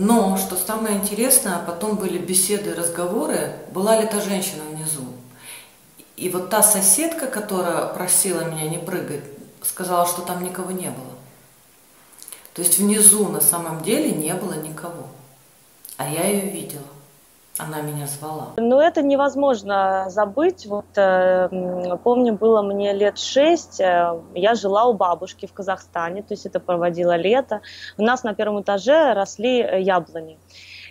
Но, 0.00 0.36
что 0.38 0.54
самое 0.54 0.94
интересное, 0.94 1.58
потом 1.58 1.96
были 1.96 2.18
беседы, 2.18 2.72
разговоры, 2.72 3.58
была 3.72 4.00
ли 4.00 4.06
та 4.06 4.20
женщина 4.20 4.62
внизу. 4.70 5.02
И 6.16 6.28
вот 6.28 6.50
та 6.50 6.62
соседка, 6.62 7.26
которая 7.26 7.86
просила 7.86 8.42
меня 8.42 8.68
не 8.68 8.78
прыгать, 8.78 9.24
сказала, 9.60 10.06
что 10.06 10.22
там 10.22 10.44
никого 10.44 10.70
не 10.70 10.88
было. 10.88 11.14
То 12.54 12.62
есть 12.62 12.78
внизу 12.78 13.28
на 13.28 13.40
самом 13.40 13.82
деле 13.82 14.12
не 14.12 14.32
было 14.34 14.52
никого. 14.52 15.08
А 15.96 16.08
я 16.08 16.28
ее 16.28 16.48
видела. 16.48 16.86
Она 17.58 17.80
меня 17.80 18.06
звала. 18.06 18.52
Ну, 18.56 18.80
это 18.80 19.02
невозможно 19.02 20.06
забыть. 20.08 20.66
Вот 20.66 20.86
э, 20.96 21.96
помню, 22.04 22.34
было 22.34 22.62
мне 22.62 22.92
лет 22.92 23.18
шесть, 23.18 23.80
э, 23.80 24.20
я 24.34 24.54
жила 24.54 24.86
у 24.86 24.94
бабушки 24.94 25.46
в 25.46 25.52
Казахстане, 25.52 26.22
то 26.22 26.34
есть 26.34 26.46
это 26.46 26.60
проводила 26.60 27.16
лето. 27.16 27.60
У 27.96 28.02
нас 28.02 28.22
на 28.22 28.34
первом 28.34 28.62
этаже 28.62 29.12
росли 29.12 29.60
э, 29.60 29.80
яблони. 29.80 30.38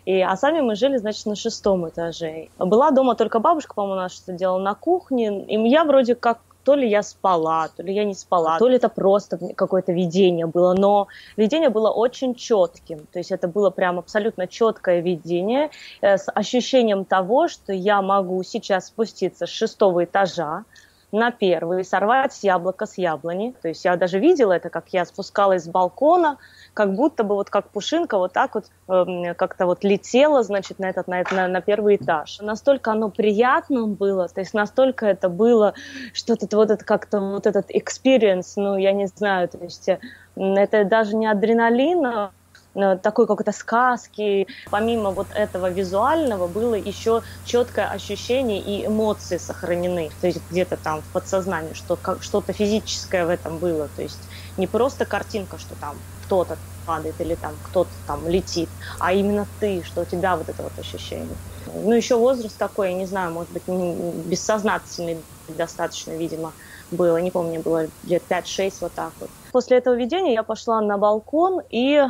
И, 0.06 0.22
а 0.22 0.38
сами 0.38 0.62
мы 0.62 0.76
жили, 0.76 0.98
значит, 0.98 1.26
на 1.26 1.36
шестом 1.36 1.88
этаже. 1.90 2.48
Была 2.58 2.92
дома 2.92 3.16
только 3.16 3.40
бабушка, 3.40 3.74
по-моему, 3.74 4.00
она 4.00 4.10
что-то 4.10 4.32
делала 4.32 4.60
на 4.60 4.74
кухне. 4.74 5.44
И 5.46 5.70
я 5.70 5.84
вроде 5.84 6.16
как 6.16 6.40
то 6.68 6.76
ли 6.76 6.90
я 6.90 7.02
спала, 7.02 7.70
то 7.70 7.82
ли 7.82 7.94
я 7.94 8.04
не 8.04 8.14
спала, 8.14 8.60
то 8.60 8.68
ли 8.68 8.76
это 8.76 8.90
просто 8.90 9.40
какое-то 9.56 9.94
видение 9.94 10.48
было, 10.48 10.74
но 10.74 11.08
видение 11.38 11.70
было 11.70 11.92
очень 11.92 12.36
четким, 12.36 13.08
то 13.14 13.20
есть 13.20 13.32
это 13.32 13.48
было 13.48 13.70
прям 13.70 14.00
абсолютно 14.00 14.48
четкое 14.48 15.00
видение 15.00 15.70
э, 16.02 16.18
с 16.18 16.30
ощущением 16.30 17.06
того, 17.06 17.48
что 17.48 17.72
я 17.72 18.02
могу 18.02 18.44
сейчас 18.44 18.88
спуститься 18.88 19.46
с 19.46 19.50
шестого 19.50 20.04
этажа, 20.04 20.66
на 21.14 21.32
первый, 21.32 21.86
сорвать 21.86 22.38
яблоко 22.44 22.86
с 22.86 22.98
яблони. 22.98 23.56
То 23.62 23.70
есть 23.70 23.86
я 23.86 23.96
даже 23.96 24.20
видела 24.20 24.52
это, 24.52 24.70
как 24.70 24.90
я 24.90 25.06
спускалась 25.06 25.64
с 25.64 25.68
балкона, 25.68 26.38
как 26.78 26.94
будто 26.94 27.24
бы 27.24 27.34
вот 27.34 27.50
как 27.50 27.72
пушинка 27.72 28.20
вот 28.20 28.34
так 28.34 28.54
вот 28.54 28.66
э, 28.88 29.34
как-то 29.34 29.66
вот 29.66 29.84
летела, 29.84 30.44
значит, 30.44 30.78
на 30.78 30.92
этот, 30.92 31.08
на, 31.08 31.24
на, 31.32 31.48
на 31.48 31.60
первый 31.60 31.96
этаж. 31.96 32.38
Настолько 32.40 32.92
оно 32.92 33.10
приятно 33.10 33.88
было, 33.88 34.28
то 34.28 34.42
есть 34.42 34.54
настолько 34.54 35.08
это 35.08 35.28
было 35.28 35.74
что-то 36.14 36.56
вот 36.56 36.70
это 36.70 36.86
как-то 36.86 37.20
вот 37.20 37.48
этот 37.48 37.72
experience, 37.72 38.54
ну, 38.58 38.78
я 38.78 38.92
не 38.92 39.08
знаю, 39.08 39.50
то 39.50 39.58
есть 39.58 39.90
э, 39.90 40.00
это 40.36 40.86
даже 40.86 41.16
не 41.16 41.26
адреналин, 41.26 42.06
а 42.06 42.32
Э, 42.78 42.96
такой 42.96 43.26
какой-то 43.26 43.52
сказки. 43.52 44.48
Помимо 44.70 45.12
вот 45.12 45.32
этого 45.34 45.72
визуального 45.72 46.48
было 46.48 46.76
еще 46.76 47.24
четкое 47.44 47.88
ощущение 47.88 48.62
и 48.62 48.86
эмоции 48.86 49.38
сохранены. 49.38 50.10
То 50.22 50.28
есть 50.28 50.44
где-то 50.50 50.78
там 50.78 51.02
в 51.02 51.06
подсознании, 51.12 51.74
что 51.74 52.00
что-то 52.20 52.54
физическое 52.54 53.26
в 53.26 53.30
этом 53.30 53.58
было. 53.58 53.88
То 53.90 54.04
есть 54.04 54.30
не 54.58 54.68
просто 54.68 55.06
картинка, 55.06 55.58
что 55.58 55.76
там 55.76 56.04
кто-то 56.28 56.60
падает 56.84 57.20
или 57.20 57.36
там 57.36 57.60
кто-то 57.62 57.96
там 58.06 58.28
летит, 58.28 58.72
а 59.00 59.14
именно 59.14 59.48
ты, 59.60 59.82
что 59.84 60.02
у 60.02 60.06
тебя 60.06 60.38
вот 60.38 60.50
это 60.50 60.64
вот 60.64 60.78
ощущение. 60.78 61.38
Ну, 61.66 61.92
еще 61.94 62.18
возраст 62.18 62.58
такой, 62.58 62.90
я 62.90 62.94
не 62.94 63.06
знаю, 63.06 63.32
может 63.34 63.52
быть, 63.52 63.64
бессознательный 63.68 65.26
достаточно, 65.48 66.12
видимо, 66.18 66.56
было, 66.92 67.18
не 67.18 67.32
помню, 67.32 67.62
было 67.62 67.88
лет 68.04 68.28
5-6, 68.28 68.82
вот 68.82 68.94
так 68.94 69.16
вот. 69.20 69.32
После 69.52 69.78
этого 69.78 69.96
видения 69.96 70.34
я 70.34 70.44
пошла 70.44 70.82
на 70.82 70.98
балкон 70.98 71.62
и 71.70 72.02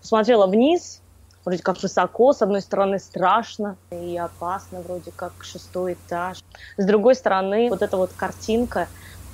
Смотрела 0.00 0.46
вниз, 0.46 1.02
вроде 1.44 1.62
как 1.62 1.82
высоко, 1.82 2.32
с 2.32 2.40
одной 2.42 2.60
стороны 2.60 2.98
страшно 3.00 3.78
и 3.90 4.16
опасно, 4.16 4.82
вроде 4.82 5.10
как 5.10 5.42
шестой 5.42 5.94
этаж. 5.94 6.38
С 6.76 6.86
другой 6.86 7.16
стороны, 7.16 7.68
вот 7.70 7.82
эта 7.82 7.96
вот 7.96 8.12
картинка, 8.12 8.90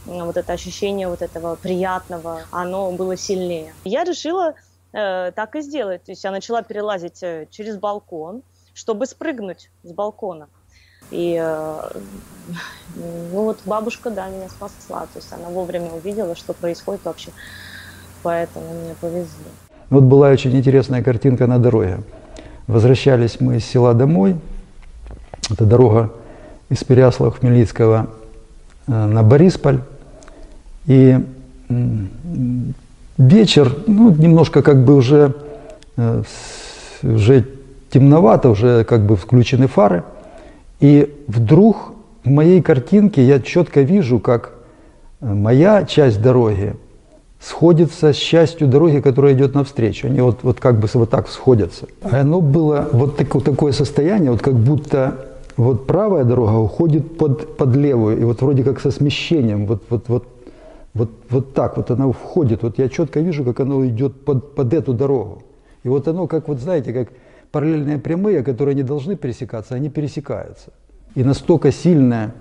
вот 0.07 0.37
это 0.37 0.53
ощущение 0.53 1.09
вот 1.09 1.23
этого 1.23 1.55
приятного, 1.57 2.41
оно 2.51 2.91
было 2.93 3.17
сильнее. 3.17 3.73
Я 3.85 4.05
решила 4.05 4.55
э, 4.93 5.33
так 5.35 5.57
и 5.57 5.61
сделать. 5.61 6.05
То 6.05 6.13
есть 6.13 6.25
я 6.25 6.31
начала 6.31 6.63
перелазить 6.63 7.23
э, 7.23 7.47
через 7.51 7.77
балкон, 7.77 8.43
чтобы 8.75 9.07
спрыгнуть 9.07 9.71
с 9.83 9.93
балкона. 9.93 10.49
И 11.11 11.39
э, 11.41 11.91
ну 12.97 13.45
вот 13.45 13.59
бабушка, 13.65 14.11
да, 14.11 14.29
меня 14.29 14.49
спасла. 14.49 15.03
То 15.03 15.19
есть 15.19 15.33
она 15.33 15.49
вовремя 15.49 15.91
увидела, 15.93 16.35
что 16.35 16.53
происходит 16.53 17.05
вообще. 17.05 17.31
Поэтому 18.23 18.67
мне 18.73 18.95
повезло. 19.01 19.51
Вот 19.91 20.05
была 20.05 20.29
очень 20.29 20.57
интересная 20.57 21.03
картинка 21.03 21.47
на 21.47 21.59
дороге. 21.59 22.01
Возвращались 22.67 23.41
мы 23.41 23.57
из 23.57 23.65
села 23.65 23.95
домой. 23.95 24.37
Это 25.51 25.67
дорога 25.67 26.13
из 26.71 26.83
Переяслава 26.85 27.33
Хмельницкого 27.33 28.09
э, 28.87 28.91
на 28.93 29.23
Борисполь. 29.23 29.81
И 30.87 31.19
вечер, 33.19 33.73
ну, 33.87 34.11
немножко 34.11 34.63
как 34.63 34.85
бы 34.85 34.95
уже, 34.95 35.35
э, 35.97 36.23
уже 37.03 37.47
темновато, 37.91 38.51
уже 38.51 38.85
как 38.85 39.07
бы 39.07 39.17
включены 39.17 39.67
фары. 39.67 40.05
И 40.81 41.15
вдруг 41.29 41.93
в 42.25 42.29
моей 42.29 42.63
картинке 42.63 43.25
я 43.25 43.41
четко 43.41 43.83
вижу, 43.83 44.19
как 44.19 44.53
э, 45.21 45.33
моя 45.33 45.85
часть 45.85 46.21
дороги 46.21 46.75
сходится 47.41 48.13
с 48.13 48.17
частью 48.17 48.69
дороги, 48.69 49.01
которая 49.01 49.35
идет 49.35 49.55
навстречу. 49.55 50.07
Они 50.07 50.21
вот, 50.21 50.41
вот 50.43 50.61
как 50.61 50.79
бы 50.79 50.89
вот 50.95 51.11
так 51.11 51.29
сходятся. 51.29 51.87
А 52.03 52.21
оно 52.21 52.41
было 52.41 52.89
вот 52.93 53.17
так, 53.17 53.43
такое 53.43 53.73
состояние, 53.73 54.31
вот 54.31 54.43
как 54.43 54.55
будто 54.55 55.27
вот 55.57 55.87
правая 55.87 56.25
дорога 56.25 56.57
уходит 56.59 57.19
под, 57.19 57.57
под 57.57 57.77
левую, 57.77 58.21
и 58.21 58.25
вот 58.25 58.41
вроде 58.41 58.63
как 58.63 58.81
со 58.81 58.91
смещением, 58.91 59.67
вот, 59.67 59.83
вот, 59.91 60.05
вот, 60.09 60.25
вот, 60.95 61.11
вот 61.31 61.55
так 61.55 61.77
вот 61.77 61.91
она 61.91 62.11
входит. 62.13 62.63
Вот 62.63 62.79
я 62.79 62.89
четко 62.89 63.21
вижу, 63.21 63.45
как 63.45 63.61
оно 63.61 63.87
идет 63.87 64.25
под, 64.25 64.55
под 64.55 64.75
эту 64.75 64.93
дорогу. 64.93 65.43
И 65.85 65.89
вот 65.89 66.07
оно, 66.07 66.27
как 66.27 66.49
вот 66.49 66.61
знаете, 66.61 66.93
как 66.93 67.09
параллельные 67.51 67.99
прямые, 67.99 68.43
которые 68.43 68.75
не 68.75 68.83
должны 68.83 69.17
пересекаться, 69.17 69.75
они 69.75 69.89
пересекаются. 69.89 70.73
И 71.15 71.25
настолько 71.25 71.73
сильная 71.73 72.35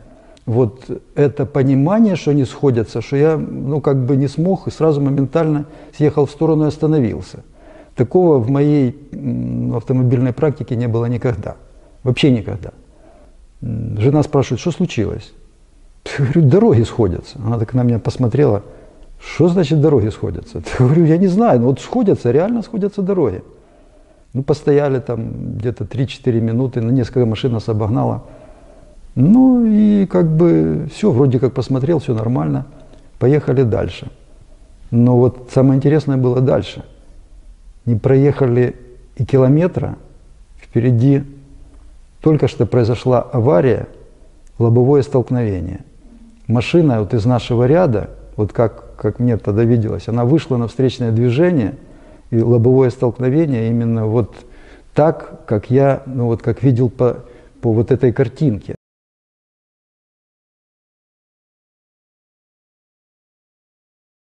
вот 0.46 0.90
это 1.16 1.46
понимание, 1.46 2.16
что 2.16 2.32
они 2.32 2.46
сходятся, 2.46 3.02
что 3.02 3.16
я, 3.16 3.38
ну, 3.38 3.80
как 3.80 4.06
бы 4.06 4.16
не 4.16 4.28
смог 4.28 4.68
и 4.68 4.72
сразу 4.72 5.02
моментально 5.02 5.66
съехал 5.96 6.26
в 6.26 6.32
сторону 6.32 6.66
и 6.66 6.68
остановился. 6.68 7.44
Такого 7.96 8.40
в 8.40 8.50
моей 8.50 8.96
автомобильной 9.76 10.34
практике 10.34 10.76
не 10.76 10.88
было 10.88 11.06
никогда. 11.06 11.56
Вообще 12.04 12.32
никогда. 12.32 12.72
Жена 13.62 14.24
спрашивает, 14.24 14.60
что 14.60 14.72
случилось? 14.72 15.34
Я 16.06 16.26
говорю, 16.26 16.42
дороги 16.44 16.84
сходятся. 16.84 17.38
Она 17.44 17.58
так 17.58 17.74
на 17.74 17.84
меня 17.84 18.00
посмотрела, 18.00 18.64
что 19.20 19.48
значит 19.48 19.82
дороги 19.82 20.10
сходятся? 20.10 20.62
Я 20.80 20.86
говорю, 20.86 21.06
я 21.06 21.18
не 21.18 21.28
знаю, 21.28 21.60
но 21.60 21.68
вот 21.68 21.80
сходятся, 21.80 22.32
реально 22.32 22.64
сходятся 22.64 23.02
дороги. 23.02 23.44
Ну, 24.34 24.44
постояли 24.44 25.00
там 25.00 25.58
где-то 25.58 25.84
3-4 25.84 26.40
минуты, 26.40 26.82
на 26.82 26.92
несколько 26.92 27.26
машин 27.26 27.52
нас 27.52 27.70
обогнало. 27.70 28.24
Ну 29.16 29.66
и 29.66 30.06
как 30.06 30.32
бы 30.32 30.88
все, 30.94 31.12
вроде 31.12 31.40
как 31.40 31.54
посмотрел, 31.54 32.00
все 32.00 32.14
нормально. 32.14 32.66
Поехали 33.20 33.64
дальше. 33.64 34.08
Но 34.90 35.18
вот 35.18 35.50
самое 35.54 35.78
интересное 35.78 36.18
было 36.18 36.40
дальше. 36.40 36.84
Не 37.86 37.96
проехали 37.96 38.76
и 39.18 39.26
километра, 39.26 39.98
впереди 40.60 41.24
только 42.22 42.48
что 42.48 42.66
произошла 42.66 43.22
авария, 43.22 43.88
лобовое 44.60 45.02
столкновение. 45.02 45.82
Машина 46.52 47.00
вот 47.00 47.14
из 47.14 47.26
нашего 47.26 47.66
ряда, 47.66 48.10
вот 48.36 48.52
как, 48.52 48.96
как 48.98 49.20
мне 49.20 49.38
тогда 49.38 49.64
виделось, 49.64 50.10
она 50.10 50.26
вышла 50.26 50.58
на 50.58 50.68
встречное 50.68 51.12
движение, 51.12 51.76
и 52.30 52.42
лобовое 52.42 52.90
столкновение 52.90 53.70
именно 53.70 54.06
вот 54.06 54.36
так, 54.94 55.46
как 55.46 55.72
я, 55.72 56.04
ну 56.06 56.26
вот 56.26 56.42
как 56.42 56.62
видел 56.62 56.90
по, 56.90 57.20
по 57.62 57.72
вот 57.72 57.92
этой 57.92 58.12
картинке. 58.12 58.76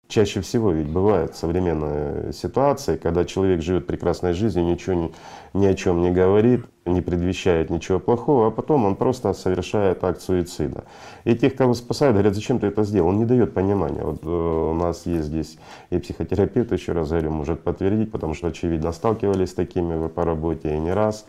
Чаще 0.08 0.40
всего 0.40 0.72
ведь 0.72 0.88
бывают 0.88 1.36
современные 1.36 2.32
ситуации, 2.32 2.96
когда 2.96 3.26
человек 3.26 3.60
живет 3.60 3.86
прекрасной 3.86 4.32
жизнью, 4.32 4.64
ничего 4.64 4.94
ни, 4.94 5.12
ни 5.52 5.66
о 5.66 5.74
чем 5.74 6.00
не 6.00 6.10
говорит, 6.10 6.64
не 6.86 7.02
предвещает 7.02 7.68
ничего 7.68 8.00
плохого, 8.00 8.46
а 8.46 8.50
потом 8.50 8.86
он 8.86 8.96
просто 8.96 9.34
совершает 9.34 10.02
акт 10.02 10.22
суицида. 10.22 10.84
И 11.24 11.36
тех, 11.36 11.54
кого 11.56 11.74
спасают, 11.74 12.14
говорят, 12.14 12.34
зачем 12.34 12.58
ты 12.58 12.68
это 12.68 12.84
сделал? 12.84 13.10
Он 13.10 13.18
не 13.18 13.26
дает 13.26 13.52
понимания. 13.52 14.02
Вот 14.02 14.24
э, 14.24 14.28
у 14.28 14.72
нас 14.72 15.04
есть 15.04 15.26
здесь 15.26 15.58
и 15.90 15.98
психотерапевт, 15.98 16.72
еще 16.72 16.92
раз 16.92 17.10
говорю, 17.10 17.30
может 17.30 17.62
подтвердить, 17.62 18.10
потому 18.10 18.32
что, 18.32 18.46
очевидно, 18.46 18.92
сталкивались 18.92 19.50
с 19.50 19.54
такими 19.54 19.94
вы 19.94 20.08
по 20.08 20.24
работе 20.24 20.74
и 20.74 20.78
не 20.78 20.94
раз. 20.94 21.26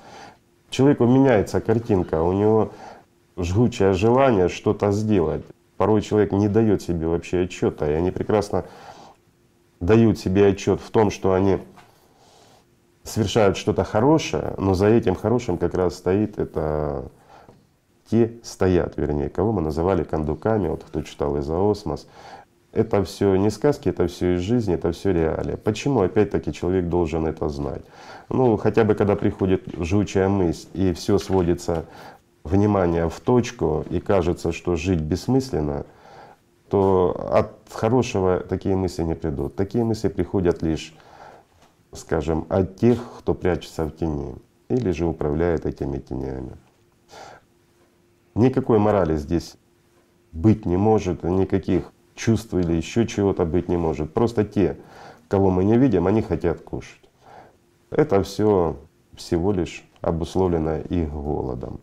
Человеку 0.69 1.06
меняется 1.06 1.60
картинка, 1.60 2.22
у 2.22 2.31
него 2.31 2.72
жгучее 3.35 3.91
желание 3.91 4.47
что-то 4.47 4.93
сделать 4.93 5.43
порой 5.80 6.01
человек 6.01 6.34
не 6.34 6.49
дает 6.49 6.81
себе 6.81 7.07
вообще 7.07 7.43
отчета, 7.43 7.89
и 7.89 7.93
они 7.93 8.11
прекрасно 8.11 8.65
дают 9.80 10.19
себе 10.19 10.47
отчет 10.47 10.81
в 10.81 10.91
том, 10.91 11.10
что 11.10 11.31
они 11.31 11.60
совершают 13.03 13.56
что-то 13.56 13.85
хорошее, 13.85 14.56
но 14.57 14.73
за 14.73 14.88
этим 14.88 15.15
хорошим 15.15 15.57
как 15.57 15.73
раз 15.76 15.95
стоит 15.95 16.38
это 16.38 17.10
те 18.11 18.34
стоят, 18.43 18.97
вернее, 18.97 19.30
кого 19.30 19.53
мы 19.53 19.61
называли 19.61 20.03
кондуками, 20.03 20.68
вот 20.68 20.84
кто 20.84 21.01
читал 21.01 21.39
«Изоосмос». 21.39 22.07
Это 22.73 23.01
все 23.06 23.38
не 23.38 23.49
сказки, 23.49 23.88
это 23.88 24.07
все 24.07 24.35
из 24.35 24.41
жизни, 24.41 24.76
это 24.76 24.91
все 24.91 25.14
реалия. 25.14 25.56
Почему, 25.56 26.01
опять-таки, 26.01 26.51
человек 26.51 26.89
должен 26.89 27.26
это 27.26 27.47
знать? 27.47 27.84
Ну, 28.27 28.57
хотя 28.57 28.84
бы 28.84 28.95
когда 28.95 29.15
приходит 29.15 29.64
жгучая 29.80 30.27
мысль, 30.27 30.68
и 30.73 30.91
все 30.91 31.18
сводится 31.19 31.85
внимание 32.43 33.09
в 33.09 33.19
точку 33.19 33.85
и 33.89 33.99
кажется, 33.99 34.51
что 34.51 34.75
жить 34.75 35.01
бессмысленно, 35.01 35.85
то 36.69 37.29
от 37.31 37.51
хорошего 37.71 38.39
такие 38.39 38.75
мысли 38.75 39.03
не 39.03 39.15
придут. 39.15 39.55
Такие 39.55 39.83
мысли 39.83 40.07
приходят 40.07 40.61
лишь, 40.61 40.95
скажем, 41.93 42.45
от 42.49 42.77
тех, 42.77 42.99
кто 43.19 43.33
прячется 43.33 43.85
в 43.85 43.91
тени 43.91 44.35
или 44.69 44.91
же 44.91 45.05
управляет 45.05 45.65
этими 45.65 45.97
тенями. 45.97 46.57
Никакой 48.35 48.77
морали 48.79 49.17
здесь 49.17 49.55
быть 50.31 50.65
не 50.65 50.77
может, 50.77 51.23
никаких 51.23 51.91
чувств 52.15 52.53
или 52.53 52.73
еще 52.73 53.07
чего-то 53.07 53.45
быть 53.45 53.67
не 53.67 53.77
может. 53.77 54.13
Просто 54.13 54.45
те, 54.45 54.77
кого 55.27 55.49
мы 55.49 55.63
не 55.63 55.77
видим, 55.77 56.05
они 56.05 56.21
хотят 56.21 56.61
кушать. 56.61 57.09
Это 57.89 58.21
все 58.21 58.77
всего 59.15 59.51
лишь 59.51 59.83
обусловлено 60.01 60.77
их 60.77 61.11
голодом. 61.11 61.81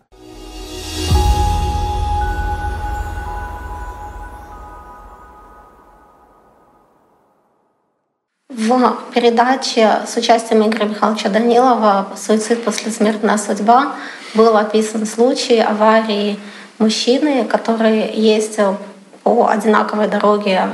В 8.66 9.12
передаче 9.14 10.00
с 10.08 10.16
участием 10.16 10.66
Игоря 10.66 10.86
Михайловича 10.86 11.28
Данилова 11.28 12.08
«Суицид 12.16 12.64
после 12.64 12.90
смертная 12.90 13.38
судьба» 13.38 13.92
был 14.34 14.56
описан 14.56 15.06
случай 15.06 15.60
аварии 15.60 16.36
мужчины, 16.80 17.44
который 17.44 18.10
ездил 18.12 18.76
по 19.22 19.46
одинаковой 19.46 20.08
дороге 20.08 20.70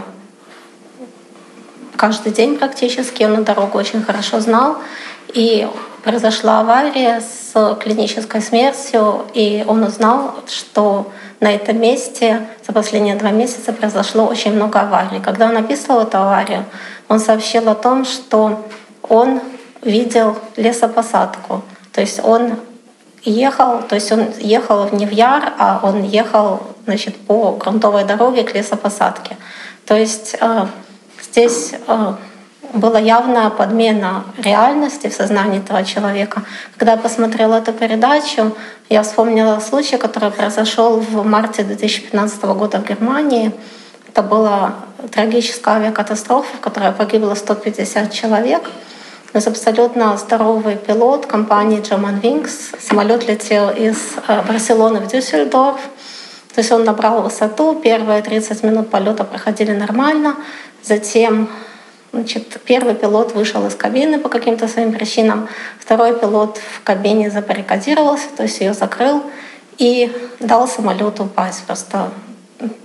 каждый 1.97 2.33
день 2.33 2.57
практически. 2.57 3.25
Он 3.25 3.45
дорогу 3.45 3.77
очень 3.77 4.03
хорошо 4.03 4.41
знал. 4.41 4.79
И 5.35 5.69
произошла 6.03 6.61
авария 6.61 7.21
с 7.21 7.77
клинической 7.81 8.41
смертью, 8.41 9.27
и 9.35 9.65
он 9.69 9.83
узнал, 9.83 10.37
что 10.47 11.13
на 11.41 11.53
этом 11.53 11.81
месте 11.81 12.47
за 12.67 12.73
последние 12.73 13.17
два 13.17 13.31
месяца 13.31 13.73
произошло 13.73 14.27
очень 14.27 14.55
много 14.55 14.81
аварий. 14.81 15.21
Когда 15.21 15.47
он 15.47 15.57
описывал 15.57 16.01
эту 16.01 16.19
аварию, 16.19 16.65
он 17.13 17.21
сообщил 17.21 17.69
о 17.69 17.75
том, 17.75 18.07
что 18.07 18.67
он 19.03 19.43
видел 19.83 20.39
лесопосадку. 20.57 21.63
То 21.93 22.01
есть 22.01 22.25
он 22.25 22.55
ехал, 23.23 23.83
то 23.83 23.97
есть 23.97 24.11
он 24.13 24.29
ехал 24.39 24.89
не 24.93 25.05
в 25.05 25.13
Яр, 25.13 25.53
а 25.59 25.81
он 25.83 26.05
ехал 26.05 26.63
значит, 26.87 27.15
по 27.27 27.53
грунтовой 27.53 28.05
дороге 28.05 28.45
к 28.45 28.55
лесопосадке. 28.55 29.37
То 29.85 29.95
есть 29.95 30.37
э, 30.41 30.67
здесь 31.23 31.75
э, 31.87 32.15
была 32.73 32.99
явная 32.99 33.51
подмена 33.51 34.25
реальности 34.39 35.09
в 35.09 35.13
сознании 35.13 35.59
этого 35.59 35.85
человека. 35.85 36.45
Когда 36.79 36.93
я 36.93 36.99
посмотрела 36.99 37.57
эту 37.57 37.75
передачу, 37.75 38.57
я 38.89 39.03
вспомнила 39.03 39.61
случай, 39.61 39.99
который 39.99 40.31
произошел 40.31 40.99
в 40.99 41.27
марте 41.27 41.63
2015 41.63 42.43
года 42.45 42.79
в 42.79 42.89
Германии. 42.89 43.53
Это 44.13 44.23
была 44.23 44.75
трагическая 45.11 45.77
авиакатастрофа, 45.77 46.59
в 46.59 46.61
которой 46.61 46.93
погибло 46.93 47.35
150 47.35 48.13
человек. 48.13 48.71
У 49.33 49.39
нас 49.39 49.47
абсолютно 49.47 50.19
здоровый 50.19 50.77
пилот 50.77 51.25
компании 51.25 51.81
German 51.81 52.21
Wings. 52.21 52.79
Самолет 52.79 53.27
летел 53.27 53.71
из 53.71 53.97
э, 54.29 54.43
Барселоны 54.43 55.01
в 55.01 55.07
Дюссельдорф. 55.07 55.81
То 56.55 56.61
есть 56.61 56.71
он 56.73 56.85
набрал 56.85 57.23
высоту, 57.23 57.81
первые 57.83 58.21
30 58.21 58.63
минут 58.65 58.91
полета 58.91 59.25
проходили 59.25 59.73
нормально. 59.73 60.37
Затем 60.83 61.49
Значит, 62.13 62.61
первый 62.67 62.95
пилот 62.95 63.33
вышел 63.33 63.67
из 63.67 63.75
кабины 63.75 64.19
по 64.19 64.29
каким-то 64.29 64.69
своим 64.69 64.93
причинам, 64.93 65.49
второй 65.79 66.15
пилот 66.21 66.59
в 66.59 66.83
кабине 66.83 67.31
забаррикадировался, 67.31 68.27
то 68.37 68.43
есть 68.43 68.61
ее 68.61 68.75
закрыл 68.75 69.23
и 69.79 70.13
дал 70.39 70.69
самолету 70.69 71.25
упасть. 71.25 71.65
Просто 71.65 72.11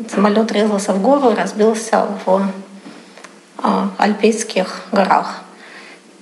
самолет 0.10 0.52
резался 0.52 0.94
в 0.94 1.02
гору 1.02 1.34
разбился 1.36 2.08
в 2.26 2.42
а, 3.58 3.90
Альпийских 3.98 4.82
горах. 4.92 5.42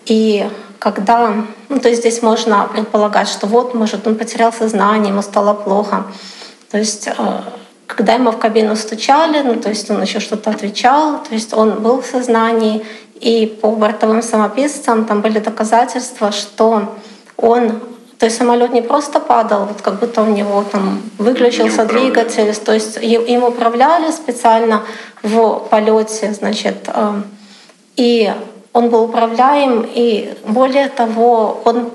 И 0.05 0.47
когда, 0.79 1.33
ну, 1.69 1.79
то 1.79 1.89
есть 1.89 2.01
здесь 2.01 2.21
можно 2.21 2.69
предполагать, 2.71 3.27
что 3.27 3.47
вот, 3.47 3.73
может, 3.73 4.07
он 4.07 4.15
потерял 4.15 4.53
сознание, 4.53 5.09
ему 5.09 5.21
стало 5.21 5.53
плохо. 5.53 6.05
То 6.71 6.77
есть 6.77 7.09
а, 7.17 7.43
когда 7.87 8.13
ему 8.13 8.31
в 8.31 8.37
кабину 8.37 8.75
стучали, 8.75 9.41
ну, 9.41 9.55
то 9.59 9.69
есть 9.69 9.89
он 9.89 10.01
еще 10.01 10.19
что-то 10.19 10.49
отвечал, 10.49 11.23
то 11.23 11.33
есть 11.33 11.53
он 11.53 11.81
был 11.81 12.01
в 12.01 12.05
сознании, 12.05 12.85
и 13.19 13.45
по 13.61 13.71
бортовым 13.71 14.21
самописцам 14.21 15.05
там 15.05 15.21
были 15.21 15.39
доказательства, 15.39 16.31
что 16.31 16.93
он 17.37 17.79
то 18.19 18.25
есть 18.25 18.37
самолет 18.37 18.71
не 18.71 18.81
просто 18.81 19.19
падал, 19.19 19.65
вот 19.65 19.81
как 19.81 19.99
будто 19.99 20.21
у 20.21 20.25
него 20.27 20.63
там 20.71 21.01
выключился 21.17 21.85
двигатель, 21.85 22.55
то 22.55 22.73
есть 22.73 22.97
им 23.01 23.43
управляли 23.43 24.11
специально 24.11 24.83
в 25.21 25.67
полете, 25.69 26.33
значит, 26.33 26.77
э, 26.87 27.21
и 27.97 28.33
он 28.71 28.89
был 28.89 29.03
управляем, 29.03 29.85
и 29.87 30.33
более 30.47 30.89
того, 30.89 31.61
он, 31.65 31.91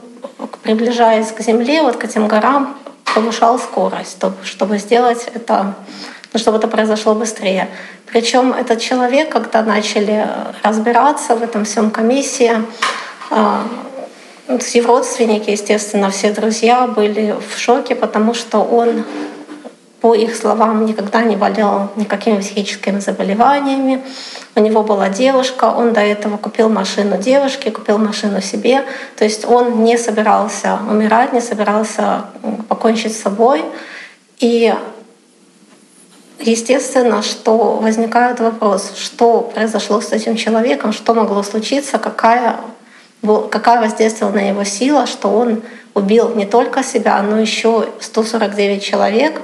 приближаясь 0.63 1.33
к 1.33 1.41
Земле, 1.41 1.83
вот 1.83 1.97
к 1.97 2.05
этим 2.05 2.27
горам, 2.27 2.77
повышал 3.15 3.59
скорость, 3.59 4.23
чтобы 4.45 4.79
сделать 4.79 5.27
это, 5.35 5.75
ну, 6.33 6.39
чтобы 6.39 6.59
это 6.59 6.69
произошло 6.69 7.15
быстрее. 7.15 7.69
Причем 8.07 8.53
этот 8.53 8.81
человек, 8.81 9.31
когда 9.31 9.63
начали 9.63 10.27
разбираться 10.63 11.37
в 11.37 11.43
этом 11.43 11.65
всем 11.65 11.91
комиссии, 11.91 12.53
а, 13.31 13.63
все 14.59 14.81
родственники, 14.83 15.51
естественно, 15.51 16.11
все 16.11 16.33
друзья 16.33 16.87
были 16.87 17.35
в 17.49 17.59
шоке, 17.59 17.95
потому 17.95 18.35
что 18.35 18.59
он, 18.59 19.05
по 20.01 20.15
их 20.15 20.35
словам, 20.35 20.87
никогда 20.87 21.23
не 21.23 21.37
болел 21.37 21.89
никакими 21.97 22.41
психическими 22.41 23.01
заболеваниями. 23.01 24.03
У 24.55 24.61
него 24.61 24.83
была 24.83 25.09
девушка, 25.09 25.67
он 25.67 25.93
до 25.93 26.01
этого 26.01 26.37
купил 26.37 26.69
машину 26.69 27.19
девушке, 27.19 27.71
купил 27.71 27.99
машину 27.99 28.41
себе. 28.41 28.85
То 29.17 29.25
есть 29.25 29.45
он 29.45 29.85
не 29.85 29.97
собирался 29.97 30.79
умирать, 30.91 31.33
не 31.33 31.41
собирался 31.41 32.25
покончить 32.69 33.17
с 33.17 33.23
собой. 33.23 33.65
И 34.39 34.75
естественно, 36.41 37.23
что 37.23 37.75
возникает 37.75 38.41
вопрос, 38.41 38.93
что 38.97 39.43
произошло 39.55 40.01
с 40.01 40.13
этим 40.13 40.37
человеком, 40.37 40.93
что 40.93 41.15
могло 41.15 41.43
случиться, 41.43 41.99
какая 41.99 42.57
какая 43.23 43.81
воздействовала 43.81 44.35
на 44.35 44.49
него 44.49 44.65
сила, 44.65 45.07
что 45.07 45.29
он 45.29 45.63
убил 45.95 46.35
не 46.35 46.47
только 46.47 46.83
себя, 46.83 47.21
но 47.23 47.39
еще 47.39 47.87
149 48.01 48.83
человек. 48.83 49.41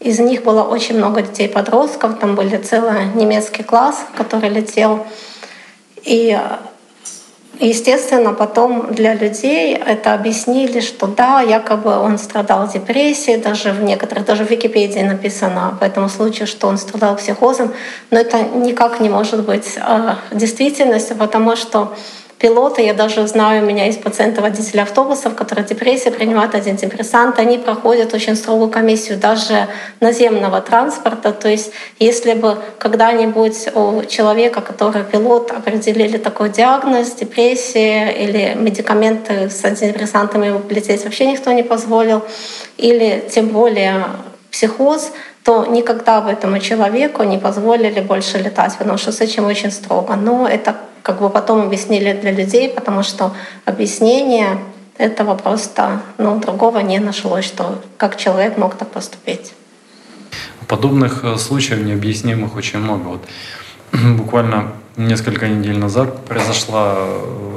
Из 0.00 0.18
них 0.18 0.42
было 0.42 0.62
очень 0.62 0.96
много 0.96 1.22
детей-подростков, 1.22 2.18
там 2.18 2.34
были 2.34 2.56
целый 2.56 3.06
немецкий 3.14 3.62
класс, 3.62 4.04
который 4.16 4.48
летел. 4.48 5.06
И 6.02 6.38
Естественно, 7.60 8.32
потом 8.32 8.92
для 8.92 9.14
людей 9.14 9.76
это 9.76 10.14
объяснили, 10.14 10.80
что 10.80 11.06
да, 11.06 11.42
якобы 11.42 11.96
он 11.96 12.18
страдал 12.18 12.66
депрессией, 12.66 13.36
даже 13.36 13.70
в 13.70 13.82
некоторых, 13.82 14.24
даже 14.24 14.44
в 14.44 14.50
Википедии 14.50 14.98
написано 14.98 15.76
по 15.78 15.84
этому 15.84 16.08
случаю, 16.08 16.48
что 16.48 16.66
он 16.66 16.76
страдал 16.76 17.14
психозом, 17.14 17.72
но 18.10 18.18
это 18.18 18.42
никак 18.42 18.98
не 18.98 19.08
может 19.08 19.44
быть 19.44 19.76
э, 19.76 20.14
действительностью, 20.32 21.14
потому 21.14 21.54
что 21.54 21.94
пилоты, 22.42 22.82
я 22.82 22.92
даже 22.92 23.26
знаю, 23.28 23.62
у 23.62 23.66
меня 23.66 23.86
есть 23.86 24.02
пациенты 24.02 24.40
водители 24.40 24.80
автобусов, 24.80 25.36
которые 25.36 25.64
депрессия 25.64 26.10
принимают 26.10 26.54
антидепрессанты, 26.56 27.40
они 27.40 27.56
проходят 27.56 28.12
очень 28.14 28.34
строгую 28.34 28.68
комиссию 28.68 29.18
даже 29.18 29.68
наземного 30.00 30.60
транспорта. 30.60 31.30
То 31.32 31.48
есть 31.48 31.70
если 32.00 32.34
бы 32.34 32.58
когда-нибудь 32.78 33.68
у 33.76 34.02
человека, 34.06 34.60
который 34.60 35.04
пилот, 35.04 35.52
определили 35.52 36.18
такой 36.18 36.50
диагноз, 36.50 37.12
депрессия 37.12 38.10
или 38.10 38.54
медикаменты 38.56 39.48
с 39.48 39.64
антидепрессантами 39.64 40.60
лететь 40.68 41.04
вообще 41.04 41.26
никто 41.26 41.52
не 41.52 41.62
позволил, 41.62 42.22
или 42.76 43.24
тем 43.32 43.48
более 43.48 44.06
психоз, 44.50 45.12
то 45.44 45.64
никогда 45.66 46.20
бы 46.20 46.30
этому 46.30 46.58
человеку 46.58 47.22
не 47.22 47.38
позволили 47.38 48.00
больше 48.00 48.38
летать, 48.38 48.76
потому 48.78 48.98
что 48.98 49.12
с 49.12 49.20
этим 49.20 49.46
очень 49.46 49.70
строго. 49.70 50.16
Но 50.16 50.48
это 50.48 50.74
как 51.02 51.20
бы 51.20 51.30
потом 51.30 51.62
объяснили 51.62 52.12
для 52.12 52.32
людей, 52.32 52.68
потому 52.68 53.02
что 53.02 53.32
объяснение 53.64 54.58
этого 54.98 55.34
просто, 55.34 56.02
ну, 56.18 56.38
другого 56.38 56.78
не 56.78 56.98
нашлось, 56.98 57.44
что 57.44 57.82
как 57.96 58.16
человек 58.16 58.56
мог 58.58 58.74
так 58.76 58.90
поступить. 58.90 59.52
Подобных 60.68 61.24
э, 61.24 61.36
случаев 61.36 61.80
необъяснимых 61.80 62.56
очень 62.56 62.78
много. 62.78 63.08
Вот 63.08 63.28
буквально 64.16 64.72
несколько 64.96 65.48
недель 65.48 65.78
назад 65.78 66.24
произошла 66.24 66.94
э, 66.96 67.52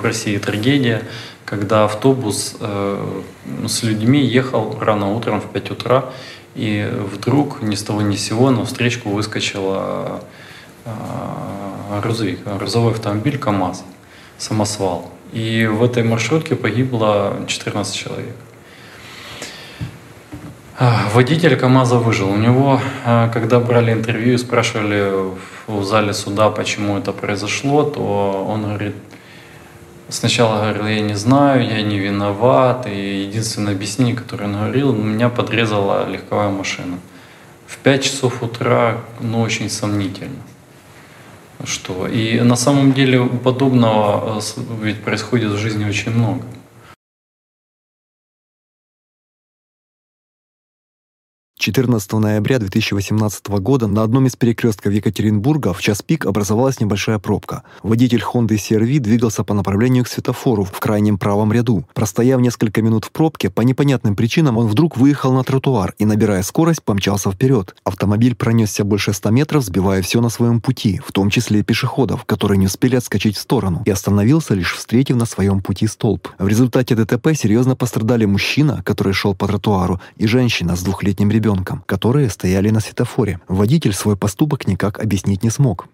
в 0.00 0.04
России 0.04 0.36
трагедия, 0.38 1.02
когда 1.44 1.84
автобус 1.84 2.56
э, 2.60 3.22
с 3.66 3.82
людьми 3.82 4.20
ехал 4.20 4.76
рано 4.80 5.14
утром 5.14 5.40
в 5.40 5.46
5 5.46 5.70
утра, 5.70 6.04
и 6.54 6.88
вдруг 7.12 7.62
ни 7.62 7.76
с 7.76 7.82
того 7.82 8.02
ни 8.02 8.16
с 8.16 8.26
сего 8.26 8.50
на 8.50 8.64
встречку 8.64 9.10
выскочила 9.10 10.20
грузовик, 12.02 12.40
грузовой 12.44 12.92
автомобиль 12.92 13.38
КАМАЗ, 13.38 13.84
самосвал. 14.38 15.10
И 15.32 15.66
в 15.66 15.82
этой 15.82 16.02
маршрутке 16.02 16.54
погибло 16.56 17.36
14 17.46 17.94
человек. 17.94 18.34
Водитель 21.12 21.56
КАМАЗа 21.56 21.98
выжил. 21.98 22.30
У 22.30 22.36
него, 22.36 22.80
когда 23.04 23.58
брали 23.58 23.92
интервью 23.92 24.38
спрашивали 24.38 25.12
в 25.66 25.82
зале 25.84 26.14
суда, 26.14 26.50
почему 26.50 26.96
это 26.98 27.12
произошло, 27.12 27.82
то 27.82 28.46
он 28.48 28.62
говорит, 28.62 28.94
сначала 30.08 30.60
говорил, 30.60 30.86
я 30.86 31.00
не 31.00 31.14
знаю, 31.14 31.66
я 31.68 31.82
не 31.82 31.98
виноват. 31.98 32.86
И 32.86 33.22
единственное 33.22 33.74
объяснение, 33.74 34.14
которое 34.14 34.44
он 34.44 34.54
говорил, 34.54 34.92
меня 34.92 35.28
подрезала 35.28 36.08
легковая 36.08 36.50
машина. 36.50 36.98
В 37.66 37.76
5 37.78 38.02
часов 38.02 38.42
утра, 38.42 38.98
ну, 39.20 39.40
очень 39.40 39.68
сомнительно 39.68 40.42
что. 41.64 42.06
И 42.06 42.40
на 42.40 42.56
самом 42.56 42.92
деле 42.92 43.24
подобного 43.24 44.38
э, 44.38 44.60
ведь 44.82 45.02
происходит 45.02 45.52
в 45.52 45.56
жизни 45.56 45.84
очень 45.84 46.12
много. 46.12 46.42
14 51.68 52.12
ноября 52.14 52.58
2018 52.58 53.48
года 53.48 53.88
на 53.88 54.02
одном 54.02 54.26
из 54.26 54.36
перекрестков 54.36 54.90
Екатеринбурга 54.90 55.74
в 55.74 55.82
час 55.82 56.00
пик 56.00 56.24
образовалась 56.24 56.80
небольшая 56.80 57.18
пробка. 57.18 57.62
Водитель 57.82 58.22
Honda 58.22 58.56
CR-V 58.56 59.00
двигался 59.00 59.44
по 59.44 59.52
направлению 59.52 60.04
к 60.04 60.08
светофору 60.08 60.64
в 60.64 60.80
крайнем 60.80 61.18
правом 61.18 61.52
ряду. 61.52 61.84
Простояв 61.92 62.40
несколько 62.40 62.80
минут 62.80 63.04
в 63.04 63.12
пробке, 63.12 63.50
по 63.50 63.60
непонятным 63.60 64.16
причинам 64.16 64.56
он 64.56 64.66
вдруг 64.66 64.96
выехал 64.96 65.34
на 65.34 65.44
тротуар 65.44 65.94
и, 65.98 66.06
набирая 66.06 66.42
скорость, 66.42 66.82
помчался 66.82 67.30
вперед. 67.30 67.76
Автомобиль 67.84 68.34
пронесся 68.34 68.82
больше 68.82 69.12
100 69.12 69.28
метров, 69.28 69.62
сбивая 69.62 70.00
все 70.00 70.22
на 70.22 70.30
своем 70.30 70.62
пути, 70.62 71.02
в 71.04 71.12
том 71.12 71.28
числе 71.28 71.60
и 71.60 71.62
пешеходов, 71.62 72.24
которые 72.24 72.56
не 72.56 72.64
успели 72.64 72.96
отскочить 72.96 73.36
в 73.36 73.40
сторону, 73.40 73.82
и 73.84 73.90
остановился 73.90 74.54
лишь 74.54 74.74
встретив 74.74 75.16
на 75.16 75.26
своем 75.26 75.60
пути 75.60 75.86
столб. 75.86 76.28
В 76.38 76.48
результате 76.48 76.94
ДТП 76.94 77.34
серьезно 77.34 77.76
пострадали 77.76 78.24
мужчина, 78.24 78.82
который 78.86 79.12
шел 79.12 79.34
по 79.34 79.46
тротуару, 79.46 80.00
и 80.16 80.26
женщина 80.26 80.74
с 80.74 80.82
двухлетним 80.82 81.30
ребенком 81.30 81.57
ребенком, 81.58 81.82
которые 81.86 82.30
стояли 82.30 82.70
на 82.70 82.80
светофоре. 82.80 83.40
Водитель 83.48 83.92
свой 83.92 84.16
поступок 84.16 84.66
никак 84.66 85.00
объяснить 85.00 85.42
не 85.42 85.50
смог. 85.50 85.88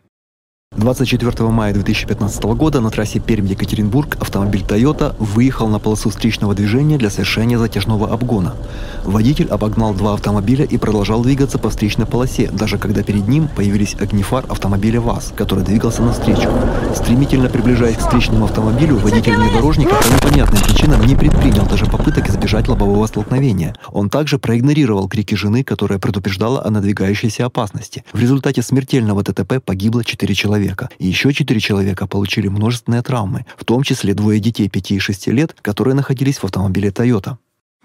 24 0.77 1.49
мая 1.51 1.73
2015 1.73 2.43
года 2.45 2.81
на 2.81 2.91
трассе 2.91 3.21
Пермь-Екатеринбург 3.21 4.17
автомобиль 4.21 4.63
Toyota 4.63 5.15
выехал 5.21 5.69
на 5.69 5.79
полосу 5.79 6.11
встречного 6.11 6.53
движения 6.53 6.99
для 6.99 7.11
совершения 7.11 7.59
затяжного 7.59 8.13
обгона. 8.13 8.57
Водитель 9.05 9.47
обогнал 9.47 9.95
два 9.95 10.15
автомобиля 10.15 10.65
и 10.65 10.77
продолжал 10.77 11.23
двигаться 11.23 11.59
по 11.59 11.71
встречной 11.71 12.07
полосе, 12.07 12.51
даже 12.53 12.79
когда 12.79 13.05
перед 13.05 13.29
ним 13.29 13.49
появились 13.55 13.95
огни 14.01 14.25
фар 14.25 14.47
автомобиля 14.49 15.01
ВАЗ, 15.01 15.33
который 15.37 15.63
двигался 15.63 16.03
навстречу. 16.03 16.51
Стремительно 16.97 17.49
приближаясь 17.49 17.97
к 17.97 18.01
встречному 18.01 18.47
автомобилю, 18.47 18.97
водитель 18.97 19.37
внедорожника 19.37 19.95
по 19.95 20.07
непонятным 20.09 20.61
причинам 20.61 21.07
не 21.07 21.15
предпринял 21.15 21.67
даже 21.67 21.87
попыток 21.87 22.29
избежать 22.29 22.67
лобового 22.67 23.07
столкновения. 23.07 23.77
Он 23.93 24.11
также 24.11 24.41
проигнорировал 24.41 25.09
крики 25.09 25.37
жены, 25.37 25.63
которая 25.63 26.01
предупреждала 26.01 26.65
о 26.65 26.71
надвигающейся 26.71 27.47
опасности. 27.47 28.05
В 28.13 28.19
результате 28.19 28.61
смертельного 28.61 29.23
ДТП 29.23 29.63
погибло 29.65 30.03
4 30.03 30.35
человека 30.35 30.64
человека. 30.65 30.89
И 30.99 31.07
еще 31.07 31.33
четыре 31.33 31.61
человека 31.61 32.07
получили 32.07 32.49
множественные 32.49 33.03
травмы, 33.03 33.45
в 33.57 33.65
том 33.65 33.83
числе 33.83 34.15
двое 34.15 34.41
детей 34.41 34.69
5 34.69 34.91
и 34.93 34.99
6 34.99 35.29
лет, 35.29 35.57
которые 35.63 35.95
находились 35.95 36.39
в 36.39 36.45
автомобиле 36.45 36.89
Toyota. 36.89 37.37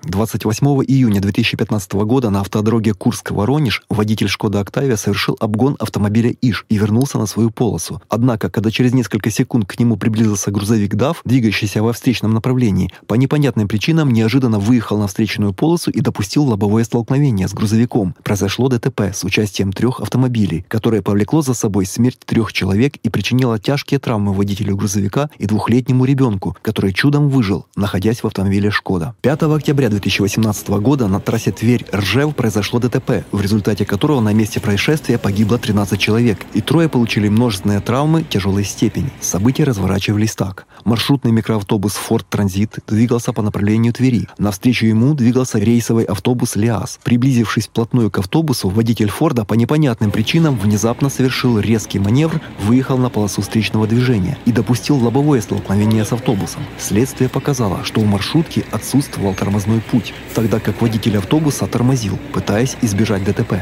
28 0.04 0.66
июня 0.88 1.20
2015 1.20 1.92
года 1.94 2.30
на 2.30 2.40
автодороге 2.40 2.94
Курск-Воронеж 2.94 3.84
водитель 3.90 4.30
«Шкода 4.30 4.62
Октавия» 4.62 4.96
совершил 4.96 5.36
обгон 5.42 5.76
автомобиля 5.78 6.34
«Иш» 6.42 6.66
и 6.70 6.78
вернулся 6.78 7.18
на 7.18 7.26
свою 7.26 7.52
полосу. 7.52 8.02
Однако, 8.08 8.50
когда 8.50 8.72
через 8.72 8.94
несколько 8.94 9.30
секунд 9.30 9.66
к 9.66 9.78
нему 9.78 9.98
приблизился 9.98 10.52
грузовик 10.52 10.96
«ДАВ», 10.96 11.22
двигающийся 11.26 11.84
во 11.84 11.92
встречном 11.92 12.34
направлении, 12.34 12.94
по 13.08 13.16
непонятным 13.16 13.68
причинам 13.68 14.12
неожиданно 14.12 14.58
выехал 14.58 14.98
на 14.98 15.08
встречную 15.08 15.54
полосу 15.54 15.92
и 15.92 16.00
допустил 16.00 16.46
лобовое 16.46 16.86
столкновение 16.86 17.50
с 17.50 17.54
грузовиком. 17.54 18.16
Произошло 18.24 18.70
ДТП 18.70 19.02
с 19.14 19.26
участием 19.26 19.74
трех 19.74 20.00
автомобилей, 20.00 20.66
которое 20.70 21.02
повлекло 21.02 21.42
за 21.42 21.54
собой 21.54 21.86
смерть 21.86 22.20
трех 22.26 22.54
человек 22.54 22.96
и 23.04 23.10
причинило 23.10 23.60
тяжкие 23.60 24.00
травмы 24.00 24.32
водителю 24.32 24.78
грузовика 24.78 25.30
и 25.38 25.46
двухлетнему 25.46 26.06
ребенку, 26.06 26.56
который 26.62 26.94
чудом 26.94 27.28
выжил, 27.28 27.68
находясь 27.76 28.24
в 28.24 28.28
автомобиле 28.28 28.72
«Шкода». 28.72 29.14
5 29.22 29.44
октября 29.44 29.89
2018 29.90 30.70
года 30.70 31.08
на 31.08 31.20
трассе 31.20 31.52
Тверь-Ржев 31.52 32.36
произошло 32.36 32.80
ДТП, 32.80 33.26
в 33.32 33.42
результате 33.42 33.86
которого 33.86 34.22
на 34.22 34.34
месте 34.34 34.60
происшествия 34.60 35.18
погибло 35.18 35.58
13 35.58 36.00
человек, 36.00 36.46
и 36.54 36.62
трое 36.62 36.90
получили 36.90 37.28
множественные 37.30 37.80
травмы 37.80 38.24
тяжелой 38.24 38.64
степени. 38.64 39.12
События 39.22 39.64
разворачивались 39.64 40.36
так. 40.36 40.66
Маршрутный 40.86 41.32
микроавтобус 41.32 41.98
Ford 41.98 42.26
Transit 42.30 42.80
двигался 42.88 43.34
по 43.34 43.42
направлению 43.42 43.94
Твери. 43.94 44.28
Навстречу 44.38 44.86
ему 44.86 45.14
двигался 45.14 45.60
рейсовый 45.60 46.06
автобус 46.06 46.56
«Лиас». 46.56 47.00
Приблизившись 47.04 47.68
вплотную 47.68 48.12
к 48.12 48.20
автобусу, 48.20 48.70
водитель 48.70 49.10
Форда 49.10 49.46
по 49.46 49.56
непонятным 49.56 50.12
причинам 50.12 50.58
внезапно 50.58 51.10
совершил 51.10 51.60
резкий 51.60 52.00
маневр, 52.00 52.42
выехал 52.62 52.98
на 52.98 53.10
полосу 53.10 53.42
встречного 53.42 53.88
движения 53.88 54.38
и 54.46 54.52
допустил 54.52 54.98
лобовое 54.98 55.42
столкновение 55.42 56.06
с 56.06 56.14
автобусом. 56.14 56.62
Следствие 56.78 57.30
показало, 57.30 57.84
что 57.84 58.02
у 58.02 58.06
маршрутки 58.06 58.66
отсутствовал 58.72 59.34
тормозной 59.34 59.79
путь, 59.80 60.14
тогда 60.34 60.60
как 60.60 60.82
водитель 60.82 61.18
автобуса 61.18 61.68
тормозил, 61.68 62.18
пытаясь 62.34 62.78
избежать 62.82 63.24
ДТП. 63.24 63.56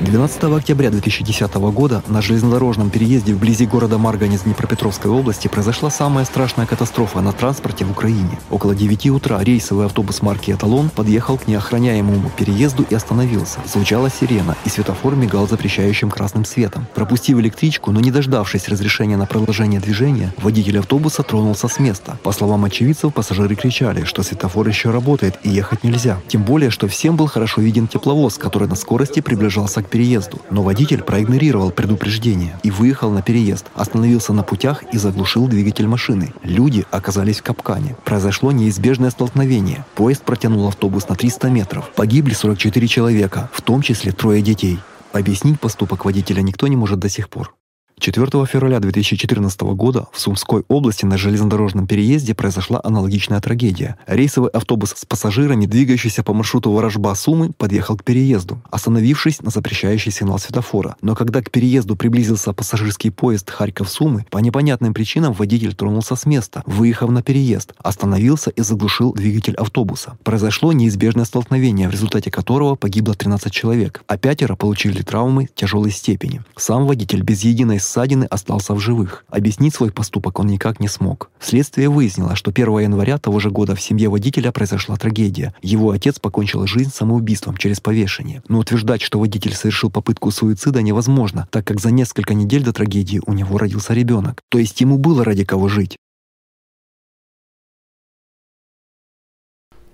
12 0.00 0.42
октября 0.44 0.90
2010 0.90 1.54
года 1.54 2.02
на 2.08 2.20
железнодорожном 2.20 2.90
переезде 2.90 3.32
вблизи 3.32 3.64
города 3.64 3.96
Марганец 3.96 4.42
Днепропетровской 4.42 5.10
области 5.10 5.48
произошла 5.48 5.88
самая 5.88 6.24
страшная 6.24 6.66
катастрофа 6.66 7.20
на 7.20 7.32
транспорте 7.32 7.84
в 7.84 7.92
Украине. 7.92 8.38
Около 8.50 8.74
9 8.74 9.10
утра 9.10 9.42
рейсовый 9.42 9.86
автобус 9.86 10.20
марки 10.20 10.50
«Эталон» 10.50 10.90
подъехал 10.90 11.38
к 11.38 11.46
неохраняемому 11.46 12.30
переезду 12.36 12.84
и 12.90 12.94
остановился. 12.94 13.60
Звучала 13.66 14.10
сирена, 14.10 14.56
и 14.64 14.68
светофор 14.68 15.14
мигал 15.14 15.46
запрещающим 15.46 16.10
красным 16.10 16.44
светом. 16.44 16.86
Пропустив 16.94 17.38
электричку, 17.38 17.92
но 17.92 18.00
не 18.00 18.10
дождавшись 18.10 18.68
разрешения 18.68 19.16
на 19.16 19.26
продолжение 19.26 19.80
движения, 19.80 20.34
водитель 20.38 20.80
автобуса 20.80 21.22
тронулся 21.22 21.68
с 21.68 21.78
места. 21.78 22.18
По 22.22 22.32
словам 22.32 22.64
очевидцев, 22.64 23.14
пассажиры 23.14 23.54
кричали, 23.54 24.04
что 24.04 24.22
светофор 24.22 24.66
еще 24.66 24.90
работает 24.90 25.38
и 25.44 25.50
ехать 25.50 25.84
нельзя. 25.84 26.20
Тем 26.28 26.42
более, 26.42 26.70
что 26.70 26.88
всем 26.88 27.16
был 27.16 27.26
хорошо 27.28 27.60
виден 27.60 27.86
тепловоз, 27.86 28.38
который 28.38 28.68
на 28.68 28.74
скорости 28.74 29.20
приближался 29.20 29.82
к 29.82 29.88
переезду, 29.94 30.40
но 30.50 30.64
водитель 30.64 31.04
проигнорировал 31.04 31.70
предупреждение 31.70 32.58
и 32.64 32.72
выехал 32.72 33.12
на 33.12 33.22
переезд, 33.22 33.66
остановился 33.76 34.32
на 34.32 34.42
путях 34.42 34.82
и 34.92 34.98
заглушил 34.98 35.46
двигатель 35.46 35.86
машины. 35.86 36.34
Люди 36.42 36.84
оказались 36.90 37.38
в 37.38 37.44
капкане. 37.44 37.94
Произошло 38.04 38.50
неизбежное 38.50 39.10
столкновение. 39.10 39.84
Поезд 39.94 40.24
протянул 40.24 40.66
автобус 40.66 41.08
на 41.08 41.14
300 41.14 41.48
метров. 41.48 41.92
Погибли 41.94 42.34
44 42.34 42.88
человека, 42.88 43.48
в 43.52 43.62
том 43.62 43.82
числе 43.82 44.10
трое 44.10 44.42
детей. 44.42 44.80
Объяснить 45.12 45.60
поступок 45.60 46.04
водителя 46.04 46.42
никто 46.42 46.66
не 46.66 46.74
может 46.74 46.98
до 46.98 47.08
сих 47.08 47.28
пор. 47.28 47.54
4 48.00 48.44
февраля 48.46 48.80
2014 48.80 49.60
года 49.62 50.06
в 50.12 50.20
Сумской 50.20 50.64
области 50.68 51.04
на 51.04 51.16
железнодорожном 51.16 51.86
переезде 51.86 52.34
произошла 52.34 52.80
аналогичная 52.82 53.40
трагедия. 53.40 53.96
Рейсовый 54.06 54.50
автобус 54.50 54.94
с 54.96 55.04
пассажирами, 55.06 55.66
двигающийся 55.66 56.22
по 56.22 56.34
маршруту 56.34 56.72
Ворожба-Сумы, 56.72 57.52
подъехал 57.56 57.96
к 57.96 58.04
переезду, 58.04 58.60
остановившись 58.70 59.40
на 59.42 59.50
запрещающий 59.50 60.10
сигнал 60.10 60.38
светофора. 60.38 60.96
Но 61.02 61.14
когда 61.14 61.40
к 61.40 61.50
переезду 61.50 61.96
приблизился 61.96 62.52
пассажирский 62.52 63.10
поезд 63.10 63.48
Харьков-Сумы, 63.50 64.26
по 64.28 64.38
непонятным 64.38 64.92
причинам 64.92 65.32
водитель 65.32 65.74
тронулся 65.74 66.16
с 66.16 66.26
места, 66.26 66.62
выехав 66.66 67.10
на 67.10 67.22
переезд, 67.22 67.74
остановился 67.78 68.50
и 68.50 68.60
заглушил 68.62 69.12
двигатель 69.14 69.54
автобуса. 69.54 70.18
Произошло 70.24 70.72
неизбежное 70.72 71.24
столкновение, 71.24 71.88
в 71.88 71.92
результате 71.92 72.30
которого 72.30 72.74
погибло 72.74 73.14
13 73.14 73.52
человек, 73.52 74.02
а 74.08 74.18
пятеро 74.18 74.56
получили 74.56 75.02
травмы 75.02 75.48
тяжелой 75.54 75.92
степени. 75.92 76.42
Сам 76.56 76.86
водитель 76.86 77.22
без 77.22 77.44
единой 77.44 77.80
ссадины 77.94 78.24
остался 78.24 78.74
в 78.74 78.80
живых. 78.80 79.24
Объяснить 79.28 79.74
свой 79.74 79.92
поступок 79.92 80.40
он 80.40 80.48
никак 80.48 80.80
не 80.80 80.88
смог. 80.88 81.30
Следствие 81.38 81.88
выяснило, 81.88 82.34
что 82.34 82.50
1 82.50 82.80
января 82.80 83.18
того 83.18 83.38
же 83.38 83.50
года 83.50 83.76
в 83.76 83.80
семье 83.80 84.08
водителя 84.08 84.50
произошла 84.50 84.96
трагедия. 84.96 85.54
Его 85.62 85.92
отец 85.92 86.18
покончил 86.18 86.66
жизнь 86.66 86.90
самоубийством 86.92 87.56
через 87.56 87.80
повешение. 87.80 88.42
Но 88.48 88.58
утверждать, 88.58 89.00
что 89.00 89.20
водитель 89.20 89.54
совершил 89.54 89.90
попытку 89.90 90.32
суицида 90.32 90.82
невозможно, 90.82 91.46
так 91.52 91.64
как 91.64 91.80
за 91.80 91.92
несколько 91.92 92.34
недель 92.34 92.64
до 92.64 92.72
трагедии 92.72 93.20
у 93.24 93.32
него 93.32 93.58
родился 93.58 93.94
ребенок. 93.94 94.42
То 94.48 94.58
есть 94.58 94.80
ему 94.80 94.98
было 94.98 95.24
ради 95.24 95.44
кого 95.44 95.68
жить. 95.68 95.96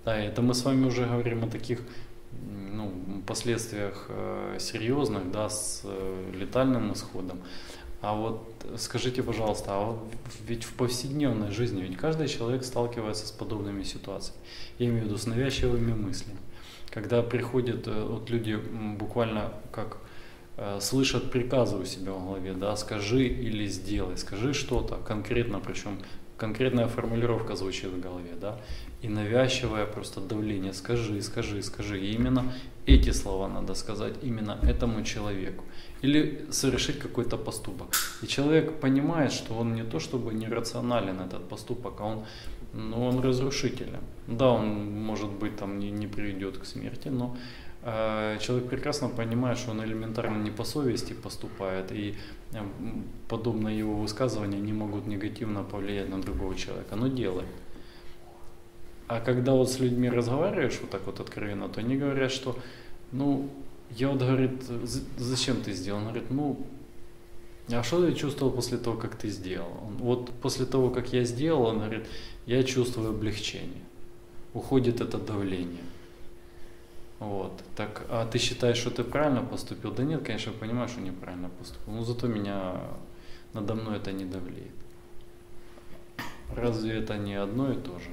Да, 0.07 0.17
это 0.17 0.41
мы 0.41 0.55
с 0.55 0.65
вами 0.65 0.87
уже 0.87 1.05
говорим 1.05 1.45
о 1.45 1.49
таких 1.49 1.81
ну, 2.73 3.23
последствиях 3.27 4.07
э, 4.09 4.57
серьезных, 4.59 5.31
да, 5.31 5.51
с 5.51 5.83
э, 5.85 6.33
летальным 6.35 6.95
исходом. 6.95 7.41
А 8.01 8.15
вот 8.15 8.65
скажите, 8.77 9.23
пожалуйста, 9.23 9.73
а 9.73 9.85
вот 9.85 9.99
ведь 10.47 10.65
в 10.65 10.73
повседневной 10.73 11.51
жизни 11.51 11.83
ведь 11.83 11.99
каждый 11.99 12.29
человек 12.29 12.65
сталкивается 12.65 13.27
с 13.27 13.31
подобными 13.31 13.83
ситуациями. 13.83 14.39
Я 14.79 14.87
имею 14.87 15.03
в 15.03 15.05
виду 15.07 15.19
с 15.19 15.27
навязчивыми 15.27 15.93
мыслями. 15.93 16.39
Когда 16.89 17.23
приходят 17.23 17.87
э, 17.87 18.05
вот 18.05 18.31
люди 18.31 18.55
буквально 18.55 19.53
как 19.71 19.99
э, 20.57 20.79
слышат 20.81 21.31
приказы 21.31 21.77
у 21.77 21.85
себя 21.85 22.13
в 22.13 22.25
голове, 22.25 22.55
да, 22.55 22.75
скажи 22.77 23.27
или 23.27 23.67
сделай, 23.67 24.17
скажи 24.17 24.55
что-то 24.55 24.97
конкретно, 24.97 25.61
причем 25.61 25.99
конкретная 26.39 26.89
формулировка 26.89 27.55
звучит 27.55 27.91
в 27.91 28.01
голове, 28.01 28.33
да, 28.41 28.59
и 29.03 29.09
навязчивое 29.09 29.85
просто 29.85 30.23
давление, 30.23 30.73
скажи, 30.73 31.21
скажи, 31.21 31.63
скажи, 31.63 32.01
и 32.01 32.15
именно 32.15 32.51
эти 32.87 33.11
слова 33.11 33.47
надо 33.47 33.75
сказать 33.75 34.15
именно 34.23 34.59
этому 34.63 35.05
человеку 35.05 35.65
или 36.03 36.47
совершить 36.51 36.99
какой-то 36.99 37.37
поступок. 37.37 37.89
И 38.23 38.27
человек 38.27 38.81
понимает, 38.81 39.33
что 39.33 39.55
он 39.55 39.75
не 39.75 39.85
то 39.85 39.99
чтобы 39.99 40.35
нерационален 40.35 41.21
этот 41.21 41.49
поступок, 41.49 41.95
а 42.01 42.05
он, 42.05 42.25
ну, 42.75 43.07
он 43.07 43.21
разрушителен. 43.21 44.01
Да, 44.27 44.49
он 44.49 45.03
может 45.07 45.31
быть 45.31 45.57
там 45.57 45.79
не, 45.79 45.91
не 45.91 46.07
приведет 46.07 46.59
к 46.59 46.65
смерти, 46.65 47.09
но 47.09 47.37
э, 47.83 48.39
человек 48.41 48.69
прекрасно 48.71 49.09
понимает, 49.09 49.59
что 49.59 49.73
он 49.73 49.85
элементарно 49.85 50.43
не 50.43 50.51
по 50.51 50.65
совести 50.65 51.13
поступает, 51.13 51.93
и 51.93 52.15
э, 52.53 52.59
подобные 53.29 53.79
его 53.79 53.95
высказывания 53.95 54.61
не 54.61 54.73
могут 54.73 55.07
негативно 55.07 55.65
повлиять 55.65 56.09
на 56.09 56.21
другого 56.21 56.55
человека, 56.55 56.97
но 56.97 57.09
делает. 57.09 57.49
А 59.07 59.21
когда 59.21 59.53
вот 59.53 59.69
с 59.69 59.81
людьми 59.81 60.09
разговариваешь 60.09 60.79
вот 60.81 60.91
так 60.91 61.07
вот 61.07 61.21
откровенно, 61.21 61.69
то 61.69 61.81
они 61.81 61.97
говорят, 61.97 62.31
что 62.31 62.57
ну, 63.13 63.51
я 63.97 64.09
вот, 64.09 64.19
говорит, 64.19 64.63
зачем 65.19 65.63
ты 65.63 65.73
сделал? 65.73 65.99
Он 65.99 66.05
говорит, 66.05 66.31
ну, 66.31 66.67
а 67.73 67.83
что 67.83 68.05
ты 68.05 68.15
чувствовал 68.15 68.53
после 68.53 68.79
того, 68.79 68.97
как 68.97 69.17
ты 69.17 69.29
сделал? 69.29 69.73
Он, 69.87 69.97
вот 69.97 70.31
после 70.41 70.67
того, 70.67 70.91
как 70.91 71.13
я 71.13 71.25
сделал, 71.25 71.65
он 71.65 71.79
говорит, 71.79 72.07
я 72.47 72.63
чувствую 72.63 73.11
облегчение. 73.11 73.83
Уходит 74.55 75.01
это 75.01 75.19
давление. 75.19 75.85
Вот. 77.21 77.53
Так, 77.77 78.07
а 78.09 78.27
ты 78.27 78.39
считаешь, 78.39 78.79
что 78.79 78.91
ты 78.91 79.05
правильно 79.05 79.43
поступил? 79.43 79.93
Да 79.93 80.03
нет, 80.03 80.25
конечно, 80.25 80.51
я 80.51 80.57
понимаю, 80.57 80.89
что 80.89 81.01
неправильно 81.01 81.51
поступил. 81.51 81.95
Но 81.95 82.03
зато 82.03 82.27
меня 82.27 82.81
надо 83.53 83.75
мной 83.75 83.99
это 83.99 84.11
не 84.13 84.25
давлеет. 84.25 84.73
Разве 86.57 86.99
это 86.99 87.17
не 87.19 87.35
одно 87.35 87.73
и 87.73 87.77
то 87.77 87.99
же? 87.99 88.11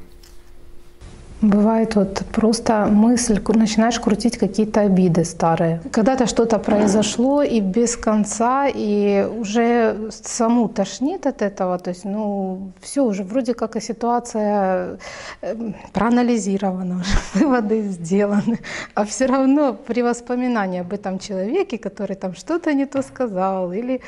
Бывает 1.42 1.96
вот 1.96 2.24
просто 2.32 2.88
мысль, 2.88 3.40
начинаешь 3.48 4.00
крутить 4.00 4.38
какие-то 4.40 4.82
обиды 4.82 5.24
старые. 5.24 5.82
Когда-то 5.92 6.26
что-то 6.26 6.58
произошло 6.58 7.44
и 7.44 7.60
без 7.60 7.96
конца, 7.96 8.68
и 8.68 9.24
уже 9.40 10.10
саму 10.10 10.68
тошнит 10.68 11.28
от 11.28 11.44
этого. 11.44 11.78
То 11.78 11.92
есть, 11.92 12.06
ну, 12.06 12.72
все 12.82 13.04
уже 13.04 13.24
вроде 13.24 13.54
как 13.54 13.76
и 13.76 13.82
ситуация 13.82 14.98
эм, 15.42 15.76
проанализирована, 15.94 17.02
уже 17.02 17.18
выводы 17.46 17.82
сделаны. 17.82 18.58
А 18.96 19.06
все 19.06 19.28
равно 19.28 19.74
при 19.74 20.02
воспоминании 20.02 20.82
об 20.82 20.92
этом 20.92 21.20
человеке, 21.20 21.78
который 21.78 22.16
там 22.16 22.34
что-то 22.34 22.74
не 22.74 22.88
то 22.88 23.04
сказал, 23.04 23.74
или 23.74 24.02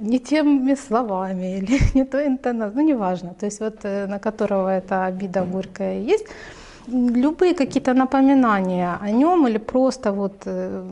не 0.00 0.20
теми 0.20 0.76
словами, 0.76 1.58
или 1.58 1.78
не 1.94 2.04
то 2.04 2.24
интонацией, 2.24 2.84
ну, 2.84 2.88
неважно. 2.88 3.34
То 3.34 3.46
есть 3.46 3.58
вот 3.58 3.78
э, 3.82 4.06
на 4.06 4.20
которого 4.20 4.68
эта 4.68 5.06
обида 5.06 5.42
горькая 5.42 5.98
есть, 5.98 6.26
любые 6.90 7.54
какие-то 7.54 7.94
напоминания 7.94 8.98
о 9.00 9.10
нем 9.10 9.46
или 9.46 9.58
просто 9.58 10.12
вот, 10.12 10.42
э, 10.46 10.84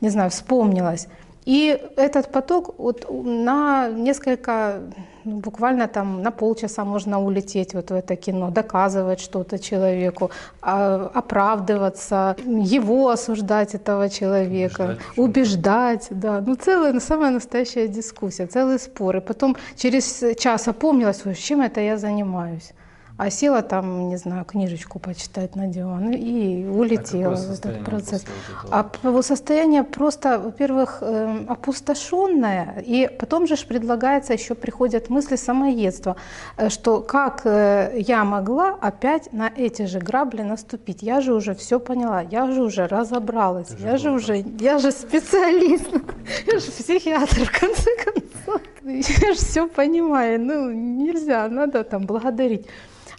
не 0.00 0.10
знаю, 0.10 0.30
вспомнилось. 0.30 1.08
И 1.46 1.78
этот 1.96 2.32
поток 2.32 2.74
вот 2.78 3.06
на 3.08 3.88
несколько, 3.88 4.80
ну, 5.24 5.36
буквально 5.38 5.86
там 5.86 6.22
на 6.22 6.32
полчаса 6.32 6.84
можно 6.84 7.22
улететь 7.22 7.74
вот 7.74 7.90
в 7.90 7.94
это 7.94 8.16
кино, 8.16 8.50
доказывать 8.50 9.20
что-то 9.20 9.58
человеку, 9.58 10.30
а, 10.60 11.08
оправдываться, 11.14 12.36
его 12.44 13.10
осуждать 13.10 13.76
этого 13.76 14.08
человека, 14.08 14.98
убеждать, 15.16 16.08
убеждать 16.08 16.08
да. 16.10 16.40
Ну, 16.46 16.56
целая, 16.56 17.00
самая 17.00 17.30
настоящая 17.30 17.86
дискуссия, 17.86 18.46
целый 18.46 18.80
спор. 18.80 19.16
И 19.16 19.20
потом 19.20 19.56
через 19.76 20.24
час 20.40 20.66
опомнилась, 20.66 21.22
чем 21.38 21.60
это 21.60 21.80
я 21.80 21.96
занимаюсь. 21.96 22.72
А 23.18 23.30
села 23.30 23.62
там, 23.62 24.10
не 24.10 24.16
знаю, 24.18 24.44
книжечку 24.44 24.98
почитать 24.98 25.56
на 25.56 25.68
диван 25.68 26.12
и 26.12 26.66
улетела 26.66 27.32
а 27.32 27.36
в 27.36 27.50
этот 27.50 27.84
процесс. 27.84 28.24
А 28.70 28.90
состояние 29.22 29.84
просто, 29.84 30.38
во-первых, 30.38 30.98
эм, 31.00 31.46
опустошенное, 31.48 32.84
и 32.86 33.08
потом 33.08 33.46
же 33.46 33.56
предлагается, 33.56 34.34
еще 34.34 34.54
приходят 34.54 35.08
мысли 35.08 35.36
самоедства, 35.36 36.16
э, 36.58 36.68
что 36.68 37.00
как 37.00 37.42
э, 37.44 37.94
я 38.06 38.24
могла 38.24 38.76
опять 38.80 39.32
на 39.32 39.50
эти 39.56 39.86
же 39.86 39.98
грабли 39.98 40.42
наступить? 40.42 41.02
Я 41.02 41.22
же 41.22 41.32
уже 41.32 41.54
все 41.54 41.80
поняла, 41.80 42.20
я 42.20 42.50
же 42.52 42.62
уже 42.62 42.86
разобралась, 42.86 43.68
Ты 43.68 43.82
я 43.82 43.96
же 43.96 44.10
уже, 44.10 44.44
я 44.60 44.78
же 44.78 44.92
специалист, 44.92 45.88
я 46.46 46.58
же 46.58 46.70
психиатр, 46.70 47.44
в 47.44 47.60
конце 47.60 47.90
концов. 48.04 48.60
Я 48.86 49.32
же 49.32 49.34
все 49.34 49.66
понимаю, 49.66 50.40
ну 50.40 50.70
нельзя, 50.70 51.48
надо 51.48 51.82
там 51.82 52.06
благодарить. 52.06 52.66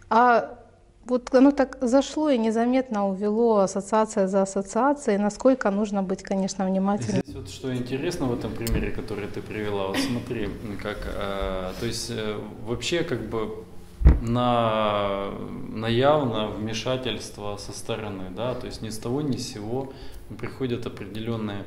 А 0.09 0.57
вот 1.05 1.33
оно 1.33 1.51
так 1.51 1.77
зашло 1.81 2.29
и 2.29 2.37
незаметно 2.37 3.07
увело 3.07 3.59
ассоциация 3.59 4.27
за 4.27 4.41
ассоциацией, 4.41 5.17
насколько 5.17 5.71
нужно 5.71 6.03
быть, 6.03 6.21
конечно, 6.21 6.65
внимательным. 6.65 7.21
Здесь 7.23 7.35
вот 7.35 7.49
что 7.49 7.75
интересно 7.75 8.25
в 8.25 8.33
этом 8.33 8.51
примере, 8.53 8.91
который 8.91 9.27
ты 9.27 9.41
привела, 9.41 9.87
вот 9.87 9.97
смотри, 9.97 10.49
как, 10.81 10.97
э, 11.05 11.71
то 11.79 11.85
есть 11.85 12.11
э, 12.11 12.39
вообще 12.65 13.03
как 13.03 13.29
бы 13.29 13.63
на, 14.21 15.31
на 15.69 15.87
явно 15.87 16.49
вмешательство 16.49 17.57
со 17.57 17.71
стороны, 17.71 18.25
да, 18.35 18.53
то 18.55 18.67
есть 18.67 18.81
ни 18.81 18.89
с 18.89 18.97
того 18.97 19.21
ни 19.21 19.37
с 19.37 19.53
сего 19.53 19.93
приходят 20.37 20.85
определенные 20.85 21.63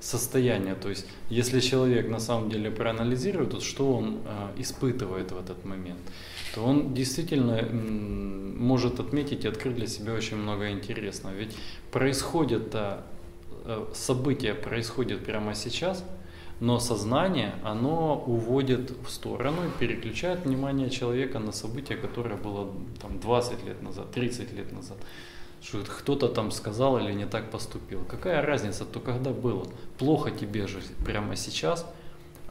состояния, 0.00 0.74
то 0.74 0.88
есть 0.88 1.06
если 1.28 1.60
человек 1.60 2.08
на 2.08 2.20
самом 2.20 2.50
деле 2.50 2.70
проанализирует, 2.70 3.50
то 3.50 3.60
что 3.60 3.92
он 3.92 4.18
э, 4.24 4.60
испытывает 4.60 5.30
в 5.30 5.38
этот 5.38 5.64
момент 5.64 6.00
то 6.54 6.64
он 6.64 6.94
действительно 6.94 7.62
может 8.60 9.00
отметить 9.00 9.44
и 9.44 9.48
открыть 9.48 9.76
для 9.76 9.86
себя 9.86 10.14
очень 10.14 10.36
много 10.36 10.70
интересного. 10.70 11.34
Ведь 11.34 11.56
происходит 11.90 12.74
э, 12.74 13.00
событие 13.94 14.54
происходит 14.54 15.24
прямо 15.24 15.54
сейчас, 15.54 16.04
но 16.60 16.78
сознание, 16.78 17.54
оно 17.64 18.22
уводит 18.26 18.90
в 18.90 19.08
сторону 19.10 19.66
и 19.66 19.78
переключает 19.78 20.44
внимание 20.44 20.90
человека 20.90 21.38
на 21.38 21.52
событие, 21.52 21.96
которое 21.96 22.36
было 22.36 22.70
там, 23.00 23.18
20 23.18 23.64
лет 23.64 23.82
назад, 23.82 24.10
30 24.10 24.52
лет 24.52 24.72
назад. 24.72 24.98
что 25.62 25.78
кто-то 25.82 26.28
там 26.28 26.50
сказал 26.50 26.98
или 26.98 27.12
не 27.12 27.26
так 27.26 27.50
поступил. 27.50 28.04
Какая 28.08 28.42
разница, 28.42 28.84
то 28.84 29.00
когда 29.00 29.30
было? 29.30 29.66
Плохо 29.98 30.30
тебе 30.30 30.66
же 30.66 30.80
прямо 31.04 31.36
сейчас, 31.36 31.86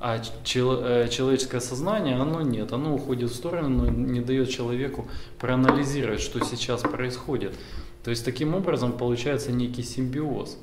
а 0.02 0.22
чел, 0.44 0.82
э, 0.82 1.10
человеческое 1.10 1.60
сознание, 1.60 2.16
оно 2.16 2.42
нет, 2.42 2.72
оно 2.72 2.96
уходит 2.96 3.32
в 3.32 3.36
сторону, 3.36 3.70
но 3.70 3.90
не 3.90 4.22
дает 4.22 4.50
человеку 4.50 5.08
проанализировать, 5.40 6.22
что 6.22 6.44
сейчас 6.46 6.82
происходит. 6.82 7.54
То 8.04 8.12
есть 8.12 8.24
таким 8.24 8.56
образом 8.56 8.94
получается 8.94 9.52
некий 9.52 9.84
симбиоз 9.84 10.58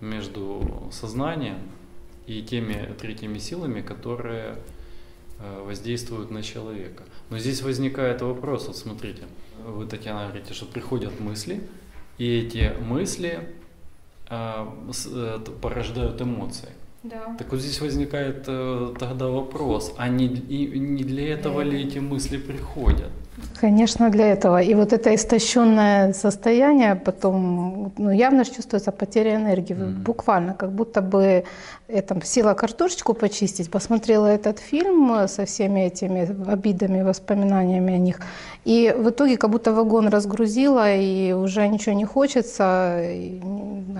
между 0.00 0.88
сознанием 0.92 1.58
и 2.26 2.42
теми 2.42 2.94
третьими 2.98 3.38
силами, 3.38 3.82
которые 3.82 4.56
э, 5.38 5.62
воздействуют 5.62 6.30
на 6.30 6.42
человека. 6.42 7.02
Но 7.28 7.38
здесь 7.38 7.60
возникает 7.60 8.22
вопрос, 8.22 8.66
вот 8.66 8.78
смотрите, 8.78 9.24
вы, 9.66 9.86
Татьяна, 9.86 10.28
говорите, 10.28 10.54
что 10.54 10.64
приходят 10.64 11.20
мысли, 11.20 11.60
и 12.16 12.38
эти 12.38 12.74
мысли 12.80 13.46
э, 14.30 14.66
порождают 15.60 16.22
эмоции. 16.22 16.70
Да. 17.04 17.36
Так 17.38 17.52
вот 17.52 17.60
здесь 17.60 17.80
возникает 17.82 18.44
э, 18.46 18.94
тогда 18.98 19.28
вопрос, 19.28 19.94
а 19.98 20.08
не, 20.08 20.26
и, 20.26 20.78
не 20.78 21.04
для 21.04 21.34
этого 21.34 21.60
ли 21.60 21.82
эти 21.82 21.98
мысли 21.98 22.38
приходят? 22.38 23.10
Конечно, 23.60 24.10
для 24.10 24.32
этого. 24.32 24.62
И 24.62 24.74
вот 24.74 24.92
это 24.92 25.14
истощенное 25.14 26.12
состояние 26.12 26.94
потом 26.94 27.92
ну, 27.96 28.10
явно 28.10 28.44
чувствуется 28.44 28.92
потеря 28.92 29.36
энергии. 29.36 29.74
Mm. 29.74 30.02
Буквально, 30.02 30.54
как 30.54 30.72
будто 30.72 31.00
бы 31.00 31.44
это, 31.88 32.20
села 32.24 32.54
картошечку 32.54 33.14
почистить, 33.14 33.70
посмотрела 33.70 34.26
этот 34.26 34.58
фильм 34.58 35.28
со 35.28 35.44
всеми 35.44 35.80
этими 35.80 36.50
обидами, 36.50 37.02
воспоминаниями 37.02 37.94
о 37.94 37.98
них. 37.98 38.20
И 38.64 38.94
в 38.96 39.10
итоге 39.10 39.36
как 39.36 39.50
будто 39.50 39.72
вагон 39.72 40.08
разгрузила, 40.08 40.94
и 40.94 41.32
уже 41.32 41.66
ничего 41.68 41.94
не 41.94 42.04
хочется, 42.04 43.00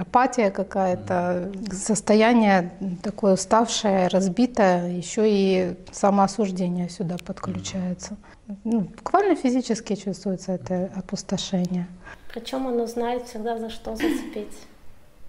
апатия 0.00 0.50
какая-то, 0.50 1.52
состояние 1.72 2.70
такое 3.02 3.34
уставшее, 3.34 4.08
разбитое, 4.08 4.90
еще 4.90 5.22
и 5.26 5.74
самоосуждение 5.92 6.88
сюда 6.88 7.16
подключается. 7.24 8.16
Ну, 8.64 8.80
буквально 8.80 9.36
физически 9.36 9.94
чувствуется 9.94 10.52
это 10.52 10.90
опустошение. 10.94 11.86
Причем 12.28 12.66
оно 12.66 12.86
знает 12.86 13.26
всегда, 13.26 13.58
за 13.58 13.70
что 13.70 13.96
зацепить. 13.96 14.58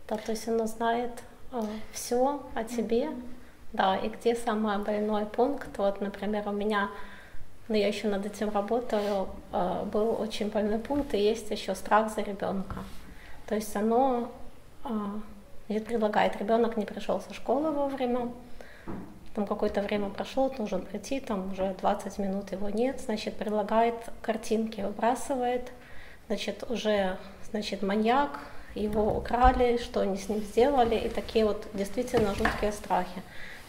Да, 0.07 0.17
то 0.17 0.31
есть 0.31 0.47
оно 0.47 0.67
знает 0.67 1.11
э, 1.51 1.61
все 1.93 2.41
о 2.53 2.63
тебе, 2.63 3.09
да, 3.73 3.95
и 3.95 4.09
где 4.09 4.35
самый 4.35 4.77
больной 4.79 5.25
пункт. 5.25 5.77
Вот, 5.77 6.01
например, 6.01 6.47
у 6.47 6.51
меня, 6.51 6.89
ну 7.67 7.75
я 7.75 7.87
еще 7.87 8.07
над 8.07 8.25
этим 8.25 8.49
работаю, 8.49 9.27
э, 9.51 9.83
был 9.91 10.19
очень 10.19 10.49
больной 10.49 10.79
пункт, 10.79 11.13
и 11.13 11.17
есть 11.17 11.49
еще 11.51 11.73
страх 11.73 12.13
за 12.13 12.21
ребенка. 12.21 12.77
То 13.47 13.55
есть 13.55 13.75
оно 13.75 14.31
э, 15.69 15.79
предлагает, 15.79 16.37
ребенок 16.37 16.77
не 16.77 16.85
пришел 16.85 17.21
со 17.21 17.33
школы 17.33 17.71
вовремя, 17.71 18.31
там 19.36 19.45
какое-то 19.45 19.82
время 19.82 20.10
прошло, 20.10 20.49
должен 20.49 20.82
прийти, 20.82 21.20
там 21.20 21.52
уже 21.52 21.76
20 21.82 22.18
минут 22.20 22.52
его 22.53 22.70
нет, 22.70 23.02
значит, 23.02 23.36
предлагает 23.36 23.95
картинки, 24.22 24.82
выбрасывает, 24.82 25.72
значит, 26.28 26.64
уже, 26.70 27.18
значит, 27.52 27.82
маньяк, 27.82 28.40
его 28.76 29.18
украли, 29.18 29.78
что 29.78 30.02
они 30.02 30.18
с 30.18 30.30
ним 30.30 30.40
сделали, 30.40 30.95
и 30.95 31.10
такие 31.10 31.45
вот 31.45 31.68
действительно 31.74 32.34
жуткие 32.36 32.72
страхи. 32.72 33.22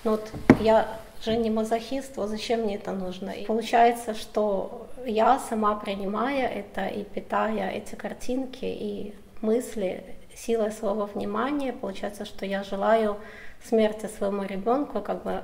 Но 0.05 0.13
вот 0.13 0.31
я 0.61 0.89
же 1.25 1.37
не 1.37 1.51
мазохист, 1.51 2.17
вот 2.17 2.29
зачем 2.29 2.61
мне 2.61 2.77
это 2.77 2.93
нужно? 2.93 3.31
И 3.31 3.45
получается, 3.45 4.15
что 4.15 4.89
я 5.05 5.39
сама 5.39 5.75
принимая 5.77 6.47
это 6.47 6.87
и 6.87 7.03
питая 7.05 7.71
эти 7.71 7.95
картинки 7.95 8.65
и 8.65 9.15
мысли 9.41 10.05
силой 10.35 10.71
своего 10.71 11.07
внимания, 11.07 11.73
получается, 11.73 12.25
что 12.25 12.45
я 12.47 12.63
желаю 12.63 13.17
смерти 13.65 14.07
своему 14.07 14.43
ребенку, 14.43 15.01
как 15.01 15.23
бы 15.23 15.43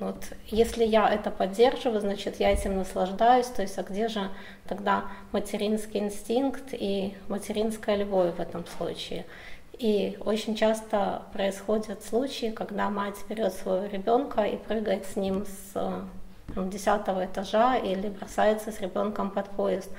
вот, 0.00 0.16
если 0.46 0.84
я 0.84 1.08
это 1.08 1.30
поддерживаю, 1.30 2.00
значит, 2.00 2.40
я 2.40 2.50
этим 2.50 2.76
наслаждаюсь, 2.76 3.46
то 3.46 3.62
есть, 3.62 3.78
а 3.78 3.82
где 3.82 4.08
же 4.08 4.28
тогда 4.66 5.04
материнский 5.32 6.00
инстинкт 6.00 6.72
и 6.72 7.14
материнская 7.28 7.96
любовь 7.96 8.34
в 8.34 8.40
этом 8.40 8.66
случае? 8.66 9.24
И 9.78 10.16
очень 10.20 10.54
часто 10.54 11.22
происходят 11.32 12.04
случаи, 12.04 12.50
когда 12.50 12.90
мать 12.90 13.16
берет 13.28 13.52
своего 13.52 13.86
ребенка 13.86 14.42
и 14.42 14.56
прыгает 14.56 15.04
с 15.06 15.16
ним 15.16 15.46
с 15.46 16.04
десятого 16.56 17.24
этажа 17.24 17.76
или 17.76 18.08
бросается 18.08 18.70
с 18.70 18.80
ребенком 18.80 19.30
под 19.30 19.48
поезд. 19.50 19.90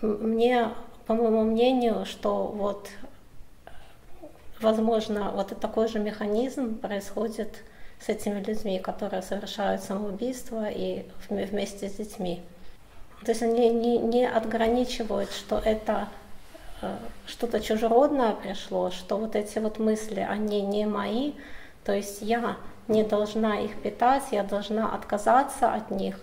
Мне, 0.00 0.70
по 1.06 1.14
моему 1.14 1.42
мнению, 1.42 2.06
что 2.06 2.46
вот 2.46 2.88
возможно 4.60 5.30
вот 5.32 5.58
такой 5.60 5.88
же 5.88 5.98
механизм 5.98 6.78
происходит 6.78 7.64
с 8.04 8.08
этими 8.08 8.42
людьми, 8.42 8.78
которые 8.78 9.22
совершают 9.22 9.82
самоубийство 9.82 10.68
и 10.68 11.04
вместе 11.28 11.88
с 11.88 11.94
детьми. 11.94 12.42
То 13.24 13.30
есть 13.30 13.42
они 13.42 13.68
не, 13.68 13.98
не 13.98 14.26
отграничивают, 14.26 15.30
что 15.30 15.58
это 15.58 16.08
э, 16.80 16.96
что-то 17.26 17.60
чужеродное 17.60 18.32
пришло, 18.32 18.90
что 18.90 19.16
вот 19.16 19.36
эти 19.36 19.58
вот 19.60 19.78
мысли, 19.78 20.26
они 20.28 20.62
не 20.62 20.86
мои, 20.86 21.34
то 21.84 21.92
есть 21.92 22.22
я 22.22 22.56
не 22.88 23.04
должна 23.04 23.60
их 23.60 23.80
питать, 23.80 24.24
я 24.32 24.42
должна 24.42 24.92
отказаться 24.92 25.72
от 25.72 25.92
них 25.92 26.18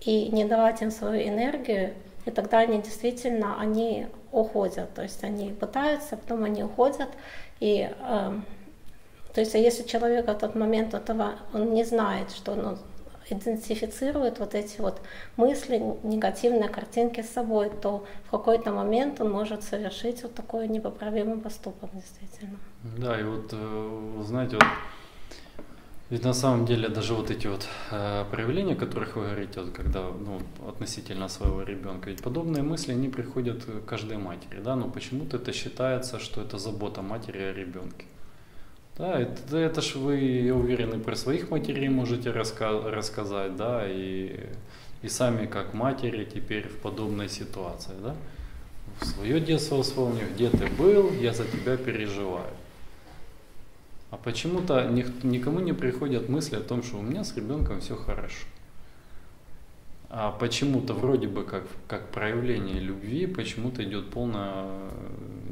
и 0.00 0.26
не 0.26 0.44
давать 0.44 0.82
им 0.82 0.90
свою 0.90 1.26
энергию, 1.26 1.94
и 2.26 2.30
тогда 2.30 2.58
они 2.58 2.82
действительно, 2.82 3.58
они 3.58 4.08
уходят, 4.30 4.92
то 4.94 5.02
есть 5.02 5.24
они 5.24 5.50
пытаются, 5.50 6.18
потом 6.18 6.44
они 6.44 6.62
уходят, 6.64 7.08
и 7.60 7.88
э, 7.90 8.40
то 9.34 9.40
есть, 9.40 9.54
а 9.54 9.58
если 9.58 9.82
человек 9.82 10.28
в 10.28 10.34
тот 10.34 10.54
момент 10.54 10.94
этого, 10.94 11.32
он 11.52 11.74
не 11.74 11.84
знает, 11.84 12.30
что 12.30 12.52
он 12.52 12.78
идентифицирует 13.28 14.38
вот 14.38 14.54
эти 14.54 14.80
вот 14.80 15.00
мысли, 15.36 15.82
негативные 16.02 16.68
картинки 16.68 17.22
с 17.22 17.30
собой, 17.30 17.70
то 17.82 18.04
в 18.26 18.30
какой-то 18.30 18.70
момент 18.70 19.20
он 19.20 19.32
может 19.32 19.62
совершить 19.62 20.22
вот 20.22 20.34
такой 20.34 20.68
непоправимый 20.68 21.38
поступок, 21.38 21.90
действительно. 21.94 22.58
Да, 22.98 23.18
и 23.18 23.24
вот, 23.24 23.48
э, 23.52 24.22
знаете, 24.24 24.56
вот, 24.56 24.66
ведь 26.10 26.24
на 26.24 26.34
самом 26.34 26.66
деле 26.66 26.88
даже 26.88 27.14
вот 27.14 27.30
эти 27.30 27.48
вот 27.48 27.66
э, 27.90 28.24
проявления, 28.30 28.74
о 28.74 28.76
которых 28.76 29.16
вы 29.16 29.24
говорите, 29.24 29.60
вот, 29.60 29.72
когда 29.72 30.02
ну, 30.02 30.40
относительно 30.68 31.28
своего 31.28 31.62
ребенка, 31.62 32.10
ведь 32.10 32.22
подобные 32.22 32.62
мысли, 32.62 32.92
они 32.92 33.08
приходят 33.08 33.64
каждой 33.86 34.18
матери, 34.18 34.60
да, 34.60 34.76
но 34.76 34.88
почему-то 34.88 35.38
это 35.38 35.52
считается, 35.52 36.18
что 36.18 36.42
это 36.42 36.58
забота 36.58 37.02
матери 37.02 37.38
о 37.38 37.52
ребенке. 37.52 38.04
Да, 38.96 39.18
это, 39.18 39.56
это 39.56 39.80
ж 39.80 39.96
вы, 39.96 40.16
я 40.18 40.54
уверен, 40.54 40.92
и 40.92 41.02
про 41.02 41.16
своих 41.16 41.50
матерей 41.50 41.88
можете 41.88 42.30
раска 42.30 42.70
рассказать, 42.70 43.56
да, 43.56 43.82
и, 43.88 44.38
и 45.02 45.08
сами 45.08 45.46
как 45.46 45.74
матери 45.74 46.24
теперь 46.24 46.68
в 46.68 46.78
подобной 46.78 47.28
ситуации, 47.28 47.94
да. 48.00 48.14
В 49.00 49.06
свое 49.06 49.40
детство 49.40 49.82
вспомни, 49.82 50.22
где 50.34 50.48
ты 50.48 50.66
был, 50.78 51.12
я 51.12 51.32
за 51.32 51.44
тебя 51.44 51.76
переживаю. 51.76 52.52
А 54.12 54.16
почему-то 54.16 54.88
никому 55.24 55.58
не 55.58 55.72
приходят 55.72 56.28
мысли 56.28 56.54
о 56.54 56.60
том, 56.60 56.84
что 56.84 56.98
у 56.98 57.02
меня 57.02 57.24
с 57.24 57.34
ребенком 57.34 57.80
все 57.80 57.96
хорошо 57.96 58.44
а 60.16 60.30
почему-то 60.30 60.94
вроде 60.94 61.26
бы 61.26 61.42
как, 61.42 61.64
как 61.88 62.10
проявление 62.10 62.78
любви, 62.78 63.26
почему-то 63.26 63.82
идет 63.82 64.12
полная 64.12 64.66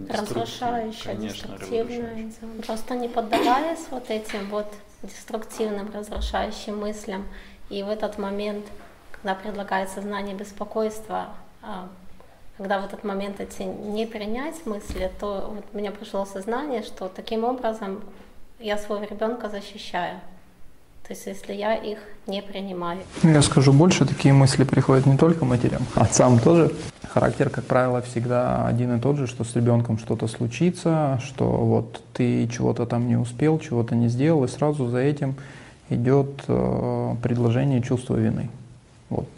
разрушающая, 0.08 1.16
Конечно, 1.16 1.58
деструктивная. 1.58 2.32
Просто 2.64 2.94
не 2.94 3.08
поддаваясь 3.08 3.84
вот 3.90 4.08
этим 4.08 4.48
вот 4.50 4.72
деструктивным, 5.02 5.90
разрушающим 5.92 6.78
мыслям, 6.78 7.26
и 7.70 7.82
в 7.82 7.88
этот 7.88 8.18
момент, 8.18 8.64
когда 9.10 9.34
предлагает 9.34 9.88
сознание 9.88 10.36
беспокойства, 10.36 11.30
а, 11.60 11.88
когда 12.56 12.78
в 12.78 12.84
этот 12.84 13.02
момент 13.02 13.40
эти 13.40 13.62
не 13.62 14.06
принять 14.06 14.64
мысли, 14.64 15.10
то 15.18 15.52
вот 15.56 15.64
мне 15.74 15.90
пришло 15.90 16.24
сознание, 16.24 16.84
что 16.84 17.08
таким 17.08 17.42
образом 17.42 18.00
я 18.60 18.78
своего 18.78 19.04
ребенка 19.04 19.48
защищаю. 19.48 20.20
Есть 21.12 21.26
если 21.26 21.52
я 21.52 21.74
их 21.74 21.98
не 22.26 22.40
принимаю. 22.40 23.00
Ну, 23.22 23.32
я 23.32 23.42
скажу 23.42 23.70
больше, 23.74 24.06
такие 24.06 24.32
мысли 24.32 24.64
приходят 24.64 25.04
не 25.04 25.18
только 25.18 25.44
матерям, 25.44 25.82
отцам 25.94 26.38
тоже. 26.38 26.72
Характер, 27.06 27.50
как 27.50 27.64
правило, 27.64 28.00
всегда 28.00 28.66
один 28.66 28.96
и 28.96 28.98
тот 28.98 29.18
же, 29.18 29.26
что 29.26 29.44
с 29.44 29.54
ребенком 29.54 29.98
что-то 29.98 30.26
случится, 30.26 31.20
что 31.22 31.44
вот 31.44 32.02
ты 32.14 32.48
чего-то 32.48 32.86
там 32.86 33.08
не 33.08 33.16
успел, 33.16 33.58
чего-то 33.58 33.94
не 33.94 34.08
сделал, 34.08 34.44
и 34.44 34.48
сразу 34.48 34.88
за 34.88 35.00
этим 35.00 35.34
идет 35.90 36.44
э, 36.48 37.16
предложение 37.22 37.82
чувства 37.82 38.16
вины. 38.16 38.48
Вот. 39.10 39.28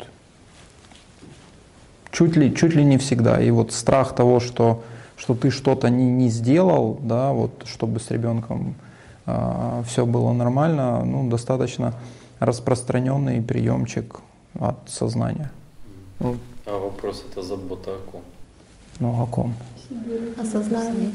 Чуть 2.13 2.37
ли, 2.37 2.55
чуть 2.55 2.77
ли 2.77 2.85
не 2.85 2.99
всегда. 2.99 3.43
И 3.43 3.51
вот 3.51 3.73
страх 3.73 4.15
того, 4.15 4.39
что, 4.39 4.85
что 5.17 5.35
ты 5.35 5.51
что-то 5.51 5.89
не, 5.91 6.05
не 6.05 6.29
сделал, 6.29 7.01
да, 7.03 7.33
вот, 7.33 7.65
чтобы 7.67 7.99
с 7.99 8.13
ребенком 8.13 8.77
все 9.27 10.07
было 10.07 10.33
нормально, 10.33 11.05
ну, 11.05 11.29
достаточно 11.29 11.95
распространенный 12.41 13.41
приемчик 13.41 14.21
от 14.59 14.77
сознания. 14.87 15.51
А 16.21 16.79
вопрос 16.79 17.25
это 17.31 17.43
забота 17.43 17.91
о 17.91 18.11
ком? 18.11 18.23
Ну 19.01 19.23
о 19.23 19.27
ком? 19.27 19.55
Осознание. 20.41 21.11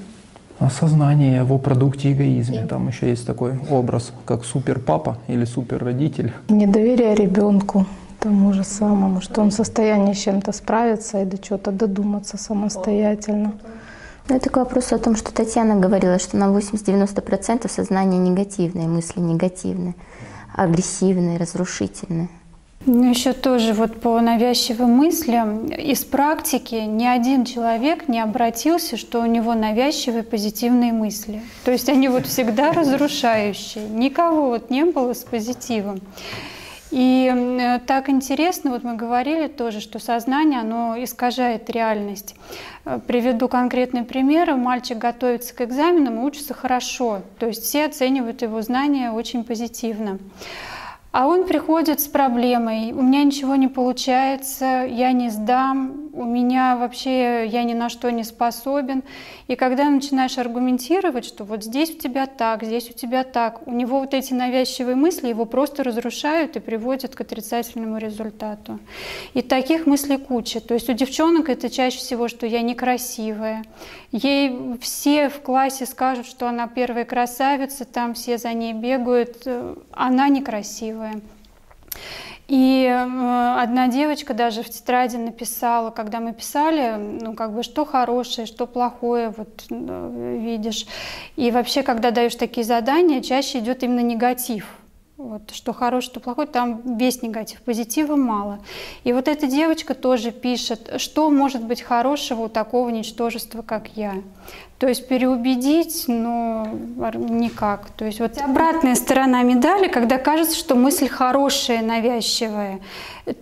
Осознание 0.59 1.37
его 1.37 1.57
продукте 1.57 2.11
эгоизме. 2.11 2.65
Там 2.65 2.87
еще 2.89 3.09
есть 3.09 3.25
такой 3.25 3.57
образ, 3.69 4.11
как 4.25 4.43
суперпапа 4.43 5.17
или 5.27 5.45
суперродитель. 5.45 6.33
Недоверие 6.49 7.15
ребенку 7.15 7.85
тому 8.19 8.53
же 8.53 8.63
самому, 8.63 9.21
что 9.21 9.41
он 9.41 9.51
в 9.51 9.53
состоянии 9.53 10.13
с 10.13 10.19
чем-то 10.19 10.51
справиться 10.51 11.21
и 11.21 11.25
до 11.25 11.37
чего-то 11.37 11.71
додуматься 11.71 12.37
самостоятельно. 12.37 13.53
Ну, 14.29 14.35
это 14.35 14.45
такой 14.45 14.63
вопрос 14.63 14.93
о 14.93 14.99
том, 14.99 15.15
что 15.15 15.33
Татьяна 15.33 15.75
говорила, 15.75 16.19
что 16.19 16.37
на 16.37 16.55
80-90% 16.55 17.67
сознание 17.67 18.19
негативное, 18.19 18.85
мысли 18.85 19.19
негативные, 19.19 19.95
агрессивные, 20.55 21.39
разрушительные. 21.39 22.29
Ну, 22.85 23.09
еще 23.09 23.33
тоже 23.33 23.73
вот 23.73 23.99
по 23.99 24.21
навязчивым 24.21 24.91
мыслям 24.91 25.65
из 25.65 26.05
практики 26.05 26.75
ни 26.75 27.05
один 27.05 27.43
человек 27.43 28.07
не 28.07 28.19
обратился, 28.19 28.97
что 28.97 29.19
у 29.21 29.25
него 29.25 29.55
навязчивые 29.55 30.23
позитивные 30.23 30.93
мысли. 30.93 31.41
То 31.65 31.71
есть 31.71 31.89
они 31.89 32.07
вот 32.07 32.27
всегда 32.27 32.71
разрушающие. 32.71 33.83
Никого 33.89 34.49
вот 34.49 34.69
не 34.69 34.85
было 34.85 35.13
с 35.13 35.23
позитивом. 35.23 36.01
И 36.91 37.79
так 37.85 38.09
интересно, 38.09 38.71
вот 38.71 38.83
мы 38.83 38.95
говорили 38.95 39.47
тоже, 39.47 39.79
что 39.79 39.99
сознание, 39.99 40.61
оно 40.61 40.95
искажает 40.97 41.69
реальность. 41.69 42.35
Э, 42.85 42.99
приведу 43.05 43.47
конкретный 43.47 44.03
пример. 44.03 44.55
Мальчик 44.55 44.97
готовится 44.97 45.53
к 45.53 45.61
экзаменам 45.61 46.19
и 46.19 46.23
учится 46.23 46.53
хорошо. 46.53 47.21
То 47.37 47.47
есть 47.47 47.63
все 47.63 47.85
оценивают 47.85 48.41
его 48.41 48.61
знания 48.61 49.11
очень 49.11 49.43
позитивно. 49.43 50.17
А 51.11 51.25
он 51.25 51.47
приходит 51.47 51.99
с 52.01 52.07
проблемой, 52.07 52.91
у 52.91 53.01
меня 53.01 53.23
ничего 53.23 53.55
не 53.55 53.67
получается, 53.67 54.85
я 54.87 55.11
не 55.11 55.29
сдам, 55.29 56.11
у 56.13 56.23
меня 56.23 56.75
вообще, 56.75 57.47
я 57.47 57.63
ни 57.63 57.73
на 57.73 57.89
что 57.89 58.11
не 58.11 58.23
способен. 58.23 59.01
И 59.47 59.55
когда 59.55 59.89
начинаешь 59.89 60.37
аргументировать, 60.37 61.25
что 61.25 61.45
вот 61.45 61.63
здесь 61.63 61.89
у 61.89 61.97
тебя 61.97 62.27
так, 62.27 62.63
здесь 62.63 62.91
у 62.91 62.93
тебя 62.93 63.23
так, 63.23 63.67
у 63.67 63.71
него 63.71 64.01
вот 64.01 64.13
эти 64.13 64.33
навязчивые 64.33 64.95
мысли 64.95 65.29
его 65.29 65.45
просто 65.45 65.83
разрушают 65.83 66.57
и 66.57 66.59
приводят 66.59 67.15
к 67.15 67.21
отрицательному 67.21 67.97
результату. 67.97 68.79
И 69.33 69.41
таких 69.41 69.87
мыслей 69.87 70.17
куча. 70.17 70.59
То 70.59 70.75
есть 70.75 70.89
у 70.89 70.93
девчонок 70.93 71.49
это 71.49 71.71
чаще 71.71 71.97
всего, 71.97 72.27
что 72.27 72.45
я 72.45 72.61
некрасивая. 72.61 73.63
Ей 74.11 74.77
все 74.79 75.29
в 75.29 75.41
классе 75.41 75.87
скажут, 75.87 76.27
что 76.27 76.47
она 76.47 76.67
первая 76.67 77.05
красавица, 77.05 77.85
там 77.85 78.13
все 78.13 78.37
за 78.37 78.53
ней 78.53 78.73
бегают, 78.73 79.47
она 79.91 80.29
некрасивая 80.29 80.98
красивые. 80.99 81.21
И 82.47 82.87
одна 82.87 83.87
девочка 83.89 84.33
даже 84.33 84.63
в 84.63 84.69
тетради 84.69 85.17
написала, 85.17 85.91
когда 85.91 86.19
мы 86.19 86.33
писали, 86.33 86.95
ну 86.97 87.33
как 87.33 87.53
бы 87.53 87.61
что 87.61 87.85
хорошее, 87.85 88.47
что 88.47 88.65
плохое, 88.65 89.31
вот 89.37 89.65
э, 89.69 90.37
видишь. 90.39 90.87
И 91.35 91.51
вообще, 91.51 91.83
когда 91.83 92.09
даешь 92.09 92.33
такие 92.33 92.65
задания, 92.65 93.21
чаще 93.21 93.59
идет 93.59 93.83
именно 93.83 93.99
негатив. 93.99 94.65
Вот, 95.17 95.51
что 95.51 95.73
хорошее, 95.73 96.09
что 96.09 96.19
плохое, 96.21 96.47
там 96.47 96.97
весь 96.97 97.21
негатив, 97.21 97.61
позитива 97.61 98.15
мало. 98.15 98.59
И 99.03 99.13
вот 99.13 99.27
эта 99.27 99.45
девочка 99.45 99.93
тоже 99.93 100.31
пишет, 100.31 100.93
что 100.97 101.29
может 101.29 101.63
быть 101.63 101.83
хорошего 101.83 102.43
у 102.43 102.49
такого 102.49 102.89
ничтожества, 102.89 103.61
как 103.61 103.89
я. 103.95 104.15
То 104.79 104.87
есть 104.87 105.09
переубедить, 105.09 106.05
но 106.07 106.65
никак. 107.13 107.89
То 107.97 108.05
есть 108.05 108.21
вот 108.21 108.37
обратная 108.37 108.95
сторона 108.95 109.43
медали, 109.43 109.89
когда 109.89 110.17
кажется, 110.17 110.55
что 110.55 110.75
мысль 110.75 111.09
хорошая, 111.09 111.81
навязчивая. 111.81 112.79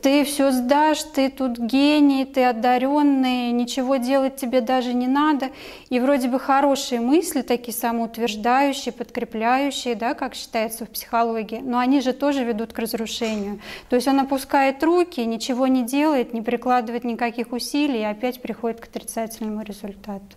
Ты 0.02 0.24
все 0.24 0.50
сдашь, 0.50 1.04
ты 1.04 1.30
тут 1.30 1.60
гений, 1.60 2.26
ты 2.26 2.44
одаренный, 2.44 3.52
ничего 3.52 3.98
делать 3.98 4.38
тебе 4.38 4.62
даже 4.62 4.96
не 4.96 5.06
надо. 5.06 5.50
И 5.90 6.00
вроде 6.00 6.28
бы 6.28 6.40
хорошие 6.40 7.02
мысли, 7.02 7.44
такие 7.44 7.78
самоутверждающие, 7.78 8.92
подкрепляющие, 8.92 9.94
да, 9.94 10.16
как 10.16 10.34
считается 10.34 10.86
в 10.86 10.90
психологии, 10.90 11.60
но 11.64 11.78
они 11.78 12.02
же 12.02 12.14
тоже 12.14 12.46
ведут 12.46 12.74
к 12.74 12.80
разрушению. 12.80 13.60
То 13.90 13.96
есть 13.96 14.08
он 14.08 14.20
опускает 14.20 14.84
руки, 14.84 15.24
ничего 15.24 15.68
не 15.68 15.84
делает, 15.84 16.34
не 16.34 16.42
прикладывает 16.42 17.04
никаких 17.04 17.52
усилий 17.52 18.00
и 18.00 18.06
опять 18.06 18.42
приходит 18.42 18.82
к 18.82 18.86
отрицательному 18.86 19.62
результату. 19.62 20.36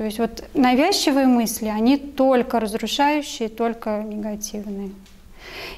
То 0.00 0.04
есть 0.06 0.18
вот 0.18 0.44
навязчивые 0.54 1.26
мысли, 1.26 1.66
они 1.66 1.98
только 1.98 2.58
разрушающие, 2.58 3.50
только 3.50 4.02
негативные. 4.02 4.92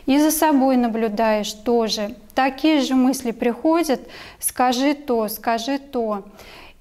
И 0.06 0.16
за 0.16 0.30
собой 0.30 0.76
наблюдаешь 0.76 1.52
тоже. 1.52 2.14
Такие 2.32 2.82
же 2.82 2.94
мысли 2.94 3.32
приходят, 3.32 4.00
скажи 4.38 4.94
то, 4.94 5.26
скажи 5.26 5.80
то. 5.80 6.22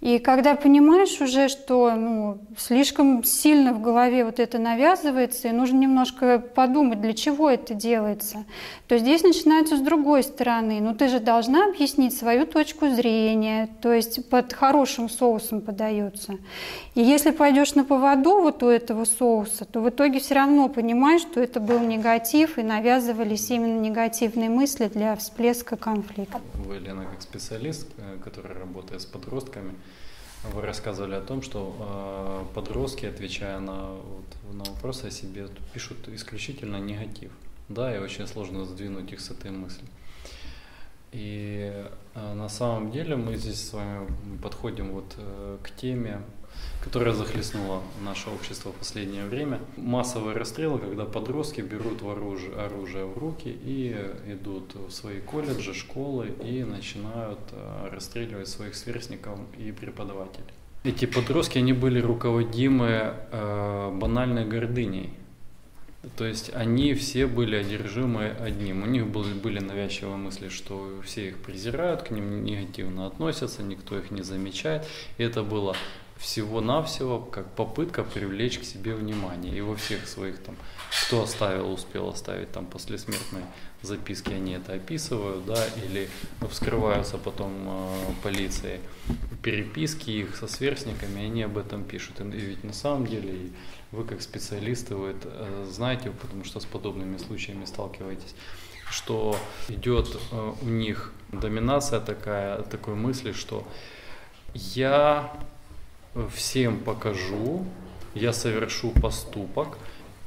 И 0.02 0.18
когда 0.18 0.56
понимаешь 0.56 1.22
уже, 1.22 1.48
что 1.48 1.94
ну, 1.96 2.40
слишком 2.58 3.24
сильно 3.24 3.72
в 3.72 3.82
голове 3.82 4.26
вот 4.26 4.40
это 4.40 4.58
навязывается, 4.58 5.48
и 5.48 5.52
нужно 5.52 5.78
немножко 5.78 6.40
подумать, 6.40 7.02
для 7.02 7.14
чего 7.14 7.48
это 7.48 7.76
делается, 7.76 8.46
то 8.88 8.98
здесь 8.98 9.22
начинается 9.22 9.78
с 9.78 9.80
другой 9.80 10.24
стороны. 10.24 10.82
Ну 10.82 10.96
ты 10.96 11.08
же 11.08 11.20
должна 11.20 11.68
объяснить 11.68 12.18
свою 12.18 12.48
точку 12.48 12.90
зрения, 12.90 13.70
то 13.80 13.94
есть 13.94 14.28
под 14.28 14.54
хорошим 14.54 15.08
соусом 15.08 15.62
подается. 15.62 16.40
И 16.96 17.02
если 17.02 17.30
пойдешь 17.30 17.76
на 17.76 17.84
поводу 17.84 18.42
вот 18.42 18.64
у 18.64 18.68
этого 18.70 19.06
соуса, 19.06 19.66
то 19.66 19.82
в 19.82 19.90
итоге 19.90 20.20
все 20.20 20.34
равно 20.34 20.68
понимаешь, 20.68 21.22
что 21.22 21.40
это 21.40 21.60
был 21.60 21.80
негатив, 21.80 22.58
и 22.58 22.64
навязывались 22.64 23.52
именно 23.52 23.80
негативные 23.80 24.50
мысли 24.50 24.88
для 24.88 25.16
всплеска 25.16 25.78
конфликта. 25.78 26.42
Вы, 26.56 26.80
Лена, 26.80 27.06
как 27.06 27.22
специалист, 27.22 27.88
э, 27.98 28.18
который 28.24 28.58
работает 28.58 29.02
с 29.02 29.06
подростками, 29.06 29.74
вы 30.44 30.62
рассказывали 30.62 31.16
о 31.16 31.22
том, 31.22 31.42
что 31.42 31.76
э, 31.80 32.56
подростки, 32.56 33.06
отвечая 33.06 33.60
на, 33.60 33.92
вот, 33.92 34.54
на 34.54 34.64
вопросы 34.64 35.06
о 35.06 35.12
себе, 35.12 35.48
пишут 35.74 36.08
исключительно 36.10 36.78
негатив. 36.78 37.32
Да, 37.70 37.96
и 37.96 38.00
очень 38.00 38.28
сложно 38.28 38.66
сдвинуть 38.66 39.12
их 39.14 39.20
с 39.20 39.32
этой 39.32 39.52
мысли. 39.52 39.86
И 41.12 41.86
э, 42.16 42.34
на 42.34 42.50
самом 42.50 42.92
деле 42.92 43.16
мы 43.16 43.36
здесь 43.36 43.70
с 43.70 43.74
вами 43.74 44.08
подходим 44.42 44.92
вот 44.92 45.14
э, 45.18 45.58
к 45.64 45.72
теме 45.76 46.22
которая 46.84 47.14
захлестнула 47.14 47.82
наше 48.04 48.30
общество 48.30 48.72
в 48.72 48.76
последнее 48.76 49.26
время. 49.26 49.60
Массовые 49.78 50.36
расстрелы, 50.36 50.80
когда 50.80 51.06
подростки 51.06 51.62
берут 51.62 52.02
оружие, 52.02 52.54
оружие 52.56 53.06
в 53.06 53.18
руки 53.18 53.50
и 53.50 53.96
идут 54.28 54.74
в 54.76 54.92
свои 54.92 55.20
колледжи, 55.20 55.74
школы 55.74 56.34
и 56.44 56.64
начинают 56.64 57.40
э, 57.52 57.90
расстреливать 57.92 58.48
своих 58.48 58.76
сверстников 58.76 59.40
и 59.58 59.72
преподавателей. 59.72 60.46
Эти 60.84 61.06
подростки, 61.06 61.60
они 61.60 61.74
были 61.74 62.02
руководимы 62.02 63.14
э, 63.32 63.92
банальной 63.94 64.46
гордыней. 64.46 65.12
То 66.18 66.26
есть 66.26 66.50
они 66.56 66.96
все 66.96 67.28
были 67.28 67.56
одержимы 67.56 68.30
одним. 68.30 68.82
У 68.82 68.88
них 68.88 69.06
были, 69.06 69.34
были 69.34 69.60
навязчивые 69.60 70.16
мысли, 70.16 70.50
что 70.50 71.00
все 71.06 71.28
их 71.28 71.38
презирают, 71.38 72.02
к 72.02 72.10
ним 72.10 72.44
негативно 72.44 73.06
относятся, 73.06 73.62
никто 73.62 74.00
их 74.00 74.10
не 74.10 74.24
замечает. 74.24 74.88
И 75.20 75.24
это 75.24 75.44
было 75.44 75.76
всего-навсего 76.22 77.20
как 77.20 77.52
попытка 77.56 78.04
привлечь 78.04 78.60
к 78.60 78.64
себе 78.64 78.94
внимание. 78.94 79.58
И 79.58 79.62
во 79.62 79.76
всех 79.76 80.08
своих 80.08 80.38
там, 80.38 80.56
кто 81.06 81.24
оставил, 81.24 81.72
успел 81.72 82.10
оставить 82.10 82.52
там 82.52 82.68
послесмертные 82.68 83.44
записки, 83.82 84.32
они 84.32 84.54
это 84.54 84.74
описывают, 84.74 85.46
да, 85.46 85.66
или 85.84 86.10
вскрываются 86.50 87.18
потом 87.18 87.52
э, 87.68 88.14
полицией 88.22 88.82
переписки 89.42 90.12
их 90.12 90.36
со 90.36 90.48
сверстниками, 90.48 91.26
они 91.26 91.42
об 91.42 91.58
этом 91.58 91.84
пишут. 91.84 92.22
И 92.22 92.24
ведь 92.24 92.64
на 92.64 92.74
самом 92.74 93.08
деле 93.08 93.50
вы 93.92 94.04
как 94.04 94.22
специалисты, 94.22 94.96
вы 94.96 95.10
это 95.10 95.30
э, 95.32 95.68
знаете, 95.72 96.12
потому 96.12 96.44
что 96.44 96.60
с 96.60 96.66
подобными 96.66 97.18
случаями 97.18 97.66
сталкиваетесь, 97.66 98.36
что 98.92 99.36
идет 99.70 100.20
э, 100.32 100.54
у 100.62 100.70
них 100.70 101.12
доминация 101.32 102.00
такая, 102.00 102.62
такой 102.62 102.94
мысли, 102.94 103.32
что 103.32 103.68
я 104.54 105.34
всем 106.34 106.80
покажу, 106.80 107.66
я 108.14 108.34
совершу 108.34 108.92
поступок, 108.92 109.78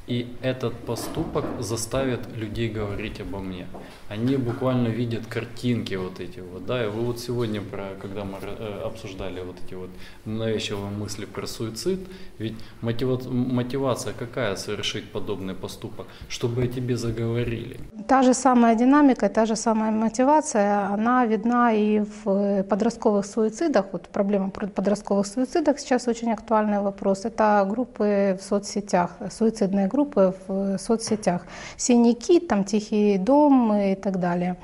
и 0.06 0.26
этот 0.42 0.74
поступок 0.74 1.44
заставит 1.60 2.20
людей 2.36 2.68
говорить 2.68 3.20
обо 3.20 3.38
мне. 3.38 3.66
Они 4.08 4.36
буквально 4.36 4.88
видят 4.88 5.26
картинки 5.26 5.94
вот 5.94 6.20
эти 6.20 6.40
вот, 6.40 6.66
да, 6.66 6.84
и 6.84 6.88
вы 6.88 7.02
вот 7.02 7.20
сегодня, 7.20 7.62
про, 7.62 7.84
когда 8.02 8.24
мы 8.24 8.38
э, 8.42 8.82
обсуждали 8.84 9.40
вот 9.40 9.56
эти 9.66 9.74
вот 9.74 9.88
навязчивые 10.26 10.90
мысли 10.90 11.24
про 11.24 11.46
суицид, 11.46 12.00
ведь 12.38 12.54
мотива, 12.82 13.18
мотивация 13.30 14.12
какая 14.12 14.56
совершить 14.56 15.10
подобный 15.10 15.54
поступок, 15.54 16.06
чтобы 16.28 16.64
о 16.64 16.66
тебе 16.66 16.96
заговорили. 16.96 17.80
Та 18.06 18.22
же 18.22 18.34
самая 18.34 18.74
динамика, 18.74 19.28
та 19.28 19.46
же 19.46 19.56
самая 19.56 19.90
мотивация, 19.90 20.86
она 20.92 21.24
видна 21.24 21.72
и 21.72 22.00
в 22.24 22.62
подростковых 22.64 23.24
суицидах. 23.24 23.86
Вот 23.92 24.08
проблема 24.08 24.50
подростковых 24.50 25.26
суицидах 25.26 25.78
сейчас 25.78 26.08
очень 26.08 26.32
актуальный 26.32 26.80
вопрос. 26.80 27.24
Это 27.24 27.66
группы 27.70 28.36
в 28.38 28.42
соцсетях, 28.42 29.10
суицидные 29.30 29.88
в 29.94 30.78
соцсетях. 30.78 31.46
«Синий 31.76 32.14
кит», 32.14 32.48
там 32.48 32.64
«Тихий 32.64 33.18
дом» 33.18 33.72
и 33.72 33.94
так 33.94 34.18
далее. 34.18 34.56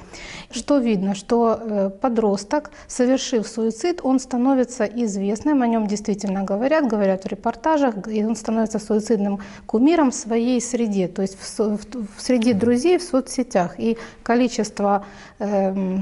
Что 0.51 0.79
видно? 0.79 1.15
Что 1.15 1.91
подросток, 2.01 2.71
совершив 2.89 3.47
суицид, 3.47 4.01
он 4.03 4.19
становится 4.19 4.85
известным, 4.85 5.63
о 5.63 5.67
нем 5.67 5.87
действительно 5.87 6.43
говорят, 6.43 6.87
говорят 6.89 7.25
в 7.25 7.29
репортажах, 7.29 8.09
и 8.09 8.25
он 8.25 8.35
становится 8.35 8.79
суицидным 8.79 9.41
кумиром 9.67 10.11
в 10.11 10.15
своей 10.15 10.61
среде, 10.61 11.07
то 11.09 11.23
есть 11.23 11.39
в, 11.39 11.59
в, 11.59 11.79
в 12.17 12.21
среди 12.21 12.53
друзей 12.53 12.99
в 12.99 13.03
соцсетях. 13.03 13.79
И 13.79 13.97
количество 14.23 15.05
э, 15.39 15.99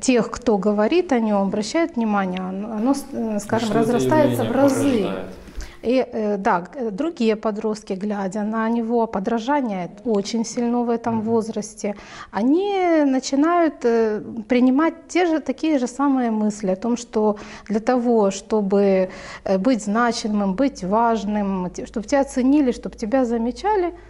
тех, 0.00 0.30
кто 0.30 0.58
говорит 0.58 1.12
о 1.12 1.20
нем, 1.20 1.42
обращает 1.42 1.96
внимание, 1.96 2.40
оно, 2.40 2.94
скажем, 3.38 3.68
Что 3.68 3.78
разрастается 3.78 4.44
в 4.44 4.52
разы. 4.52 5.02
Порождает? 5.04 5.43
И 5.84 6.06
э, 6.12 6.36
да, 6.38 6.64
другие 6.90 7.36
подростки, 7.36 7.92
глядя 7.92 8.42
на 8.42 8.68
него, 8.70 9.06
подражание 9.06 9.90
очень 10.04 10.44
сильно 10.44 10.82
в 10.82 10.90
этом 10.90 11.20
возрасте, 11.20 11.94
они 12.30 13.04
начинают 13.04 13.84
э, 13.84 14.22
принимать 14.48 14.94
те 15.08 15.26
же, 15.26 15.40
такие 15.40 15.78
же 15.78 15.86
самые 15.86 16.30
мысли 16.30 16.70
о 16.70 16.76
том, 16.76 16.96
что 16.96 17.36
для 17.68 17.80
того, 17.80 18.30
чтобы 18.30 19.10
э, 19.44 19.58
быть 19.58 19.84
значимым, 19.84 20.54
быть 20.54 20.82
важным, 20.84 21.70
чтобы 21.86 22.06
тебя 22.06 22.20
оценили, 22.20 22.72
чтобы 22.72 22.96
тебя 22.96 23.24
замечали– 23.24 23.92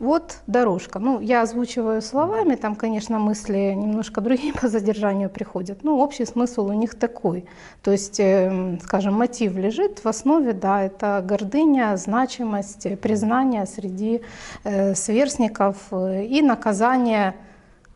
вот 0.00 0.38
дорожка. 0.46 0.98
Ну, 0.98 1.20
я 1.20 1.42
озвучиваю 1.42 2.00
словами, 2.02 2.56
там, 2.56 2.74
конечно, 2.74 3.18
мысли 3.18 3.74
немножко 3.76 4.20
другие 4.22 4.52
по 4.60 4.68
задержанию 4.68 5.28
приходят. 5.28 5.84
Ну, 5.84 5.98
общий 5.98 6.24
смысл 6.24 6.66
у 6.66 6.72
них 6.72 6.98
такой. 6.98 7.44
То 7.82 7.92
есть, 7.92 8.18
эм, 8.18 8.80
скажем, 8.80 9.14
мотив 9.14 9.54
лежит 9.56 10.02
в 10.02 10.08
основе, 10.08 10.54
да, 10.54 10.82
это 10.82 11.22
гордыня, 11.24 11.96
значимость, 11.96 12.98
признание 13.00 13.66
среди 13.66 14.22
э, 14.64 14.94
сверстников 14.94 15.76
э, 15.90 16.24
и 16.24 16.40
наказание 16.40 17.34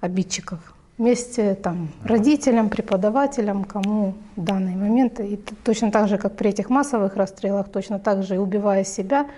обидчиков 0.01 0.59
вместе 0.99 1.55
там, 1.55 1.89
родителям, 2.05 2.69
преподавателям, 2.69 3.65
кому 3.65 4.15
в 4.37 4.45
данный 4.45 4.77
момент. 4.77 5.21
И 5.21 5.41
точно 5.65 5.91
так 5.91 6.09
же, 6.09 6.19
как 6.19 6.37
при 6.37 6.51
этих 6.51 6.69
массовых 6.69 7.17
расстрелах, 7.17 7.71
точно 7.71 7.99
так 7.99 8.23
же 8.23 8.35
и 8.35 8.39
убивая 8.39 8.85
себя– 8.85 9.27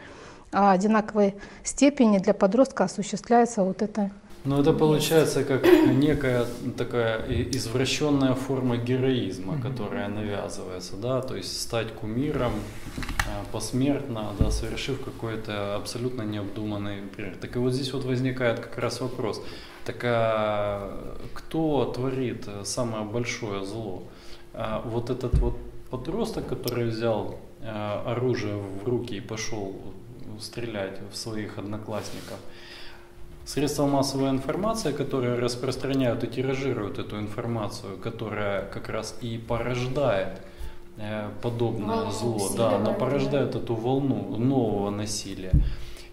одинаковой 0.56 1.34
степени 1.62 2.18
для 2.18 2.34
подростка 2.34 2.84
осуществляется 2.84 3.62
вот 3.62 3.82
это 3.82 4.10
ну, 4.46 4.60
это 4.60 4.72
получается 4.72 5.42
как 5.42 5.64
некая 5.64 6.46
такая 6.78 7.24
извращенная 7.50 8.34
форма 8.34 8.76
героизма, 8.76 9.60
которая 9.60 10.06
навязывается, 10.06 10.96
да, 10.96 11.20
то 11.20 11.34
есть 11.34 11.60
стать 11.60 11.92
кумиром 11.92 12.52
а, 13.26 13.44
посмертно, 13.50 14.34
да, 14.38 14.52
совершив 14.52 15.04
какой-то 15.04 15.74
абсолютно 15.74 16.22
необдуманный 16.22 17.02
пример. 17.02 17.34
Так 17.40 17.56
и 17.56 17.58
вот 17.58 17.72
здесь 17.72 17.92
вот 17.92 18.04
возникает 18.04 18.60
как 18.60 18.78
раз 18.78 19.00
вопрос, 19.00 19.42
так 19.84 19.96
а 20.04 21.18
кто 21.34 21.86
творит 21.86 22.48
самое 22.62 23.04
большое 23.04 23.64
зло? 23.64 24.04
А 24.54 24.80
вот 24.86 25.10
этот 25.10 25.36
вот 25.40 25.56
подросток, 25.90 26.46
который 26.46 26.84
взял 26.84 27.40
а, 27.62 28.04
оружие 28.12 28.54
в 28.54 28.86
руки 28.86 29.16
и 29.16 29.20
пошел 29.20 29.74
стрелять 30.40 30.98
в 31.12 31.16
своих 31.16 31.58
одноклассников. 31.58 32.38
Средства 33.46 33.86
массовой 33.86 34.30
информации, 34.30 34.90
которые 34.90 35.38
распространяют 35.38 36.24
и 36.24 36.26
тиражируют 36.26 36.98
эту 36.98 37.20
информацию, 37.20 37.96
которая 37.96 38.62
как 38.62 38.88
раз 38.88 39.16
и 39.20 39.38
порождает 39.38 40.40
э, 40.96 41.30
подобное 41.42 41.96
волну 41.96 42.10
зло, 42.10 42.50
да, 42.56 42.76
она 42.76 42.92
порождает 42.92 43.54
эту 43.54 43.76
волну 43.76 44.36
нового 44.36 44.90
насилия. 44.90 45.52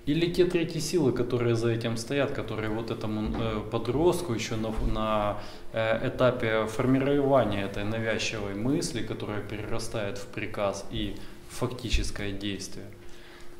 Или 0.05 0.31
те 0.31 0.45
третьи 0.45 0.77
силы, 0.77 1.11
которые 1.11 1.55
за 1.55 1.71
этим 1.71 1.97
стоят, 1.97 2.33
которые 2.33 2.69
вот 2.69 2.91
этому 2.91 3.35
э, 3.35 3.61
подростку 3.71 4.33
еще 4.33 4.55
на, 4.55 4.71
на 4.93 5.39
э, 5.71 6.07
этапе 6.09 6.67
формирования 6.67 7.63
этой 7.63 7.83
навязчивой 7.83 8.53
мысли, 8.53 9.01
которая 9.01 9.41
перерастает 9.41 10.19
в 10.19 10.27
приказ 10.27 10.85
и 10.91 11.15
фактическое 11.49 12.31
действие– 12.31 12.85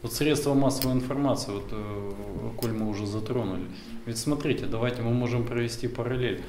вот 0.03 0.13
средства 0.13 0.53
массовой 0.53 0.93
информации, 0.93 1.51
вот, 1.51 1.67
э, 1.71 2.11
коль 2.57 2.73
мы 2.73 2.89
уже 2.89 3.07
затронули. 3.07 3.63
Ведь 4.05 4.17
смотрите, 4.17 4.65
давайте 4.65 5.01
мы 5.01 5.11
можем 5.11 5.45
провести 5.45 5.87
параллель 5.87 6.41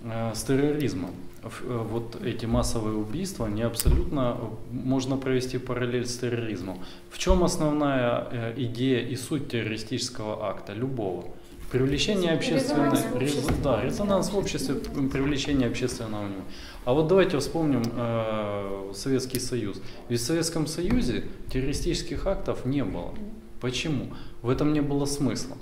э, 0.00 0.32
с 0.34 0.42
терроризмом. 0.42 1.10
Э, 1.42 1.86
вот 1.90 2.16
эти 2.24 2.46
массовые 2.46 2.96
убийства, 2.96 3.46
они 3.46 3.62
абсолютно 3.62 4.38
можно 4.70 5.18
провести 5.18 5.58
параллель 5.58 6.06
с 6.06 6.16
терроризмом. 6.16 6.78
В 7.10 7.18
чем 7.18 7.44
основная 7.44 8.54
идея 8.56 9.06
и 9.06 9.16
суть 9.16 9.48
террористического 9.48 10.48
акта, 10.48 10.72
любого? 10.72 11.24
Привлечение 11.70 12.32
общественной... 12.32 12.90
Резонанс 13.18 13.58
да, 13.62 13.82
резонанс 13.82 14.32
в 14.32 14.38
обществе, 14.38 14.76
привлечение 14.76 15.68
общественного 15.68 16.22
внимания. 16.22 16.44
А 16.88 16.94
вот 16.94 17.06
давайте 17.06 17.38
вспомним 17.38 17.82
э, 17.84 18.92
Советский 18.94 19.40
Союз. 19.40 19.76
Ведь 20.08 20.20
в 20.20 20.24
Советском 20.24 20.66
Союзе 20.66 21.24
террористических 21.52 22.26
актов 22.26 22.64
не 22.64 22.82
было. 22.82 23.12
Почему? 23.60 24.14
В 24.40 24.48
этом 24.48 24.72
не 24.72 24.80
было 24.80 25.04
смысла. 25.04 25.58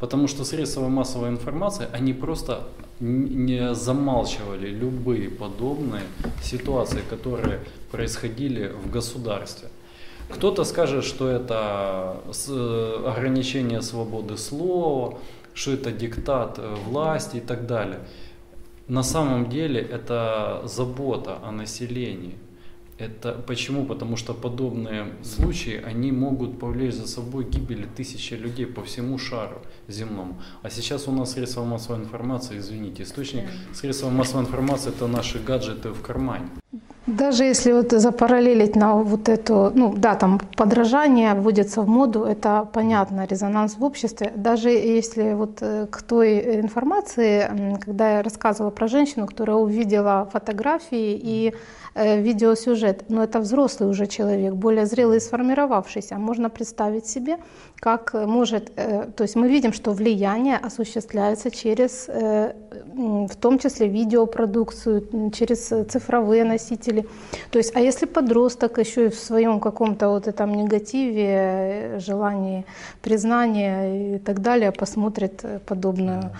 Потому 0.00 0.26
что 0.26 0.44
средства 0.44 0.88
массовой 0.88 1.28
информации, 1.28 1.86
они 1.92 2.12
просто 2.12 2.64
не 2.98 3.72
замалчивали 3.72 4.66
любые 4.66 5.30
подобные 5.30 6.02
ситуации, 6.42 7.02
которые 7.08 7.60
происходили 7.92 8.66
в 8.66 8.90
государстве. 8.90 9.68
Кто-то 10.28 10.64
скажет, 10.64 11.04
что 11.04 11.28
это 11.28 12.16
ограничение 13.06 13.80
свободы 13.80 14.36
слова, 14.36 15.20
что 15.54 15.70
это 15.70 15.92
диктат 15.92 16.58
э, 16.58 16.74
власти 16.88 17.36
и 17.36 17.40
так 17.40 17.68
далее. 17.68 18.00
На 18.88 19.02
самом 19.02 19.48
деле 19.48 19.80
это 19.80 20.62
забота 20.64 21.38
о 21.42 21.52
населении. 21.52 22.36
Это 22.98 23.32
почему? 23.32 23.84
Потому 23.84 24.16
что 24.16 24.34
подобные 24.34 25.06
случаи, 25.22 25.82
они 25.84 26.12
могут 26.12 26.60
повлечь 26.60 26.94
за 26.94 27.08
собой 27.08 27.44
гибель 27.44 27.86
тысячи 27.96 28.34
людей 28.34 28.66
по 28.66 28.82
всему 28.82 29.18
шару 29.18 29.56
земному. 29.88 30.36
А 30.62 30.70
сейчас 30.70 31.08
у 31.08 31.12
нас 31.12 31.32
средства 31.32 31.64
массовой 31.64 32.00
информации, 32.00 32.58
извините, 32.58 33.02
источник 33.02 33.44
средства 33.72 34.10
массовой 34.10 34.44
информации 34.44 34.90
это 34.90 35.08
наши 35.08 35.40
гаджеты 35.40 35.88
в 35.88 36.02
кармане. 36.02 36.46
Даже 37.06 37.44
если 37.44 37.72
вот 37.72 37.90
запараллелить 37.92 38.76
на 38.76 38.94
вот 38.94 39.28
эту, 39.28 39.70
ну 39.74 39.94
да, 39.94 40.14
там 40.14 40.40
подражание 40.56 41.34
вводится 41.34 41.82
в 41.82 41.88
моду, 41.88 42.24
это 42.24 42.66
понятно, 42.72 43.26
резонанс 43.26 43.76
в 43.76 43.84
обществе. 43.84 44.32
Даже 44.36 44.70
если 44.70 45.34
вот 45.34 45.58
э, 45.60 45.86
к 45.90 46.00
той 46.02 46.60
информации, 46.60 47.76
когда 47.84 48.16
я 48.16 48.22
рассказывала 48.22 48.70
про 48.70 48.88
женщину, 48.88 49.26
которая 49.26 49.56
увидела 49.56 50.30
фотографии 50.32 51.20
и 51.22 51.52
Э, 51.52 51.83
видеосюжет, 51.94 53.04
но 53.08 53.22
это 53.22 53.38
взрослый 53.38 53.88
уже 53.88 54.06
человек, 54.06 54.54
более 54.54 54.86
зрелый 54.86 55.18
и 55.18 55.20
сформировавшийся. 55.20 56.16
Можно 56.16 56.50
представить 56.50 57.06
себе, 57.06 57.38
как 57.78 58.14
может, 58.14 58.72
э, 58.76 59.06
то 59.16 59.22
есть 59.22 59.36
мы 59.36 59.48
видим, 59.48 59.72
что 59.72 59.92
влияние 59.92 60.56
осуществляется 60.56 61.50
через, 61.50 62.06
э, 62.08 62.54
в 62.92 63.36
том 63.36 63.58
числе 63.58 63.86
видеопродукцию, 63.88 65.30
через 65.30 65.68
цифровые 65.68 66.44
носители. 66.44 67.06
То 67.50 67.58
есть, 67.58 67.76
а 67.76 67.80
если 67.80 68.06
подросток 68.06 68.78
еще 68.78 69.06
и 69.06 69.08
в 69.08 69.14
своем 69.14 69.60
каком-то 69.60 70.08
вот 70.08 70.26
этом 70.26 70.54
негативе, 70.54 71.98
желании 71.98 72.64
признания 73.02 74.16
и 74.16 74.18
так 74.18 74.40
далее 74.40 74.72
посмотрит 74.72 75.44
подобную 75.66 76.32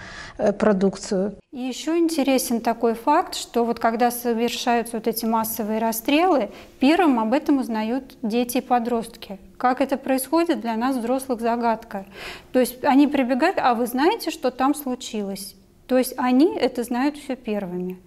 продукцию. 0.58 1.34
И 1.52 1.60
еще 1.60 1.96
интересен 1.96 2.60
такой 2.60 2.94
факт, 2.94 3.36
что 3.36 3.64
вот 3.64 3.78
когда 3.78 4.10
совершаются 4.10 4.96
вот 4.96 5.06
эти 5.06 5.24
массовые 5.24 5.43
расстрелы, 5.58 6.50
первым 6.80 7.18
об 7.18 7.32
этом 7.32 7.58
узнают 7.58 8.16
дети 8.22 8.58
и 8.58 8.60
подростки. 8.60 9.38
Как 9.56 9.80
это 9.80 9.96
происходит, 9.96 10.60
для 10.60 10.76
нас, 10.76 10.96
взрослых, 10.96 11.40
загадка. 11.40 12.06
То 12.52 12.60
есть 12.60 12.84
они 12.84 13.06
прибегают, 13.06 13.58
а 13.58 13.74
вы 13.74 13.86
знаете, 13.86 14.30
что 14.30 14.50
там 14.50 14.74
случилось? 14.74 15.54
То 15.86 15.98
есть 15.98 16.14
они 16.16 16.56
это 16.56 16.82
знают 16.82 17.16
все 17.16 17.36
первыми. 17.36 17.98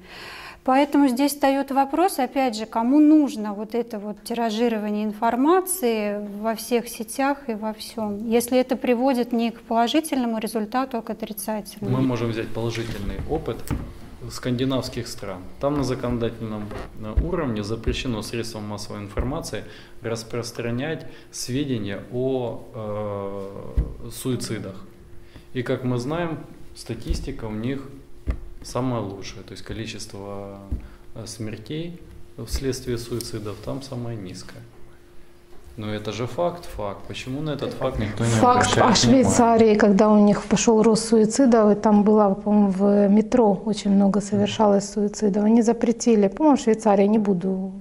Поэтому 0.67 1.07
здесь 1.07 1.31
встает 1.31 1.71
вопрос, 1.71 2.19
опять 2.19 2.57
же, 2.57 2.65
кому 2.65 2.99
нужно 2.99 3.53
вот 3.53 3.73
это 3.73 3.99
вот 3.99 4.21
тиражирование 4.25 5.05
информации 5.05 6.27
во 6.41 6.55
всех 6.55 6.89
сетях 6.89 7.37
и 7.47 7.53
во 7.53 7.71
всем, 7.71 8.27
если 8.27 8.57
это 8.59 8.75
приводит 8.75 9.31
не 9.31 9.51
к 9.51 9.61
положительному 9.61 10.39
результату, 10.39 10.97
а 10.97 11.01
к 11.01 11.09
отрицательному. 11.09 11.95
Мы 11.95 12.03
можем 12.03 12.31
взять 12.31 12.49
положительный 12.49 13.21
опыт 13.29 13.63
скандинавских 14.31 15.07
стран. 15.07 15.41
Там 15.59 15.77
на 15.77 15.83
законодательном 15.83 16.69
уровне 17.23 17.63
запрещено 17.63 18.21
средствам 18.21 18.63
массовой 18.63 18.99
информации 18.99 19.63
распространять 20.01 21.05
сведения 21.31 22.03
о 22.11 22.63
э, 22.73 24.09
суицидах. 24.11 24.75
И 25.53 25.63
как 25.63 25.83
мы 25.83 25.97
знаем, 25.97 26.39
статистика 26.75 27.45
у 27.45 27.53
них 27.53 27.83
самое 28.61 29.01
лучшее, 29.01 29.43
то 29.43 29.51
есть 29.51 29.63
количество 29.63 30.59
э, 31.15 31.25
смертей 31.25 31.99
вследствие 32.45 32.97
суицидов 32.97 33.57
там 33.63 33.81
самое 33.81 34.17
низкое. 34.17 34.61
Ну 35.77 35.85
это 35.85 36.11
же 36.11 36.25
факт, 36.25 36.65
факт. 36.75 37.01
Почему 37.07 37.41
на 37.41 37.51
этот 37.51 37.73
факт 37.73 37.99
никто 37.99 38.25
не 38.25 38.31
Факт 38.31 38.71
обращает 38.71 38.91
о 38.91 38.95
Швейцарии, 38.95 39.75
когда 39.75 40.09
у 40.09 40.17
них 40.17 40.43
пошел 40.43 40.81
рост 40.81 41.07
суицидов, 41.07 41.71
и 41.71 41.75
там 41.75 42.01
было, 42.01 42.33
по-моему, 42.33 42.71
в 42.71 43.07
метро 43.07 43.61
очень 43.65 43.91
много 43.91 44.19
совершалось 44.19 44.89
суицидов. 44.89 45.43
Они 45.43 45.61
запретили, 45.61 46.29
по-моему, 46.29 46.57
в 46.57 46.61
Швейцарии, 46.61 47.05
не 47.05 47.19
буду 47.19 47.71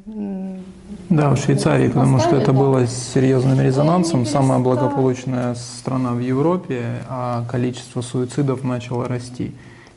Да, 1.08 1.30
в 1.30 1.38
Швейцарии, 1.38 1.88
потому 1.88 2.18
что 2.18 2.36
это 2.36 2.52
было 2.52 2.86
с 2.86 3.12
серьезным 3.14 3.62
резонансом. 3.62 4.26
Самая 4.26 4.58
благополучная 4.58 5.54
страна 5.54 6.12
в 6.12 6.20
Европе, 6.20 6.82
а 7.08 7.46
количество 7.50 8.02
суицидов 8.02 8.62
начало 8.62 9.08
расти. 9.08 9.54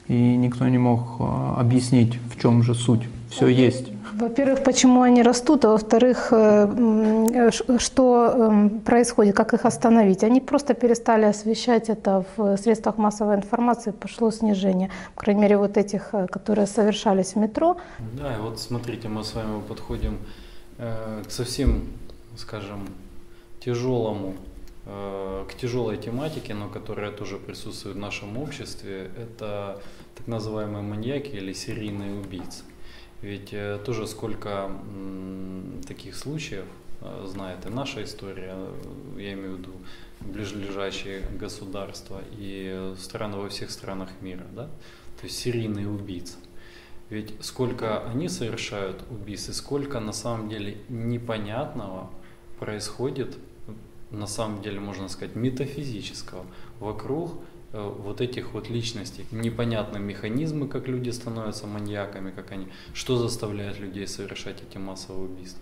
И 0.08 0.38
никто 0.38 0.68
не 0.70 0.78
мог 0.78 1.02
а, 1.20 1.58
объяснить, 1.60 2.18
в 2.34 2.42
чем 2.42 2.64
же 2.64 2.74
суть. 2.74 3.02
Все 3.30 3.48
есть. 3.48 3.90
Во-первых, 4.20 4.64
почему 4.64 5.02
они 5.02 5.24
растут, 5.24 5.64
а 5.64 5.70
во-вторых, 5.70 6.28
э, 6.32 7.52
ш- 7.52 7.80
что 7.80 8.28
эм, 8.28 8.82
происходит, 8.82 9.34
как 9.36 9.54
их 9.54 9.66
остановить. 9.66 10.24
Они 10.24 10.42
просто 10.42 10.74
перестали 10.74 11.24
освещать 11.26 11.90
это 11.90 12.26
в 12.36 12.58
средствах 12.58 12.98
массовой 12.98 13.36
информации, 13.36 13.92
пошло 13.92 14.30
снижение. 14.32 14.90
По 15.16 15.22
крайней 15.22 15.42
мере, 15.42 15.58
вот 15.58 15.78
этих, 15.78 16.10
э, 16.14 16.28
которые 16.28 16.68
совершались 16.68 17.36
в 17.36 17.38
метро. 17.38 17.78
Да, 18.18 18.36
и 18.36 18.42
вот 18.42 18.60
смотрите, 18.60 19.08
мы 19.08 19.24
с 19.24 19.34
вами 19.36 19.62
подходим 19.62 20.18
э, 20.80 21.24
к 21.26 21.32
совсем, 21.32 21.84
скажем, 22.38 22.88
тяжелому, 23.64 24.34
э, 24.86 25.46
к 25.50 25.54
тяжелой 25.56 25.96
тематике, 25.96 26.54
но 26.54 26.68
которая 26.68 27.12
тоже 27.12 27.38
присутствует 27.38 27.96
в 27.96 28.00
нашем 28.00 28.38
обществе. 28.38 29.12
Это 29.18 29.80
так 30.18 30.28
называемые 30.28 30.84
маньяки 30.84 31.38
или 31.38 31.54
серийные 31.54 32.20
убийцы. 32.20 32.64
Ведь 33.22 33.50
э, 33.52 33.80
тоже 33.84 34.08
сколько 34.08 34.72
таких 35.86 36.16
случаев 36.16 36.66
э, 37.02 37.26
знает 37.28 37.66
и 37.66 37.70
наша 37.70 38.04
история, 38.04 38.54
э, 38.54 38.74
я 39.18 39.34
имею 39.34 39.56
в 39.56 39.60
виду 39.60 39.72
ближайшие 40.22 41.22
государства 41.38 42.22
и 42.32 42.94
страны 42.98 43.38
во 43.38 43.50
всех 43.50 43.72
странах 43.72 44.10
мира, 44.22 44.46
да? 44.56 44.66
то 45.20 45.26
есть 45.26 45.38
серийные 45.38 45.90
убийцы. 45.90 46.38
Ведь 47.10 47.34
сколько 47.42 48.06
они 48.06 48.30
совершают 48.30 49.04
убийств, 49.10 49.50
и 49.50 49.54
сколько 49.54 50.00
на 50.00 50.14
самом 50.14 50.48
деле 50.48 50.78
непонятного 50.88 52.10
происходит, 52.60 53.38
на 54.12 54.28
самом 54.28 54.62
деле 54.62 54.80
можно 54.80 55.10
сказать 55.10 55.36
метафизического, 55.36 56.46
вокруг 56.80 57.34
вот 57.72 58.22
этих 58.22 58.54
вот 58.54 58.70
личностей. 58.70 59.26
Непонятны 59.32 60.00
механизмы, 60.00 60.68
как 60.68 60.88
люди 60.88 61.10
становятся 61.10 61.68
маньяками, 61.68 62.32
как 62.32 62.52
они, 62.52 62.68
что 62.94 63.18
заставляет 63.18 63.80
людей 63.80 64.08
совершать 64.08 64.62
эти 64.68 64.78
массовые 64.78 65.26
убийства. 65.26 65.62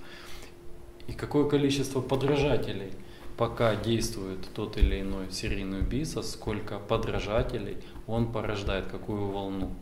И 1.07 1.13
какое 1.13 1.49
количество 1.49 2.01
подражателей, 2.01 2.91
пока 3.37 3.75
действует 3.75 4.39
тот 4.53 4.77
или 4.77 5.01
иной 5.01 5.31
серийный 5.31 5.79
убийца, 5.79 6.21
сколько 6.21 6.79
подражателей 6.79 7.77
он 8.07 8.31
порождает, 8.31 8.87
какую 8.87 9.27
волну. 9.27 9.73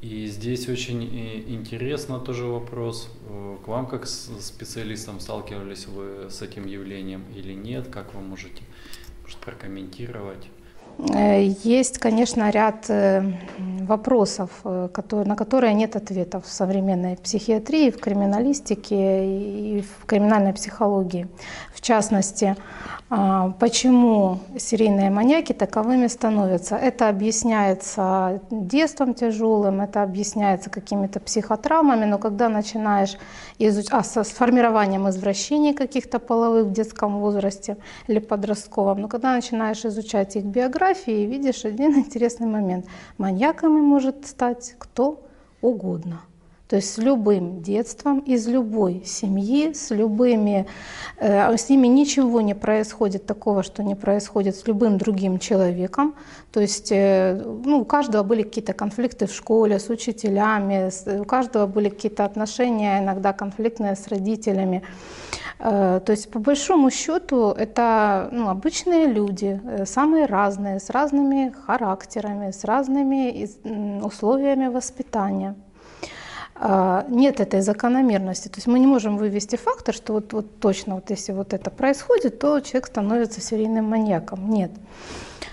И 0.00 0.26
здесь 0.26 0.68
очень 0.68 1.02
э, 1.02 1.40
интересно 1.48 2.20
тоже 2.20 2.44
вопрос 2.44 3.10
э, 3.28 3.56
к 3.64 3.66
вам, 3.66 3.86
как 3.88 4.06
специалистам, 4.06 5.18
сталкивались 5.18 5.88
вы 5.88 6.30
с 6.30 6.40
этим 6.40 6.66
явлением 6.66 7.24
или 7.34 7.52
нет, 7.52 7.88
как 7.88 8.14
вы 8.14 8.20
можете 8.20 8.62
может, 9.22 9.38
прокомментировать? 9.38 10.46
Э, 10.98 11.42
Есть, 11.64 11.98
конечно, 11.98 12.50
ряд 12.50 12.86
э, 12.88 13.22
вопросов, 13.58 14.50
э, 14.64 14.88
на 15.24 15.36
которые 15.36 15.74
нет 15.74 15.96
ответов 15.96 16.44
в 16.46 16.52
современной 16.52 17.16
психиатрии, 17.16 17.90
в 17.90 17.98
криминалистике 18.00 19.76
и 19.76 19.82
в 19.82 20.06
криминальной 20.06 20.52
психологии. 20.52 21.28
В 21.72 21.80
частности, 21.80 22.56
а, 23.10 23.52
почему 23.58 24.40
серийные 24.58 25.08
маньяки 25.08 25.54
таковыми 25.54 26.08
становятся? 26.08 26.76
Это 26.76 27.08
объясняется 27.08 28.42
детством 28.50 29.14
тяжелым, 29.14 29.80
это 29.80 30.02
объясняется 30.02 30.68
какими-то 30.68 31.18
психотравмами, 31.18 32.04
но 32.04 32.18
когда 32.18 32.50
начинаешь 32.50 33.16
изучать, 33.58 33.92
а, 33.92 34.02
с 34.02 34.28
формированием 34.28 35.08
извращений 35.08 35.72
каких-то 35.72 36.18
половых 36.18 36.66
в 36.66 36.72
детском 36.72 37.18
возрасте 37.18 37.78
или 38.08 38.18
подростковом, 38.18 39.00
но 39.00 39.08
когда 39.08 39.32
начинаешь 39.34 39.86
изучать 39.86 40.36
их 40.36 40.44
биографии, 40.88 41.26
видишь 41.26 41.64
один 41.64 41.94
интересный 41.98 42.46
момент. 42.46 42.86
Маньяками 43.18 43.80
может 43.80 44.26
стать 44.26 44.74
кто 44.78 45.22
угодно. 45.60 46.22
То 46.68 46.76
есть 46.76 46.92
с 46.92 46.98
любым 46.98 47.62
детством, 47.62 48.18
из 48.18 48.46
любой 48.46 49.02
семьи, 49.06 49.72
с 49.72 49.90
любыми, 49.90 50.66
э, 51.18 51.56
с 51.56 51.70
ними 51.70 51.86
ничего 51.88 52.42
не 52.42 52.54
происходит 52.54 53.24
такого, 53.26 53.62
что 53.62 53.82
не 53.82 53.94
происходит 53.94 54.54
с 54.54 54.66
любым 54.68 54.98
другим 54.98 55.38
человеком. 55.38 56.14
То 56.52 56.60
есть 56.60 56.92
э, 56.92 57.42
ну, 57.64 57.80
у 57.80 57.84
каждого 57.86 58.22
были 58.22 58.42
какие-то 58.42 58.74
конфликты 58.74 59.26
в 59.26 59.32
школе 59.32 59.78
с 59.78 59.88
учителями, 59.88 60.90
с- 60.90 61.20
у 61.20 61.24
каждого 61.24 61.66
были 61.66 61.88
какие-то 61.88 62.24
отношения, 62.26 62.98
иногда 62.98 63.32
конфликтные 63.32 63.96
с 63.96 64.06
родителями. 64.08 64.82
Э, 65.60 66.00
То 66.04 66.12
есть 66.12 66.30
по 66.30 66.38
большому 66.38 66.90
счету 66.90 67.50
это 67.50 68.28
ну, 68.30 68.48
обычные 68.50 69.06
люди, 69.06 69.58
э, 69.64 69.86
самые 69.86 70.26
разные, 70.26 70.80
с 70.80 70.90
разными 70.90 71.50
характерами, 71.66 72.50
с 72.50 72.64
разными 72.64 73.30
из- 73.30 73.58
условиями 74.04 74.68
воспитания. 74.68 75.54
А, 76.60 77.06
Нет 77.08 77.40
этой 77.40 77.60
закономерности. 77.60 78.48
То 78.48 78.56
есть 78.56 78.66
мы 78.66 78.78
не 78.78 78.86
можем 78.86 79.16
вывести 79.16 79.56
фактор, 79.56 79.94
что 79.94 80.14
вот, 80.14 80.32
вот 80.32 80.58
точно 80.60 80.96
вот 80.96 81.10
если 81.10 81.32
вот 81.32 81.52
это 81.52 81.70
происходит, 81.70 82.38
то 82.38 82.60
человек 82.60 82.86
становится 82.86 83.40
серийным 83.40 83.84
маньяком. 83.84 84.50
Нет. 84.50 84.72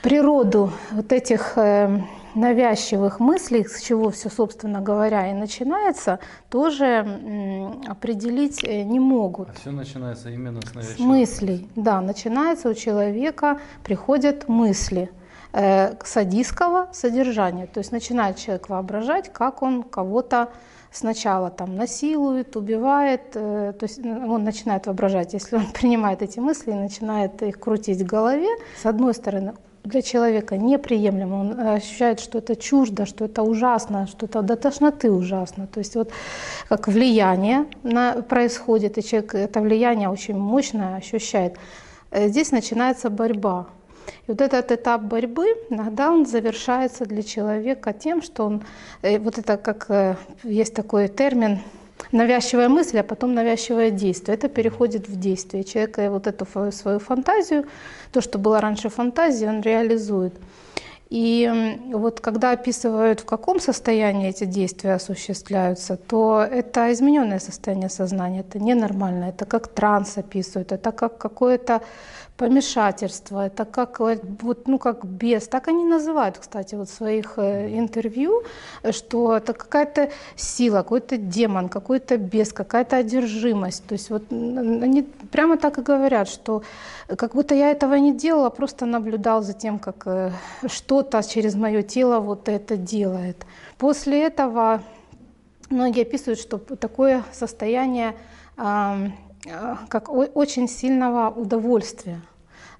Природу 0.02 0.72
вот 0.92 1.12
этих 1.12 1.58
э, 1.58 2.02
навязчивых 2.34 3.20
мыслей, 3.20 3.66
с 3.66 3.82
чего 3.82 4.10
все, 4.10 4.30
собственно 4.30 4.82
говоря, 4.82 5.30
и 5.30 5.34
начинается, 5.34 6.20
тоже 6.50 7.06
определить 7.88 8.64
э, 8.64 8.84
не 8.84 9.00
могут. 9.00 9.50
Все 9.60 9.72
начинается 9.72 10.30
именно 10.30 10.62
с 10.62 10.70
С 10.70 10.74
навязчивых 10.74 11.00
мыслей, 11.00 11.70
да, 11.76 12.02
начинается 12.02 12.70
у 12.70 12.74
человека, 12.74 13.60
приходят 13.84 14.48
мысли 14.48 15.12
э, 15.54 15.96
садистского 16.04 16.90
содержания. 16.94 17.68
То 17.68 17.80
есть 17.80 17.92
начинает 17.92 18.38
человек 18.38 18.70
воображать, 18.70 19.32
как 19.32 19.62
он 19.62 19.84
кого-то 19.84 20.50
сначала 20.96 21.50
там 21.50 21.76
насилует, 21.76 22.56
убивает, 22.56 23.22
э, 23.36 23.74
то 23.78 23.86
есть 23.86 24.00
он 24.00 24.44
начинает 24.44 24.88
воображать, 24.88 25.34
если 25.34 25.58
он 25.58 25.66
принимает 25.74 26.22
эти 26.22 26.40
мысли 26.40 26.72
и 26.72 26.76
начинает 26.76 27.42
их 27.44 27.60
крутить 27.60 28.02
в 28.02 28.06
голове, 28.06 28.48
с 28.82 28.86
одной 28.86 29.14
стороны, 29.14 29.54
для 29.84 30.02
человека 30.02 30.58
неприемлемо, 30.58 31.36
он 31.36 31.60
э, 31.60 31.76
ощущает, 31.76 32.20
что 32.20 32.40
это 32.40 32.56
чуждо, 32.56 33.06
что 33.06 33.26
это 33.26 33.44
ужасно, 33.44 34.08
что 34.08 34.26
это 34.26 34.42
до 34.42 34.56
тошноты 34.56 35.12
ужасно. 35.12 35.68
То 35.68 35.80
есть 35.80 35.96
вот 35.96 36.12
как 36.68 36.88
влияние 36.88 37.66
на, 37.84 38.22
происходит, 38.24 38.98
и 38.98 39.04
человек 39.04 39.36
это 39.36 39.62
влияние 39.62 40.10
очень 40.10 40.38
мощное 40.38 40.96
ощущает. 40.96 41.58
Э, 42.12 42.28
Здесь 42.28 42.52
начинается 42.52 43.10
борьба. 43.10 43.68
И 44.28 44.32
вот 44.32 44.42
этот 44.42 44.72
этап 44.72 45.02
борьбы, 45.02 45.48
иногда 45.70 46.12
он 46.12 46.26
завершается 46.26 47.06
для 47.06 47.24
человека 47.24 47.94
тем, 47.94 48.22
что 48.22 48.46
он, 48.46 48.64
э, 49.02 49.20
вот 49.20 49.38
это 49.38 49.58
как 49.58 49.86
э, 49.90 50.16
есть 50.44 50.74
такой 50.74 51.08
термин, 51.08 51.60
навязчивая 52.12 52.70
мысль, 52.70 53.00
а 53.00 53.04
потом 53.04 53.34
навязчивое 53.34 53.92
действие. 53.92 54.36
Это 54.38 54.50
переходит 54.50 55.08
в 55.08 55.20
действие. 55.20 55.64
Человек 55.64 56.00
э, 56.00 56.10
вот 56.10 56.28
эту 56.28 56.46
свою 56.72 57.00
фантазию, 57.00 57.66
то, 58.12 58.22
что 58.22 58.38
было 58.40 58.60
раньше 58.62 58.90
фантазией, 58.90 59.50
он 59.50 59.62
реализует. 59.62 60.34
И 61.10 61.80
вот 61.94 62.20
когда 62.20 62.52
описывают, 62.52 63.20
в 63.20 63.26
каком 63.26 63.60
состоянии 63.60 64.30
эти 64.30 64.46
действия 64.46 64.94
осуществляются, 64.96 65.98
то 65.98 66.42
это 66.42 66.92
измененное 66.92 67.40
состояние 67.40 67.90
сознания, 67.90 68.40
это 68.40 68.60
ненормально, 68.60 69.26
это 69.26 69.46
как 69.46 69.68
транс 69.68 70.18
описывают, 70.18 70.72
это 70.72 70.92
как 70.92 71.18
какое-то 71.18 71.82
помешательство, 72.38 73.46
это 73.46 73.66
как, 73.66 74.02
э, 74.02 74.20
вот, 74.42 74.68
ну, 74.68 74.78
как 74.78 75.06
бес, 75.06 75.48
так 75.48 75.68
они 75.68 75.86
называют, 75.86 76.38
кстати, 76.38 76.76
вот 76.76 76.90
в 76.90 76.94
своих 76.94 77.38
э, 77.38 77.78
интервью, 77.78 78.44
э, 78.84 78.92
что 78.92 79.38
это 79.38 79.54
какая-то 79.54 80.10
сила, 80.36 80.78
какой-то 80.78 81.18
демон, 81.18 81.70
какой-то 81.70 82.18
бес, 82.18 82.52
какая-то 82.52 82.98
одержимость. 82.98 83.86
То 83.88 83.94
есть 83.94 84.10
вот 84.10 84.24
они 84.32 85.04
прямо 85.32 85.58
так 85.58 85.78
и 85.78 85.82
говорят, 85.82 86.28
что 86.28 86.64
как 87.18 87.36
будто 87.36 87.56
я 87.56 87.72
этого 87.72 87.94
не 87.96 88.14
делала, 88.14 88.50
просто 88.50 88.86
наблюдал 88.86 89.42
за 89.42 89.54
тем, 89.54 89.80
как 89.80 90.04
э, 90.06 90.32
что-то 90.68 91.24
через 91.24 91.56
мое 91.56 91.84
тело 91.84 92.20
вот 92.20 92.50
это 92.50 92.76
делает. 92.76 93.46
После 93.78 94.24
этого 94.24 94.82
многие 95.70 96.02
описывают, 96.02 96.40
что 96.40 96.58
такое 96.58 97.24
состояние 97.32 98.14
а, 98.58 98.98
как 99.90 100.10
о- 100.10 100.30
очень 100.34 100.68
сильного 100.68 101.30
удовольствия. 101.30 102.22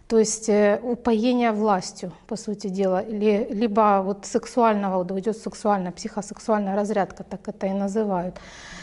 То 0.08 0.20
есть 0.20 0.50
э, 0.50 0.80
упоение 0.84 1.52
властью, 1.52 2.12
по 2.28 2.36
сути 2.36 2.68
дела, 2.68 3.00
или, 3.00 3.48
либо 3.50 4.04
вот 4.06 4.28
сексуального, 4.28 5.04
идет 5.20 5.36
сексуальная, 5.36 5.92
психосексуальная 5.92 6.76
разрядка, 6.76 7.24
так 7.24 7.48
это 7.48 7.66
и 7.66 7.72
называют. 7.72 8.36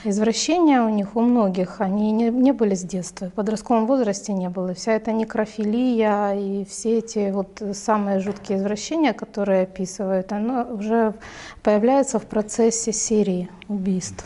Извращения 0.02 0.82
у 0.82 0.88
них, 0.88 1.14
у 1.14 1.20
многих, 1.20 1.80
они 1.80 2.10
не, 2.10 2.28
не 2.30 2.50
были 2.50 2.74
с 2.74 2.82
детства, 2.82 3.28
в 3.28 3.34
подростковом 3.34 3.86
возрасте 3.86 4.32
не 4.32 4.48
было. 4.48 4.74
Вся 4.74 4.94
эта 4.94 5.12
некрофилия 5.12 6.32
и 6.34 6.64
все 6.64 6.98
эти 6.98 7.30
вот 7.30 7.62
самые 7.72 8.18
жуткие 8.18 8.58
извращения, 8.58 9.12
которые 9.12 9.62
описывают, 9.62 10.32
оно 10.32 10.66
уже 10.74 11.14
появляется 11.62 12.18
в 12.18 12.26
процессе 12.26 12.92
серии 12.92 13.48
убийств. 13.68 14.24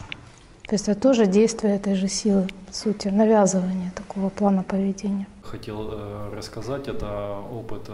То 0.67 0.75
есть 0.75 0.89
это 0.89 1.01
тоже 1.01 1.27
действие 1.27 1.77
этой 1.77 1.95
же 1.95 2.09
силы, 2.09 2.49
по 2.67 2.73
сути, 2.73 3.07
навязывание 3.07 3.93
такого 3.95 4.31
плана 4.31 4.65
поведения. 4.65 5.29
Хотел 5.43 5.91
э, 5.93 6.35
рассказать, 6.35 6.89
это 6.89 7.39
опыт 7.53 7.89
э, 7.89 7.93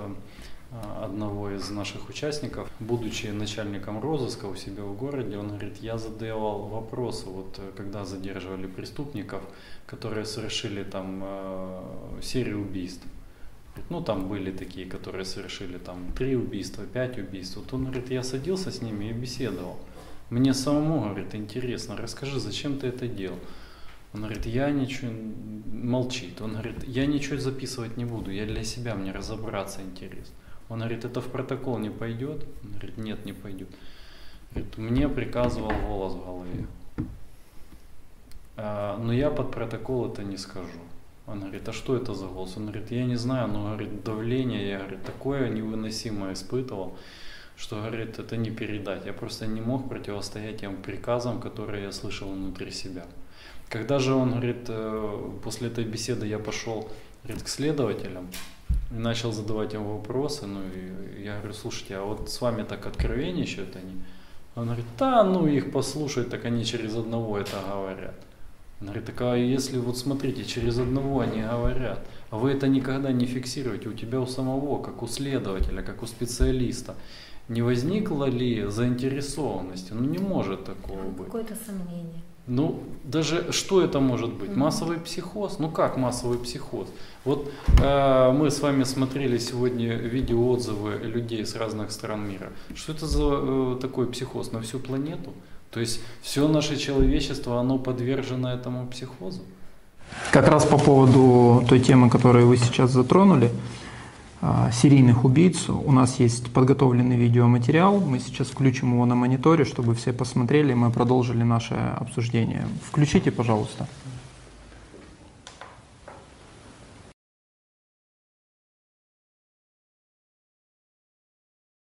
одного 1.04 1.50
из 1.50 1.68
наших 1.68 2.08
участников. 2.08 2.70
Будучи 2.80 3.26
начальником 3.26 4.00
розыска 4.00 4.46
у 4.46 4.56
себя 4.56 4.84
в 4.84 4.96
городе, 4.96 5.36
он 5.36 5.48
говорит, 5.48 5.76
я 5.82 5.98
задавал 5.98 6.62
вопросы, 6.62 7.26
вот 7.26 7.58
э, 7.58 7.72
когда 7.76 8.06
задерживали 8.06 8.66
преступников, 8.66 9.42
которые 9.86 10.24
совершили 10.24 10.82
там 10.82 11.22
серию 12.22 12.62
убийств. 12.62 13.04
Ну, 13.90 14.00
там 14.00 14.28
были 14.28 14.50
такие, 14.50 14.86
которые 14.86 15.26
совершили 15.26 15.76
там 15.76 15.98
три 16.16 16.36
убийства, 16.36 16.84
пять 16.84 17.18
убийств. 17.18 17.56
Вот 17.56 17.72
он 17.74 17.84
говорит, 17.84 18.10
я 18.10 18.22
садился 18.22 18.70
с 18.70 18.80
ними 18.80 19.06
и 19.06 19.12
беседовал. 19.12 19.76
Мне 20.32 20.54
самому, 20.54 21.02
говорит, 21.02 21.34
интересно, 21.34 21.94
расскажи, 21.94 22.40
зачем 22.40 22.78
ты 22.78 22.86
это 22.86 23.06
делал? 23.06 23.38
Он 24.14 24.22
говорит, 24.22 24.46
я 24.46 24.70
ничего, 24.70 25.12
молчит. 25.66 26.40
Он 26.40 26.52
говорит, 26.52 26.84
я 26.84 27.04
ничего 27.04 27.36
записывать 27.36 27.98
не 27.98 28.06
буду, 28.06 28.30
я 28.30 28.46
для 28.46 28.64
себя, 28.64 28.94
мне 28.94 29.12
разобраться 29.12 29.82
интересно. 29.82 30.34
Он 30.70 30.78
говорит, 30.78 31.04
это 31.04 31.20
в 31.20 31.26
протокол 31.26 31.76
не 31.76 31.90
пойдет? 31.90 32.46
Он 32.64 32.70
говорит, 32.70 32.96
нет, 32.96 33.26
не 33.26 33.34
пойдет. 33.34 33.68
Говорит, 34.52 34.78
мне 34.78 35.06
приказывал 35.06 35.72
голос 35.86 36.14
в 36.14 36.24
голове. 36.24 36.66
А, 38.56 38.96
но 38.96 39.12
я 39.12 39.28
под 39.28 39.50
протокол 39.50 40.10
это 40.10 40.24
не 40.24 40.38
скажу. 40.38 40.80
Он 41.26 41.40
говорит, 41.40 41.68
а 41.68 41.74
что 41.74 41.94
это 41.94 42.14
за 42.14 42.26
голос? 42.26 42.56
Он 42.56 42.68
говорит, 42.68 42.90
я 42.90 43.04
не 43.04 43.16
знаю, 43.16 43.48
но 43.48 43.64
говорит, 43.64 44.02
давление, 44.02 44.66
я 44.66 44.78
говорит, 44.78 45.04
такое 45.04 45.50
невыносимое 45.50 46.32
испытывал, 46.32 46.96
что 47.56 47.76
говорит, 47.76 48.18
это 48.18 48.36
не 48.36 48.50
передать. 48.50 49.06
Я 49.06 49.12
просто 49.12 49.46
не 49.46 49.60
мог 49.60 49.88
противостоять 49.88 50.60
тем 50.60 50.76
приказам, 50.82 51.40
которые 51.40 51.84
я 51.84 51.92
слышал 51.92 52.30
внутри 52.30 52.70
себя. 52.70 53.06
Когда 53.68 53.98
же 53.98 54.14
он 54.14 54.30
говорит, 54.30 54.66
э, 54.68 55.30
после 55.42 55.68
этой 55.68 55.84
беседы 55.84 56.26
я 56.26 56.38
пошел 56.38 56.90
говорит, 57.24 57.42
к 57.42 57.48
следователям 57.48 58.28
и 58.90 58.94
начал 58.94 59.32
задавать 59.32 59.74
им 59.74 59.84
вопросы, 59.84 60.46
ну 60.46 60.60
и 60.74 61.22
я 61.24 61.38
говорю, 61.38 61.54
слушайте, 61.54 61.96
а 61.96 62.02
вот 62.02 62.30
с 62.30 62.40
вами 62.40 62.64
так 62.64 62.86
откровенничают 62.86 63.76
они? 63.76 64.02
Он 64.54 64.66
говорит, 64.66 64.84
да, 64.98 65.24
ну 65.24 65.46
их 65.46 65.72
послушать, 65.72 66.28
так 66.28 66.44
они 66.44 66.64
через 66.64 66.94
одного 66.94 67.38
это 67.38 67.56
говорят. 67.66 68.14
Он 68.80 68.88
говорит, 68.88 69.06
так 69.06 69.20
а 69.22 69.36
если 69.36 69.78
вот 69.78 69.96
смотрите, 69.96 70.44
через 70.44 70.78
одного 70.78 71.20
они 71.20 71.40
говорят, 71.42 72.04
а 72.30 72.36
вы 72.36 72.50
это 72.50 72.66
никогда 72.68 73.12
не 73.12 73.26
фиксируете, 73.26 73.88
у 73.88 73.92
тебя 73.92 74.20
у 74.20 74.26
самого, 74.26 74.82
как 74.82 75.02
у 75.02 75.06
следователя, 75.06 75.82
как 75.82 76.02
у 76.02 76.06
специалиста, 76.06 76.96
не 77.52 77.62
возникла 77.62 78.24
ли 78.24 78.66
заинтересованности? 78.68 79.92
Ну 79.92 80.04
не 80.04 80.18
может 80.18 80.64
такого 80.64 81.02
быть. 81.02 81.26
Какое-то 81.26 81.54
сомнение. 81.66 82.22
Ну, 82.48 82.82
даже 83.04 83.52
что 83.52 83.82
это 83.82 84.00
может 84.00 84.32
быть? 84.32 84.56
Массовый 84.56 84.98
психоз? 84.98 85.58
Ну 85.60 85.70
как 85.70 85.96
массовый 85.96 86.38
психоз? 86.38 86.88
Вот 87.24 87.52
э, 87.80 88.32
мы 88.32 88.50
с 88.50 88.60
вами 88.60 88.84
смотрели 88.84 89.38
сегодня 89.38 89.94
видеоотзывы 89.94 90.94
людей 91.04 91.46
с 91.46 91.54
разных 91.54 91.92
стран 91.92 92.28
мира. 92.28 92.48
Что 92.74 92.92
это 92.92 93.06
за 93.06 93.22
э, 93.22 93.78
такой 93.80 94.06
психоз 94.06 94.52
на 94.52 94.60
всю 94.60 94.80
планету? 94.80 95.32
То 95.70 95.80
есть 95.80 96.00
все 96.20 96.48
наше 96.48 96.76
человечество, 96.76 97.60
оно 97.60 97.78
подвержено 97.78 98.52
этому 98.52 98.88
психозу? 98.88 99.40
Как 100.32 100.48
раз 100.48 100.66
по 100.66 100.78
поводу 100.78 101.64
той 101.68 101.80
темы, 101.80 102.10
которую 102.10 102.48
вы 102.48 102.56
сейчас 102.56 102.90
затронули, 102.90 103.50
серийных 104.72 105.24
убийц. 105.24 105.68
У 105.68 105.92
нас 105.92 106.18
есть 106.18 106.52
подготовленный 106.52 107.16
видеоматериал. 107.16 108.00
Мы 108.00 108.18
сейчас 108.18 108.48
включим 108.48 108.92
его 108.94 109.06
на 109.06 109.14
мониторе, 109.14 109.64
чтобы 109.64 109.94
все 109.94 110.12
посмотрели, 110.12 110.74
мы 110.74 110.90
продолжили 110.90 111.42
наше 111.42 111.74
обсуждение. 111.74 112.66
Включите, 112.84 113.30
пожалуйста. 113.30 113.86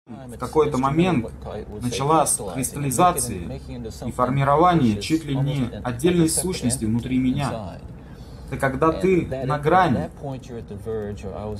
В 0.07 0.39
какой-то 0.39 0.79
момент 0.79 1.27
началась 1.81 2.39
кристаллизация 2.55 3.61
и 4.07 4.12
формирование 4.12 5.01
чуть 5.01 5.24
ли 5.24 5.35
не 5.35 5.70
отдельной 5.83 6.29
сущности 6.29 6.85
внутри 6.85 7.19
меня. 7.19 7.79
Это 8.53 8.61
когда 8.61 8.93
ты 8.93 9.27
на 9.47 9.59
грани. 9.59 10.11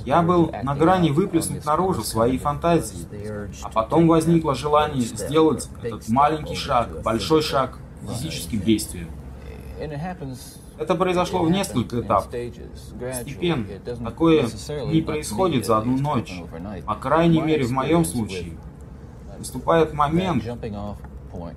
Я 0.05 0.21
был 0.21 0.53
на 0.63 0.75
грани 0.75 1.11
выплеснуть 1.11 1.65
наружу 1.65 2.03
свои 2.03 2.37
фантазии. 2.37 3.07
А 3.63 3.71
потом 3.71 4.07
возникло 4.07 4.55
желание 4.55 5.01
сделать 5.01 5.71
этот 5.83 6.07
маленький 6.11 6.55
шаг, 6.55 7.01
большой 7.03 7.41
шаг 7.41 7.79
физическим 8.07 8.61
действием. 8.61 9.09
Это 10.79 10.95
произошло 10.95 11.43
в 11.45 11.51
несколько 11.51 12.01
этапов. 12.01 12.31
Постепенно. 12.31 13.67
Такое 14.05 14.47
не 14.87 15.01
происходит 15.01 15.65
за 15.65 15.79
одну 15.79 15.97
ночь. 15.97 16.43
По 16.85 16.97
крайней 16.97 17.41
мере, 17.41 17.65
в 17.65 17.71
моем 17.73 18.05
случае. 18.05 18.59
Наступает 19.39 19.95
момент, 19.95 20.45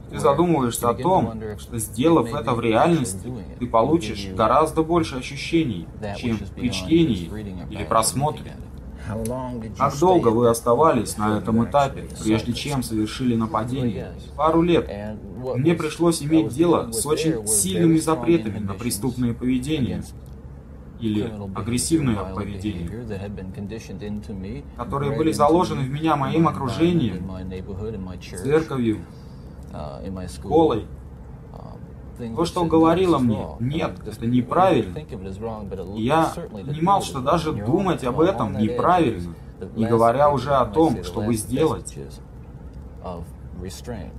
ты 0.10 0.20
задумываешься 0.20 0.90
о 0.90 0.94
том, 0.94 1.42
что 1.58 1.78
сделав 1.78 2.34
это 2.34 2.54
в 2.54 2.62
реальности, 2.62 3.32
ты 3.60 3.68
получишь 3.68 4.28
гораздо 4.36 4.84
больше 4.84 5.18
ощущений, 5.18 5.88
чем 6.18 6.40
при 6.56 6.72
чтении 6.72 7.30
или 7.70 7.84
просмотре. 7.84 8.56
Как 9.78 10.00
долго 10.00 10.30
вы 10.30 10.50
оставались 10.50 11.18
на 11.18 11.38
этом 11.38 11.64
этапе, 11.64 12.08
прежде 12.24 12.54
чем 12.54 12.82
совершили 12.82 13.36
нападение? 13.36 14.14
Пару 14.36 14.62
лет. 14.62 14.90
Мне 15.56 15.76
пришлось 15.76 16.24
иметь 16.24 16.50
дело 16.50 16.92
с 16.92 17.06
очень 17.06 17.46
сильными 17.48 17.98
запретами 17.98 18.60
на 18.60 18.74
преступное 18.74 19.34
поведение 19.34 20.04
или 21.00 21.32
агрессивное 21.54 22.16
поведение, 22.34 22.90
которые 24.78 25.16
были 25.16 25.32
заложены 25.32 25.84
в 25.84 25.90
меня 25.90 26.16
моим 26.16 26.48
окружением, 26.48 27.30
церковью, 28.42 29.00
школой. 30.30 30.88
То, 32.36 32.46
что 32.46 32.64
говорило 32.64 33.18
мне, 33.18 33.46
нет, 33.60 34.00
это 34.08 34.26
неправильно. 34.26 34.94
я 35.98 36.34
понимал, 36.50 37.02
что 37.02 37.20
даже 37.20 37.52
думать 37.52 38.04
об 38.06 38.22
этом 38.22 38.58
неправильно, 38.58 39.34
не 39.76 39.86
говоря 39.86 40.30
уже 40.30 40.54
о 40.54 40.66
том, 40.66 41.04
чтобы 41.04 41.34
сделать. 41.36 41.98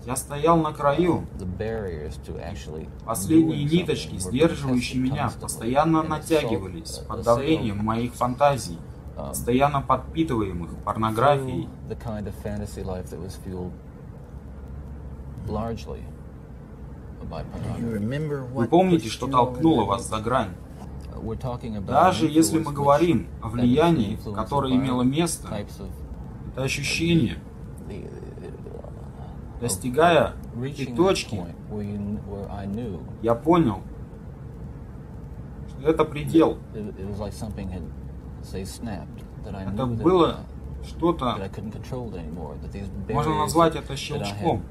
Я 0.06 0.16
стоял 0.16 0.56
на 0.58 0.72
краю. 0.72 1.26
Последние 3.04 3.64
ниточки, 3.64 4.16
сдерживающие 4.18 5.00
меня, 5.02 5.30
постоянно 5.40 6.02
натягивались 6.02 6.98
под 7.08 7.22
давлением 7.22 7.78
моих 7.84 8.14
фантазий, 8.14 8.78
постоянно 9.14 9.80
подпитываемых 9.82 10.70
порнографией. 10.84 11.68
Вы 18.54 18.68
помните, 18.68 19.08
что 19.08 19.26
толкнуло 19.26 19.84
вас 19.84 20.08
за 20.08 20.18
грань? 20.20 20.50
Даже 21.86 22.26
если 22.26 22.58
мы 22.58 22.72
говорим 22.72 23.26
о 23.42 23.48
влиянии, 23.48 24.18
которое 24.34 24.74
имело 24.74 25.02
место, 25.02 25.48
это 26.52 26.62
ощущение, 26.62 27.38
достигая 29.60 30.34
этой 30.62 30.94
точки, 30.94 31.42
я 33.22 33.34
понял, 33.34 33.80
что 35.70 35.88
это 35.88 36.04
предел. 36.04 36.58
Это 39.44 39.86
было 39.86 40.36
что-то, 40.86 41.36
можно 43.08 43.38
назвать 43.38 43.74
это 43.74 43.96
щелчком 43.96 44.62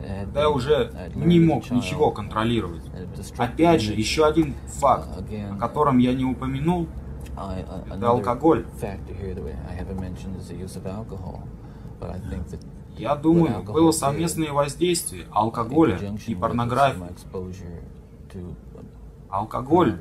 когда 0.00 0.40
я 0.40 0.50
уже 0.50 0.92
не 1.14 1.40
мог 1.40 1.70
ничего 1.70 2.10
контролировать. 2.10 2.82
Опять 3.36 3.82
же, 3.82 3.92
еще 3.92 4.26
один 4.26 4.54
факт, 4.66 5.08
о 5.18 5.56
котором 5.56 5.98
я 5.98 6.14
не 6.14 6.24
упомянул, 6.24 6.88
это 7.90 8.10
алкоголь. 8.10 8.66
Я 12.96 13.16
думаю, 13.16 13.62
было 13.62 13.92
совместное 13.92 14.52
воздействие 14.52 15.26
алкоголя 15.30 15.98
и 16.26 16.34
порнографии. 16.34 17.02
Алкоголь 19.30 19.96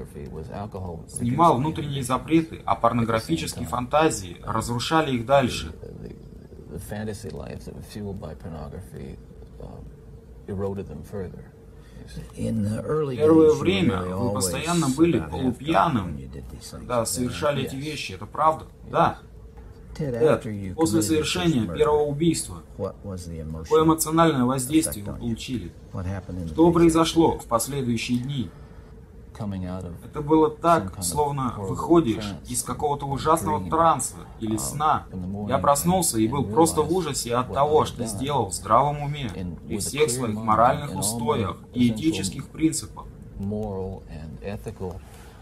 снимал 1.08 1.58
внутренние 1.58 2.02
запреты, 2.02 2.62
а 2.66 2.76
порнографические 2.76 3.68
фантазии 3.68 4.38
разрушали 4.44 5.16
их 5.16 5.26
дальше. 5.26 5.72
the 6.72 6.80
fantasy 6.80 7.30
life 7.30 7.66
that 7.66 7.76
was 7.76 7.86
fueled 7.86 8.22
by 8.22 8.34
pornography 8.36 9.18
um, 9.60 9.86
eroded 10.48 10.88
them 10.88 11.04
further. 11.04 11.52
In 12.36 12.64
the 12.64 12.84
early 12.84 13.18
Первое 13.18 13.54
время 13.54 14.02
вы 14.02 14.12
always 14.12 14.34
постоянно 14.34 14.88
были 14.90 15.20
полупьяным, 15.20 16.18
когда 16.72 17.06
совершали 17.06 17.64
эти 17.66 17.76
вещи. 17.76 18.14
Это 18.14 18.26
правда? 18.26 18.66
Да. 18.90 19.20
You 19.98 20.76
после 20.76 21.02
совершения 21.02 21.68
первого 21.68 22.06
убийства, 22.06 22.64
какое 22.78 23.84
эмоциональное 23.84 24.46
воздействие 24.46 25.04
вы 25.04 25.14
получили? 25.14 25.72
Что 26.48 26.72
произошло 26.72 27.38
в 27.38 27.46
последующие 27.46 28.20
дни? 28.20 28.50
Это 30.04 30.22
было 30.22 30.50
так, 30.50 31.02
словно 31.04 31.54
выходишь 31.58 32.34
из 32.48 32.64
какого-то 32.64 33.06
ужасного 33.06 33.70
транса 33.70 34.16
или 34.40 34.56
um, 34.56 34.60
сна. 34.60 35.06
Я 35.48 35.58
проснулся 35.58 36.20
и 36.20 36.28
был 36.28 36.44
просто 36.44 36.82
в 36.82 36.92
ужасе 36.92 37.36
от 37.36 37.54
того, 37.54 37.86
что 37.86 38.06
сделал 38.06 38.50
в 38.50 38.54
здравом 38.54 39.02
уме, 39.02 39.32
a 39.70 39.78
всех 39.78 40.10
своих 40.10 40.36
моральных 40.36 40.98
устоях 40.98 41.58
и 41.74 41.90
этических 41.90 42.48
принципах. 42.48 43.06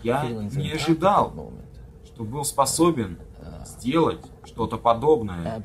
Я 0.04 0.24
не 0.30 0.72
ожидал, 0.72 1.52
что 2.06 2.24
был 2.24 2.46
способен 2.46 3.20
сделать 3.66 4.20
что-то 4.46 4.78
подобное. 4.78 5.64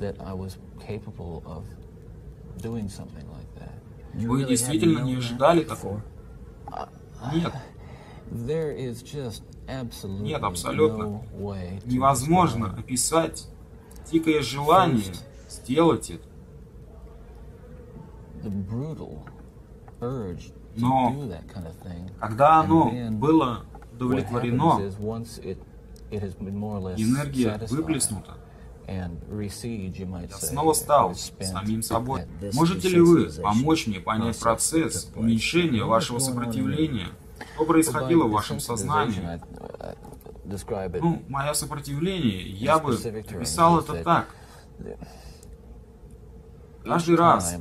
that 0.00 0.16
I 0.20 0.32
was 0.32 0.58
capable 0.80 1.42
of 1.46 1.64
doing 2.60 2.88
something 2.88 3.26
like 3.30 3.47
Вы 4.26 4.44
действительно 4.44 5.00
не 5.00 5.16
ожидали 5.16 5.64
такого? 5.64 6.02
Нет, 7.32 7.52
нет, 10.22 10.42
абсолютно. 10.42 11.22
Невозможно 11.84 12.74
описать 12.78 13.48
дикое 14.10 14.42
желание 14.42 15.12
сделать 15.48 16.10
это. 16.10 16.28
Но 20.76 21.14
когда 22.20 22.60
оно 22.60 22.90
было 23.10 23.64
удовлетворено, 23.94 24.78
энергия 26.96 27.58
выплеснута, 27.68 28.36
я 28.88 30.28
снова 30.38 30.72
стал 30.72 31.14
самим 31.14 31.82
собой. 31.82 32.22
Можете 32.54 32.88
ли 32.88 33.00
вы 33.00 33.30
помочь 33.42 33.86
мне 33.86 34.00
понять 34.00 34.38
процесс 34.38 35.10
уменьшения 35.14 35.84
вашего 35.84 36.18
сопротивления? 36.18 37.08
Что 37.54 37.64
происходило 37.66 38.24
в 38.24 38.30
вашем 38.30 38.60
сознании? 38.60 39.40
Ну, 41.00 41.22
мое 41.28 41.52
сопротивление, 41.52 42.48
я 42.48 42.78
бы 42.78 42.94
описал 42.94 43.80
это 43.80 44.02
так. 44.02 44.34
Каждый 46.84 47.16
раз, 47.16 47.56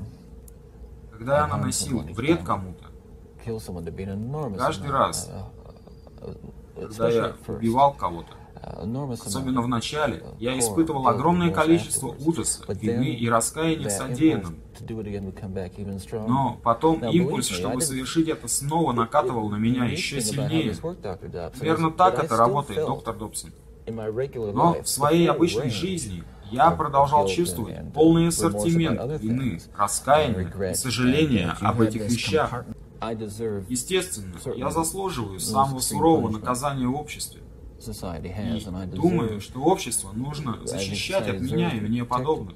когда 1.11 1.39
я 1.39 1.47
наносил 1.47 1.99
вред 2.13 2.43
кому-то, 2.43 2.85
каждый 4.57 4.91
раз, 4.91 5.29
uh, 5.29 5.43
uh, 6.21 6.53
когда 6.75 7.09
я 7.09 7.35
убивал 7.47 7.93
кого-то, 7.93 8.33
uh, 8.33 8.46
особенно 9.19 9.59
amount 9.59 9.63
в 9.63 9.67
начале, 9.67 10.17
of 10.17 10.35
я 10.39 10.57
испытывал 10.57 11.07
огромное 11.07 11.51
количество 11.51 12.15
ужаса, 12.25 12.63
вины 12.67 13.13
и 13.13 13.29
раскаяния 13.29 13.89
в 13.89 13.91
содеянном. 13.91 14.57
Но 16.27 16.59
потом 16.63 17.03
импульс, 17.05 17.47
чтобы 17.47 17.81
совершить 17.81 18.27
это 18.27 18.47
снова, 18.47 18.93
накатывал 18.93 19.49
на 19.49 19.55
меня 19.55 19.85
еще 19.85 20.21
сильнее. 20.21 20.71
is 20.71 21.97
так 21.97 22.23
это 22.23 22.37
работает, 22.37 22.85
доктор 22.85 23.15
Добсон. 23.17 23.51
Но 23.87 24.77
в 24.83 24.87
своей 24.87 25.29
обычной 25.29 25.69
жизни 25.69 26.23
я 26.51 26.71
продолжал 26.71 27.27
чувствовать 27.27 27.93
полный 27.93 28.27
ассортимент 28.27 29.21
вины, 29.21 29.61
раскаяния 29.75 30.71
и 30.71 30.75
сожаления 30.75 31.55
об 31.61 31.81
этих 31.81 32.09
вещах. 32.09 32.65
Естественно, 33.69 34.35
я 34.55 34.71
заслуживаю 34.71 35.39
самого 35.39 35.79
сурового 35.79 36.29
наказания 36.29 36.87
в 36.87 36.95
обществе. 36.95 37.41
Society 37.79 38.27
И 38.27 38.31
has, 38.31 38.65
and 38.67 38.77
I 38.77 38.85
думаю, 38.85 39.41
что 39.41 39.59
общество 39.61 40.11
нужно 40.13 40.59
защищать 40.65 41.27
от 41.27 41.41
меня 41.41 41.71
и 41.71 41.79
мне 41.79 42.03
подобных. 42.05 42.55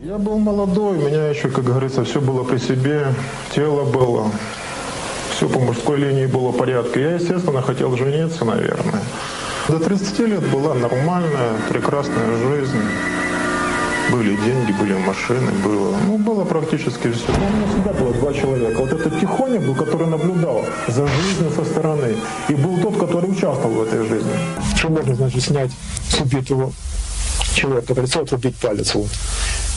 Я 0.00 0.16
был 0.18 0.38
молодой, 0.38 0.96
у 0.98 1.08
меня 1.08 1.28
еще, 1.28 1.48
как 1.48 1.64
говорится, 1.64 2.04
все 2.04 2.20
было 2.20 2.44
при 2.44 2.58
себе, 2.58 3.12
тело 3.52 3.84
было, 3.84 4.30
все 5.32 5.48
по 5.48 5.58
мужской 5.58 5.98
линии 5.98 6.26
было 6.26 6.52
в 6.52 6.56
порядке. 6.56 7.00
Я, 7.00 7.14
естественно, 7.14 7.62
хотел 7.62 7.96
жениться, 7.96 8.44
наверное. 8.44 9.02
До 9.68 9.78
30 9.80 10.18
лет 10.20 10.50
была 10.50 10.74
нормальная, 10.74 11.58
прекрасная 11.68 12.36
жизнь. 12.36 12.80
Были 14.10 14.36
деньги, 14.36 14.72
были 14.72 14.94
машины, 14.94 15.52
было, 15.62 15.94
ну, 16.06 16.16
было 16.16 16.44
практически 16.44 17.12
все. 17.12 17.26
Но 17.28 17.46
у 17.46 17.50
меня 17.50 17.66
всегда 17.68 17.92
было 17.92 18.14
два 18.14 18.32
человека. 18.32 18.78
Вот 18.80 18.92
этот 18.92 19.20
тихоня 19.20 19.60
был, 19.60 19.74
который 19.74 20.06
наблюдал 20.06 20.64
за 20.86 21.06
жизнью 21.06 21.52
со 21.54 21.64
стороны. 21.64 22.16
И 22.48 22.54
был 22.54 22.78
тот, 22.78 22.98
который 22.98 23.30
участвовал 23.30 23.74
в 23.74 23.82
этой 23.82 24.06
жизни. 24.08 24.32
Что 24.76 24.88
можно, 24.88 25.14
значит, 25.14 25.42
снять 25.42 25.70
с 26.08 26.20
убитого 26.20 26.72
человека 27.54 27.94
кольцо, 27.94 28.20
отрубить 28.20 28.56
палец. 28.56 28.94
Вот. 28.94 29.08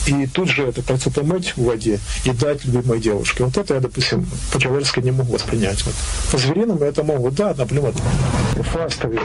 И 0.06 0.26
тут 0.26 0.48
же 0.48 0.66
это 0.66 0.82
кольцо 0.82 1.10
помыть 1.10 1.56
в 1.56 1.64
воде 1.64 2.00
и 2.24 2.30
дать 2.30 2.64
любимой 2.64 3.00
девушке. 3.00 3.44
Вот 3.44 3.56
это 3.56 3.74
я, 3.74 3.80
допустим, 3.80 4.26
по-человечески 4.52 5.00
не 5.00 5.12
могу 5.12 5.32
воспринять. 5.32 5.84
Вот. 5.84 5.94
По-звериному 6.32 6.80
это 6.80 7.04
могу, 7.04 7.30
да, 7.30 7.54
например, 7.56 7.94
Уфа 8.56 8.84
оставил 8.84 9.22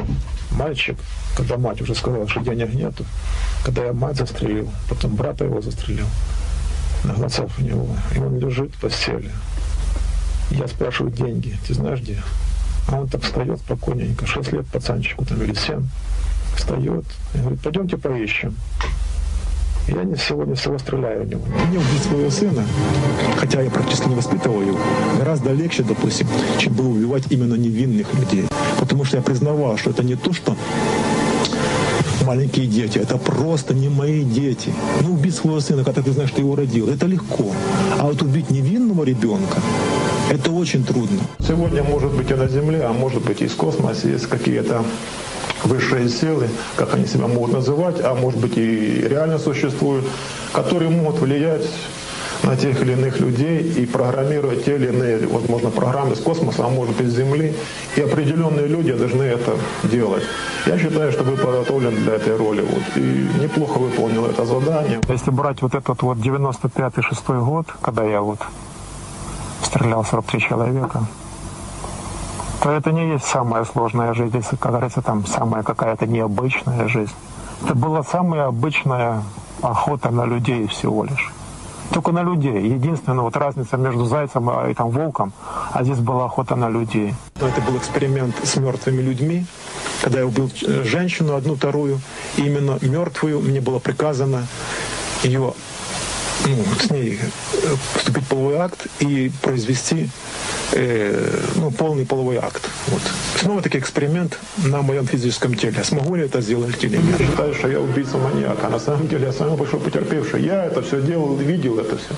мальчик, 0.52 0.98
когда 1.36 1.58
мать 1.58 1.82
уже 1.82 1.96
сказала, 1.96 2.28
что 2.28 2.42
денег 2.42 2.74
нету. 2.74 3.06
Когда 3.66 3.86
я 3.86 3.94
мать 3.94 4.18
застрелил, 4.18 4.72
потом 4.88 5.16
брата 5.16 5.46
его 5.46 5.62
застрелил 5.62 6.08
на 7.04 7.14
глазах 7.14 7.50
у 7.58 7.62
него. 7.62 7.90
И 8.16 8.20
он 8.20 8.40
лежит 8.40 8.76
в 8.76 8.82
постели. 8.82 9.32
Я 10.52 10.68
спрашиваю 10.68 11.12
деньги, 11.12 11.58
ты 11.68 11.74
знаешь 11.74 12.02
где? 12.02 12.22
А 12.88 13.02
он 13.02 13.08
так 13.08 13.22
встает 13.24 13.60
спокойненько, 13.60 14.26
6 14.26 14.54
лет 14.54 14.68
пацанчику 14.68 15.26
там 15.26 15.42
или 15.42 15.54
7. 15.54 15.86
Встает 16.56 17.06
и 17.34 17.38
говорит, 17.40 17.62
пойдемте 17.62 17.98
поищем. 17.98 18.56
Я 19.88 20.04
не 20.04 20.18
сегодня 20.18 20.54
всего 20.56 20.78
стреляю 20.78 21.24
в 21.24 21.30
него. 21.30 21.42
Мне 21.70 21.80
убить 21.80 22.04
своего 22.04 22.30
сына, 22.30 22.64
хотя 23.38 23.62
я 23.62 23.70
практически 23.70 24.10
не 24.10 24.16
воспитывал 24.16 24.62
его, 24.62 24.78
гораздо 25.18 25.54
легче, 25.54 25.84
допустим, 25.84 26.28
чем 26.58 26.74
было 26.74 26.90
убивать 26.90 27.24
именно 27.30 27.56
невинных 27.56 28.14
людей. 28.14 28.46
Потому 28.80 29.06
что 29.06 29.18
я 29.18 29.24
признавал, 29.24 29.78
что 29.78 29.92
это 29.92 30.04
не 30.04 30.16
то, 30.16 30.34
что 30.34 30.58
маленькие 32.26 32.68
дети, 32.68 32.98
это 32.98 33.18
просто 33.18 33.74
не 33.74 33.88
мои 33.88 34.24
дети. 34.24 34.74
Ну, 35.02 35.14
убить 35.14 35.36
своего 35.36 35.62
сына, 35.62 35.86
когда 35.86 36.02
ты 36.02 36.12
знаешь, 36.12 36.32
что 36.32 36.42
его 36.42 36.58
родил, 36.58 36.90
это 36.90 37.06
легко. 37.06 37.46
А 37.98 38.08
вот 38.08 38.22
убить 38.22 38.50
невинного 38.50 39.06
ребенка, 39.06 39.62
это 40.30 40.52
очень 40.52 40.84
трудно. 40.84 41.20
Сегодня, 41.40 41.84
может 41.84 42.12
быть, 42.12 42.30
и 42.30 42.34
на 42.34 42.50
Земле, 42.50 42.84
а 42.84 42.92
может 42.92 43.24
быть, 43.24 43.42
и 43.42 43.46
из 43.46 43.54
космоса 43.54 44.10
есть 44.10 44.28
какие-то 44.28 44.84
высшие 45.64 46.10
силы, 46.10 46.50
как 46.76 46.94
они 46.94 47.06
себя 47.08 47.28
могут 47.28 47.54
называть, 47.54 48.00
а 48.02 48.14
может 48.14 48.40
быть 48.40 48.58
и 48.58 49.08
реально 49.08 49.40
существуют, 49.40 50.06
которые 50.54 50.90
могут 50.90 51.20
влиять 51.20 51.68
на 52.44 52.56
тех 52.56 52.82
или 52.82 52.94
иных 52.94 53.20
людей 53.20 53.62
и 53.62 53.86
программировать 53.86 54.66
те 54.66 54.76
или 54.76 54.88
иные, 54.88 55.28
возможно, 55.28 55.70
программы 55.70 56.16
с 56.16 56.20
космоса, 56.20 56.66
а 56.66 56.70
может 56.70 56.96
быть, 56.96 57.08
с 57.08 57.16
Земли. 57.16 57.54
И 57.96 58.02
определенные 58.02 58.68
люди 58.68 58.94
должны 58.94 59.24
это 59.24 59.56
делать. 59.84 60.24
Я 60.66 60.78
считаю, 60.78 61.12
что 61.12 61.24
вы 61.24 61.36
подготовлены 61.36 61.98
для 61.98 62.14
этой 62.16 62.36
роли. 62.38 62.62
Вот, 62.62 62.84
и 62.96 63.28
неплохо 63.42 63.80
выполнил 63.80 64.26
это 64.26 64.46
задание. 64.46 65.02
Если 65.10 65.32
брать 65.32 65.62
вот 65.62 65.74
этот 65.76 66.02
вот 66.02 66.18
95-6 66.18 67.44
год, 67.44 67.68
когда 67.82 68.04
я 68.04 68.22
вот 68.22 68.40
стрелял 69.64 70.06
43 70.06 70.40
человека, 70.40 71.08
то 72.62 72.72
это 72.72 72.92
не 72.92 73.10
есть 73.10 73.26
самая 73.26 73.66
сложная 73.66 74.14
жизнь, 74.14 74.36
если, 74.36 74.56
как 74.56 74.72
говорится, 74.72 75.02
там 75.02 75.26
самая 75.26 75.64
какая-то 75.64 76.06
необычная 76.08 76.88
жизнь. 76.88 77.14
Это 77.64 77.76
была 77.76 78.04
самая 78.04 78.48
обычная 78.48 79.24
охота 79.62 80.10
на 80.10 80.26
людей 80.26 80.68
всего 80.68 81.04
лишь. 81.04 81.32
Только 81.92 82.12
на 82.12 82.22
людей. 82.22 82.68
Единственная 82.68 83.22
вот 83.22 83.38
разница 83.38 83.78
между 83.78 84.06
зайцем 84.06 84.50
и 84.70 84.74
там, 84.74 84.90
волком, 84.90 85.32
а 85.72 85.84
здесь 85.84 86.00
была 86.00 86.26
охота 86.26 86.56
на 86.56 86.70
людей. 86.70 87.14
Это 87.36 87.62
был 87.62 87.78
эксперимент 87.78 88.36
с 88.44 88.58
мертвыми 88.58 89.02
людьми, 89.02 89.46
когда 90.02 90.20
я 90.20 90.26
убил 90.28 90.50
э, 90.64 90.84
женщину, 90.84 91.36
одну 91.36 91.56
вторую, 91.56 92.02
и 92.36 92.42
именно 92.42 92.78
мертвую 92.82 93.40
мне 93.40 93.62
было 93.62 93.80
приказано 93.80 94.46
ее, 95.24 95.54
ну, 96.48 96.64
с 96.80 96.90
ней 96.92 97.20
э, 97.54 97.76
вступить 97.96 98.24
в 98.24 98.28
половой 98.28 98.58
акт 98.58 98.88
и 99.00 99.32
произвести 99.42 100.10
э, 100.74 101.40
ну, 101.56 101.72
полный 101.72 102.06
половой 102.06 102.38
акт. 102.38 102.70
Вот. 102.88 103.02
Снова 103.40 103.62
таки 103.62 103.78
эксперимент 103.78 104.40
на 104.58 104.82
моем 104.82 105.06
физическом 105.06 105.56
теле. 105.56 105.84
Смогу 105.84 106.16
ли 106.16 106.26
это 106.26 106.42
сделать 106.42 106.84
или 106.84 106.98
нет? 106.98 107.20
Я 107.20 107.28
считаю, 107.28 107.54
что 107.54 107.68
я 107.68 107.80
убийца 107.80 108.18
маньяка. 108.18 108.70
На 108.70 108.80
самом 108.80 109.08
деле 109.08 109.28
я 109.28 109.34
самый 109.34 109.58
большой 109.58 109.80
потерпевший. 109.80 110.44
Я 110.44 110.66
это 110.66 110.82
все 110.82 111.02
делал, 111.02 111.36
видел 111.36 111.80
это 111.80 111.98
все. 111.98 112.16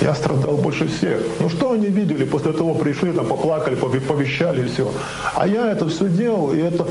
Я 0.00 0.14
страдал 0.14 0.56
больше 0.56 0.88
всех. 0.88 1.20
Ну 1.40 1.48
что 1.48 1.72
они 1.72 1.86
видели? 1.86 2.24
После 2.24 2.52
того 2.52 2.74
пришли, 2.74 3.12
там 3.12 3.26
поплакали, 3.26 3.74
повещали 3.74 4.66
и 4.66 4.68
все. 4.68 4.92
А 5.34 5.46
я 5.46 5.72
это 5.72 5.88
все 5.88 6.08
делал, 6.08 6.52
и 6.52 6.58
это 6.58 6.86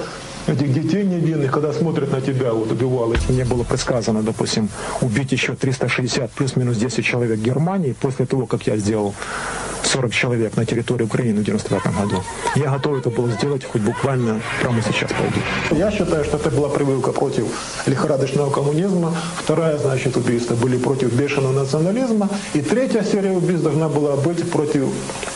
этих 0.47 0.73
детей 0.73 1.03
невинных, 1.03 1.51
когда 1.51 1.73
смотрят 1.73 2.11
на 2.11 2.22
тебя, 2.22 2.53
вот 2.53 2.72
убивал. 2.72 3.13
Мне 3.30 3.45
было 3.45 3.63
предсказано, 3.63 4.22
допустим, 4.22 4.69
убить 5.01 5.31
еще 5.31 5.55
360 5.55 6.31
плюс-минус 6.31 6.77
10 6.77 7.05
человек 7.05 7.39
в 7.39 7.43
Германии 7.43 7.95
после 7.99 8.26
того, 8.26 8.45
как 8.45 8.67
я 8.67 8.77
сделал 8.77 9.13
40 9.85 10.11
человек 10.11 10.57
на 10.57 10.65
территории 10.65 11.03
Украины 11.03 11.41
в 11.41 11.43
95 11.43 11.93
году. 11.95 12.23
Я 12.55 12.72
готов 12.72 12.97
это 12.97 13.09
был 13.09 13.27
сделать 13.30 13.63
хоть 13.63 13.81
буквально 13.81 14.41
прямо 14.61 14.81
сейчас 14.81 15.11
пойду. 15.11 15.39
Я 15.72 15.91
считаю, 15.91 16.23
что 16.26 16.38
это 16.38 16.49
была 16.49 16.69
прививка 16.69 17.11
против 17.11 17.45
лихорадочного 17.85 18.49
коммунизма. 18.51 19.13
Вторая, 19.38 19.77
значит, 19.77 20.17
убийства 20.17 20.55
были 20.55 20.77
против 20.77 21.13
бешеного 21.13 21.53
национализма. 21.53 22.30
И 22.53 22.61
третья 22.61 23.03
серия 23.03 23.31
убийств 23.31 23.63
должна 23.63 23.88
была 23.88 24.15
быть 24.15 24.49
против 24.51 24.85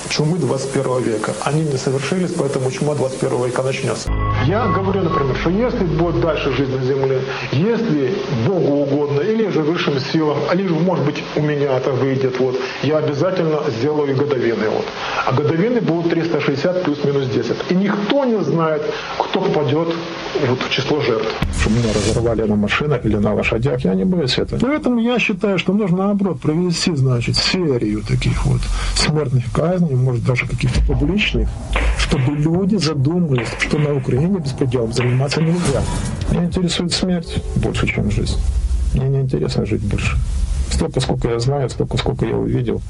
чумы 0.10 0.38
21 0.38 1.03
века. 1.03 1.34
Они 1.44 1.61
не 1.61 1.77
совершились, 1.77 2.31
поэтому 2.31 2.72
чума 2.72 2.95
21 2.95 3.45
века 3.45 3.61
начнется. 3.64 4.10
Я 4.45 4.68
говорю, 4.68 4.98
например, 5.01 5.35
что 5.38 5.49
если 5.49 5.84
будет 5.85 6.21
дальше 6.21 6.51
жизнь 6.53 6.76
на 6.76 6.84
Земле, 6.84 7.21
если 7.51 8.13
Богу 8.47 8.84
угодно, 8.84 9.21
или 9.21 9.49
же 9.49 9.61
высшим 9.61 9.99
силам, 9.99 10.38
или, 10.53 10.67
может 10.67 11.05
быть, 11.05 11.23
у 11.35 11.41
меня 11.41 11.77
это 11.77 11.91
выйдет, 11.91 12.39
вот, 12.39 12.55
я 12.84 12.97
обязательно 12.97 13.59
сделаю 13.80 14.15
годовины. 14.15 14.69
Вот. 14.69 14.85
А 15.26 15.34
годовины 15.34 15.81
будут 15.81 16.11
360 16.11 16.84
плюс-минус 16.84 17.27
10. 17.27 17.55
И 17.69 17.76
никто 17.76 18.26
не 18.26 18.41
знает, 18.43 18.81
кто 19.17 19.41
попадет 19.41 19.88
вот, 20.47 20.61
в 20.61 20.69
число 20.69 21.01
жертв. 21.01 21.27
Что 21.59 21.69
меня 21.69 21.93
разорвали 21.93 22.43
на 22.43 22.55
машинах 22.55 23.05
или 23.05 23.17
на 23.17 23.34
лошадях, 23.34 23.81
я 23.85 23.93
не 23.93 24.05
боюсь 24.05 24.38
этого. 24.38 24.59
Поэтому 24.59 24.99
я 24.99 25.19
считаю, 25.19 25.57
что 25.57 25.73
нужно, 25.73 25.97
наоборот, 25.97 26.39
провести, 26.39 26.95
значит, 26.95 27.35
серию 27.35 28.01
таких 28.01 28.45
вот 28.45 28.61
смертных 28.95 29.43
казней, 29.53 29.95
может, 29.95 30.23
даже 30.23 30.47
каких-то 30.47 30.81
публичных, 30.81 31.49
чтобы 31.97 32.35
люди 32.35 32.77
задумались, 32.77 33.47
что 33.59 33.77
на 33.77 33.93
Украине 33.93 34.39
заниматься 34.94 35.41
нельзя. 35.41 35.82
Меня 36.32 36.45
интересует 36.45 36.94
смерть 36.94 37.41
больше, 37.56 37.88
чем 37.88 38.11
жизнь. 38.11 38.38
Мне 38.94 39.07
не 39.07 39.22
интересно 39.22 39.66
жить 39.66 39.82
больше. 39.82 40.18
Столько, 40.72 40.99
сколько 40.99 41.30
я 41.30 41.40
знаю, 41.40 41.70
столько, 41.70 41.98
сколько 41.98 42.26
я 42.26 42.36
увидел, 42.36 42.82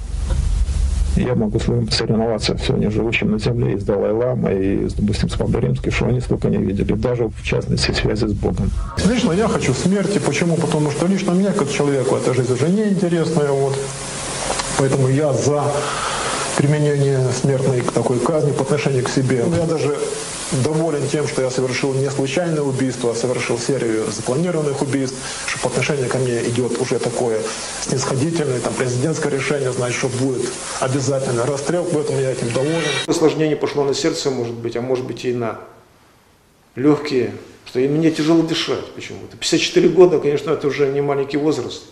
я 1.16 1.36
могу 1.36 1.60
соревноваться 1.60 2.58
сегодня 2.66 2.92
живущим 2.92 3.32
на 3.32 3.40
земле 3.40 3.74
и 3.74 3.80
с 3.80 3.84
Далай-Ламой, 3.84 4.86
и, 4.86 4.90
допустим, 4.96 5.30
с 5.30 5.34
Папой 5.34 5.62
Римским, 5.62 5.92
что 5.92 6.06
они 6.06 6.22
столько 6.22 6.50
не 6.50 6.58
видели, 6.58 6.94
даже 6.94 7.28
в 7.28 7.44
частности 7.44 7.92
связи 7.92 8.28
с 8.28 8.34
Богом. 8.34 8.72
Лично 9.10 9.34
я 9.34 9.48
хочу 9.48 9.74
смерти. 9.74 10.20
Почему? 10.20 10.56
Потому 10.56 10.92
что 10.92 11.08
лично 11.08 11.34
мне, 11.34 11.52
как 11.52 11.72
человеку, 11.72 12.16
эта 12.16 12.34
жизнь 12.34 12.54
уже 12.54 12.70
неинтересная. 12.70 13.50
Вот. 13.50 13.78
Поэтому 14.78 15.10
я 15.10 15.34
за 15.34 15.64
применение 16.60 17.32
смертной 17.32 17.80
такой 17.80 18.20
казни 18.20 18.52
по 18.52 18.64
отношению 18.64 19.06
к 19.06 19.10
себе. 19.10 19.46
Я 19.58 19.66
даже 19.66 19.98
доволен 20.62 21.08
тем, 21.08 21.26
что 21.26 21.42
я 21.42 21.50
совершил 21.50 21.94
не 21.94 22.10
случайное 22.12 22.64
убийство, 22.64 23.12
а 23.12 23.16
совершил 23.16 23.58
серию 23.58 24.04
запланированных 24.12 24.82
убийств, 24.82 25.16
что 25.48 25.58
по 25.62 25.70
отношению 25.70 26.10
ко 26.10 26.18
мне 26.18 26.44
идет 26.50 26.78
уже 26.82 27.00
такое 27.00 27.40
снисходительное, 27.80 28.60
там, 28.60 28.74
президентское 28.74 29.32
решение, 29.32 29.72
значит, 29.72 30.00
что 30.00 30.10
будет 30.10 30.50
обязательно 30.82 31.46
расстрел, 31.46 31.88
поэтому 31.94 32.20
я 32.20 32.32
этим 32.32 32.52
доволен. 32.52 32.84
Осложнение 33.08 33.56
пошло 33.56 33.86
на 33.86 33.94
сердце, 33.94 34.30
может 34.30 34.56
быть, 34.56 34.76
а 34.76 34.82
может 34.82 35.06
быть 35.06 35.24
и 35.24 35.32
на 35.32 35.62
легкие, 36.76 37.36
что 37.68 37.80
и 37.80 37.88
мне 37.88 38.12
тяжело 38.12 38.42
дышать 38.42 38.86
почему-то. 38.96 39.38
54 39.38 39.88
года, 39.88 40.20
конечно, 40.20 40.52
это 40.52 40.68
уже 40.68 40.90
не 40.90 41.00
маленький 41.00 41.38
возраст. 41.38 41.84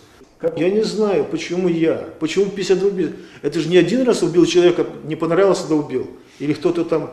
Я 0.56 0.70
не 0.70 0.82
знаю, 0.82 1.24
почему 1.24 1.68
я, 1.68 2.08
почему 2.20 2.46
52 2.46 2.88
убил. 2.88 3.10
Это 3.42 3.58
же 3.58 3.68
не 3.68 3.76
один 3.76 4.02
раз 4.02 4.22
убил 4.22 4.46
человека, 4.46 4.86
не 5.04 5.16
понравился, 5.16 5.68
да 5.68 5.74
убил. 5.74 6.08
Или 6.38 6.52
кто-то 6.52 6.84
там 6.84 7.10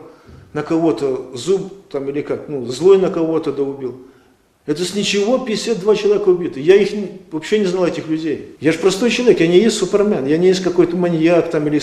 на 0.52 0.62
кого-то 0.62 1.32
зуб 1.34 1.88
там 1.90 2.08
или 2.08 2.22
как, 2.22 2.48
ну, 2.48 2.64
злой 2.66 2.98
на 2.98 3.10
кого-то 3.10 3.52
да 3.52 3.62
убил. 3.62 3.98
Это 4.64 4.84
с 4.84 4.94
ничего 4.94 5.38
52 5.38 5.96
человека 5.96 6.28
убиты. 6.28 6.60
Я 6.60 6.76
их 6.76 6.90
вообще 7.30 7.58
не 7.58 7.66
знал, 7.66 7.86
этих 7.86 8.08
людей. 8.08 8.56
Я 8.60 8.72
же 8.72 8.78
простой 8.78 9.10
человек, 9.10 9.40
я 9.40 9.46
не 9.46 9.58
есть 9.58 9.76
супермен, 9.76 10.26
я 10.26 10.38
не 10.38 10.48
есть 10.48 10.62
какой-то 10.62 10.96
маньяк 10.96 11.50
там 11.50 11.66
или... 11.66 11.80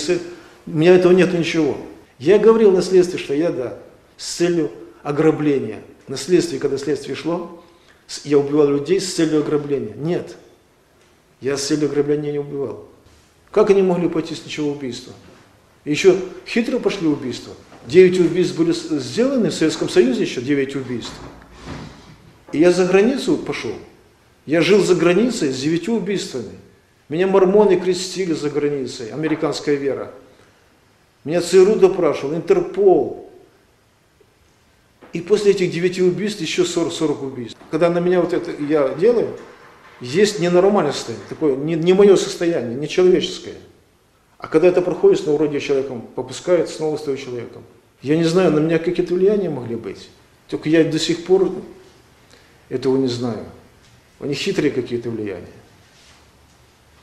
У 0.65 0.72
меня 0.72 0.95
этого 0.95 1.11
нет 1.11 1.34
ничего. 1.34 1.78
Я 2.20 2.40
говорил 2.40 2.72
на 2.72 2.82
следствии, 2.82 3.18
что 3.18 3.34
я, 3.34 3.52
да, 3.52 3.78
с 4.18 4.36
целью 4.36 4.72
ограбления. 5.02 5.82
На 6.07 6.18
следствии, 6.18 6.57
когда 6.57 6.78
следствие 6.78 7.15
шло, 7.15 7.64
я 8.24 8.38
убивал 8.38 8.68
людей 8.68 8.99
с 8.99 9.14
целью 9.14 9.40
ограбления. 9.40 9.94
Нет. 9.95 10.36
Я 11.44 11.57
с 11.57 11.68
целью 11.68 11.90
ограбления 11.90 12.32
не 12.32 12.40
убивал. 12.40 12.86
Как 13.52 13.70
они 13.70 13.82
могли 13.82 14.07
пойти 14.07 14.34
с 14.34 14.45
ничего 14.45 14.72
убийства? 14.72 15.11
Еще 15.84 16.18
хитро 16.48 16.80
пошли 16.80 17.06
убийства. 17.06 17.53
Девять 17.86 18.18
убийств 18.18 18.56
были 18.56 18.72
сделаны 18.72 19.49
в 19.49 19.53
Советском 19.53 19.90
Союзе 19.90 20.22
еще, 20.22 20.41
девять 20.41 20.74
убийств. 20.74 21.11
И 22.53 22.60
я 22.60 22.72
за 22.72 22.86
границу 22.86 23.36
пошел. 23.36 23.74
Я 24.45 24.61
жил 24.61 24.82
за 24.82 24.95
границей 24.95 25.52
с 25.52 25.60
девятью 25.60 25.95
убийствами. 25.95 26.57
Меня 27.10 27.28
мормоны 27.28 27.78
крестили 27.78 28.32
за 28.32 28.49
границей, 28.49 29.10
американская 29.10 29.76
вера. 29.76 30.14
Меня 31.26 31.41
ЦРУ 31.41 31.76
допрашивал, 31.76 32.36
Интерпол. 32.36 33.30
И 35.11 35.20
после 35.20 35.52
этих 35.52 35.72
девяти 35.72 36.02
убийств 36.02 36.40
еще 36.40 36.64
40, 36.64 36.94
40 36.94 37.24
убийств. 37.24 37.57
Когда 37.70 37.90
на 37.90 37.99
меня 37.99 38.22
вот 38.22 38.32
это 38.32 38.49
я 38.64 38.95
делаю, 38.95 39.36
есть 40.03 40.39
ненормальное 40.39 40.91
состояние, 40.91 41.25
такое 41.30 41.55
не, 41.55 41.75
не 41.75 41.93
мое 41.93 42.15
состояние, 42.17 42.75
не 42.75 42.89
человеческое. 42.89 43.55
А 44.38 44.47
когда 44.47 44.67
это 44.67 44.81
проходит, 44.81 45.21
снова 45.21 45.38
вроде 45.38 45.61
человеком 45.61 46.01
попускает, 46.01 46.69
снова 46.69 46.97
стою 46.97 47.15
человеком. 47.15 47.63
Я 48.01 48.17
не 48.17 48.25
знаю, 48.25 48.51
на 48.51 48.59
меня 48.59 48.80
какие-то 48.80 49.13
влияния 49.13 49.49
могли 49.49 49.77
быть. 49.77 50.09
Только 50.49 50.67
я 50.67 50.84
до 50.84 50.99
сих 50.99 51.23
пор 51.23 51.53
этого 52.67 52.97
не 52.97 53.07
знаю. 53.07 53.45
Они 54.19 54.34
хитрые 54.34 54.71
какие-то 54.71 55.09
влияния. 55.09 55.47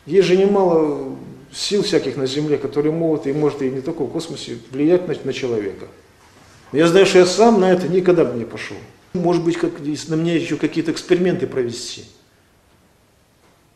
Есть 0.05 0.29
же 0.29 0.37
немало 0.37 1.17
сил 1.53 1.83
всяких 1.83 2.17
на 2.17 2.27
Земле, 2.27 2.59
которые 2.59 2.93
могут, 2.93 3.27
и 3.27 3.33
может 3.33 3.63
и 3.63 3.71
не 3.71 3.81
только 3.81 4.03
в 4.03 4.13
космосе, 4.13 4.59
влиять 4.71 5.09
на, 5.09 5.15
на 5.25 5.33
человека. 5.33 5.87
Но 6.73 6.79
я 6.79 6.87
знаю, 6.87 7.07
что 7.07 7.19
я 7.19 7.27
сам 7.27 7.61
на 7.61 7.73
это 7.73 7.89
никогда 7.89 8.27
бы 8.27 8.39
не 8.39 8.45
пошел. 8.45 8.77
Может 9.15 9.43
быть, 9.43 9.57
как, 9.57 9.73
на 9.81 10.17
мне 10.17 10.37
еще 10.37 10.57
какие-то 10.57 10.93
эксперименты 10.93 11.47
провести. 11.47 12.05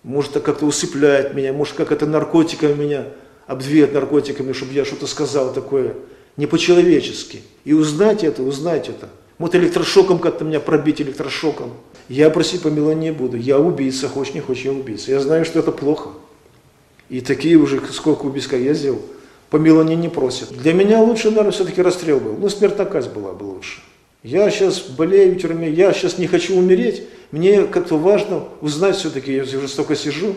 Может, 0.05 0.33
это 0.33 0.41
как-то 0.41 0.67
усыпляет 0.67 1.35
меня, 1.35 1.53
может, 1.53 1.75
как 1.75 1.91
это 1.91 2.07
наркотиками 2.07 2.75
меня 2.75 3.07
обдвигает 3.47 3.93
наркотиками, 3.93 4.53
чтобы 4.53 4.73
я 4.73 4.85
что-то 4.85 5.07
сказал 5.07 5.53
такое 5.53 5.95
не 6.37 6.47
по-человечески. 6.47 7.43
И 7.65 7.73
узнать 7.73 8.25
это, 8.25 8.43
узнать 8.43 8.89
это. 8.89 9.09
Вот 9.39 9.55
электрошоком 9.55 10.19
как-то 10.19 10.45
меня 10.45 10.61
пробить 10.61 11.01
электрошоком. 11.01 11.73
Я 12.09 12.31
просить 12.31 12.63
помилования 12.63 13.11
не 13.11 13.17
буду. 13.17 13.37
Я 13.37 13.59
убийца, 13.59 14.09
хочешь 14.09 14.35
не 14.35 14.41
хочешь, 14.41 14.65
я 14.65 14.73
убийца. 14.73 15.11
Я 15.11 15.21
знаю, 15.21 15.45
что 15.45 15.59
это 15.59 15.73
плохо. 15.73 16.11
И 17.09 17.21
такие 17.21 17.57
уже, 17.57 17.81
сколько 17.93 18.23
убийств, 18.23 18.53
я 18.53 18.75
сделал, 18.75 19.03
помилования 19.51 19.97
не 19.97 20.09
просят. 20.09 20.51
Для 20.51 20.73
меня 20.73 21.01
лучше, 21.01 21.31
наверное, 21.31 21.53
все-таки 21.53 21.83
расстрел 21.83 22.19
был. 22.19 22.37
Ну, 22.37 22.49
смертная 22.49 22.87
казнь 22.87 23.11
была 23.11 23.33
бы 23.33 23.45
лучше. 23.45 23.81
Я 24.23 24.51
сейчас 24.51 24.81
болею 24.81 25.35
в 25.35 25.39
тюрьме, 25.39 25.71
я 25.71 25.93
сейчас 25.93 26.19
не 26.19 26.27
хочу 26.27 26.57
умереть. 26.57 27.05
Мне 27.31 27.65
как-то 27.65 27.97
важно 27.97 28.45
узнать 28.61 28.97
все-таки, 28.97 29.33
я 29.35 29.43
уже 29.43 29.69
столько 29.69 29.97
сижу, 29.97 30.37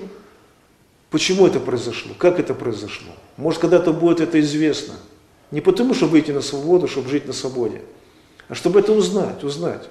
почему 1.09 1.47
это 1.47 1.59
произошло, 1.59 2.13
как 2.17 2.39
это 2.39 2.53
произошло. 2.53 3.11
Может, 3.37 3.61
когда-то 3.61 3.93
будет 3.93 4.19
это 4.19 4.39
известно. 4.39 4.95
Не 5.51 5.61
потому, 5.61 5.93
чтобы 5.93 6.13
выйти 6.13 6.31
на 6.31 6.41
свободу, 6.41 6.87
чтобы 6.87 7.09
жить 7.09 7.27
на 7.27 7.33
свободе, 7.33 7.81
а 8.49 8.55
чтобы 8.55 8.79
это 8.79 8.91
узнать, 8.91 9.43
узнать. 9.43 9.87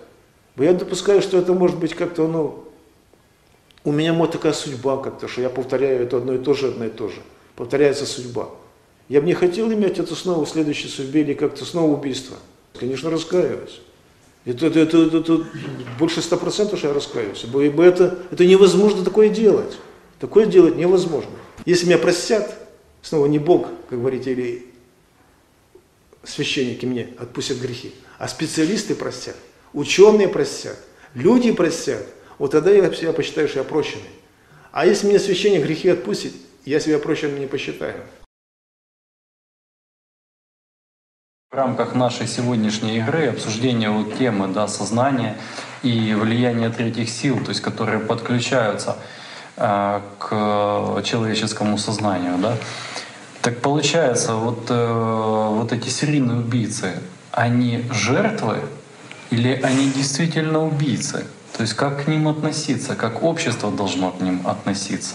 Я 0.57 0.73
допускаю, 0.73 1.23
что 1.23 1.39
это 1.39 1.53
может 1.53 1.79
быть 1.79 1.95
как-то, 1.95 2.27
ну, 2.27 2.65
у 3.85 3.93
меня 3.93 4.13
вот 4.13 4.33
такая 4.33 4.53
судьба 4.53 4.97
как-то, 4.97 5.29
что 5.29 5.43
я 5.43 5.49
повторяю 5.49 6.03
это 6.03 6.17
одно 6.17 6.35
и 6.35 6.39
то 6.39 6.55
же, 6.55 6.69
одно 6.69 6.87
и 6.87 6.91
то 6.91 7.09
же. 7.09 7.21
Повторяется 7.55 8.05
судьба. 8.05 8.51
Я 9.09 9.21
бы 9.21 9.27
не 9.27 9.35
хотел 9.35 9.73
иметь 9.73 9.99
это 9.99 10.15
снова 10.15 10.45
в 10.45 10.49
следующей 10.49 10.89
судьбе 10.89 11.21
или 11.21 11.35
как-то 11.35 11.65
снова 11.65 11.93
убийство. 11.93 12.37
Конечно, 12.79 13.11
раскаиваюсь. 13.11 13.81
Это, 14.47 14.67
это, 14.69 14.79
это, 14.79 14.99
это, 14.99 15.19
это 15.19 15.47
больше 15.99 16.23
ста 16.23 16.37
процентов, 16.37 16.79
что 16.79 16.89
я 16.89 16.95
раскаиваюсь. 16.95 17.45
Ибо 17.45 17.83
это, 17.83 18.17
это 18.31 18.47
невозможно 18.47 19.05
такое 19.05 19.29
делать. 19.29 19.77
Такое 20.21 20.47
делать 20.47 20.77
невозможно. 20.77 21.33
Если 21.65 21.87
меня 21.87 21.99
простят, 21.99 22.57
снова 23.03 23.27
не 23.27 23.41
Бог, 23.41 23.67
как 23.91 23.99
говорите, 23.99 24.33
или 24.33 24.67
священники 26.23 26.87
мне 26.87 27.09
отпустят 27.19 27.59
грехи, 27.59 27.93
а 28.19 28.29
специалисты 28.29 28.95
простят, 28.95 29.37
ученые 29.73 30.29
простят, 30.29 30.79
люди 31.15 31.51
простят, 31.53 32.07
вот 32.39 32.53
тогда 32.53 32.71
я 32.71 32.93
себя 32.93 33.13
посчитаю, 33.13 33.49
что 33.49 33.59
я 33.59 33.65
прощенный. 33.65 34.05
А 34.71 34.87
если 34.87 35.09
меня 35.09 35.19
священник 35.19 35.65
грехи 35.65 35.89
отпустит, 35.89 36.33
я 36.65 36.79
себя 36.79 36.99
прощенным 36.99 37.41
не 37.41 37.47
посчитаю. 37.47 38.03
В 41.53 41.55
рамках 41.55 41.95
нашей 41.95 42.27
сегодняшней 42.27 42.99
игры 42.99 43.29
обсуждения 43.29 43.89
вот 43.89 44.19
темы 44.19 44.49
да, 44.49 44.67
сознания 44.67 45.37
и 45.85 46.13
влияния 46.13 46.71
третьих 46.71 47.09
сил, 47.09 47.39
то 47.39 47.51
есть 47.51 47.61
которые 47.61 48.01
подключаются 48.01 48.97
э, 49.57 50.01
к 50.19 51.03
человеческому 51.05 51.79
сознанию, 51.79 52.37
да. 52.39 52.57
Так 53.43 53.61
получается, 53.61 54.35
вот, 54.35 54.67
э, 54.71 55.49
вот 55.53 55.73
эти 55.73 55.89
серийные 55.89 56.39
убийцы, 56.39 56.95
они 57.31 57.85
жертвы 57.93 58.59
или 59.31 59.53
они 59.63 59.89
действительно 59.93 60.65
убийцы? 60.65 61.27
То 61.57 61.63
есть 61.63 61.75
как 61.75 62.07
к 62.07 62.09
ним 62.09 62.27
относиться, 62.27 62.97
как 62.97 63.23
общество 63.23 63.71
должно 63.71 64.11
к 64.11 64.21
ним 64.21 64.43
относиться? 64.45 65.15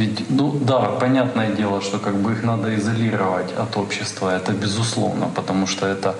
Ведь, 0.00 0.30
ну 0.30 0.52
да, 0.52 0.78
понятное 1.00 1.50
дело, 1.56 1.82
что 1.82 1.98
как 1.98 2.14
бы 2.14 2.32
их 2.32 2.42
надо 2.42 2.74
изолировать 2.74 3.52
от 3.52 3.76
общества, 3.76 4.34
это 4.34 4.52
безусловно, 4.52 5.28
потому 5.34 5.66
что 5.66 5.86
это 5.86 6.14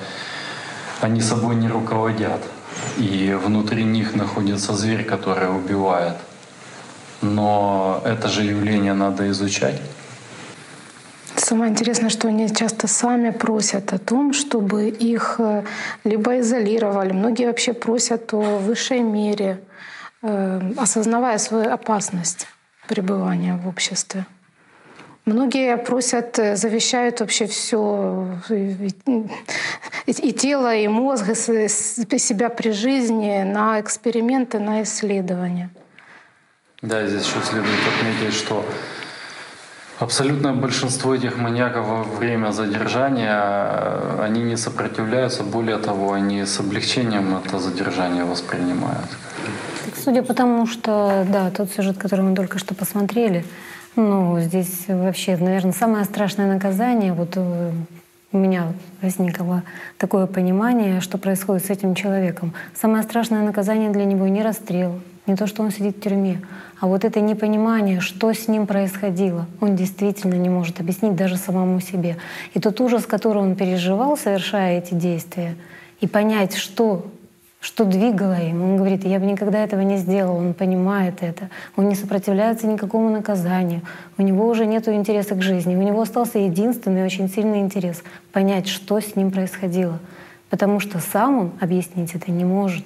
они 1.00 1.22
собой 1.22 1.54
не 1.54 1.68
руководят. 1.68 2.40
И 2.98 3.38
внутри 3.44 3.84
них 3.84 4.14
находится 4.14 4.74
зверь, 4.74 5.04
который 5.04 5.48
убивает. 5.48 6.16
Но 7.22 8.02
это 8.04 8.28
же 8.28 8.42
явление 8.42 8.92
надо 8.92 9.30
изучать. 9.30 9.80
Самое 11.36 11.70
интересное, 11.70 12.10
что 12.10 12.28
они 12.28 12.54
часто 12.54 12.86
сами 12.86 13.30
просят 13.30 13.94
о 13.94 13.98
том, 13.98 14.34
чтобы 14.34 14.88
их 14.88 15.36
э, 15.38 15.64
либо 16.04 16.38
изолировали. 16.40 17.12
Многие 17.12 17.46
вообще 17.46 17.72
просят 17.72 18.34
о 18.34 18.58
высшей 18.58 19.00
мере, 19.00 19.58
э, 20.22 20.60
осознавая 20.76 21.38
свою 21.38 21.72
опасность 21.72 22.46
пребывания 22.90 23.54
в 23.56 23.68
обществе. 23.68 24.26
Многие 25.26 25.76
просят, 25.76 26.38
э, 26.38 26.56
завещают 26.56 27.20
вообще 27.20 27.46
все, 27.46 28.26
и, 28.50 28.88
и 30.06 30.32
тело, 30.32 30.74
и 30.74 30.88
мозг, 30.88 31.28
и 31.28 32.18
себя 32.18 32.48
при 32.48 32.72
жизни 32.72 33.44
на 33.44 33.80
эксперименты, 33.80 34.58
на 34.58 34.82
исследования. 34.82 35.70
Да, 36.82 37.06
здесь 37.06 37.26
еще 37.26 37.40
следует 37.42 37.80
отметить, 37.92 38.34
что 38.34 38.64
Абсолютное 40.00 40.54
большинство 40.54 41.14
этих 41.14 41.36
маньяков 41.36 41.86
во 41.86 42.02
время 42.04 42.52
задержания, 42.52 44.22
они 44.22 44.42
не 44.42 44.56
сопротивляются, 44.56 45.42
более 45.42 45.76
того, 45.76 46.14
они 46.14 46.46
с 46.46 46.58
облегчением 46.58 47.36
это 47.36 47.58
задержание 47.58 48.24
воспринимают. 48.24 49.10
Судя 50.02 50.22
по 50.22 50.32
тому, 50.32 50.66
что, 50.66 51.26
да, 51.28 51.50
тот 51.50 51.70
сюжет, 51.70 51.98
который 51.98 52.22
мы 52.22 52.34
только 52.34 52.58
что 52.58 52.74
посмотрели, 52.74 53.44
ну, 53.94 54.40
здесь 54.40 54.84
вообще, 54.88 55.36
наверное, 55.36 55.72
самое 55.72 56.06
страшное 56.06 56.50
наказание, 56.50 57.12
вот 57.12 57.32
э, 57.36 57.70
у 58.32 58.38
меня 58.38 58.72
возникло 59.02 59.64
такое 59.98 60.26
понимание, 60.26 61.02
что 61.02 61.18
происходит 61.18 61.66
с 61.66 61.70
этим 61.70 61.94
человеком. 61.94 62.54
Самое 62.74 63.02
страшное 63.02 63.42
наказание 63.42 63.90
для 63.90 64.06
него 64.06 64.26
не 64.28 64.42
расстрел, 64.42 64.98
не 65.26 65.36
то, 65.36 65.46
что 65.46 65.62
он 65.62 65.70
сидит 65.70 65.96
в 65.96 66.00
тюрьме, 66.00 66.40
а 66.80 66.86
вот 66.86 67.04
это 67.04 67.20
непонимание, 67.20 68.00
что 68.00 68.32
с 68.32 68.48
ним 68.48 68.66
происходило, 68.66 69.46
он 69.60 69.76
действительно 69.76 70.34
не 70.34 70.48
может 70.48 70.80
объяснить 70.80 71.14
даже 71.14 71.36
самому 71.36 71.80
себе. 71.80 72.16
И 72.54 72.60
тот 72.60 72.80
ужас, 72.80 73.06
который 73.06 73.42
он 73.42 73.54
переживал, 73.54 74.16
совершая 74.16 74.78
эти 74.78 74.94
действия, 74.94 75.56
и 76.00 76.06
понять, 76.06 76.56
что 76.56 77.06
что 77.60 77.84
двигало 77.84 78.40
им. 78.40 78.62
Он 78.62 78.76
говорит, 78.78 79.04
я 79.04 79.18
бы 79.18 79.26
никогда 79.26 79.62
этого 79.62 79.82
не 79.82 79.98
сделал, 79.98 80.36
он 80.36 80.54
понимает 80.54 81.16
это. 81.20 81.50
Он 81.76 81.88
не 81.88 81.94
сопротивляется 81.94 82.66
никакому 82.66 83.10
наказанию. 83.10 83.82
У 84.16 84.22
него 84.22 84.48
уже 84.48 84.64
нет 84.64 84.88
интереса 84.88 85.34
к 85.34 85.42
жизни. 85.42 85.76
У 85.76 85.82
него 85.82 86.00
остался 86.00 86.38
единственный 86.38 87.04
очень 87.04 87.28
сильный 87.28 87.60
интерес— 87.60 88.02
понять, 88.32 88.66
что 88.66 88.98
с 88.98 89.14
ним 89.14 89.30
происходило. 89.30 89.98
Потому 90.48 90.80
что 90.80 91.00
сам 91.00 91.38
он 91.38 91.52
объяснить 91.60 92.14
это 92.14 92.30
не 92.30 92.44
может. 92.44 92.84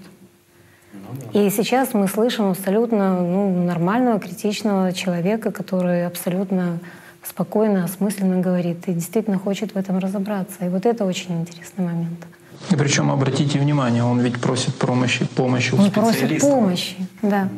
И 1.32 1.50
сейчас 1.50 1.94
мы 1.94 2.08
слышим 2.08 2.50
абсолютно 2.50 3.20
ну, 3.20 3.64
нормального, 3.64 4.18
критичного 4.18 4.92
человека, 4.92 5.50
который 5.50 6.06
абсолютно 6.06 6.78
спокойно, 7.22 7.84
осмысленно 7.84 8.40
говорит 8.40 8.88
и 8.88 8.92
действительно 8.92 9.38
хочет 9.38 9.74
в 9.74 9.76
этом 9.76 9.98
разобраться. 9.98 10.64
И 10.64 10.68
вот 10.68 10.86
это 10.86 11.04
очень 11.04 11.40
интересный 11.40 11.84
момент. 11.84 12.26
И 12.70 12.76
причем 12.76 13.10
обратите 13.10 13.58
внимание, 13.58 14.04
он 14.04 14.20
ведь 14.20 14.40
просит 14.40 14.74
помощи, 14.74 15.26
помощи 15.34 15.74
у 15.74 15.78
он 15.78 15.86
специалиста. 15.86 16.26
просит 16.26 16.40
помощи, 16.40 16.96
да. 17.22 17.48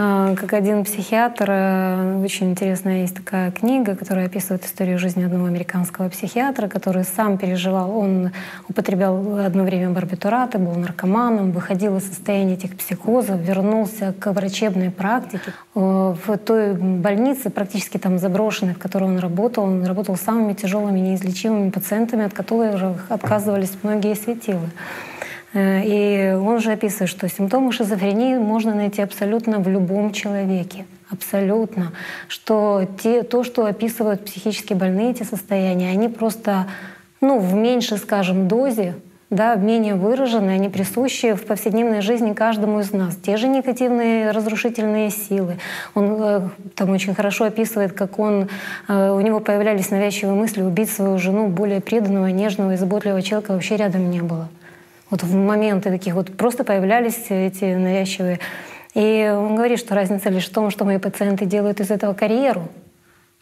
А, 0.00 0.36
как 0.36 0.52
один 0.52 0.84
психиатр, 0.84 1.46
э, 1.50 2.22
очень 2.22 2.52
интересная 2.52 3.00
есть 3.00 3.16
такая 3.16 3.50
книга, 3.50 3.96
которая 3.96 4.26
описывает 4.26 4.64
историю 4.64 4.96
жизни 4.96 5.24
одного 5.24 5.46
американского 5.46 6.08
психиатра, 6.08 6.68
который 6.68 7.02
сам 7.02 7.36
переживал, 7.36 7.98
он 7.98 8.30
употреблял 8.68 9.40
одно 9.40 9.64
время 9.64 9.90
барбитураты, 9.90 10.58
был 10.58 10.74
наркоманом, 10.74 11.50
выходил 11.50 11.96
из 11.96 12.04
состояния 12.04 12.54
этих 12.54 12.76
психозов, 12.76 13.40
вернулся 13.40 14.14
к 14.20 14.32
врачебной 14.32 14.92
практике. 14.92 15.52
Э, 15.74 16.14
в 16.24 16.38
той 16.38 16.74
больнице, 16.74 17.50
практически 17.50 17.98
там 17.98 18.20
заброшенной, 18.20 18.74
в 18.74 18.78
которой 18.78 19.06
он 19.06 19.18
работал, 19.18 19.64
он 19.64 19.84
работал 19.84 20.14
с 20.14 20.20
самыми 20.20 20.52
тяжелыми 20.52 21.00
неизлечимыми 21.00 21.70
пациентами, 21.70 22.24
от 22.24 22.34
которых 22.34 23.10
отказывались 23.10 23.72
многие 23.82 24.14
светилы. 24.14 24.70
Э, 25.54 25.82
и 25.84 26.34
он 26.34 26.60
же 26.60 26.72
описывает, 26.72 27.10
что 27.10 27.28
симптомы 27.28 27.72
шизофрении 27.72 28.36
можно 28.36 28.74
найти 28.74 29.02
абсолютно 29.02 29.58
в 29.58 29.68
любом 29.68 30.12
человеке. 30.12 30.86
Абсолютно. 31.10 31.92
Что 32.28 32.86
те, 33.02 33.22
то, 33.22 33.44
что 33.44 33.64
описывают 33.64 34.24
психически 34.24 34.74
больные 34.74 35.12
эти 35.12 35.22
состояния, 35.22 35.90
они 35.90 36.08
просто 36.08 36.66
ну, 37.20 37.38
в 37.38 37.54
меньшей, 37.54 37.98
скажем, 37.98 38.46
дозе 38.46 38.94
да, 39.30 39.56
менее 39.56 39.94
выраженные, 39.94 40.54
они 40.54 40.70
присущи 40.70 41.34
в 41.34 41.44
повседневной 41.44 42.00
жизни 42.00 42.32
каждому 42.32 42.80
из 42.80 42.92
нас. 42.92 43.14
Те 43.16 43.36
же 43.36 43.46
негативные 43.46 44.30
разрушительные 44.30 45.10
силы. 45.10 45.58
Он 45.94 46.16
э, 46.18 46.48
там 46.74 46.90
очень 46.90 47.14
хорошо 47.14 47.44
описывает, 47.44 47.92
как 47.92 48.18
он, 48.18 48.48
э, 48.88 49.10
у 49.10 49.20
него 49.20 49.40
появлялись 49.40 49.90
навязчивые 49.90 50.34
мысли 50.34 50.62
убить 50.62 50.90
свою 50.90 51.18
жену, 51.18 51.48
более 51.48 51.80
преданного, 51.80 52.26
нежного 52.28 52.72
и 52.72 52.76
заботливого 52.76 53.20
человека 53.20 53.52
вообще 53.52 53.76
рядом 53.76 54.10
не 54.10 54.22
было. 54.22 54.48
Вот 55.10 55.22
в 55.22 55.34
моменты 55.34 55.90
таких 55.90 56.14
вот 56.14 56.36
просто 56.36 56.64
появлялись 56.64 57.26
эти 57.30 57.64
навязчивые. 57.64 58.40
И 58.94 59.32
он 59.34 59.54
говорит, 59.54 59.78
что 59.78 59.94
разница 59.94 60.28
лишь 60.28 60.48
в 60.48 60.52
том, 60.52 60.70
что 60.70 60.84
мои 60.84 60.98
пациенты 60.98 61.46
делают 61.46 61.80
из 61.80 61.90
этого 61.90 62.14
карьеру, 62.14 62.68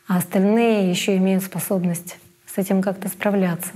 а 0.06 0.18
остальные 0.18 0.90
еще 0.90 1.16
имеют 1.16 1.42
способность 1.42 2.18
с 2.54 2.58
этим 2.58 2.82
как-то 2.82 3.08
справляться. 3.08 3.70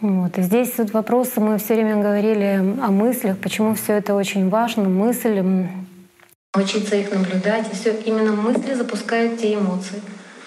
Вот. 0.00 0.38
И 0.38 0.42
здесь 0.42 0.74
вот 0.78 0.92
вопросы, 0.92 1.40
мы 1.40 1.58
все 1.58 1.74
время 1.74 2.02
говорили 2.02 2.62
о 2.80 2.90
мыслях, 2.90 3.38
почему 3.38 3.74
все 3.74 3.94
это 3.94 4.14
очень 4.14 4.48
важно, 4.48 4.88
мысль, 4.88 5.42
учиться 6.54 6.96
их 6.96 7.12
наблюдать. 7.12 7.72
И 7.72 7.74
все 7.74 7.92
именно 8.04 8.32
мысли 8.32 8.74
запускают 8.74 9.40
те 9.40 9.54
эмоции, 9.54 10.00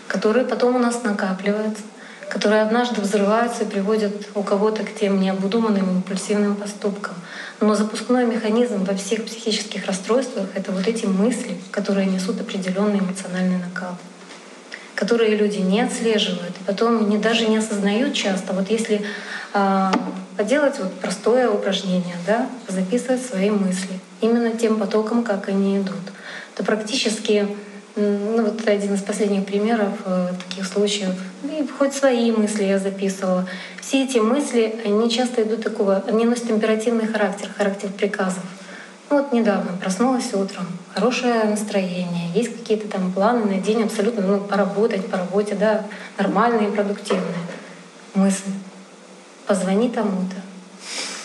которые 0.07 0.45
потом 0.45 0.75
у 0.75 0.79
нас 0.79 1.03
накапливаются 1.03 1.83
которые 2.31 2.61
однажды 2.61 3.01
взрываются 3.01 3.65
и 3.65 3.67
приводят 3.67 4.13
у 4.35 4.41
кого-то 4.41 4.83
к 4.83 4.95
тем 4.95 5.19
необдуманным 5.19 5.97
импульсивным 5.97 6.55
поступкам. 6.55 7.13
Но 7.59 7.75
запускной 7.75 8.25
механизм 8.25 8.85
во 8.85 8.95
всех 8.95 9.25
психических 9.25 9.85
расстройствах— 9.85 10.47
это 10.55 10.71
вот 10.71 10.87
эти 10.87 11.05
мысли, 11.05 11.57
которые 11.71 12.07
несут 12.07 12.39
определенный 12.39 12.99
эмоциональный 12.99 13.57
накал 13.57 13.97
которые 14.95 15.35
люди 15.35 15.57
не 15.57 15.81
отслеживают, 15.81 16.51
и 16.61 16.63
потом 16.63 17.09
не, 17.09 17.17
даже 17.17 17.47
не 17.47 17.57
осознают 17.57 18.13
часто. 18.13 18.53
Вот 18.53 18.69
если 18.69 19.01
э, 19.51 19.91
поделать 20.37 20.77
вот 20.77 20.93
простое 20.99 21.49
упражнение, 21.49 22.15
да, 22.27 22.47
записывать 22.67 23.25
свои 23.25 23.49
мысли 23.49 23.99
именно 24.21 24.51
тем 24.51 24.77
потоком, 24.77 25.23
как 25.23 25.49
они 25.49 25.79
идут, 25.79 26.03
то 26.55 26.63
практически 26.63 27.47
ну, 27.95 28.43
вот 28.43 28.67
один 28.67 28.93
из 28.93 29.01
последних 29.01 29.45
примеров 29.45 29.93
э, 30.05 30.29
таких 30.47 30.65
случаев. 30.65 31.13
И 31.43 31.67
хоть 31.77 31.93
свои 31.93 32.31
мысли 32.31 32.63
я 32.63 32.79
записывала. 32.79 33.47
Все 33.81 34.05
эти 34.05 34.19
мысли, 34.19 34.75
они 34.85 35.09
часто 35.09 35.43
идут 35.43 35.63
такого, 35.63 36.03
они 36.07 36.25
носят 36.25 36.49
императивный 36.51 37.07
характер, 37.07 37.49
характер 37.55 37.89
приказов. 37.89 38.43
Ну, 39.09 39.17
вот 39.17 39.33
недавно 39.33 39.73
проснулась 39.73 40.33
утром, 40.33 40.67
хорошее 40.93 41.43
настроение, 41.43 42.31
есть 42.33 42.57
какие-то 42.57 42.87
там 42.87 43.11
планы 43.11 43.43
на 43.43 43.61
день 43.61 43.83
абсолютно, 43.83 44.25
ну, 44.25 44.39
поработать 44.39 45.05
по 45.07 45.17
работе, 45.17 45.55
да, 45.55 45.83
нормальные, 46.17 46.69
продуктивные. 46.69 47.35
Мысль. 48.13 48.51
Позвони 49.47 49.89
тому-то. 49.89 50.35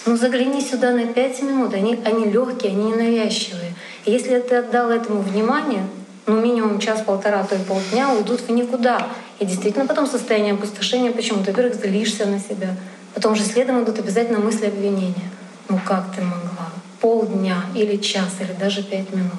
Ну, 0.07 0.17
загляни 0.17 0.61
сюда 0.61 0.93
на 0.93 1.07
пять 1.07 1.43
минут. 1.43 1.75
Они, 1.75 1.99
они 2.05 2.27
легкие, 2.27 2.73
они 2.73 2.91
ненавязчивые. 2.91 3.75
И 4.05 4.11
если 4.13 4.39
ты 4.41 4.57
отдал 4.57 4.91
этому 4.91 5.21
внимание, 5.21 5.87
ну, 6.27 6.41
минимум 6.41 6.81
час-полтора, 6.81 7.45
то 7.45 7.55
и 7.55 7.59
полдня 7.59 8.13
уйдут 8.13 8.41
в 8.41 8.51
никуда. 8.51 9.07
И 9.39 9.45
действительно 9.45 9.87
потом 9.87 10.07
состояние 10.07 10.55
опустошения 10.55 11.13
почему-то, 11.13 11.51
во-первых, 11.51 11.75
злишься 11.75 12.27
на 12.27 12.41
себя. 12.41 12.75
Потом 13.15 13.35
же 13.35 13.43
следом 13.43 13.83
идут 13.85 13.99
обязательно 13.99 14.39
мысли 14.39 14.67
обвинения. 14.67 15.31
Ну 15.69 15.79
как 15.85 16.15
ты 16.15 16.23
могла? 16.23 16.71
Полдня 17.01 17.63
или 17.75 17.97
час, 17.97 18.35
или 18.41 18.53
даже 18.59 18.83
пять 18.83 19.13
минут. 19.13 19.33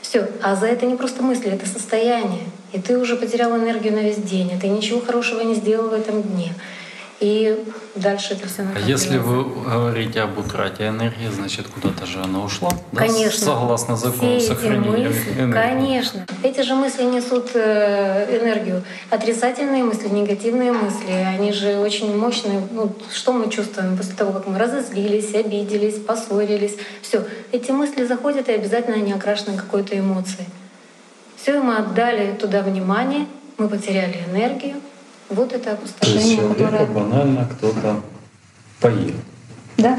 Все. 0.00 0.28
А 0.42 0.54
за 0.54 0.66
это 0.66 0.86
не 0.86 0.96
просто 0.96 1.22
мысли, 1.22 1.50
это 1.50 1.68
состояние. 1.68 2.44
И 2.72 2.80
ты 2.80 2.98
уже 2.98 3.16
потерял 3.16 3.56
энергию 3.56 3.92
на 3.92 4.00
весь 4.00 4.16
день, 4.16 4.50
и 4.52 4.58
ты 4.58 4.68
ничего 4.68 5.00
хорошего 5.00 5.40
не 5.40 5.54
сделал 5.54 5.88
в 5.88 5.92
этом 5.92 6.22
дне. 6.22 6.54
И 7.20 7.64
дальше 7.96 8.34
это 8.34 8.46
все 8.46 8.62
А 8.62 8.78
если 8.78 9.18
вы 9.18 9.42
говорите 9.42 10.20
об 10.20 10.38
утрате 10.38 10.86
энергии, 10.86 11.28
значит 11.28 11.66
куда-то 11.66 12.06
же 12.06 12.20
она 12.20 12.40
ушла? 12.44 12.70
да? 12.92 13.00
Конечно. 13.00 13.44
Согласно 13.46 13.96
закону 13.96 14.38
Все 14.38 14.54
сохранения 14.54 15.08
мысли, 15.08 15.32
энергии. 15.32 15.52
Конечно. 15.52 16.26
Эти 16.44 16.60
же 16.60 16.76
мысли 16.76 17.02
несут 17.02 17.50
э, 17.54 18.38
энергию. 18.40 18.84
Отрицательные 19.10 19.82
мысли, 19.82 20.08
негативные 20.08 20.70
мысли, 20.70 21.10
они 21.10 21.52
же 21.52 21.78
очень 21.78 22.16
мощные. 22.16 22.62
Ну, 22.70 22.92
что 23.12 23.32
мы 23.32 23.50
чувствуем 23.50 23.96
после 23.96 24.14
того, 24.14 24.30
как 24.32 24.46
мы 24.46 24.56
разозлились, 24.56 25.34
обиделись, 25.34 25.96
поссорились? 25.96 26.76
Все. 27.02 27.24
Эти 27.50 27.72
мысли 27.72 28.04
заходят, 28.06 28.48
и 28.48 28.52
обязательно 28.52 28.96
они 28.96 29.12
окрашены 29.12 29.56
какой-то 29.56 29.98
эмоцией. 29.98 30.46
Все, 31.36 31.60
мы 31.60 31.78
отдали 31.78 32.32
туда 32.34 32.62
внимание, 32.62 33.26
мы 33.56 33.68
потеряли 33.68 34.24
энергию. 34.30 34.76
Вот 35.30 35.52
это 35.52 35.76
То 35.76 35.82
есть 35.82 35.94
опустошение, 35.98 36.36
человека 36.36 36.64
которое... 36.64 36.86
банально 36.86 37.48
кто-то 37.50 38.00
поел. 38.80 39.14
Да. 39.76 39.98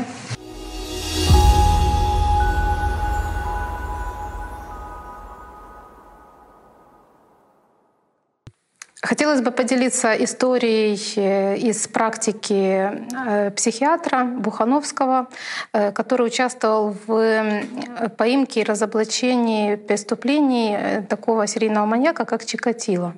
Хотелось 9.02 9.42
бы 9.42 9.52
поделиться 9.52 10.14
историей 10.24 11.00
э, 11.16 11.58
из 11.58 11.88
практики 11.88 12.92
э, 13.28 13.52
психиатра 13.52 14.24
Бухановского, 14.24 15.28
э, 15.74 15.92
который 15.92 16.28
участвовал 16.28 16.96
в 17.08 17.14
э, 17.14 18.10
поимке 18.18 18.62
и 18.62 18.64
разоблачении 18.64 19.76
преступлений 19.76 20.76
э, 20.78 21.02
такого 21.02 21.48
серийного 21.48 21.86
маньяка, 21.86 22.26
как 22.26 22.46
Чикатило. 22.46 23.16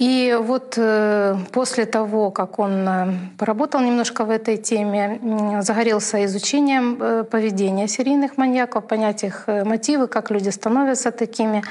И 0.00 0.34
вот 0.40 0.74
э, 0.78 1.36
после 1.52 1.84
того, 1.84 2.30
как 2.30 2.58
он 2.58 2.88
э, 2.88 3.12
поработал 3.38 3.80
немножко 3.80 4.24
в 4.24 4.30
этой 4.30 4.56
теме, 4.56 5.20
загорелся 5.60 6.24
изучением 6.24 6.96
э, 7.00 7.24
поведения 7.24 7.86
серийных 7.86 8.38
маньяков, 8.38 8.86
понять 8.86 9.24
их 9.24 9.44
мотивы, 9.46 10.06
как 10.08 10.30
люди 10.30 10.48
становятся 10.48 11.10
такими. 11.10 11.62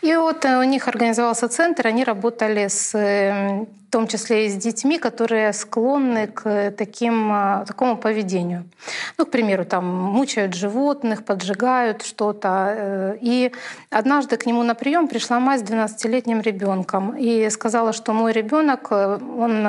И 0.00 0.16
вот 0.16 0.46
у 0.46 0.62
них 0.62 0.88
организовался 0.88 1.48
центр, 1.48 1.86
они 1.86 2.04
работали 2.04 2.68
с, 2.68 2.96
в 3.94 3.96
том 3.96 4.08
числе 4.08 4.46
и 4.46 4.48
с 4.48 4.56
детьми, 4.56 4.98
которые 4.98 5.52
склонны 5.52 6.26
к 6.26 6.50
э, 6.50 6.70
таким, 6.72 7.30
э, 7.32 7.64
такому 7.64 7.96
поведению. 7.96 8.64
Ну, 9.18 9.24
к 9.24 9.30
примеру, 9.30 9.64
там 9.64 9.84
мучают 9.86 10.54
животных, 10.54 11.24
поджигают 11.24 12.02
что-то. 12.02 12.74
э, 12.76 13.16
И 13.20 13.52
однажды 13.90 14.36
к 14.36 14.46
нему 14.46 14.64
на 14.64 14.74
прием 14.74 15.06
пришла 15.06 15.38
мать 15.38 15.60
с 15.60 15.62
12-летним 15.62 16.40
ребенком 16.40 17.16
и 17.16 17.48
сказала, 17.50 17.92
что 17.92 18.12
мой 18.12 18.32
ребенок, 18.32 18.90
он 18.90 19.66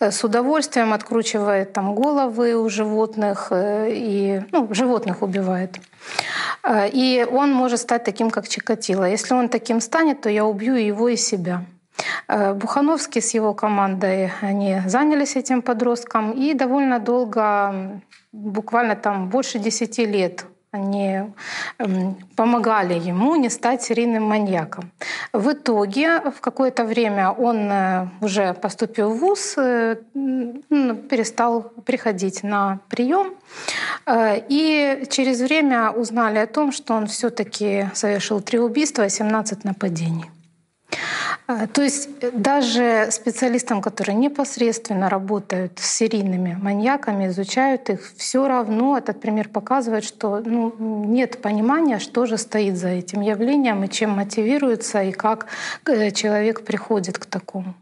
с 0.00 0.24
удовольствием 0.24 0.92
откручивает 0.92 1.72
там 1.72 1.94
головы 1.94 2.56
у 2.56 2.68
животных 2.68 3.52
и 3.54 4.42
ну, 4.50 4.74
животных 4.74 5.22
убивает. 5.22 5.78
И 6.92 7.24
он 7.30 7.52
может 7.52 7.78
стать 7.78 8.02
таким, 8.02 8.30
как 8.30 8.48
Чикатило. 8.48 9.04
Если 9.04 9.34
он 9.34 9.48
таким 9.48 9.80
станет, 9.80 10.20
то 10.20 10.28
я 10.28 10.44
убью 10.44 10.74
его 10.74 11.08
и 11.08 11.16
себя. 11.16 11.64
Э, 12.28 12.54
Бухановский 12.54 13.20
с 13.20 13.34
его 13.34 13.54
командой, 13.54 14.30
они 14.40 14.80
занялись 14.86 15.36
этим 15.36 15.62
подростком 15.62 16.32
и 16.32 16.54
довольно 16.54 16.98
долго, 16.98 18.00
буквально 18.32 18.96
там 18.96 19.28
больше 19.28 19.58
10 19.58 19.98
лет, 19.98 20.44
они 20.70 21.20
м, 21.78 22.16
помогали 22.34 22.94
ему 22.94 23.36
не 23.36 23.50
стать 23.50 23.82
серийным 23.82 24.22
маньяком. 24.22 24.90
В 25.34 25.52
итоге 25.52 26.20
в 26.20 26.40
какое-то 26.40 26.84
время 26.84 27.30
он 27.30 27.70
э, 27.70 28.08
уже 28.22 28.54
поступил 28.54 29.10
в 29.10 29.18
ВУЗ, 29.18 29.54
э, 29.58 29.96
ну, 30.14 30.94
перестал 30.94 31.72
приходить 31.84 32.42
на 32.42 32.78
прием. 32.88 33.34
И 34.48 35.04
через 35.10 35.40
время 35.40 35.90
узнали 35.90 36.38
о 36.38 36.46
том, 36.46 36.72
что 36.72 36.94
он 36.94 37.06
все-таки 37.06 37.90
совершил 37.94 38.40
три 38.40 38.58
убийства 38.58 39.04
и 39.04 39.10
17 39.10 39.64
нападений. 39.64 40.30
Э, 41.60 41.66
То 41.66 41.82
есть 41.82 42.08
э, 42.20 42.30
даже 42.32 43.08
специалистам, 43.10 43.80
которые 43.80 44.16
непосредственно 44.16 45.08
работают 45.08 45.78
с 45.78 45.96
серийными 45.96 46.58
маньяками, 46.60 47.28
изучают 47.28 47.90
их, 47.90 48.12
все 48.16 48.48
равно 48.48 48.98
этот 48.98 49.20
пример 49.20 49.48
показывает, 49.48 50.04
что 50.04 50.40
ну, 50.44 50.72
нет 51.06 51.42
понимания, 51.42 51.98
что 51.98 52.26
же 52.26 52.38
стоит 52.38 52.76
за 52.76 52.88
этим 52.88 53.20
явлением 53.20 53.84
и 53.84 53.88
чем 53.88 54.10
мотивируется, 54.10 55.02
и 55.02 55.12
как 55.12 55.46
э, 55.86 56.10
человек 56.10 56.64
приходит 56.64 57.18
к 57.18 57.26
такому. 57.26 57.74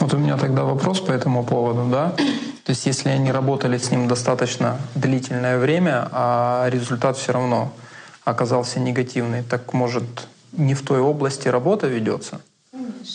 Вот 0.00 0.14
у 0.14 0.18
меня 0.18 0.36
тогда 0.36 0.64
вопрос 0.64 1.00
по 1.00 1.12
этому 1.12 1.44
поводу, 1.44 1.84
да? 1.90 2.12
То 2.64 2.70
есть 2.70 2.86
если 2.86 3.10
они 3.10 3.32
работали 3.32 3.76
с 3.76 3.90
ним 3.90 4.08
достаточно 4.08 4.78
длительное 4.94 5.58
время, 5.58 6.08
а 6.12 6.68
результат 6.70 7.16
все 7.16 7.32
равно 7.32 7.72
оказался 8.24 8.80
негативный, 8.80 9.42
так 9.42 9.72
может 9.72 10.04
не 10.52 10.74
в 10.74 10.82
той 10.82 11.00
области 11.00 11.48
работа 11.48 11.88
ведется? 11.88 12.40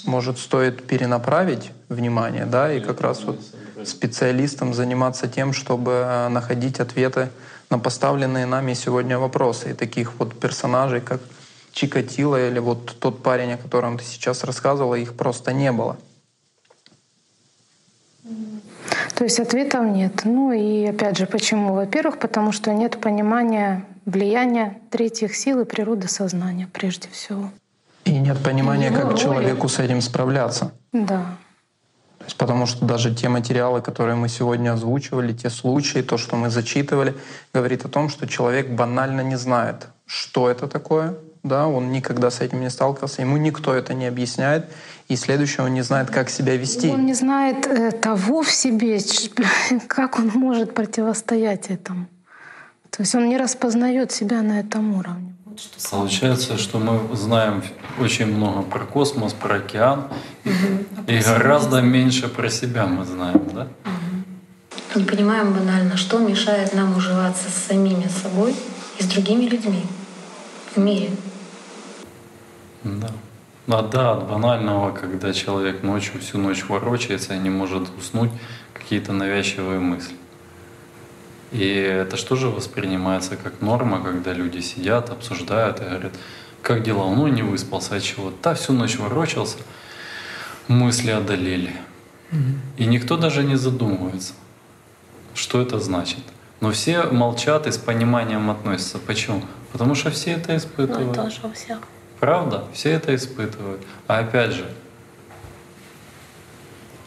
Может, 0.05 0.39
стоит 0.39 0.85
перенаправить 0.87 1.71
внимание, 1.89 2.45
да, 2.45 2.71
и 2.71 2.79
как 2.79 3.01
раз 3.01 3.23
вот 3.23 3.39
специалистам 3.85 4.73
заниматься 4.73 5.27
тем, 5.27 5.53
чтобы 5.53 5.91
э, 5.91 6.27
находить 6.29 6.79
ответы 6.79 7.29
на 7.69 7.79
поставленные 7.79 8.45
нами 8.45 8.73
сегодня 8.73 9.19
вопросы. 9.19 9.71
И 9.71 9.73
таких 9.73 10.19
вот 10.19 10.39
персонажей, 10.39 11.01
как 11.01 11.21
Чикатило 11.71 12.49
или 12.49 12.59
вот 12.59 12.97
тот 12.99 13.21
парень, 13.21 13.53
о 13.53 13.57
котором 13.57 13.97
ты 13.97 14.03
сейчас 14.03 14.43
рассказывала, 14.43 14.95
их 14.95 15.15
просто 15.15 15.53
не 15.53 15.71
было. 15.71 15.97
То 19.15 19.23
есть 19.23 19.39
ответов 19.39 19.85
нет. 19.85 20.21
Ну 20.25 20.51
и 20.51 20.85
опять 20.85 21.17
же, 21.17 21.25
почему? 21.25 21.73
Во-первых, 21.73 22.19
потому 22.19 22.51
что 22.51 22.73
нет 22.73 22.99
понимания 22.99 23.85
влияния 24.05 24.79
третьих 24.89 25.35
сил 25.35 25.61
и 25.61 25.65
природы 25.65 26.07
сознания 26.07 26.67
прежде 26.71 27.09
всего. 27.09 27.51
И 28.07 28.19
нет 28.19 28.37
понимания, 28.43 28.91
как 28.91 29.05
роли. 29.05 29.17
человеку 29.17 29.67
с 29.67 29.79
этим 29.79 30.01
справляться. 30.01 30.71
Да. 30.93 31.25
То 32.19 32.25
есть 32.25 32.37
потому 32.37 32.65
что 32.65 32.85
даже 32.85 33.13
те 33.13 33.29
материалы, 33.29 33.81
которые 33.81 34.15
мы 34.15 34.29
сегодня 34.29 34.73
озвучивали, 34.73 35.33
те 35.33 35.49
случаи, 35.49 36.01
то, 36.01 36.17
что 36.17 36.35
мы 36.35 36.49
зачитывали, 36.49 37.15
говорит 37.53 37.85
о 37.85 37.89
том, 37.89 38.09
что 38.09 38.27
человек 38.27 38.69
банально 38.69 39.21
не 39.21 39.37
знает, 39.37 39.87
что 40.05 40.49
это 40.49 40.67
такое, 40.67 41.15
да, 41.43 41.67
он 41.67 41.91
никогда 41.91 42.29
с 42.29 42.41
этим 42.41 42.61
не 42.61 42.69
сталкивался, 42.69 43.21
ему 43.21 43.37
никто 43.37 43.73
это 43.73 43.93
не 43.93 44.07
объясняет, 44.07 44.65
и 45.07 45.15
следующее, 45.15 45.65
он 45.65 45.73
не 45.73 45.83
знает, 45.83 46.09
как 46.09 46.29
себя 46.29 46.57
вести. 46.57 46.89
Он 46.89 47.05
не 47.05 47.13
знает 47.13 47.65
э, 47.67 47.91
того 47.91 48.41
в 48.41 48.51
себе, 48.51 48.99
как 49.87 50.19
он 50.19 50.31
может 50.33 50.73
противостоять 50.73 51.69
этому. 51.69 52.07
То 52.89 53.03
есть 53.03 53.15
он 53.15 53.29
не 53.29 53.37
распознает 53.37 54.11
себя 54.11 54.41
на 54.41 54.59
этом 54.59 54.97
уровне. 54.97 55.36
Получается, 55.91 56.57
что 56.57 56.79
мы 56.79 57.15
знаем 57.15 57.63
очень 57.99 58.27
много 58.27 58.61
про 58.61 58.85
космос, 58.85 59.33
про 59.33 59.55
океан, 59.55 60.07
и 61.07 61.19
гораздо 61.19 61.81
меньше 61.81 62.27
про 62.27 62.49
себя 62.49 62.85
мы 62.85 63.05
знаем, 63.05 63.41
да? 63.53 63.67
Не 64.95 65.03
понимаем 65.03 65.53
банально, 65.53 65.97
что 65.97 66.19
мешает 66.19 66.73
нам 66.73 66.95
уживаться 66.97 67.49
с 67.49 67.67
самими 67.67 68.07
собой 68.07 68.55
и 68.99 69.03
с 69.03 69.05
другими 69.05 69.45
людьми 69.45 69.83
в 70.75 70.79
мире. 70.79 71.11
Да. 72.83 73.11
А 73.67 73.81
да, 73.81 74.13
от 74.13 74.27
банального, 74.29 74.91
когда 74.91 75.33
человек 75.33 75.83
ночью 75.83 76.21
всю 76.21 76.37
ночь 76.37 76.63
ворочается 76.69 77.33
и 77.33 77.37
не 77.37 77.49
может 77.49 77.89
уснуть, 77.97 78.31
какие-то 78.73 79.11
навязчивые 79.11 79.79
мысли. 79.79 80.15
И 81.51 81.65
это 81.73 82.17
что 82.17 82.35
же 82.35 82.49
воспринимается 82.49 83.37
как 83.37 83.61
норма, 83.61 84.03
когда 84.03 84.33
люди 84.33 84.59
сидят, 84.59 85.09
обсуждают 85.09 85.79
и 85.79 85.83
говорят, 85.83 86.13
как 86.61 86.83
дела? 86.83 87.09
Ну, 87.13 87.27
не 87.27 87.41
выспался, 87.41 87.95
от 87.95 88.03
чего? 88.03 88.33
Да, 88.43 88.53
всю 88.53 88.73
ночь 88.73 88.97
ворочался, 88.97 89.57
мысли 90.67 91.11
одолели. 91.11 91.73
И 92.75 92.85
никто 92.85 93.15
даже 93.15 93.43
не 93.43 93.55
задумывается, 93.55 94.33
что 95.33 95.61
это 95.61 95.79
значит. 95.79 96.19
Но 96.59 96.71
все 96.71 97.03
молчат 97.03 97.67
и 97.67 97.71
с 97.71 97.77
пониманием 97.77 98.49
относятся. 98.49 98.97
Почему? 98.97 99.43
Потому 99.71 99.95
что 99.95 100.09
все 100.11 100.31
это 100.31 100.51
Ну, 100.51 100.57
испытывают. 100.57 101.13
тоже 101.15 101.39
у 101.43 101.51
всех. 101.53 101.79
Правда? 102.19 102.65
Все 102.73 102.89
это 102.91 103.15
испытывают. 103.15 103.81
А 104.07 104.19
опять 104.19 104.51
же, 104.51 104.65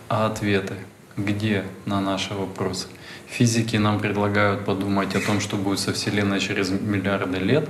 а 0.09 0.27
ответы 0.27 0.75
где 1.17 1.65
на 1.85 2.01
наши 2.01 2.33
вопросы? 2.33 2.87
Физики 3.31 3.77
нам 3.77 4.01
предлагают 4.01 4.65
подумать 4.65 5.15
о 5.15 5.21
том, 5.21 5.41
что 5.41 5.57
будет 5.57 5.79
со 5.79 5.93
Вселенной 5.93 6.41
через 6.41 6.71
миллиарды 6.71 7.39
лет, 7.39 7.69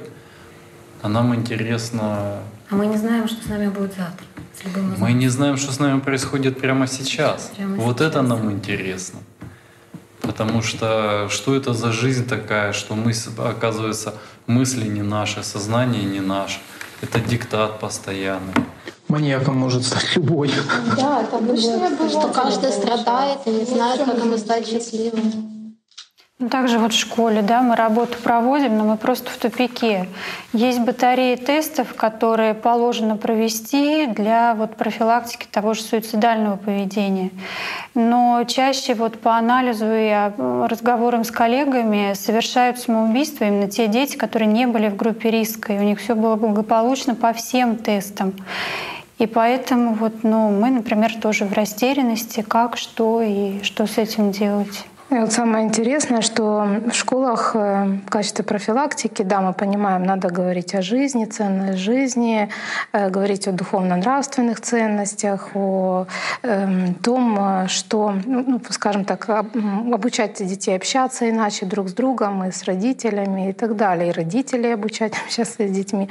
а 1.02 1.08
нам 1.08 1.34
интересно... 1.34 2.39
А 2.70 2.74
мы 2.74 2.86
не 2.86 2.97
знаем, 2.97 3.28
что 3.28 3.44
с 3.44 3.47
нами 3.47 3.68
будет 3.68 3.94
завтра. 3.94 4.26
Мы 4.98 5.12
не 5.12 5.28
знаем, 5.28 5.56
что 5.56 5.72
с 5.72 5.78
нами 5.78 6.00
происходит 6.00 6.58
прямо 6.58 6.86
сейчас. 6.86 7.52
Прямо 7.56 7.76
вот 7.76 7.98
сейчас, 7.98 8.08
это 8.08 8.22
нам 8.22 8.50
интересно. 8.50 9.20
Потому 10.22 10.62
что 10.62 11.28
что 11.30 11.55
это 11.55 11.74
за 11.74 11.92
жизнь 11.92 12.26
такая, 12.26 12.72
что 12.72 12.94
мы, 12.94 13.12
оказывается, 13.39 14.14
мысли 14.47 14.86
не 14.86 15.02
наши, 15.02 15.42
сознание 15.42 16.05
не 16.05 16.20
наше. 16.20 16.58
Это 17.02 17.20
диктат 17.20 17.80
постоянный. 17.80 18.55
Маньяком 19.10 19.56
может 19.56 19.84
стать 19.84 20.14
любой. 20.14 20.52
Да, 20.97 21.22
это 21.22 21.36
обычное 21.39 21.90
было, 21.90 22.08
что 22.08 22.28
каждый 22.28 22.70
страдает 22.70 23.39
и 23.44 23.50
не 23.50 23.64
знает, 23.64 24.00
как 24.05 24.18
ему 24.18 24.39
стать 24.39 24.68
счастливым. 24.68 25.50
Ну, 26.39 26.48
также 26.48 26.78
вот 26.78 26.94
в 26.94 26.98
школе, 26.98 27.42
да, 27.42 27.60
мы 27.60 27.76
работу 27.76 28.16
проводим, 28.22 28.78
но 28.78 28.84
мы 28.84 28.97
просто 28.97 29.28
в 29.28 29.36
тупике. 29.36 30.08
Есть 30.55 30.80
батареи 30.80 31.36
тестов, 31.36 31.94
которые 31.94 32.55
положено 32.55 33.18
провести 33.18 34.06
для 34.06 34.55
вот 34.55 34.74
профилактики 34.76 35.47
того 35.50 35.74
же 35.74 35.82
суицидального 35.82 36.56
поведения. 36.56 37.30
Но 37.94 38.42
чаще 38.44 38.94
вот 38.94 39.18
по 39.20 39.36
анализу 39.36 39.84
и 39.84 40.08
а, 40.08 40.66
разговорам 40.66 41.24
с 41.24 41.30
коллегами 41.30 42.14
совершают 42.14 42.78
самоубийство 42.78 43.44
именно 43.44 43.68
те 43.68 43.86
дети, 43.86 44.16
которые 44.16 44.48
не 44.48 44.66
были 44.66 44.89
в 44.89 44.97
группе 44.97 45.30
риска, 45.30 45.74
и 45.74 45.78
у 45.78 45.82
них 45.82 46.00
все 46.00 46.14
было 46.14 46.36
благополучно 46.36 47.14
по 47.14 47.34
всем 47.34 47.76
тестам. 47.76 48.32
И 49.20 49.26
поэтому 49.26 49.92
вот, 49.92 50.23
ну, 50.23 50.49
мы, 50.49 50.70
например, 50.70 51.15
тоже 51.20 51.44
в 51.44 51.52
растерянности, 51.52 52.40
как, 52.40 52.78
что 52.78 53.20
и 53.20 53.62
что 53.62 53.86
с 53.86 53.99
этим 53.99 54.31
делать. 54.31 54.86
И 55.10 55.14
вот 55.14 55.32
самое 55.32 55.66
интересное, 55.66 56.20
что 56.20 56.68
в 56.86 56.94
школах 56.94 57.56
э, 57.56 57.98
в 58.06 58.10
качестве 58.10 58.44
профилактики, 58.44 59.22
да, 59.22 59.40
мы 59.40 59.52
понимаем, 59.52 60.05
надо 60.05 60.28
говорить 60.28 60.72
о 60.76 60.82
жизни, 60.82 61.24
ценной 61.24 61.76
жизни, 61.76 62.48
э, 62.92 63.10
говорить 63.10 63.48
о 63.48 63.52
духовно-нравственных 63.52 64.60
ценностях, 64.60 65.48
о 65.55 66.06
эм, 66.42 66.94
том, 66.94 67.66
что, 67.66 68.14
ну, 68.24 68.44
ну 68.47 68.60
скажем 68.70 69.05
так, 69.05 69.28
обучать 69.28 70.47
детей 70.47 70.76
общаться 70.76 71.28
иначе 71.28 71.66
друг 71.66 71.89
с 71.89 71.92
другом 71.92 72.44
и 72.44 72.52
с 72.52 72.62
родителями 72.62 73.50
и 73.50 73.52
так 73.52 73.74
далее, 73.74 74.10
и 74.10 74.12
родителей 74.12 74.74
обучать 74.74 75.14
общаться 75.26 75.66
с 75.66 75.70
детьми. 75.72 76.08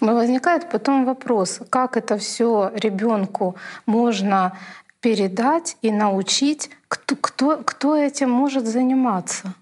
Но 0.00 0.14
возникает 0.14 0.70
потом 0.70 1.04
вопрос, 1.04 1.60
как 1.68 1.98
это 1.98 2.16
все 2.16 2.70
ребенку 2.74 3.56
можно 3.84 4.52
передать 5.00 5.76
и 5.82 5.90
научить, 5.90 6.70
кто, 6.88 7.16
кто, 7.16 7.56
кто 7.58 7.96
этим 7.96 8.30
может 8.30 8.66
заниматься. 8.66 9.54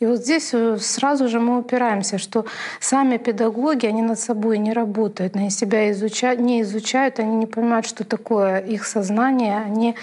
И 0.00 0.06
вот 0.06 0.20
здесь 0.20 0.54
э, 0.54 0.78
сразу 0.78 1.28
же 1.28 1.40
мы 1.40 1.58
упираемся, 1.58 2.16
что 2.16 2.46
сами 2.80 3.18
педагоги, 3.18 3.84
они 3.84 4.00
над 4.00 4.18
собой 4.18 4.56
не 4.56 4.72
работают, 4.72 5.36
они 5.36 5.50
себя 5.50 5.90
изучают, 5.90 6.40
не 6.40 6.62
изучают, 6.62 7.18
они 7.18 7.36
не 7.36 7.46
понимают, 7.46 7.84
что 7.84 8.04
такое 8.04 8.60
их 8.60 8.86
сознание, 8.86 9.58
они 9.58 9.94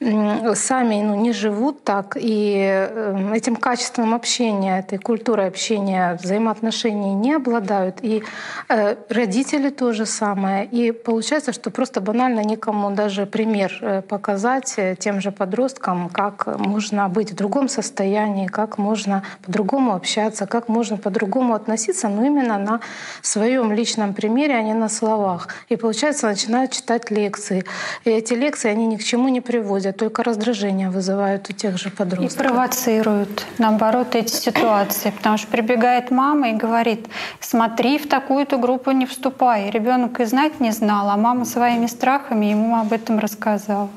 сами 0.00 1.02
ну, 1.02 1.14
не 1.14 1.32
живут 1.32 1.82
так, 1.82 2.18
и 2.20 2.58
эм, 2.58 3.32
этим 3.32 3.56
качеством 3.56 4.12
общения, 4.12 4.80
этой 4.80 4.98
культурой 4.98 5.48
общения, 5.48 6.18
взаимоотношений 6.22 7.14
не 7.14 7.32
обладают, 7.32 8.00
и 8.02 8.22
э, 8.68 8.96
родители 9.08 9.70
то 9.70 9.94
же 9.94 10.04
самое. 10.04 10.66
И 10.66 10.92
получается, 10.92 11.54
что 11.54 11.70
просто 11.70 12.02
банально 12.02 12.40
никому 12.44 12.90
даже 12.90 13.24
пример 13.24 13.78
э, 13.80 14.02
показать 14.02 14.76
тем 14.98 15.22
же 15.22 15.32
подросткам, 15.32 16.10
как 16.10 16.58
можно 16.58 17.08
быть 17.08 17.32
в 17.32 17.34
другом 17.34 17.70
состоянии, 17.70 18.46
как 18.46 18.76
можно 18.76 19.22
по-другому 19.42 19.94
общаться, 19.94 20.46
как 20.46 20.68
можно 20.68 20.96
по-другому 20.96 21.54
относиться, 21.54 22.08
но 22.08 22.24
именно 22.24 22.58
на 22.58 22.80
своем 23.22 23.72
личном 23.72 24.14
примере, 24.14 24.54
а 24.54 24.62
не 24.62 24.74
на 24.74 24.88
словах. 24.88 25.48
И 25.68 25.76
получается, 25.76 26.26
начинают 26.26 26.72
читать 26.72 27.10
лекции. 27.10 27.64
И 28.04 28.10
эти 28.10 28.34
лекции, 28.34 28.70
они 28.70 28.86
ни 28.86 28.96
к 28.96 29.04
чему 29.04 29.28
не 29.28 29.40
приводят, 29.40 29.96
только 29.96 30.22
раздражение 30.22 30.90
вызывают 30.90 31.48
у 31.50 31.52
тех 31.52 31.78
же 31.78 31.90
подростков. 31.90 32.40
И 32.40 32.48
провоцируют, 32.48 33.46
наоборот, 33.58 34.14
эти 34.14 34.32
ситуации. 34.32 35.10
Потому 35.10 35.38
что 35.38 35.48
прибегает 35.48 36.10
мама 36.10 36.50
и 36.50 36.52
говорит, 36.54 37.06
смотри, 37.40 37.98
в 37.98 38.08
такую-то 38.08 38.56
группу 38.58 38.90
не 38.90 39.06
вступай. 39.06 39.70
Ребенок 39.70 40.20
и 40.20 40.24
знать 40.24 40.60
не 40.60 40.72
знал, 40.72 41.10
а 41.10 41.16
мама 41.16 41.44
своими 41.44 41.86
страхами 41.86 42.46
ему 42.46 42.76
об 42.76 42.92
этом 42.92 43.18
рассказала. 43.18 43.88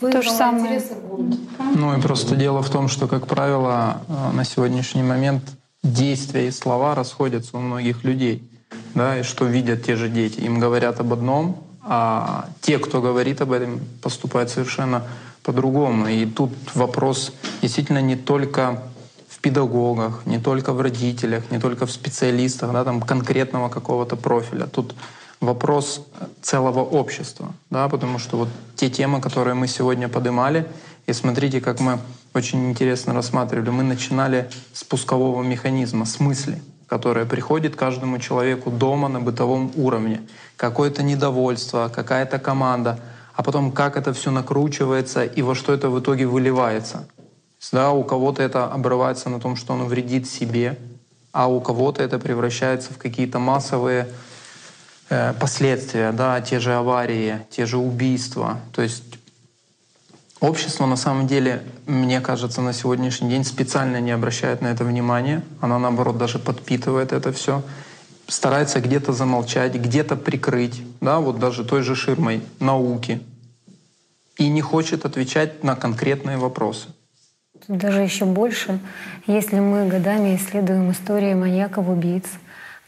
То 0.00 0.22
же 0.22 0.30
самое. 0.30 0.82
Ну 1.74 1.96
и 1.96 2.00
просто 2.00 2.36
дело 2.36 2.62
в 2.62 2.70
том, 2.70 2.88
что, 2.88 3.08
как 3.08 3.26
правило, 3.26 4.02
э, 4.08 4.32
на 4.32 4.44
сегодняшний 4.44 5.02
момент 5.02 5.42
действия 5.82 6.48
и 6.48 6.50
слова 6.50 6.94
расходятся 6.94 7.56
у 7.56 7.60
многих 7.60 8.04
людей. 8.04 8.48
Да, 8.94 9.18
и 9.18 9.22
что 9.22 9.44
видят 9.44 9.84
те 9.84 9.96
же 9.96 10.08
дети. 10.08 10.40
Им 10.40 10.58
говорят 10.58 11.00
об 11.00 11.12
одном, 11.12 11.62
а 11.82 12.48
те, 12.60 12.78
кто 12.78 13.00
говорит 13.00 13.40
об 13.40 13.52
этом, 13.52 13.80
поступают 14.02 14.50
совершенно 14.50 15.02
по-другому. 15.42 16.08
И 16.08 16.26
тут 16.26 16.52
вопрос 16.74 17.32
действительно 17.62 18.00
не 18.00 18.16
только 18.16 18.82
в 19.28 19.40
педагогах, 19.40 20.22
не 20.26 20.38
только 20.38 20.72
в 20.72 20.80
родителях, 20.80 21.50
не 21.50 21.58
только 21.58 21.86
в 21.86 21.90
специалистах, 21.90 22.72
да, 22.72 22.84
там 22.84 23.00
конкретного 23.00 23.68
какого-то 23.68 24.16
профиля. 24.16 24.66
Тут 24.66 24.94
вопрос 25.40 26.06
целого 26.42 26.80
общества, 26.80 27.52
да, 27.70 27.88
потому 27.88 28.18
что 28.18 28.36
вот 28.36 28.48
те 28.76 28.90
темы, 28.90 29.20
которые 29.20 29.54
мы 29.54 29.68
сегодня 29.68 30.08
поднимали, 30.08 30.66
и 31.06 31.12
смотрите, 31.12 31.60
как 31.60 31.80
мы 31.80 31.98
очень 32.34 32.68
интересно 32.70 33.14
рассматривали, 33.14 33.70
мы 33.70 33.82
начинали 33.82 34.50
с 34.72 34.84
пускового 34.84 35.42
механизма, 35.42 36.04
с 36.04 36.20
мысли, 36.20 36.60
которая 36.86 37.24
приходит 37.24 37.76
каждому 37.76 38.18
человеку 38.18 38.70
дома 38.70 39.08
на 39.08 39.20
бытовом 39.20 39.72
уровне. 39.76 40.22
Какое-то 40.56 41.02
недовольство, 41.02 41.90
какая-то 41.94 42.38
команда, 42.38 42.98
а 43.34 43.42
потом 43.42 43.72
как 43.72 43.96
это 43.96 44.12
все 44.12 44.30
накручивается 44.30 45.24
и 45.24 45.42
во 45.42 45.54
что 45.54 45.72
это 45.72 45.90
в 45.90 46.00
итоге 46.00 46.26
выливается. 46.26 47.08
Да, 47.72 47.92
у 47.92 48.04
кого-то 48.04 48.42
это 48.42 48.66
обрывается 48.66 49.30
на 49.30 49.40
том, 49.40 49.56
что 49.56 49.74
оно 49.74 49.84
вредит 49.84 50.28
себе, 50.28 50.78
а 51.32 51.48
у 51.48 51.60
кого-то 51.60 52.02
это 52.02 52.18
превращается 52.18 52.92
в 52.92 52.98
какие-то 52.98 53.38
массовые 53.38 54.08
последствия, 55.40 56.12
да, 56.12 56.40
те 56.40 56.60
же 56.60 56.74
аварии, 56.74 57.40
те 57.50 57.66
же 57.66 57.78
убийства. 57.78 58.60
То 58.72 58.82
есть 58.82 59.18
общество 60.40 60.86
на 60.86 60.96
самом 60.96 61.26
деле, 61.26 61.62
мне 61.86 62.20
кажется, 62.20 62.60
на 62.60 62.72
сегодняшний 62.72 63.30
день 63.30 63.44
специально 63.44 64.00
не 64.00 64.10
обращает 64.10 64.60
на 64.60 64.68
это 64.68 64.84
внимания. 64.84 65.42
Она 65.60 65.78
наоборот 65.78 66.18
даже 66.18 66.38
подпитывает 66.38 67.12
это 67.12 67.32
все 67.32 67.62
старается 68.28 68.80
где-то 68.80 69.12
замолчать, 69.12 69.74
где-то 69.74 70.16
прикрыть, 70.16 70.82
да, 71.00 71.18
вот 71.18 71.38
даже 71.38 71.64
той 71.64 71.82
же 71.82 71.96
ширмой 71.96 72.42
науки, 72.60 73.20
и 74.36 74.48
не 74.48 74.60
хочет 74.60 75.04
отвечать 75.04 75.64
на 75.64 75.74
конкретные 75.74 76.36
вопросы. 76.36 76.88
Даже 77.66 78.02
еще 78.02 78.24
больше, 78.24 78.78
если 79.26 79.58
мы 79.58 79.88
годами 79.88 80.36
исследуем 80.36 80.92
истории 80.92 81.34
маньяков, 81.34 81.88
убийц, 81.88 82.26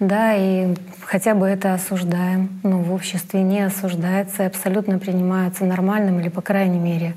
да, 0.01 0.35
и 0.35 0.75
хотя 1.03 1.35
бы 1.35 1.47
это 1.47 1.75
осуждаем, 1.75 2.59
но 2.63 2.79
в 2.79 2.93
обществе 2.93 3.43
не 3.43 3.61
осуждается 3.61 4.45
и 4.45 4.47
абсолютно 4.47 4.99
принимается 4.99 5.67
нормальным 5.67 6.19
или, 6.21 6.31
по 6.31 6.41
крайней 6.41 6.79
мере, 6.79 7.15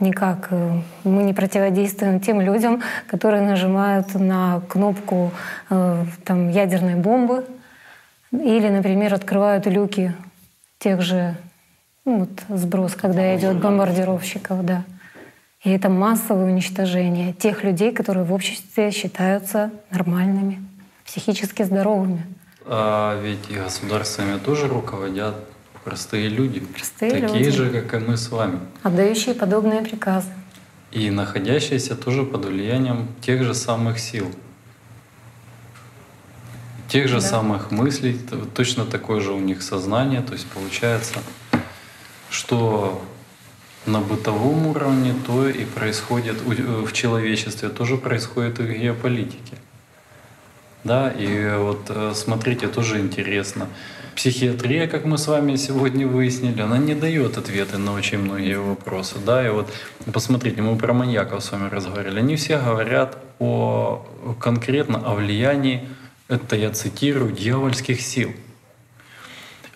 никак 0.00 0.48
э, 0.50 0.80
мы 1.04 1.22
не 1.22 1.32
противодействуем 1.32 2.20
тем 2.20 2.42
людям, 2.42 2.82
которые 3.06 3.42
нажимают 3.42 4.14
на 4.14 4.60
кнопку 4.68 5.32
э, 5.70 6.04
там, 6.24 6.50
ядерной 6.50 6.96
бомбы 6.96 7.46
или, 8.30 8.68
например, 8.68 9.14
открывают 9.14 9.66
люки 9.66 10.12
тех 10.78 11.00
же 11.00 11.36
ну, 12.04 12.18
вот 12.18 12.58
сброс, 12.58 12.94
когда 12.96 13.34
идет 13.34 13.62
бомбардировщиков, 13.62 14.62
да. 14.62 14.84
И 15.64 15.70
это 15.70 15.88
массовое 15.88 16.44
уничтожение 16.44 17.32
тех 17.32 17.64
людей, 17.64 17.92
которые 17.92 18.24
в 18.24 18.32
обществе 18.32 18.90
считаются 18.90 19.70
нормальными 19.90 20.60
психически 21.06 21.62
здоровыми. 21.62 22.26
А 22.64 23.20
ведь 23.22 23.48
и 23.48 23.54
государствами 23.54 24.38
тоже 24.38 24.66
руководят 24.66 25.36
простые 25.84 26.28
люди. 26.28 26.60
Простые 26.60 27.12
такие 27.12 27.44
люди. 27.44 27.50
же, 27.50 27.70
как 27.70 27.94
и 27.94 28.04
мы 28.04 28.16
с 28.16 28.28
вами. 28.28 28.58
Отдающие 28.82 29.34
подобные 29.34 29.82
приказы. 29.82 30.30
И 30.90 31.10
находящиеся 31.10 31.94
тоже 31.94 32.24
под 32.24 32.46
влиянием 32.46 33.08
тех 33.20 33.44
же 33.44 33.54
самых 33.54 33.98
сил. 33.98 34.30
Тех 36.88 37.08
же 37.08 37.20
да. 37.20 37.20
самых 37.20 37.70
мыслей, 37.70 38.18
точно 38.54 38.84
такое 38.84 39.20
же 39.20 39.32
у 39.32 39.38
них 39.38 39.62
сознание. 39.62 40.22
То 40.22 40.32
есть 40.32 40.46
получается, 40.46 41.20
что 42.30 43.04
на 43.86 44.00
бытовом 44.00 44.66
уровне 44.66 45.14
то 45.26 45.48
и 45.48 45.64
происходит 45.64 46.40
в 46.42 46.92
человечестве, 46.92 47.68
тоже 47.68 47.96
происходит 47.96 48.58
и 48.58 48.62
в 48.64 48.72
геополитике. 48.72 49.56
Да, 50.86 51.10
и 51.10 51.56
вот 51.56 51.86
э, 51.88 52.12
смотрите, 52.14 52.68
тоже 52.68 53.00
интересно. 53.00 53.66
Психиатрия, 54.14 54.86
как 54.86 55.04
мы 55.04 55.18
с 55.18 55.26
вами 55.26 55.56
сегодня 55.56 56.06
выяснили, 56.06 56.60
она 56.62 56.78
не 56.78 56.94
дает 56.94 57.38
ответы 57.38 57.76
на 57.76 57.92
очень 57.92 58.18
многие 58.18 58.60
вопросы. 58.60 59.16
Да, 59.18 59.44
и 59.44 59.50
вот 59.50 59.68
посмотрите, 60.12 60.62
мы 60.62 60.78
про 60.78 60.92
маньяков 60.92 61.42
с 61.42 61.50
вами 61.50 61.68
разговаривали. 61.68 62.20
Они 62.20 62.36
все 62.36 62.58
говорят 62.58 63.18
о 63.40 64.06
конкретно 64.38 64.98
о 65.04 65.16
влиянии, 65.16 65.88
это 66.28 66.54
я 66.54 66.70
цитирую, 66.70 67.32
дьявольских 67.32 68.00
сил. 68.00 68.30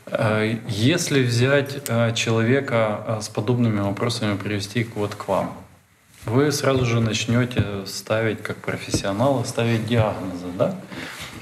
Э, 0.06 0.58
если 0.68 1.24
взять 1.24 1.76
э, 1.88 2.14
человека 2.14 3.18
с 3.20 3.28
подобными 3.28 3.80
вопросами, 3.80 4.36
привести 4.36 4.86
вот 4.94 5.16
к 5.16 5.26
вам, 5.26 5.56
вы 6.26 6.52
сразу 6.52 6.84
же 6.84 7.00
начнете 7.00 7.64
ставить, 7.86 8.42
как 8.42 8.56
профессионалы, 8.56 9.44
ставить 9.44 9.86
диагнозы, 9.86 10.46
да? 10.58 10.74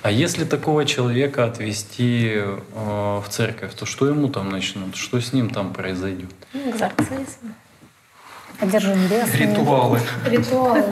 А 0.03 0.11
если 0.13 0.45
такого 0.45 0.85
человека 0.85 1.45
отвести 1.45 2.35
э, 2.37 2.59
в 2.75 3.25
церковь, 3.29 3.75
то 3.75 3.85
что 3.85 4.07
ему 4.07 4.29
там 4.29 4.49
начнут? 4.49 4.95
Что 4.95 5.21
с 5.21 5.33
ним 5.33 5.51
там 5.51 5.73
произойдет? 5.73 6.31
Экзорцизм. 6.55 7.55
Одержим 8.61 9.07
бесами. 9.07 9.43
Ритуалы. 9.43 10.01
Ритуалы. 10.27 10.85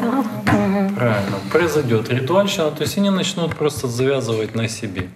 Правильно. 0.44 1.38
Произойдет 1.52 2.08
ритуальщина, 2.10 2.70
то 2.70 2.82
есть 2.82 2.98
они 2.98 3.10
начнут 3.10 3.56
просто 3.56 3.88
завязывать 3.88 4.54
на 4.54 4.68
себе. 4.68 5.08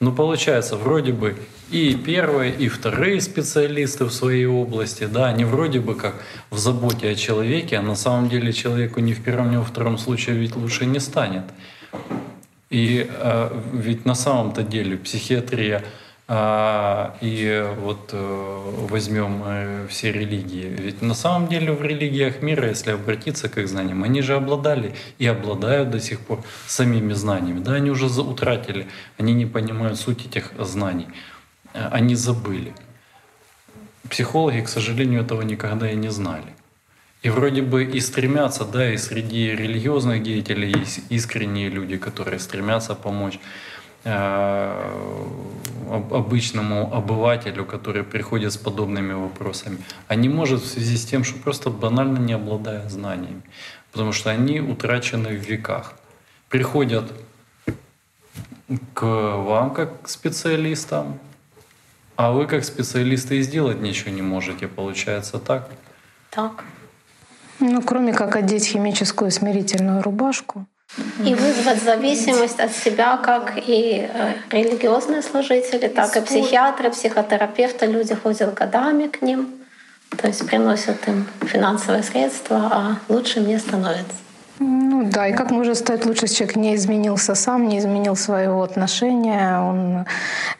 Ну, 0.00 0.12
получается, 0.12 0.76
вроде 0.76 1.12
бы 1.12 1.36
и 1.70 1.94
первые, 1.94 2.52
и 2.52 2.68
вторые 2.68 3.20
специалисты 3.20 4.04
в 4.04 4.12
своей 4.12 4.46
области, 4.46 5.04
да, 5.04 5.26
они 5.26 5.44
вроде 5.44 5.80
бы 5.80 5.94
как 5.94 6.14
в 6.50 6.58
заботе 6.58 7.10
о 7.10 7.14
человеке, 7.14 7.76
а 7.76 7.82
на 7.82 7.96
самом 7.96 8.28
деле 8.28 8.52
человеку 8.52 9.00
ни 9.00 9.12
в 9.12 9.22
первом, 9.22 9.50
ни 9.50 9.56
во 9.56 9.64
втором 9.64 9.98
случае 9.98 10.36
ведь 10.36 10.56
лучше 10.56 10.86
не 10.86 11.00
станет. 11.00 11.44
И 12.70 13.08
э, 13.08 13.60
ведь 13.72 14.04
на 14.04 14.14
самом-то 14.14 14.62
деле 14.62 14.96
психиатрия 14.96 15.84
и 16.26 17.70
вот 17.80 18.10
э, 18.12 18.86
возьмем 18.88 19.42
э, 19.44 19.86
все 19.90 20.10
религии, 20.10 20.66
ведь 20.68 21.02
на 21.02 21.14
самом 21.14 21.48
деле 21.48 21.72
в 21.72 21.82
религиях 21.82 22.40
мира, 22.40 22.68
если 22.68 22.92
обратиться 22.92 23.50
к 23.50 23.58
их 23.58 23.68
знаниям, 23.68 24.02
они 24.04 24.22
же 24.22 24.34
обладали 24.34 24.94
и 25.18 25.26
обладают 25.26 25.90
до 25.90 26.00
сих 26.00 26.20
пор 26.20 26.42
самими 26.66 27.12
знаниями. 27.12 27.60
Да, 27.60 27.74
они 27.74 27.90
уже 27.90 28.06
утратили, 28.06 28.86
они 29.18 29.34
не 29.34 29.44
понимают 29.44 30.00
суть 30.00 30.24
этих 30.24 30.52
знаний, 30.58 31.08
Э, 31.74 31.88
они 31.90 32.14
забыли. 32.14 32.72
Психологи, 34.08 34.60
к 34.60 34.68
сожалению, 34.68 35.22
этого 35.22 35.42
никогда 35.42 35.90
и 35.90 35.96
не 35.96 36.10
знали. 36.10 36.54
И 37.22 37.30
вроде 37.30 37.62
бы 37.62 37.84
и 37.84 38.00
стремятся, 38.00 38.64
да, 38.64 38.92
и 38.92 38.98
среди 38.98 39.50
религиозных 39.50 40.22
деятелей 40.22 40.78
есть 40.78 41.00
искренние 41.08 41.70
люди, 41.70 41.96
которые 41.96 42.38
стремятся 42.38 42.94
помочь 42.94 43.38
обычному 45.90 46.94
обывателю, 46.94 47.64
который 47.64 48.02
приходит 48.02 48.52
с 48.52 48.56
подобными 48.56 49.12
вопросами, 49.12 49.78
а 50.08 50.14
не 50.14 50.28
может 50.28 50.62
в 50.62 50.66
связи 50.66 50.96
с 50.96 51.04
тем, 51.04 51.24
что 51.24 51.38
просто 51.38 51.70
банально 51.70 52.18
не 52.18 52.32
обладает 52.32 52.90
знаниями, 52.90 53.42
потому 53.92 54.12
что 54.12 54.30
они 54.30 54.60
утрачены 54.60 55.28
в 55.28 55.48
веках. 55.48 55.94
Приходят 56.48 57.12
к 58.94 59.02
вам 59.02 59.74
как 59.74 60.02
к 60.02 60.08
специалистам, 60.08 61.18
а 62.16 62.32
вы 62.32 62.46
как 62.46 62.64
специалисты 62.64 63.38
и 63.38 63.42
сделать 63.42 63.80
ничего 63.80 64.10
не 64.10 64.22
можете, 64.22 64.68
получается 64.68 65.38
так? 65.38 65.68
Так. 66.30 66.64
Ну, 67.60 67.82
кроме 67.82 68.12
как 68.12 68.36
одеть 68.36 68.66
химическую 68.66 69.30
смирительную 69.30 70.02
рубашку. 70.02 70.66
И 71.24 71.34
вызвать 71.34 71.82
зависимость 71.82 72.60
от 72.60 72.72
себя, 72.72 73.16
как 73.16 73.54
и 73.56 74.08
э, 74.08 74.34
религиозные 74.50 75.22
служители, 75.22 75.88
так 75.88 76.16
и 76.16 76.20
психиатры, 76.20 76.90
психотерапевты. 76.90 77.86
Люди 77.86 78.14
ходят 78.14 78.54
годами 78.54 79.08
к 79.08 79.22
ним, 79.22 79.48
то 80.16 80.28
есть 80.28 80.46
приносят 80.46 81.08
им 81.08 81.26
финансовые 81.42 82.02
средства, 82.02 82.68
а 82.72 82.96
лучше 83.08 83.40
не 83.40 83.58
становится. 83.58 84.23
Ну 84.60 85.10
да, 85.10 85.28
и 85.28 85.32
как 85.32 85.50
может 85.50 85.76
стать 85.76 86.06
лучше, 86.06 86.26
если 86.26 86.36
человек 86.36 86.56
не 86.56 86.74
изменился 86.76 87.34
сам, 87.34 87.68
не 87.68 87.78
изменил 87.78 88.14
своего 88.14 88.62
отношения, 88.62 89.58
он 89.58 90.06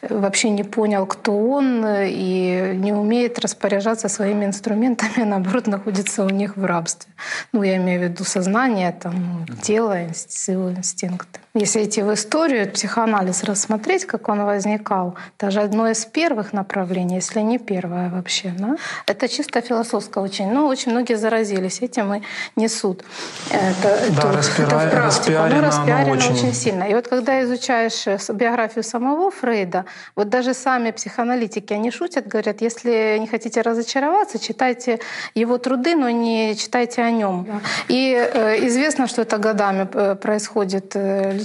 э, 0.01 0.13
вообще 0.13 0.49
не 0.49 0.63
понял, 0.63 1.05
кто 1.05 1.31
он, 1.31 1.85
и 1.87 2.73
не 2.75 2.91
умеет 2.91 3.39
распоряжаться 3.39 4.09
своими 4.09 4.45
инструментами, 4.45 5.21
а 5.21 5.25
наоборот 5.25 5.67
находится 5.67 6.25
у 6.25 6.29
них 6.29 6.57
в 6.57 6.65
рабстве. 6.65 7.11
Ну, 7.53 7.63
я 7.63 7.77
имею 7.77 8.01
в 8.01 8.03
виду 8.03 8.25
сознание, 8.25 8.91
там, 8.91 9.45
тело, 9.61 9.97
силы, 10.13 10.71
инстинкты. 10.71 11.39
Если 11.57 11.85
идти 11.85 12.01
в 12.01 12.13
историю, 12.13 12.69
психоанализ 12.69 13.43
рассмотреть, 13.45 14.03
как 14.05 14.27
он 14.27 14.43
возникал, 14.43 15.15
даже 15.39 15.61
одно 15.61 15.87
из 15.89 16.05
первых 16.05 16.51
направлений, 16.51 17.15
если 17.15 17.39
не 17.39 17.57
первое 17.59 18.09
вообще, 18.09 18.53
да? 18.59 18.75
это 19.07 19.29
чисто 19.29 19.61
философское 19.61 20.21
учение. 20.21 20.53
Но 20.53 20.67
очень 20.67 20.91
многие 20.91 21.15
заразились 21.15 21.81
этим 21.81 22.13
и 22.15 22.21
несут 22.57 23.03
это, 23.51 23.99
Да, 24.09 24.27
эту- 24.27 24.37
распира- 24.37 24.65
это 24.65 24.77
в 24.79 24.89
практику. 24.91 25.05
распиарено 25.05 25.61
распиарено 25.61 26.11
очень. 26.11 26.33
очень 26.33 26.53
сильно. 26.53 26.83
И 26.83 26.93
вот 26.93 27.07
когда 27.07 27.41
изучаешь 27.43 28.05
э, 28.05 28.17
биографию 28.33 28.83
самого 28.83 29.31
Фрейда, 29.31 29.85
вот 30.17 30.27
даже 30.27 30.53
сами 30.53 30.91
психоаналитики, 30.91 31.71
они 31.71 31.89
шутят, 31.89 32.27
говорят, 32.27 32.59
если 32.59 33.17
не 33.17 33.27
хотите 33.27 33.61
разочароваться, 33.61 34.39
читайте 34.39 34.99
его 35.35 35.57
труды, 35.57 35.95
но 35.95 36.09
не 36.09 36.53
читайте 36.57 37.01
о 37.01 37.11
нем. 37.11 37.61
И 37.87 38.13
э, 38.13 38.67
известно, 38.67 39.07
что 39.07 39.21
это 39.21 39.37
годами 39.37 39.87
э, 39.93 40.15
происходит 40.15 40.91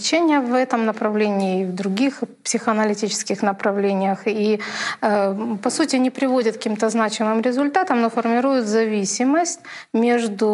лечение 0.00 0.40
в 0.40 0.54
этом 0.54 0.86
направлении 0.86 1.62
и 1.62 1.64
в 1.64 1.74
других 1.74 2.22
психоаналитических 2.42 3.42
направлениях. 3.42 4.26
И, 4.26 4.60
э, 5.02 5.56
по 5.62 5.70
сути, 5.70 5.96
не 5.96 6.10
приводит 6.10 6.54
к 6.54 6.58
каким-то 6.58 6.88
значимым 6.90 7.42
результатам, 7.42 8.00
но 8.00 8.08
формирует 8.10 8.66
зависимость 8.66 9.60
между, 9.94 10.46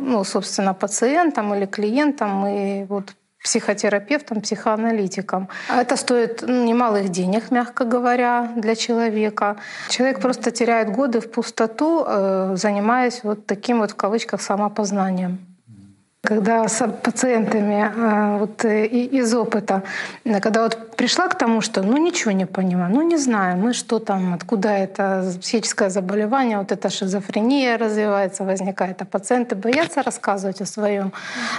ну, 0.00 0.24
собственно, 0.24 0.74
пациентом 0.74 1.54
или 1.54 1.66
клиентом 1.66 2.46
и 2.46 2.84
вот 2.88 3.14
психотерапевтом, 3.44 4.40
психоаналитиком. 4.40 5.48
Это 5.68 5.96
стоит 5.96 6.42
ну, 6.42 6.64
немалых 6.64 7.08
денег, 7.08 7.50
мягко 7.50 7.84
говоря, 7.84 8.48
для 8.56 8.74
человека. 8.74 9.56
Человек 9.88 10.20
просто 10.20 10.50
теряет 10.50 10.90
годы 10.90 11.20
в 11.20 11.30
пустоту, 11.30 12.04
э, 12.06 12.56
занимаясь 12.56 13.24
вот 13.24 13.46
таким 13.46 13.78
вот 13.78 13.90
в 13.90 13.94
кавычках 13.94 14.42
самопознанием. 14.42 15.47
Когда 16.22 16.66
с 16.66 16.86
пациентами 17.04 17.92
э, 17.94 18.38
вот, 18.38 18.64
э, 18.64 18.86
из 18.86 19.32
опыта, 19.34 19.82
э, 20.24 20.40
когда 20.40 20.62
вот 20.62 20.96
пришла 20.96 21.28
к 21.28 21.38
тому, 21.38 21.60
что 21.60 21.82
ну 21.82 21.96
ничего 21.96 22.32
не 22.32 22.44
понимаю, 22.44 22.92
ну 22.92 23.02
не 23.02 23.16
знаю, 23.16 23.56
мы 23.56 23.72
что 23.72 24.00
там, 24.00 24.34
откуда 24.34 24.68
это 24.68 25.32
психическое 25.40 25.90
заболевание, 25.90 26.58
вот 26.58 26.72
эта 26.72 26.90
шизофрения 26.90 27.78
развивается, 27.78 28.44
возникает, 28.44 29.00
а 29.00 29.04
пациенты 29.04 29.54
боятся 29.54 30.02
рассказывать 30.02 30.60
о 30.60 30.66
своем 30.66 31.12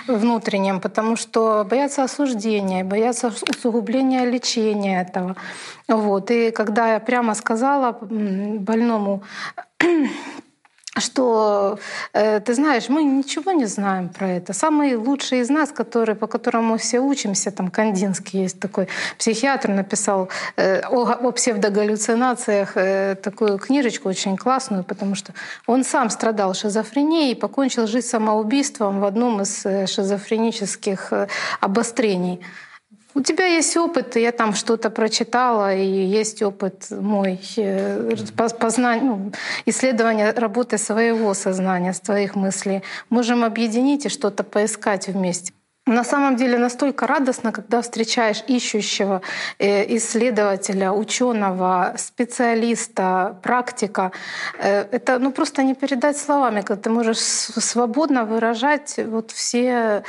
внутреннем, 0.07 0.81
потому 0.81 1.15
что 1.15 1.65
боятся 1.69 2.03
осуждения, 2.03 2.83
боятся 2.83 3.31
усугубления 3.49 4.25
лечения 4.25 5.01
этого. 5.01 5.37
Вот. 5.87 6.31
И 6.31 6.51
когда 6.51 6.93
я 6.93 6.99
прямо 6.99 7.33
сказала 7.33 7.97
больному, 8.01 9.23
что 10.99 11.79
э, 12.13 12.39
ты 12.39 12.53
знаешь, 12.53 12.89
мы 12.89 13.03
ничего 13.03 13.51
не 13.51 13.65
знаем 13.65 14.09
про 14.09 14.27
это. 14.27 14.53
Самый 14.53 14.95
лучший 14.95 15.39
из 15.39 15.49
нас, 15.49 15.71
который, 15.71 16.15
по 16.15 16.27
которому 16.27 16.77
все 16.77 16.99
учимся, 16.99 17.51
там 17.51 17.69
Кандинский 17.69 18.43
есть 18.43 18.59
такой 18.59 18.87
психиатр, 19.17 19.69
написал 19.69 20.29
э, 20.55 20.81
о, 20.81 21.27
о 21.27 21.31
псевдогаллюцинациях 21.31 22.71
э, 22.75 23.15
такую 23.15 23.57
книжечку 23.57 24.09
очень 24.09 24.37
классную, 24.37 24.83
потому 24.83 25.15
что 25.15 25.33
он 25.67 25.83
сам 25.83 26.09
страдал 26.09 26.53
шизофренией 26.53 27.31
и 27.31 27.35
покончил 27.35 27.87
жизнь 27.87 28.07
самоубийством 28.07 28.99
в 28.99 29.05
одном 29.05 29.41
из 29.41 29.65
э, 29.65 29.87
шизофренических 29.87 31.13
э, 31.13 31.27
обострений. 31.59 32.41
У 33.15 33.21
тебя 33.21 33.45
есть 33.45 33.75
опыт, 33.75 34.15
я 34.15 34.31
там 34.31 34.53
что-то 34.53 34.89
прочитала, 34.91 35.75
и 35.75 35.83
есть 35.83 36.43
опыт 36.43 36.87
мой 36.91 37.39
э, 37.57 38.15
поз- 38.37 38.53
познания, 38.53 39.01
ну, 39.01 39.31
исследования 39.65 40.31
работы 40.31 40.77
своего 40.77 41.33
сознания, 41.33 41.93
своих 41.93 42.35
мыслей. 42.35 42.83
Можем 43.09 43.43
объединить 43.43 44.05
и 44.05 44.09
что-то 44.09 44.43
поискать 44.43 45.07
вместе. 45.07 45.53
На 45.89 46.03
самом 46.03 46.35
деле 46.35 46.59
настолько 46.59 47.07
радостно, 47.07 47.51
когда 47.51 47.81
встречаешь 47.81 48.43
ищущего 48.47 49.21
э, 49.57 49.95
исследователя, 49.97 50.91
ученого, 50.91 51.95
специалиста, 51.97 53.39
практика. 53.41 54.11
Э, 54.59 54.85
Это 54.91 55.17
ну, 55.17 55.31
просто 55.31 55.63
не 55.63 55.73
передать 55.73 56.15
словами, 56.17 56.61
когда 56.61 56.83
ты 56.83 56.89
можешь 56.91 57.17
свободно 57.17 58.25
выражать 58.25 58.99
вот 59.03 59.31
все, 59.31 60.03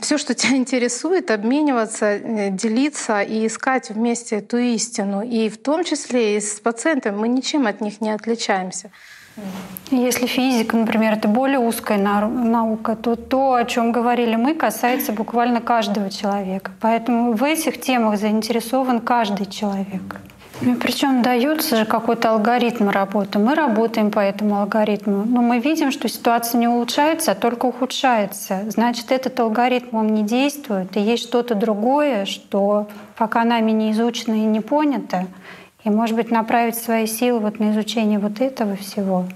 все, 0.00 0.18
что 0.18 0.34
тебя 0.40 0.56
интересует, 0.56 1.30
обмениваться, 1.30 2.06
э, 2.06 2.50
делиться 2.50 3.22
и 3.22 3.46
искать 3.46 3.90
вместе 3.90 4.38
эту 4.38 4.58
истину. 4.58 5.22
И 5.22 5.48
в 5.48 5.56
том 5.58 5.84
числе 5.84 6.36
и 6.36 6.40
с 6.40 6.58
пациентами 6.58 7.16
мы 7.16 7.28
ничем 7.28 7.68
от 7.68 7.80
них 7.80 8.00
не 8.00 8.10
отличаемся. 8.10 8.90
Если 9.90 10.26
физика, 10.26 10.76
например, 10.76 11.14
это 11.14 11.26
более 11.26 11.58
узкая 11.58 11.98
нау- 11.98 12.28
наука, 12.28 12.94
то 12.94 13.16
то, 13.16 13.54
о 13.54 13.64
чем 13.64 13.90
говорили 13.90 14.36
мы, 14.36 14.54
касается 14.54 15.12
буквально 15.12 15.60
каждого 15.60 16.10
человека. 16.10 16.70
Поэтому 16.80 17.32
в 17.32 17.42
этих 17.42 17.80
темах 17.80 18.18
заинтересован 18.18 19.00
каждый 19.00 19.46
человек. 19.46 20.20
Ну, 20.62 20.76
причем 20.76 21.22
дается 21.22 21.74
же 21.76 21.86
какой-то 21.86 22.32
алгоритм 22.32 22.90
работы. 22.90 23.38
Мы 23.38 23.54
работаем 23.54 24.10
по 24.10 24.20
этому 24.20 24.60
алгоритму, 24.60 25.24
но 25.24 25.40
мы 25.40 25.58
видим, 25.58 25.90
что 25.90 26.06
ситуация 26.06 26.58
не 26.58 26.68
улучшается, 26.68 27.32
а 27.32 27.34
только 27.34 27.64
ухудшается. 27.64 28.60
Значит, 28.68 29.10
этот 29.10 29.40
алгоритм 29.40 29.96
он 29.96 30.08
не 30.08 30.22
действует, 30.22 30.96
и 30.98 31.00
есть 31.00 31.22
что-то 31.22 31.54
другое, 31.54 32.26
что 32.26 32.88
пока 33.16 33.44
нами 33.44 33.70
не 33.70 33.92
изучено 33.92 34.34
и 34.34 34.44
не 34.44 34.60
понято, 34.60 35.26
и, 35.84 35.90
может 35.90 36.16
быть, 36.16 36.30
направить 36.30 36.76
свои 36.76 37.06
силы 37.06 37.40
вот 37.40 37.58
на 37.58 37.72
изучение 37.72 38.18
вот 38.18 38.40
этого 38.40 38.76
всего. 38.76 39.26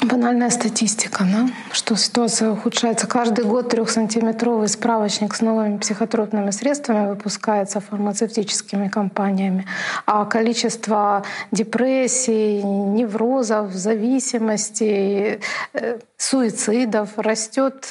Банальная 0.00 0.50
статистика, 0.50 1.24
да? 1.24 1.48
что 1.72 1.96
ситуация 1.96 2.52
ухудшается. 2.52 3.08
Каждый 3.08 3.44
год 3.44 3.70
трехсантиметровый 3.70 4.68
справочник 4.68 5.34
с 5.34 5.40
новыми 5.40 5.78
психотропными 5.78 6.50
средствами 6.52 7.08
выпускается 7.08 7.80
фармацевтическими 7.80 8.88
компаниями, 8.88 9.66
а 10.06 10.24
количество 10.24 11.24
депрессий, 11.50 12.62
неврозов, 12.62 13.72
зависимостей, 13.72 15.40
э, 15.72 15.98
суицидов 16.16 17.18
растет 17.18 17.88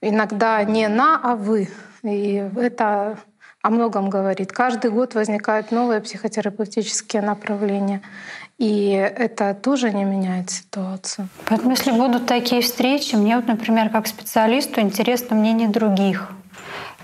иногда 0.00 0.64
не 0.64 0.88
на, 0.88 1.20
а 1.22 1.36
вы. 1.36 1.68
И 2.02 2.48
это 2.56 3.18
о 3.64 3.70
многом 3.70 4.10
говорит. 4.10 4.52
Каждый 4.52 4.90
год 4.90 5.14
возникают 5.14 5.70
новые 5.70 6.02
психотерапевтические 6.02 7.22
направления. 7.22 8.02
И 8.58 8.90
это 8.90 9.54
тоже 9.54 9.90
не 9.90 10.04
меняет 10.04 10.50
ситуацию. 10.50 11.28
Поэтому 11.46 11.70
если 11.70 11.90
будут 11.90 12.26
такие 12.26 12.60
встречи, 12.60 13.14
мне 13.14 13.36
вот, 13.36 13.46
например, 13.46 13.88
как 13.88 14.06
специалисту 14.06 14.82
интересно 14.82 15.34
мнение 15.34 15.68
других. 15.68 16.30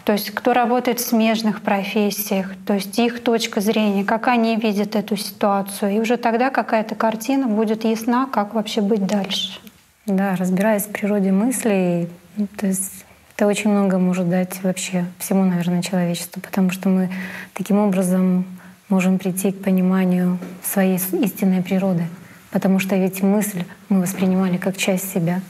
То 0.05 0.13
есть 0.13 0.33
кто 0.33 0.53
работает 0.53 1.01
в 1.01 1.07
смежных 1.07 1.63
профессиях, 1.63 2.51
то 2.67 2.75
есть 2.75 2.99
их 2.99 3.23
точка 3.23 3.63
зрения, 3.63 4.05
как 4.05 4.29
они 4.29 4.57
видят 4.57 4.97
эту 4.97 5.17
ситуацию. 5.17 5.93
И 5.93 5.99
уже 5.99 6.19
тогда 6.19 6.51
какая-то 6.51 6.95
картина 6.95 7.47
будет 7.47 7.85
ясна, 7.85 8.27
как 8.27 8.53
вообще 8.53 8.83
быть 8.83 9.07
дальше. 9.07 9.59
Да, 10.05 10.37
разбираясь 10.37 10.85
в 10.85 10.93
природе 10.93 11.33
мыслей, 11.33 12.11
то 12.59 12.67
есть 12.67 13.07
это 13.41 13.47
очень 13.47 13.71
много 13.71 13.97
может 13.97 14.29
дать 14.29 14.63
вообще 14.63 15.07
всему, 15.19 15.47
наверное, 15.47 15.81
человечеству, 15.81 16.43
потому 16.43 16.71
что 16.71 16.91
мы 16.91 17.11
таким 17.55 17.79
образом 17.79 18.45
можем 18.91 19.19
прийти 19.19 19.51
к 19.51 19.63
пониманию 19.63 20.39
своей 20.63 20.97
истинной 20.97 21.63
природы. 21.63 22.07
Потому 22.51 22.81
что 22.81 22.97
ведь 22.97 23.23
мысль 23.23 23.65
мы 23.89 24.03
воспринимали 24.03 24.59
как 24.59 24.77
часть 24.77 25.11
себя. 25.15 25.41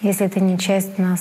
Если 0.00 0.26
это 0.26 0.40
не 0.40 0.58
часть 0.58 0.98
нас, 0.98 1.20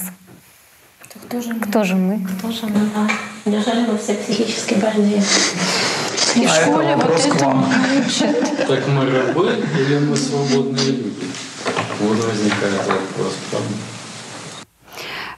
то 1.14 1.20
кто 1.20 1.42
же, 1.42 1.54
кто 1.54 1.84
же 1.84 1.94
мы? 1.96 2.26
Кто 2.40 2.52
же 2.52 2.66
мы, 2.66 2.80
да. 2.96 3.08
Неужели 3.46 3.86
мы 3.86 4.00
все 4.00 4.16
психически 4.16 4.74
больные? 4.74 5.22
И 6.38 6.48
в 6.48 6.50
А 6.50 6.56
школе 6.56 6.88
это 6.88 7.06
вот 7.06 7.40
вам. 7.40 7.72
учат. 8.04 8.68
Так 8.68 8.88
мы 8.88 9.06
рабы 9.12 9.64
или 9.78 10.00
мы 10.00 10.18
свободные 10.18 10.88
люди? 10.88 11.28
Вот 12.00 12.18
возникает 12.18 12.78
вопрос, 12.88 13.36
правда? 13.52 13.91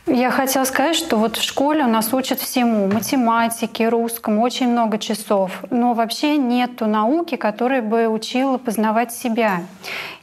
Я 0.06 0.32
хотела 0.32 0.65
сказать, 0.65 0.98
что 0.98 1.15
вот 1.15 1.38
в 1.38 1.41
школе 1.41 1.85
у 1.85 1.88
нас 1.88 2.14
учат 2.14 2.40
всему, 2.41 2.88
математике, 2.88 3.88
русскому, 3.88 4.41
очень 4.41 4.67
много 4.67 4.98
часов. 4.98 5.64
Но 5.69 5.93
вообще 5.93 6.35
нету 6.35 6.88
науки, 6.88 7.38
которая 7.38 7.82
бы 7.82 8.09
учила 8.09 8.57
познавать 8.57 9.14
себя. 9.14 9.61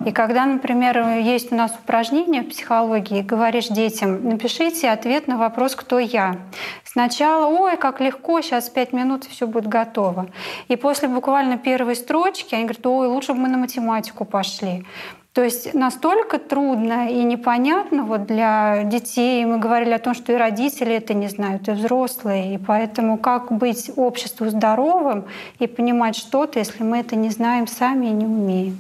И 0.04 0.12
когда, 0.12 0.44
например, 0.44 1.18
есть 1.20 1.50
у 1.50 1.54
нас 1.54 1.72
упражнение 1.82 2.42
в 2.42 2.50
психологии, 2.50 3.22
говоришь 3.22 3.68
детям, 3.68 4.22
напишите 4.28 4.90
ответ 4.90 5.26
на 5.26 5.38
вопрос 5.38 5.74
«Кто 5.74 5.98
я?». 5.98 6.36
Сначала 6.84 7.46
«Ой, 7.46 7.78
как 7.78 8.02
легко, 8.02 8.42
сейчас 8.42 8.68
пять 8.68 8.92
минут, 8.92 9.24
и 9.24 9.30
все 9.30 9.46
будет 9.46 9.66
готово». 9.66 10.26
И 10.68 10.76
после 10.76 11.08
буквально 11.08 11.56
первой 11.56 11.96
строчки 11.96 12.54
они 12.54 12.64
говорят 12.64 12.86
«Ой, 12.86 13.08
лучше 13.08 13.32
бы 13.32 13.40
мы 13.40 13.48
на 13.48 13.56
математику 13.56 14.26
пошли». 14.26 14.84
То 15.32 15.44
есть 15.44 15.74
настолько 15.74 16.40
трудно 16.40 17.08
и 17.08 17.22
непонятно 17.22 18.02
вот 18.02 18.26
для 18.26 18.82
детей. 18.82 19.44
Мы 19.44 19.58
говорили 19.58 19.92
о 19.92 20.00
том, 20.00 20.12
что 20.12 20.32
и 20.32 20.36
родители 20.36 20.92
это 20.92 21.14
не 21.14 21.28
знают, 21.28 21.68
и 21.68 21.70
взрослые. 21.70 22.54
И 22.54 22.58
поэтому 22.58 23.16
как 23.16 23.52
быть 23.52 23.92
обществу 23.94 24.48
здоровым 24.48 25.26
и 25.60 25.68
понимать 25.68 26.16
что-то, 26.16 26.58
если 26.58 26.82
мы 26.82 26.98
это 26.98 27.14
не 27.14 27.30
знаем 27.30 27.68
сами 27.68 28.06
и 28.06 28.10
не 28.10 28.26
умеем. 28.26 28.78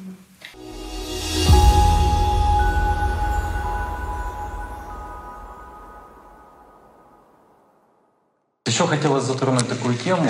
Еще 8.66 8.86
хотелось 8.86 9.24
затронуть 9.24 9.68
такую 9.68 9.96
тему, 9.96 10.28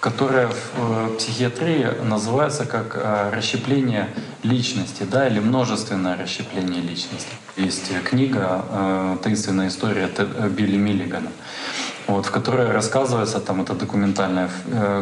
э, 0.00 0.10
которая 0.10 0.48
в 0.48 0.54
э, 0.76 1.16
психиатрии 1.18 1.86
называется 2.02 2.64
как 2.64 2.96
э, 2.96 3.30
расщепление 3.32 4.08
личности, 4.42 5.02
да, 5.02 5.26
или 5.26 5.40
множественное 5.40 6.16
расщепление 6.16 6.80
личности. 6.80 7.32
Есть 7.56 7.92
книга 8.04 9.18
«Таинственная 9.22 9.68
история» 9.68 10.08
Билли 10.48 10.78
Миллигана, 10.78 11.30
вот, 12.06 12.26
в 12.26 12.30
которой 12.30 12.70
рассказывается, 12.70 13.38
там 13.40 13.60
это 13.60 13.74
документальная 13.74 14.48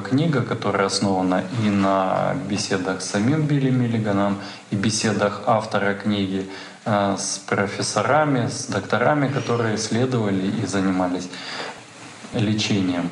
книга, 0.09 0.43
которая 0.43 0.87
основана 0.87 1.45
и 1.65 1.71
на 1.71 2.35
беседах 2.49 3.01
с 3.01 3.11
самим 3.11 3.43
Билли 3.43 3.71
Миллиганом, 3.71 4.39
и 4.73 4.77
беседах 4.77 5.43
автора 5.47 5.95
книги 5.95 6.49
с 6.85 7.41
профессорами, 7.47 8.49
с 8.49 8.67
докторами, 8.67 9.29
которые 9.29 9.77
исследовали 9.77 10.51
и 10.63 10.67
занимались 10.67 11.29
лечением 12.35 13.11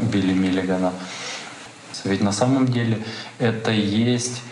Билли 0.00 0.32
Миллигана. 0.32 0.92
Ведь 2.04 2.20
на 2.20 2.32
самом 2.32 2.66
деле 2.66 2.98
это 3.38 3.70
есть 3.70 4.42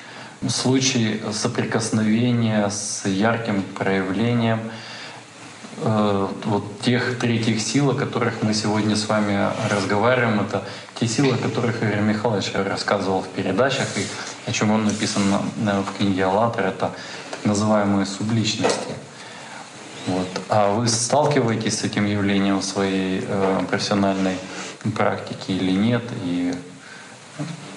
случай 0.48 1.20
соприкосновения 1.32 2.68
с 2.68 3.04
ярким 3.06 3.62
проявлением 3.62 4.60
э, 5.78 6.28
вот 6.44 6.80
тех 6.80 7.18
третьих 7.18 7.60
сил, 7.60 7.90
о 7.90 7.94
которых 7.94 8.42
мы 8.42 8.54
сегодня 8.54 8.96
с 8.96 9.08
вами 9.08 9.50
разговариваем. 9.70 10.40
Это 10.40 10.64
те 10.98 11.06
силы, 11.06 11.34
о 11.34 11.38
которых 11.38 11.82
Игорь 11.82 12.00
Михайлович 12.00 12.52
рассказывал 12.54 13.22
в 13.22 13.28
передачах 13.28 13.88
и 13.96 14.06
о 14.46 14.52
чем 14.52 14.70
он 14.70 14.84
написан 14.84 15.22
в 15.56 15.98
книге 15.98 16.24
«АЛЛАТРА». 16.24 16.62
Это 16.62 16.92
так 17.30 17.44
называемые 17.44 18.06
субличности. 18.06 18.94
Вот. 20.06 20.28
А 20.48 20.72
вы 20.72 20.88
сталкиваетесь 20.88 21.80
с 21.80 21.84
этим 21.84 22.06
явлением 22.06 22.58
в 22.58 22.64
своей 22.64 23.22
э, 23.26 23.60
профессиональной 23.68 24.36
практике 24.94 25.52
или 25.54 25.72
нет? 25.72 26.02
И 26.24 26.54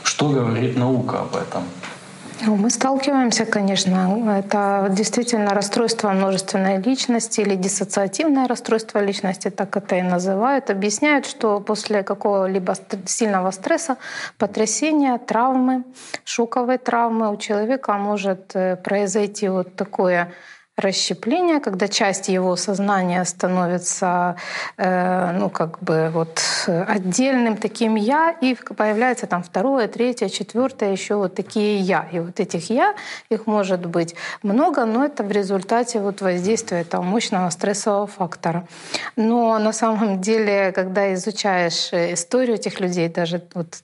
что 0.04 0.30
говорит 0.30 0.78
наука 0.78 1.22
об 1.22 1.36
этом? 1.36 1.64
Ну, 2.46 2.56
Мы 2.56 2.70
сталкиваемся, 2.70 3.46
конечно. 3.46 4.38
Это 4.38 4.88
действительно 4.90 5.54
расстройство 5.54 6.10
множественной 6.10 6.82
личности 6.82 7.42
или 7.42 7.56
диссоциативное 7.56 8.48
расстройство 8.48 9.00
личности, 9.00 9.50
так 9.50 9.78
это 9.78 9.96
и 9.96 10.02
называют. 10.02 10.70
Объясняют, 10.70 11.26
что 11.26 11.60
после 11.62 12.04
какого-либо 12.04 12.76
сильного 13.06 13.52
стресса, 13.52 13.96
потрясения, 14.38 15.18
травмы, 15.18 15.84
шоковой 16.26 16.78
травмы 16.80 17.32
у 17.32 17.38
человека 17.38 17.94
может 17.94 18.56
э, 18.56 18.76
произойти 18.76 19.48
вот 19.48 19.76
такое 19.76 20.34
расщепление, 20.76 21.60
когда 21.60 21.88
часть 21.88 22.30
его 22.30 22.56
сознания 22.56 23.24
становится, 23.26 24.36
э, 24.78 25.32
ну, 25.32 25.50
как 25.50 25.80
бы 25.80 26.10
вот 26.12 26.42
отдельным 26.68 27.58
таким 27.58 27.96
я, 27.96 28.32
и 28.42 28.56
появляется 28.56 29.28
там 29.28 29.44
второе, 29.44 29.88
третье, 29.88 30.30
четвертое, 30.30 30.92
еще 30.92 31.16
вот 31.16 31.36
такие 31.36 31.80
я. 31.80 32.08
И 32.12 32.20
вот 32.20 32.40
этих 32.40 32.70
я, 32.70 32.96
их 33.30 33.46
может 33.46 33.86
быть 33.86 34.16
много, 34.42 34.86
но 34.86 35.06
это 35.06 35.24
в 35.24 35.32
результате 35.32 36.00
вот 36.00 36.22
воздействия 36.22 36.82
этого 36.82 37.04
мощного 37.04 37.50
стрессового 37.52 38.08
фактора. 38.08 38.68
Но 39.16 39.60
на 39.60 39.74
самом 39.74 40.22
деле, 40.22 40.72
когда 40.72 41.14
изучаешь 41.14 41.94
историю 41.94 42.56
этих 42.56 42.80
людей, 42.80 43.10
даже 43.10 43.44
вот 43.54 43.84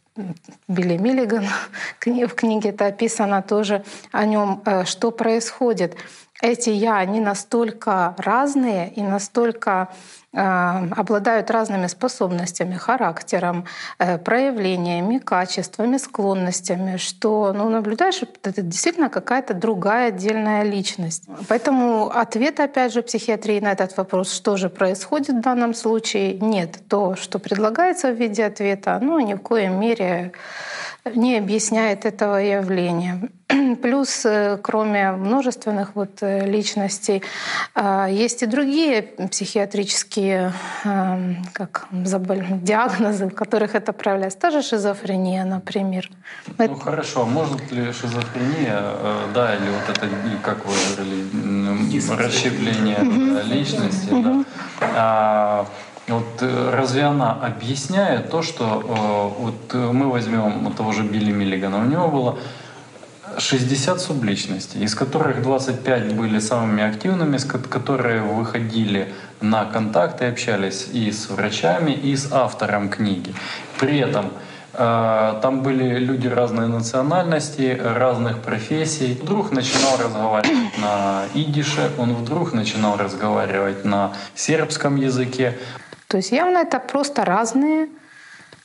Билли 0.67 0.97
Миллиган 0.97 1.45
в 1.99 2.33
книге 2.35 2.69
это 2.69 2.87
описано 2.87 3.41
тоже 3.41 3.83
о 4.11 4.25
нем, 4.25 4.61
э, 4.65 4.85
что 4.85 5.11
происходит 5.11 5.95
эти 6.41 6.69
я, 6.69 6.97
они 6.97 7.19
настолько 7.19 8.15
разные 8.17 8.89
и 8.95 9.01
настолько 9.01 9.89
э, 10.31 10.39
обладают 10.39 11.51
разными 11.51 11.87
способностями, 11.87 12.75
характером, 12.75 13.65
э, 13.97 14.17
проявлениями, 14.17 15.17
качествами, 15.17 15.97
склонностями, 15.97 16.95
что 16.97 17.51
ну, 17.53 17.69
наблюдаешь, 17.69 18.21
это 18.43 18.61
действительно 18.61 19.09
какая-то 19.09 19.53
другая 19.53 20.09
отдельная 20.09 20.63
личность. 20.63 21.23
Поэтому 21.49 22.09
ответ, 22.09 22.59
опять 22.61 22.93
же, 22.93 23.01
психиатрии 23.01 23.59
на 23.59 23.73
этот 23.73 23.97
вопрос, 23.97 24.31
что 24.33 24.55
же 24.55 24.69
происходит 24.69 25.35
в 25.35 25.41
данном 25.41 25.73
случае, 25.73 26.39
нет. 26.39 26.79
То, 26.87 27.15
что 27.17 27.39
предлагается 27.39 28.11
в 28.11 28.15
виде 28.15 28.45
ответа, 28.45 28.99
ну, 29.01 29.19
ни 29.19 29.33
в 29.33 29.39
коей 29.39 29.67
мере 29.67 30.31
не 31.05 31.37
объясняет 31.37 32.05
этого 32.05 32.37
явления. 32.37 33.29
Плюс, 33.81 34.25
э, 34.25 34.57
кроме 34.61 35.11
множественных 35.11 35.95
вот 35.95 36.21
э, 36.21 36.45
личностей, 36.45 37.23
а, 37.73 38.07
есть 38.07 38.43
и 38.43 38.45
другие 38.45 39.01
психиатрические 39.01 40.53
эм, 40.83 41.43
как, 41.53 41.87
диагнозы, 41.91 43.27
в 43.27 43.33
которых 43.33 43.75
это 43.75 43.91
проявляется. 43.91 44.39
Та 44.39 44.51
же 44.51 44.61
шизофрения, 44.61 45.45
например. 45.45 46.09
Ну 46.57 46.65
это... 46.65 46.75
хорошо, 46.75 47.23
а 47.23 47.25
может 47.25 47.71
ли 47.71 47.91
шизофрения, 47.91 48.79
э, 48.79 49.27
да, 49.33 49.55
или 49.55 49.69
вот 49.69 49.97
это, 49.97 50.07
как 50.43 50.65
вы 50.65 50.73
говорили, 50.95 51.25
расщепление 52.23 52.99
личности, 53.43 54.09
да, 54.11 54.43
а, 54.81 55.65
вот 56.09 56.41
разве 56.41 57.03
она 57.03 57.33
объясняет 57.33 58.29
то, 58.29 58.41
что 58.41 59.35
вот 59.39 59.73
мы 59.73 60.09
возьмем 60.09 60.73
того 60.73 60.91
же 60.91 61.03
Билли 61.03 61.31
Миллигана, 61.31 61.79
у 61.79 61.85
него 61.85 62.07
было 62.07 62.37
60 63.37 64.01
субличностей, 64.01 64.83
из 64.83 64.95
которых 64.95 65.41
25 65.41 66.13
были 66.13 66.39
самыми 66.39 66.83
активными, 66.83 67.37
которые 67.37 68.21
выходили 68.21 69.13
на 69.41 69.65
контакты, 69.65 70.25
общались 70.25 70.87
и 70.91 71.11
с 71.11 71.29
врачами, 71.29 71.91
и 71.91 72.15
с 72.15 72.31
автором 72.31 72.89
книги. 72.89 73.33
При 73.79 73.99
этом 73.99 74.31
э, 74.73 75.39
там 75.41 75.61
были 75.61 75.99
люди 75.99 76.27
разной 76.27 76.67
национальности, 76.67 77.79
разных 77.81 78.39
профессий. 78.39 79.17
Вдруг 79.21 79.51
начинал 79.51 79.97
разговаривать 79.97 80.77
на 80.81 81.23
идише, 81.33 81.91
он 81.97 82.13
вдруг 82.13 82.53
начинал 82.53 82.97
разговаривать 82.97 83.85
на 83.85 84.11
сербском 84.35 84.97
языке. 84.97 85.57
То 86.09 86.17
есть 86.17 86.31
явно 86.31 86.57
это 86.57 86.79
просто 86.79 87.23
разные 87.23 87.87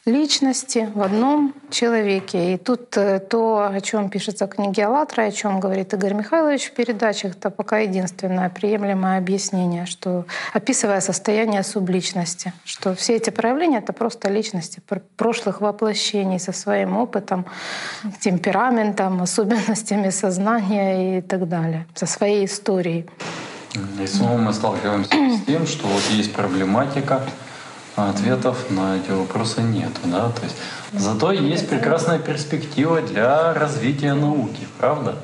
личности 0.06 0.90
в 0.94 1.02
одном 1.02 1.54
человеке. 1.70 2.54
И 2.54 2.56
тут 2.56 2.96
э, 2.96 3.20
то, 3.20 3.70
о 3.70 3.80
чем 3.80 4.08
пишется 4.08 4.46
в 4.46 4.50
книге 4.50 4.84
«АЛЛАТРА», 4.86 5.24
о 5.24 5.30
чем 5.30 5.60
говорит 5.60 5.92
Игорь 5.92 6.14
Михайлович 6.14 6.70
в 6.70 6.72
передачах, 6.72 7.32
это 7.36 7.50
пока 7.50 7.78
единственное 7.78 8.48
приемлемое 8.48 9.18
объяснение, 9.18 9.84
что 9.84 10.24
описывая 10.54 11.00
состояние 11.00 11.62
субличности, 11.62 12.54
что 12.64 12.94
все 12.94 13.16
эти 13.16 13.28
проявления— 13.30 13.78
это 13.80 13.92
просто 13.92 14.30
личности 14.30 14.80
прошлых 15.16 15.60
воплощений 15.60 16.38
со 16.38 16.52
своим 16.52 16.96
опытом, 16.96 17.44
темпераментом, 18.20 19.20
особенностями 19.22 20.10
сознания 20.10 21.18
и 21.18 21.20
так 21.20 21.46
далее, 21.46 21.86
со 21.94 22.06
своей 22.06 22.46
историей. 22.46 23.06
И 24.00 24.06
снова 24.06 24.36
мы 24.38 24.52
сталкиваемся 24.52 25.10
с 25.10 25.44
тем, 25.46 25.66
что 25.66 25.86
вот 25.86 26.02
есть 26.10 26.32
проблематика, 26.32 27.22
а 27.96 28.10
ответов 28.10 28.70
на 28.70 28.96
эти 28.96 29.10
вопросы 29.10 29.62
нет. 29.62 29.90
Да? 30.04 30.30
То 30.30 30.42
есть, 30.42 30.56
зато 30.92 31.32
есть 31.32 31.68
прекрасная 31.68 32.18
перспектива 32.18 33.00
для 33.00 33.52
развития 33.54 34.14
науки, 34.14 34.66
правда? 34.78 35.16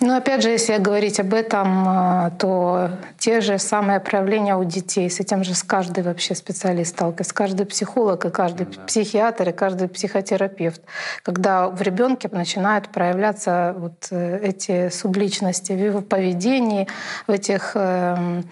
Ну, 0.00 0.16
опять 0.16 0.42
же, 0.42 0.50
если 0.50 0.76
говорить 0.78 1.20
об 1.20 1.32
этом, 1.32 1.84
а, 1.86 2.30
то 2.38 2.90
те 3.22 3.40
же 3.40 3.56
самые 3.58 4.00
проявления 4.00 4.56
у 4.56 4.64
детей, 4.64 5.08
с 5.08 5.20
этим 5.20 5.44
же 5.44 5.54
с 5.54 5.62
каждый 5.62 6.02
вообще 6.02 6.34
специалист 6.34 6.90
сталкивается, 6.90 7.32
каждый 7.32 7.66
психолог 7.66 8.24
и 8.24 8.30
каждый 8.30 8.66
да. 8.66 8.82
психиатр 8.82 9.50
и 9.50 9.52
каждый 9.52 9.86
психотерапевт, 9.86 10.82
когда 11.22 11.68
в 11.68 11.80
ребенке 11.82 12.28
начинают 12.32 12.88
проявляться 12.88 13.76
вот 13.78 14.08
э, 14.10 14.40
эти 14.42 14.88
субличности 14.88 15.70
в 15.70 15.78
его 15.78 16.00
поведении, 16.00 16.88
в 17.28 17.30
этих 17.30 17.76
эм, 17.76 18.44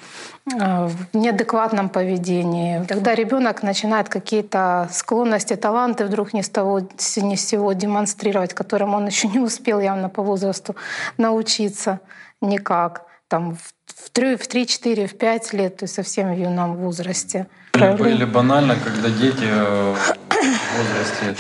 э, 0.47 0.87
в 0.87 1.17
неадекватном 1.17 1.89
поведении. 1.89 2.85
Тогда 2.85 3.17
ребенок 3.17 3.65
начинает 3.65 4.09
какие-то 4.09 4.89
склонности, 4.93 5.57
таланты 5.57 6.05
вдруг 6.05 6.33
ни 6.33 6.43
с 6.43 6.49
того 6.49 6.79
ни 6.79 7.35
с 7.35 7.45
сего 7.45 7.73
демонстрировать, 7.73 8.55
которым 8.55 8.95
он 8.95 9.07
еще 9.07 9.27
не 9.27 9.41
успел 9.41 9.81
явно 9.81 10.09
по 10.09 10.23
возрасту 10.23 10.77
научиться 11.19 11.99
никак. 12.41 13.11
Там 13.27 13.57
в 13.57 13.80
3, 14.09 14.37
в 14.37 14.49
3, 14.49 14.67
4, 14.67 15.07
в 15.07 15.19
5 15.19 15.53
лет, 15.53 15.77
то 15.77 15.85
есть 15.85 15.95
совсем 15.95 16.35
в 16.35 16.39
юном 16.39 16.77
возрасте. 16.77 17.47
Или, 17.75 18.15
или 18.15 18.25
банально, 18.25 18.77
когда 18.83 19.11
дети 19.11 19.45
э, 19.45 19.95
в 19.95 20.17
возрасте 20.79 21.37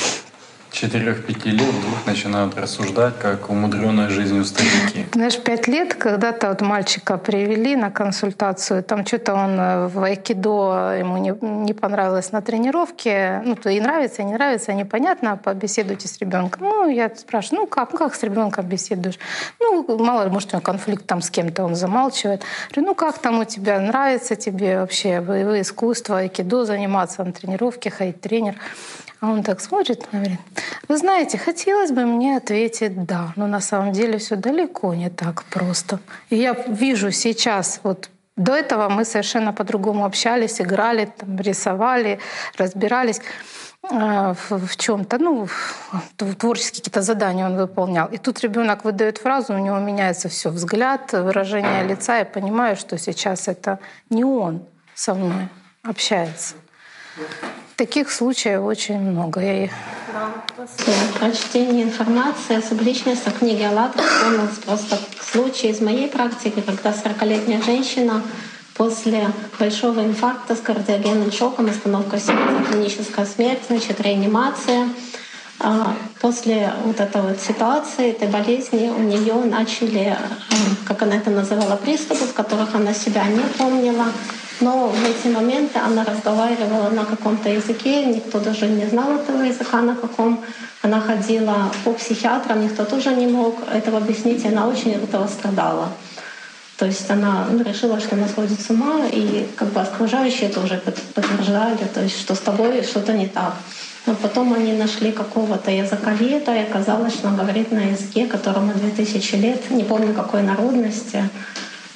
4-5 0.73 1.51
лет 1.51 1.69
вдруг 1.69 2.07
начинают 2.07 2.57
рассуждать, 2.57 3.19
как 3.19 3.51
умудренная 3.51 4.09
жизнью 4.09 4.45
старики. 4.45 5.07
Знаешь, 5.13 5.39
5 5.39 5.69
лет 5.69 5.95
когда-то 5.95 6.49
вот 6.49 6.61
мальчика 6.61 7.19
привели 7.19 7.77
на 7.77 7.91
консультацию, 7.91 8.83
там 8.83 9.05
что-то 9.05 9.35
он 9.35 9.59
э, 9.59 9.87
в 9.89 10.03
айкидо, 10.03 10.97
ему 10.99 11.19
не, 11.19 11.35
не 11.41 11.75
понравилось 11.75 12.33
на 12.33 12.41
тренировке, 12.41 13.43
ну, 13.45 13.57
то 13.57 13.69
и 13.69 13.81
нравится, 13.81 14.23
и 14.23 14.25
не 14.25 14.35
нравится, 14.35 14.73
непонятно, 14.73 15.37
побеседуйте 15.37 16.09
с 16.09 16.19
ребенком. 16.19 16.63
Ну, 16.63 16.89
я 16.89 17.11
спрашиваю, 17.15 17.63
ну 17.63 17.67
как, 17.67 17.93
ну 17.93 17.99
как 17.99 18.15
с 18.15 18.23
ребенком 18.23 18.67
беседуешь? 18.67 19.19
Ну, 19.59 19.99
мало 19.99 20.25
ли, 20.25 20.31
может, 20.31 20.51
у 20.51 20.53
него 20.53 20.63
конфликт 20.63 21.07
там 21.07 21.21
с 21.21 21.31
кем-то, 21.31 21.65
он 21.65 21.75
замалчивает. 21.75 22.43
Говорю, 22.71 22.89
ну 22.89 22.95
как 22.95 23.19
там 23.19 23.41
у 23.41 23.45
тебя, 23.45 23.81
нравится 23.81 24.37
тебе 24.37 24.79
вообще 24.79 25.21
боевые 25.21 25.63
искусства, 25.63 26.19
айкидо 26.19 26.65
заниматься, 26.65 27.25
на 27.25 27.33
тренировке 27.33 27.91
ходить, 27.91 28.21
тренер? 28.21 28.55
А 29.21 29.29
он 29.29 29.43
так 29.43 29.61
смотрит 29.61 30.09
говорит, 30.11 30.41
вы 30.89 30.97
знаете, 30.97 31.37
хотелось 31.37 31.91
бы 31.91 32.07
мне 32.07 32.39
ответить 32.39 33.05
«да», 33.05 33.33
но 33.37 33.47
на 33.47 33.61
самом 33.61 33.93
деле 33.93 34.17
все 34.17 34.37
далеко 34.37 34.95
не 34.95 35.11
так 35.11 35.45
просто. 35.45 35.99
И 36.31 36.37
я 36.37 36.55
вижу 36.55 37.11
сейчас, 37.11 37.81
вот 37.83 38.09
до 38.37 38.55
этого 38.55 38.89
мы 38.89 39.05
совершенно 39.05 39.53
по-другому 39.53 40.07
общались, 40.07 40.61
играли, 40.61 41.13
там, 41.19 41.39
рисовали, 41.39 42.19
разбирались 42.57 43.21
э, 43.91 44.35
в 44.49 44.77
чем-то, 44.77 45.19
ну, 45.19 45.49
творческие 46.17 46.81
какие-то 46.81 47.03
задания 47.03 47.45
он 47.45 47.57
выполнял. 47.59 48.09
И 48.09 48.17
тут 48.17 48.41
ребенок 48.41 48.85
выдает 48.85 49.19
фразу, 49.19 49.53
у 49.53 49.59
него 49.59 49.79
меняется 49.79 50.31
все 50.31 50.49
взгляд, 50.49 51.13
выражение 51.13 51.85
лица, 51.85 52.17
я 52.17 52.25
понимаю, 52.25 52.77
что 52.77 52.97
сейчас 52.97 53.49
это 53.49 53.79
не 54.09 54.25
он 54.25 54.63
со 54.95 55.13
мной 55.13 55.49
общается. 55.83 56.55
Таких 57.81 58.13
случаев 58.13 58.61
очень 58.65 58.99
много. 58.99 59.41
Я... 59.41 59.71
Да, 60.13 60.35
после 60.55 60.93
прочтения 61.19 61.85
информации 61.85 62.57
о 62.59 62.61
субличностях 62.61 63.39
книги 63.39 63.63
«АЛЛАТРА» 63.63 64.03
вспомнилось 64.03 64.59
просто 64.67 64.99
случай 65.33 65.69
из 65.69 65.81
моей 65.81 66.07
практики, 66.07 66.61
когда 66.61 66.91
40-летняя 66.91 67.63
женщина 67.63 68.23
после 68.75 69.29
большого 69.59 70.05
инфаркта 70.05 70.57
с 70.57 70.61
кардиогенным 70.61 71.33
шоком, 71.33 71.71
остановка 71.71 72.19
сердца, 72.21 72.71
клиническая 72.71 73.25
смерть, 73.25 73.63
значит, 73.71 73.99
реанимация. 74.03 74.87
А 75.59 75.97
после 76.21 76.71
вот 76.85 77.01
этой 77.01 77.23
вот 77.23 77.41
ситуации, 77.41 78.11
этой 78.11 78.29
болезни, 78.29 78.91
у 78.91 79.01
нее 79.01 79.37
начали, 79.47 80.09
э, 80.11 80.17
как 80.85 81.01
она 81.01 81.17
это 81.17 81.31
называла, 81.31 81.77
приступы, 81.77 82.27
в 82.27 82.35
которых 82.35 82.75
она 82.75 82.93
себя 82.93 83.25
не 83.25 83.41
помнила, 83.57 84.05
но 84.61 84.89
в 84.89 85.05
эти 85.05 85.33
моменты 85.33 85.79
она 85.79 86.05
разговаривала 86.05 86.91
на 86.91 87.05
каком-то 87.05 87.49
языке, 87.49 88.05
никто 88.05 88.41
даже 88.41 88.67
не 88.67 88.87
знал 88.87 89.13
этого 89.13 89.43
языка, 89.43 89.81
на 89.81 89.95
каком 89.95 90.45
она 90.83 91.01
ходила 91.01 91.71
по 91.85 91.93
психиатрам, 91.93 92.63
никто 92.63 92.85
тоже 92.85 93.15
не 93.15 93.27
мог 93.27 93.57
этого 93.73 93.99
объяснить, 93.99 94.45
и 94.45 94.49
она 94.49 94.67
очень 94.67 94.95
от 94.95 95.05
этого 95.05 95.27
страдала. 95.27 95.89
То 96.77 96.87
есть 96.87 97.11
она 97.11 97.47
ну, 97.51 97.63
решила, 97.63 98.01
что 98.01 98.17
она 98.17 98.27
сходит 98.27 98.59
с 98.59 98.71
ума, 98.71 99.07
и 99.13 99.47
как 99.57 99.69
бы 99.69 99.81
окружающие 99.81 100.49
тоже 100.49 100.83
подтверждали, 101.15 101.85
то 101.93 102.03
есть, 102.03 102.19
что 102.19 102.35
с 102.35 102.39
тобой 102.39 102.83
что-то 102.83 103.13
не 103.13 103.29
так. 103.29 103.55
Но 104.07 104.15
потом 104.15 104.55
они 104.55 104.73
нашли 104.73 105.13
какого-то 105.13 105.71
языковеда, 105.71 106.55
и 106.57 106.63
оказалось, 106.63 107.13
что 107.13 107.29
он 107.29 107.37
говорит 107.37 107.71
на 107.71 107.81
языке, 107.81 108.27
которому 108.27 108.73
2000 108.73 109.35
лет, 109.35 109.71
не 109.71 109.85
помню 109.85 110.15
какой 110.15 110.43
народности. 110.43 111.29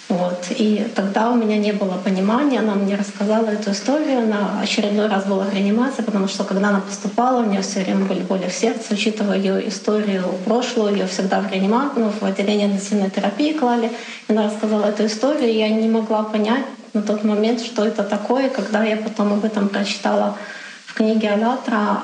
Вот. 0.09 0.49
И 0.51 0.87
тогда 0.95 1.31
у 1.31 1.35
меня 1.35 1.57
не 1.57 1.73
было 1.73 1.95
понимания, 1.95 2.59
она 2.59 2.75
мне 2.75 2.95
рассказала 2.95 3.47
эту 3.47 3.71
историю, 3.71 4.19
она 4.19 4.61
очередной 4.61 5.09
раз 5.09 5.25
была 5.25 5.45
в 5.45 5.55
реанимации, 5.55 6.03
потому 6.03 6.29
что 6.29 6.45
когда 6.45 6.69
она 6.69 6.81
поступала, 6.81 7.41
у 7.41 7.47
нее 7.47 7.63
все 7.63 7.81
время 7.81 8.05
были 8.05 8.21
боли 8.21 8.49
в 8.49 8.53
сердце, 8.53 8.93
учитывая 8.93 9.39
ее 9.39 9.67
историю 9.67 10.25
прошлую, 10.45 10.93
ее 10.93 11.07
всегда 11.07 11.41
в 11.41 11.51
реанимацию, 11.51 12.05
ну, 12.05 12.13
в 12.21 12.23
отделение 12.23 12.67
интенсивной 12.67 13.11
терапии 13.11 13.53
клали. 13.53 13.91
И 14.29 14.33
она 14.33 14.45
рассказала 14.45 14.85
эту 14.87 15.07
историю, 15.07 15.49
и 15.49 15.59
я 15.59 15.71
не 15.71 15.89
могла 15.89 16.23
понять 16.23 16.65
на 16.93 17.03
тот 17.03 17.25
момент, 17.25 17.61
что 17.61 17.85
это 17.85 18.05
такое. 18.05 18.51
Когда 18.51 18.85
я 18.85 18.97
потом 18.99 19.33
об 19.33 19.45
этом 19.45 19.71
прочитала 19.71 20.37
в 20.85 20.95
книге 20.95 21.31
«АЛЛАТРА» 21.31 22.03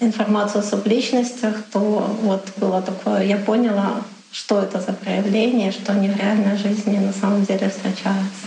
э, 0.00 0.04
информацию 0.04 0.60
о 0.60 0.62
субличностях, 0.62 1.56
то 1.72 1.80
вот 2.22 2.46
было 2.56 2.82
такое, 2.82 3.24
я 3.24 3.36
поняла, 3.36 3.94
что 4.32 4.62
это 4.62 4.80
за 4.80 4.92
проявление, 4.92 5.72
что 5.72 5.92
они 5.92 6.08
в 6.08 6.16
реальной 6.16 6.56
жизни 6.56 6.98
на 6.98 7.12
самом 7.12 7.44
деле 7.44 7.68
встречаются. 7.68 8.46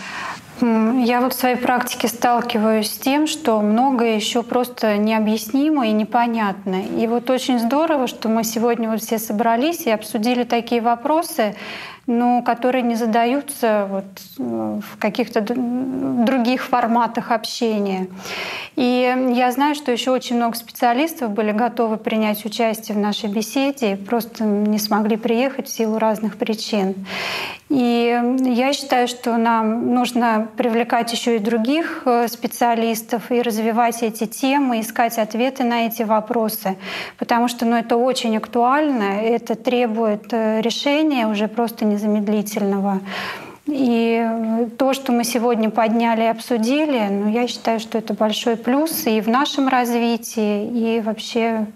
Я 0.62 1.22
вот 1.22 1.34
в 1.34 1.40
своей 1.40 1.56
практике 1.56 2.08
сталкиваюсь 2.08 2.92
с 2.92 2.98
тем, 2.98 3.26
что 3.26 3.60
многое 3.62 4.16
еще 4.16 4.44
просто 4.44 4.98
необъяснимо 4.98 5.88
и 5.88 5.92
непонятно. 5.92 6.84
И 6.84 7.08
вот 7.08 7.32
очень 7.32 7.58
здорово, 7.60 8.06
что 8.06 8.30
мы 8.30 8.44
сегодня 8.44 8.88
вот 8.90 9.02
все 9.02 9.18
собрались 9.18 9.88
и 9.88 9.90
обсудили 9.90 10.44
такие 10.44 10.82
вопросы, 10.82 11.56
но 12.12 12.42
которые 12.42 12.82
не 12.82 12.96
задаются 12.96 13.88
вот 13.90 14.06
э, 14.38 14.80
в 14.82 14.98
каких-то 15.00 15.42
других 15.42 16.64
форматах 16.64 17.32
общения. 17.32 18.08
И 18.76 19.32
я 19.34 19.52
знаю, 19.52 19.76
что 19.76 19.92
еще 19.92 20.12
очень 20.12 20.36
много 20.36 20.56
специалистов 20.56 21.32
были 21.32 21.52
готовы 21.52 21.98
принять 21.98 22.46
участие 22.46 22.98
в 22.98 23.00
нашей 23.00 23.30
беседе, 23.30 23.96
просто 23.96 24.44
не 24.44 24.80
смогли 24.80 25.18
приехать 25.18 25.68
в 25.68 25.72
силу 25.72 25.98
разных 25.98 26.38
причин. 26.38 26.96
И 27.70 28.22
я 28.40 28.74
считаю, 28.74 29.08
что 29.08 29.38
нам 29.38 29.94
нужно 29.94 30.50
привлекать 30.58 31.14
еще 31.14 31.38
и 31.38 31.40
других 31.40 32.02
э, 32.06 32.28
специалистов 32.28 33.32
и 33.32 33.42
развивать 33.42 34.04
эти 34.04 34.26
темы, 34.26 34.82
искать 34.82 35.18
ответы 35.18 35.64
на 35.64 35.88
эти 35.88 36.04
вопросы, 36.04 36.76
потому 37.18 37.48
что 37.48 37.66
ну, 37.66 37.78
это 37.78 37.96
очень 37.96 38.36
актуально, 38.36 39.22
это 39.22 39.56
требует 39.56 40.34
э, 40.34 40.60
решения 40.60 41.28
уже 41.28 41.48
просто 41.48 41.86
незамедлительного. 42.02 43.02
И 43.68 44.68
то, 44.78 44.94
что 44.94 45.12
мы 45.12 45.24
сегодня 45.24 45.70
подняли 45.70 46.24
и 46.24 46.28
обсудили, 46.28 47.08
ну, 47.10 47.30
я 47.30 47.48
считаю, 47.48 47.80
что 47.80 47.98
это 47.98 48.14
большой 48.14 48.58
плюс 48.58 49.06
и 49.06 49.22
в 49.22 49.28
нашем 49.28 49.68
развитии, 49.68 50.98
и 50.98 51.02
вообще 51.02 51.68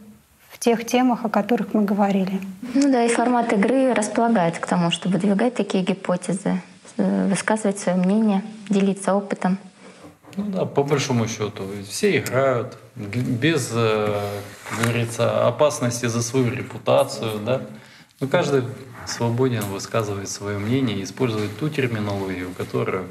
в 0.50 0.58
тех 0.58 0.86
темах, 0.86 1.26
о 1.26 1.30
которых 1.30 1.74
мы 1.74 1.84
говорили. 1.84 2.42
Ну 2.74 2.92
да, 2.92 3.04
и 3.04 3.08
формат 3.08 3.54
игры 3.54 3.94
располагает 3.94 4.58
к 4.58 4.66
тому, 4.66 4.90
чтобы 4.90 5.18
выдвигать 5.18 5.54
такие 5.54 5.84
гипотезы, 5.84 6.62
э, 6.98 7.28
высказывать 7.28 7.78
свое 7.78 7.98
мнение, 7.98 8.42
делиться 8.68 9.14
опытом. 9.14 9.58
Ну 10.38 10.46
да, 10.46 10.66
по 10.66 10.84
большому 10.84 11.28
счету, 11.28 11.64
все 11.88 12.18
играют 12.18 12.78
без, 12.96 13.72
э, 13.74 14.22
как 14.70 14.80
говорится, 14.84 15.48
опасности 15.48 16.08
за 16.08 16.22
свою 16.22 16.50
репутацию, 16.50 17.40
да. 17.46 17.62
Ну, 18.20 18.28
каждый 18.28 18.64
свободен 19.08 19.64
высказывать 19.64 20.30
свое 20.30 20.58
мнение 20.58 21.04
использовать 21.04 21.58
ту 21.58 21.70
терминологию, 21.70 22.50
которую, 22.58 23.10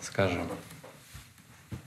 скажем, 0.00 0.42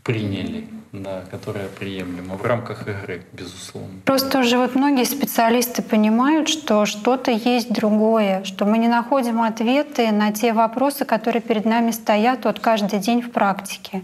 приняли, 0.03 0.67
да, 0.91 1.23
которая 1.31 1.67
приемлема 1.67 2.35
в 2.35 2.45
рамках 2.45 2.87
игры, 2.87 3.23
безусловно. 3.33 3.99
Просто 4.05 4.39
уже 4.39 4.57
вот 4.57 4.75
многие 4.75 5.03
специалисты 5.03 5.81
понимают, 5.81 6.47
что 6.47 6.85
что-то 6.85 7.31
есть 7.31 7.73
другое, 7.73 8.43
что 8.43 8.65
мы 8.65 8.77
не 8.77 8.87
находим 8.87 9.41
ответы 9.41 10.11
на 10.11 10.31
те 10.31 10.53
вопросы, 10.53 11.05
которые 11.05 11.41
перед 11.41 11.65
нами 11.65 11.89
стоят 11.91 12.45
вот 12.45 12.59
каждый 12.59 12.99
день 12.99 13.21
в 13.21 13.31
практике. 13.31 14.03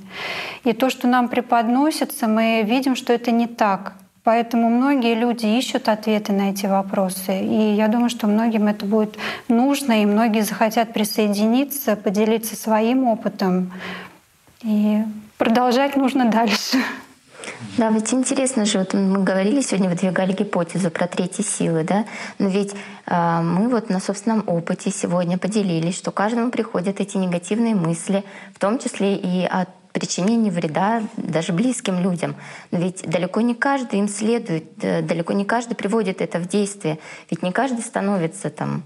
И 0.64 0.74
то, 0.74 0.90
что 0.90 1.08
нам 1.08 1.30
преподносится, 1.30 2.28
мы 2.28 2.64
видим, 2.64 2.96
что 2.96 3.14
это 3.14 3.30
не 3.30 3.48
так. 3.48 3.94
Поэтому 4.24 4.70
многие 4.70 5.16
люди 5.16 5.48
ищут 5.48 5.90
ответы 5.90 6.32
на 6.32 6.52
эти 6.52 6.68
вопросы. 6.68 7.40
И 7.40 7.74
я 7.74 7.88
думаю, 7.88 8.10
что 8.10 8.28
многим 8.28 8.68
это 8.68 8.86
будет 8.86 9.18
нужно, 9.48 10.04
и 10.04 10.06
многие 10.06 10.42
захотят 10.42 10.94
присоединиться, 10.94 11.96
поделиться 11.96 12.56
своим 12.56 13.06
опытом. 13.06 13.74
И 14.64 15.00
продолжать 15.38 15.96
нужно 15.96 16.26
дальше. 16.30 16.78
Да, 17.78 17.90
ведь 17.90 18.14
интересно 18.14 18.66
же, 18.66 18.80
вот 18.80 18.94
мы 18.94 19.24
говорили 19.24 19.62
сегодня, 19.62 19.90
выдвигали 19.90 20.34
гипотезу 20.34 20.92
про 20.92 21.08
третьи 21.08 21.42
силы, 21.42 21.84
да, 21.84 22.06
но 22.38 22.50
ведь 22.50 22.76
э, 23.08 23.42
мы 23.42 23.70
вот 23.70 23.90
на 23.90 24.00
собственном 24.00 24.44
опыте 24.46 24.92
сегодня 24.92 25.38
поделились, 25.38 25.98
что 25.98 26.12
каждому 26.12 26.52
приходят 26.52 27.00
эти 27.00 27.18
негативные 27.18 27.74
мысли, 27.74 28.24
в 28.54 28.60
том 28.60 28.78
числе 28.78 29.16
и 29.16 29.46
от 29.46 29.70
причинения 29.92 30.52
вреда 30.52 31.04
даже 31.18 31.54
близким 31.54 32.00
людям. 32.00 32.36
Но 32.72 32.80
ведь 32.80 33.04
далеко 33.10 33.42
не 33.42 33.56
каждый 33.56 34.00
им 34.00 34.08
следует, 34.08 34.84
э, 34.84 35.02
далеко 35.02 35.34
не 35.34 35.46
каждый 35.46 35.76
приводит 35.76 36.22
это 36.22 36.40
в 36.40 36.48
действие. 36.48 37.00
Ведь 37.30 37.44
не 37.44 37.52
каждый 37.52 37.82
становится 37.82 38.50
там 38.50 38.84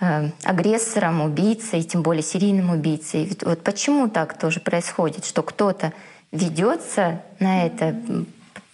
э, 0.00 0.28
агрессором, 0.44 1.22
убийцей, 1.22 1.82
тем 1.82 2.02
более 2.02 2.22
серийным 2.22 2.70
убийцей. 2.70 3.36
Вот 3.42 3.62
почему 3.62 4.08
так 4.08 4.38
тоже 4.38 4.60
происходит, 4.60 5.24
что 5.24 5.42
кто-то 5.42 5.92
ведется 6.32 7.22
на 7.38 7.66
это, 7.66 7.96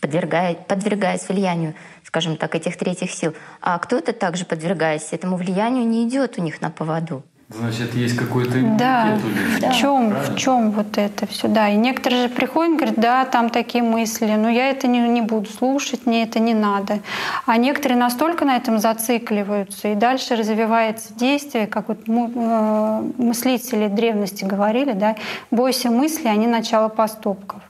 подвергая, 0.01 0.55
подвергаясь 0.55 1.29
влиянию, 1.29 1.75
скажем 2.05 2.37
так, 2.37 2.55
этих 2.55 2.77
третьих 2.77 3.11
сил, 3.11 3.35
а 3.61 3.79
кто-то 3.79 4.13
также, 4.13 4.45
подвергаясь 4.45 5.13
этому 5.13 5.37
влиянию, 5.37 5.87
не 5.87 6.09
идет 6.09 6.39
у 6.39 6.43
них 6.43 6.61
на 6.61 6.71
поводу. 6.71 7.25
Значит, 7.51 7.95
есть 7.95 8.15
какой-то 8.15 8.61
Да, 8.79 9.19
да. 9.59 9.71
в 9.71 9.75
чем, 9.75 10.11
в 10.11 10.37
чем 10.37 10.71
вот 10.71 10.99
это 10.99 11.27
все, 11.27 11.49
да. 11.49 11.71
И 11.71 11.77
некоторые 11.77 12.25
же 12.25 12.29
приходят 12.29 12.75
и 12.75 12.77
говорят, 12.77 13.01
да, 13.01 13.25
там 13.25 13.49
такие 13.49 13.83
мысли, 13.83 14.35
но 14.37 14.51
я 14.51 14.69
это 14.69 14.87
не, 14.87 15.01
не 15.01 15.23
буду 15.23 15.49
слушать, 15.49 16.05
мне 16.05 16.25
это 16.25 16.41
не 16.41 16.53
надо. 16.53 17.01
А 17.47 17.57
некоторые 17.57 17.99
настолько 17.99 18.45
на 18.45 18.57
этом 18.57 18.79
зацикливаются, 18.79 19.89
и 19.89 19.95
дальше 19.95 20.37
развивается 20.37 21.15
действие, 21.15 21.67
как 21.67 21.89
вот 21.89 22.01
э, 22.07 23.03
мыслители 23.17 23.89
древности 23.89 24.45
говорили, 24.45 24.93
да, 24.93 25.17
бойся 25.51 25.91
мысли, 25.91 26.29
они 26.29 26.47
начало 26.47 26.91
поступков. 26.91 27.63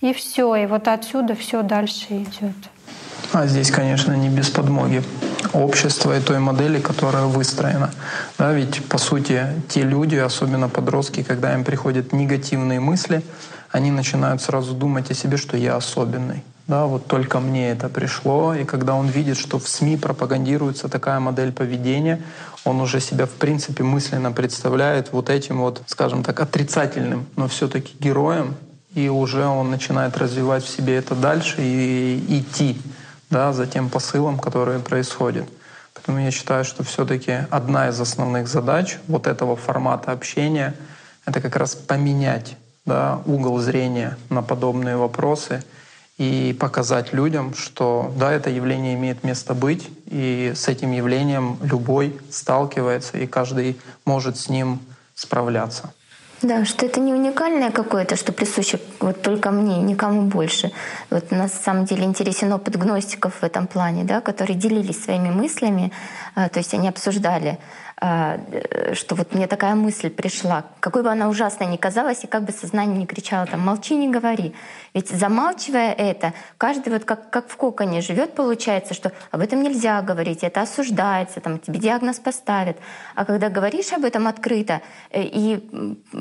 И 0.00 0.14
все, 0.14 0.56
и 0.56 0.64
вот 0.64 0.88
отсюда 0.88 1.34
все 1.34 1.60
дальше 1.62 2.06
идет. 2.10 2.56
А 3.32 3.46
здесь, 3.46 3.70
конечно, 3.70 4.12
не 4.12 4.30
без 4.30 4.48
подмоги 4.48 5.02
общества 5.52 6.16
и 6.16 6.20
той 6.20 6.38
модели, 6.38 6.80
которая 6.80 7.24
выстроена. 7.24 7.90
Да, 8.38 8.52
ведь, 8.52 8.84
по 8.86 8.98
сути, 8.98 9.42
те 9.68 9.82
люди, 9.82 10.16
особенно 10.16 10.68
подростки, 10.68 11.22
когда 11.22 11.52
им 11.54 11.64
приходят 11.64 12.12
негативные 12.12 12.80
мысли, 12.80 13.22
они 13.70 13.90
начинают 13.90 14.40
сразу 14.40 14.72
думать 14.74 15.10
о 15.10 15.14
себе, 15.14 15.36
что 15.36 15.56
я 15.56 15.76
особенный. 15.76 16.42
Да, 16.66 16.86
вот 16.86 17.06
только 17.06 17.40
мне 17.40 17.70
это 17.70 17.88
пришло, 17.88 18.54
и 18.54 18.64
когда 18.64 18.94
он 18.94 19.08
видит, 19.08 19.38
что 19.38 19.58
в 19.58 19.68
СМИ 19.68 19.96
пропагандируется 19.96 20.88
такая 20.88 21.18
модель 21.18 21.52
поведения, 21.52 22.20
он 22.64 22.80
уже 22.80 23.00
себя 23.00 23.24
в 23.24 23.30
принципе 23.30 23.84
мысленно 23.84 24.32
представляет 24.32 25.12
вот 25.12 25.30
этим 25.30 25.60
вот, 25.60 25.82
скажем 25.86 26.22
так, 26.22 26.40
отрицательным, 26.40 27.26
но 27.36 27.48
все-таки 27.48 27.94
героем, 27.98 28.54
и 28.94 29.08
уже 29.08 29.46
он 29.46 29.70
начинает 29.70 30.16
развивать 30.18 30.64
в 30.64 30.68
себе 30.68 30.96
это 30.96 31.14
дальше 31.14 31.56
и 31.60 32.22
идти 32.28 32.78
да, 33.30 33.52
за 33.52 33.66
тем 33.66 33.88
посылом, 33.88 34.38
который 34.38 34.78
происходит. 34.78 35.48
Поэтому 35.94 36.20
я 36.20 36.30
считаю, 36.30 36.64
что 36.64 36.84
все-таки 36.84 37.46
одна 37.50 37.88
из 37.88 38.00
основных 38.00 38.48
задач 38.48 38.98
вот 39.08 39.26
этого 39.26 39.56
формата 39.56 40.12
общения— 40.12 40.74
это 41.26 41.40
как 41.40 41.56
раз 41.56 41.74
поменять 41.74 42.56
да, 42.86 43.20
угол 43.26 43.58
зрения 43.58 44.16
на 44.30 44.42
подобные 44.42 44.96
вопросы 44.96 45.62
и 46.16 46.56
показать 46.58 47.12
людям, 47.12 47.54
что 47.54 48.12
да, 48.16 48.32
это 48.32 48.50
явление 48.50 48.94
имеет 48.94 49.22
место 49.24 49.54
быть, 49.54 49.88
и 50.06 50.52
с 50.56 50.66
этим 50.68 50.92
явлением 50.92 51.58
любой 51.62 52.18
сталкивается, 52.30 53.18
и 53.18 53.26
каждый 53.26 53.78
может 54.04 54.36
с 54.36 54.48
ним 54.48 54.80
справляться. 55.14 55.92
Да, 56.42 56.64
что 56.64 56.86
это 56.86 57.00
не 57.00 57.12
уникальное 57.12 57.72
какое-то, 57.72 58.14
что 58.14 58.32
присуще 58.32 58.78
вот 59.00 59.22
только 59.22 59.50
мне, 59.50 59.78
никому 59.78 60.22
больше. 60.22 60.70
Вот 61.10 61.32
на 61.32 61.48
самом 61.48 61.84
деле 61.84 62.04
интересен 62.04 62.52
опыт 62.52 62.76
гностиков 62.76 63.34
в 63.40 63.42
этом 63.42 63.66
плане, 63.66 64.04
да, 64.04 64.20
которые 64.20 64.56
делились 64.56 65.02
своими 65.02 65.30
мыслями, 65.30 65.92
а, 66.36 66.48
то 66.48 66.60
есть 66.60 66.74
они 66.74 66.88
обсуждали 66.88 67.50
э, 67.50 67.58
что 67.98 69.14
вот 69.16 69.34
мне 69.34 69.48
такая 69.48 69.74
мысль 69.74 70.08
пришла, 70.08 70.64
какой 70.78 71.02
бы 71.02 71.10
она 71.10 71.28
ужасной 71.28 71.66
ни 71.66 71.76
казалась, 71.76 72.22
и 72.22 72.28
как 72.28 72.44
бы 72.44 72.52
сознание 72.52 72.96
не 72.96 73.06
кричало 73.06 73.46
там 73.46 73.60
«молчи, 73.60 73.96
не 73.96 74.08
говори». 74.08 74.54
Ведь 74.94 75.08
замалчивая 75.08 75.92
это, 75.94 76.32
каждый 76.58 76.92
вот 76.92 77.04
как, 77.04 77.30
как 77.30 77.48
в 77.48 77.56
коконе 77.56 78.00
живет, 78.00 78.34
получается, 78.34 78.94
что 78.94 79.12
об 79.32 79.40
этом 79.40 79.62
нельзя 79.62 80.00
говорить, 80.02 80.44
это 80.44 80.60
осуждается, 80.60 81.40
там, 81.40 81.58
тебе 81.58 81.80
диагноз 81.80 82.20
поставят. 82.20 82.76
А 83.16 83.24
когда 83.24 83.48
говоришь 83.48 83.92
об 83.92 84.04
этом 84.04 84.28
открыто 84.28 84.80
э, 85.10 85.22
и 85.22 85.58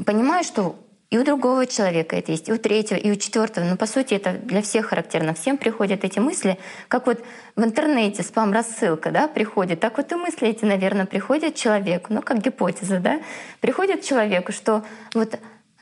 понимаешь, 0.06 0.48
что 0.48 0.76
и 1.10 1.18
у 1.18 1.24
другого 1.24 1.66
человека 1.66 2.18
это 2.18 2.32
есть, 2.32 2.50
и 2.50 2.54
у 2.54 2.58
третьего, 2.58 2.98
и 2.98 3.10
у 3.10 3.16
четвертого. 3.16 3.64
Но 3.64 3.78
по 3.78 3.86
сути 3.86 4.14
это 4.14 4.34
для 4.34 4.62
всех 4.62 4.88
характерно. 4.88 5.34
Всем 5.34 5.58
приходят 5.58 6.04
эти 6.04 6.20
мысли, 6.20 6.60
как 6.90 7.08
вот 7.08 7.24
в 7.56 7.64
интернете 7.64 8.24
спам-рассылка 8.24 9.12
да, 9.12 9.28
приходит, 9.28 9.80
так 9.80 9.98
вот 9.98 10.12
и 10.12 10.16
мысли 10.16 10.50
эти, 10.50 10.66
наверное, 10.66 11.06
приходят 11.06 11.56
человеку, 11.56 12.14
ну 12.14 12.22
как 12.22 12.40
гипотеза, 12.40 13.00
да, 13.00 13.22
приходят 13.62 14.04
человеку, 14.04 14.52
что 14.52 14.84
вот 15.14 15.40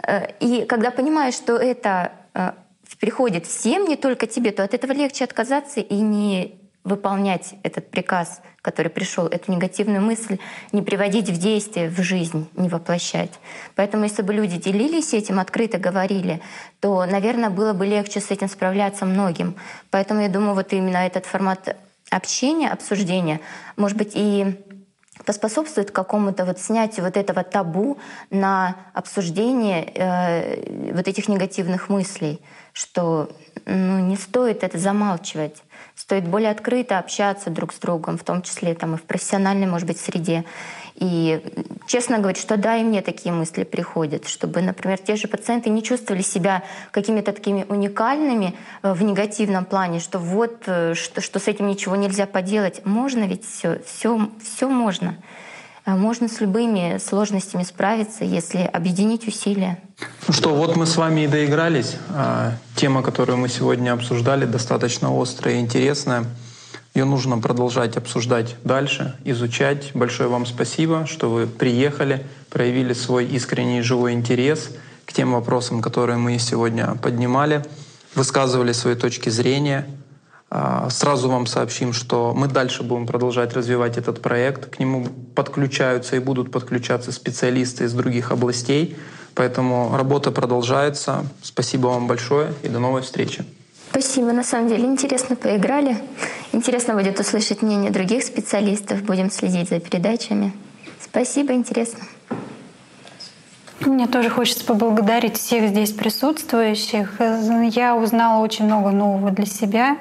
э, 0.08 0.32
и 0.40 0.66
когда 0.66 0.92
понимаешь, 0.92 1.34
что 1.34 1.56
это 1.56 2.12
э, 2.36 2.52
приходит 3.00 3.48
всем, 3.48 3.86
не 3.86 3.96
только 3.96 4.28
тебе, 4.28 4.52
то 4.52 4.64
от 4.64 4.76
этого 4.76 4.92
легче 4.92 5.24
отказаться 5.24 5.80
и 5.80 5.96
не 5.96 6.65
выполнять 6.86 7.56
этот 7.64 7.90
приказ, 7.90 8.42
который 8.62 8.90
пришел, 8.90 9.26
эту 9.26 9.52
негативную 9.52 10.02
мысль 10.02 10.38
не 10.72 10.82
приводить 10.82 11.30
в 11.30 11.38
действие, 11.38 11.90
в 11.90 12.02
жизнь, 12.02 12.48
не 12.56 12.70
воплощать. 12.70 13.32
Поэтому 13.76 14.04
если 14.04 14.22
бы 14.22 14.34
люди 14.34 14.58
делились 14.58 15.14
этим, 15.14 15.40
открыто 15.40 15.80
говорили, 15.80 16.42
то, 16.80 17.06
наверное, 17.06 17.50
было 17.50 17.74
бы 17.74 17.86
легче 17.88 18.22
с 18.22 18.32
этим 18.32 18.48
справляться 18.48 19.06
многим. 19.06 19.56
Поэтому 19.90 20.22
я 20.22 20.30
думаю, 20.30 20.54
вот 20.54 20.72
именно 20.74 20.98
этот 20.98 21.26
формат 21.26 21.76
общения, 22.12 22.70
обсуждения, 22.70 23.42
может 23.76 23.98
быть, 23.98 24.12
и 24.14 24.56
поспособствует 25.26 25.92
какому-то 25.92 26.46
вот 26.46 26.60
снятию 26.60 27.06
вот 27.06 27.18
этого 27.18 27.44
табу 27.44 27.98
на 28.30 28.76
обсуждение 28.94 29.92
э, 29.96 30.94
вот 30.94 31.08
этих 31.08 31.28
негативных 31.28 31.90
мыслей, 31.90 32.42
что 32.74 33.30
ну, 33.66 34.00
не 34.00 34.18
стоит 34.18 34.64
это 34.64 34.78
замалчивать. 34.78 35.64
Стоит 36.06 36.28
более 36.28 36.52
открыто 36.52 37.00
общаться 37.00 37.50
друг 37.50 37.74
с 37.74 37.80
другом, 37.80 38.20
в 38.20 38.24
том 38.24 38.44
числе 38.44 38.76
там, 38.76 38.94
и 38.94 38.98
в 38.98 39.02
профессиональной, 39.02 39.66
может 39.66 39.88
быть, 39.88 40.00
среде. 40.00 40.46
И 40.94 41.42
честно 41.88 42.20
говорить, 42.20 42.40
что 42.40 42.58
да, 42.58 42.78
и 42.78 42.84
мне 42.84 43.02
такие 43.02 43.34
мысли 43.34 43.64
приходят, 43.64 44.28
чтобы, 44.28 44.62
например, 44.62 45.00
те 45.00 45.16
же 45.16 45.28
пациенты 45.28 45.72
не 45.72 45.82
чувствовали 45.82 46.22
себя 46.22 46.62
какими-то 46.92 47.32
такими 47.34 47.66
уникальными 47.68 48.54
э, 48.84 48.94
в 48.94 49.02
негативном 49.02 49.66
плане, 49.66 50.00
что 50.00 50.20
вот, 50.20 50.66
э, 50.68 50.94
что, 50.94 51.22
что 51.22 51.40
с 51.40 51.48
этим 51.48 51.66
ничего 51.66 51.96
нельзя 51.96 52.28
поделать. 52.28 52.86
Можно 52.86 53.24
ведь 53.24 53.44
все, 53.44 53.80
все, 53.84 54.30
все 54.44 54.70
можно. 54.70 55.18
А 55.86 55.96
можно 55.96 56.28
с 56.28 56.42
любыми 56.42 56.98
сложностями 56.98 57.62
справиться, 57.62 58.26
если 58.26 58.58
объединить 58.58 59.28
усилия. 59.28 59.78
Ну 60.28 60.34
что, 60.34 60.56
вот 60.56 60.76
мы 60.76 60.88
с 60.88 60.98
вами 60.98 61.22
и 61.22 61.28
доигрались. 61.28 61.98
А, 62.10 62.54
тема, 62.76 63.04
которую 63.04 63.38
мы 63.38 63.50
сегодня 63.50 63.94
обсуждали, 63.94 64.46
достаточно 64.46 65.10
острая 65.22 65.56
и 65.56 65.60
интересная. 65.60 66.26
Ее 66.96 67.06
нужно 67.06 67.38
продолжать 67.38 67.98
обсуждать 67.98 68.56
дальше, 68.64 69.16
изучать. 69.26 69.92
Большое 69.94 70.28
вам 70.28 70.48
спасибо, 70.48 71.06
что 71.06 71.30
вы 71.30 71.46
приехали, 71.46 72.26
проявили 72.50 72.94
свой 72.94 73.28
искренний 73.28 73.82
живой 73.82 74.14
интерес 74.14 74.72
к 75.06 75.14
тем 75.14 75.34
вопросам, 75.34 75.84
которые 75.84 76.18
мы 76.18 76.40
сегодня 76.40 76.96
поднимали, 76.96 77.64
высказывали 78.16 78.72
свои 78.72 78.96
точки 78.96 79.30
зрения. 79.30 79.86
А, 80.50 80.90
сразу 80.90 81.30
вам 81.30 81.48
сообщим, 81.48 81.92
что 81.92 82.34
мы 82.36 82.48
дальше 82.48 82.84
будем 82.84 83.08
продолжать 83.08 83.54
развивать 83.54 83.98
этот 83.98 84.22
проект. 84.22 84.76
К 84.76 84.80
нему 84.80 85.08
подключаются 85.36 86.16
и 86.16 86.20
будут 86.20 86.52
подключаться 86.52 87.12
специалисты 87.12 87.86
из 87.86 87.94
других 87.94 88.32
областей. 88.32 88.96
Поэтому 89.34 89.96
работа 89.98 90.32
продолжается. 90.32 91.26
Спасибо 91.42 91.88
вам 91.88 92.08
большое 92.08 92.54
и 92.64 92.70
до 92.70 92.80
новой 92.80 93.02
встречи. 93.02 93.44
Спасибо, 93.90 94.34
на 94.34 94.44
самом 94.44 94.70
деле 94.70 94.86
интересно 94.86 95.36
поиграли. 95.36 95.98
Интересно 96.52 96.96
будет 96.96 97.20
услышать 97.20 97.62
мнение 97.62 97.92
других 97.92 98.24
специалистов. 98.24 99.02
Будем 99.04 99.32
следить 99.32 99.70
за 99.70 99.80
передачами. 99.80 100.54
Спасибо, 101.02 101.54
интересно. 101.54 102.00
Мне 103.82 104.08
тоже 104.08 104.30
хочется 104.30 104.66
поблагодарить 104.66 105.38
всех 105.38 105.70
здесь 105.70 105.92
присутствующих. 105.92 107.20
Я 107.76 107.96
узнала 107.96 108.42
очень 108.42 108.66
много 108.66 108.92
нового 108.92 109.32
для 109.32 109.46
себя, 109.46 109.98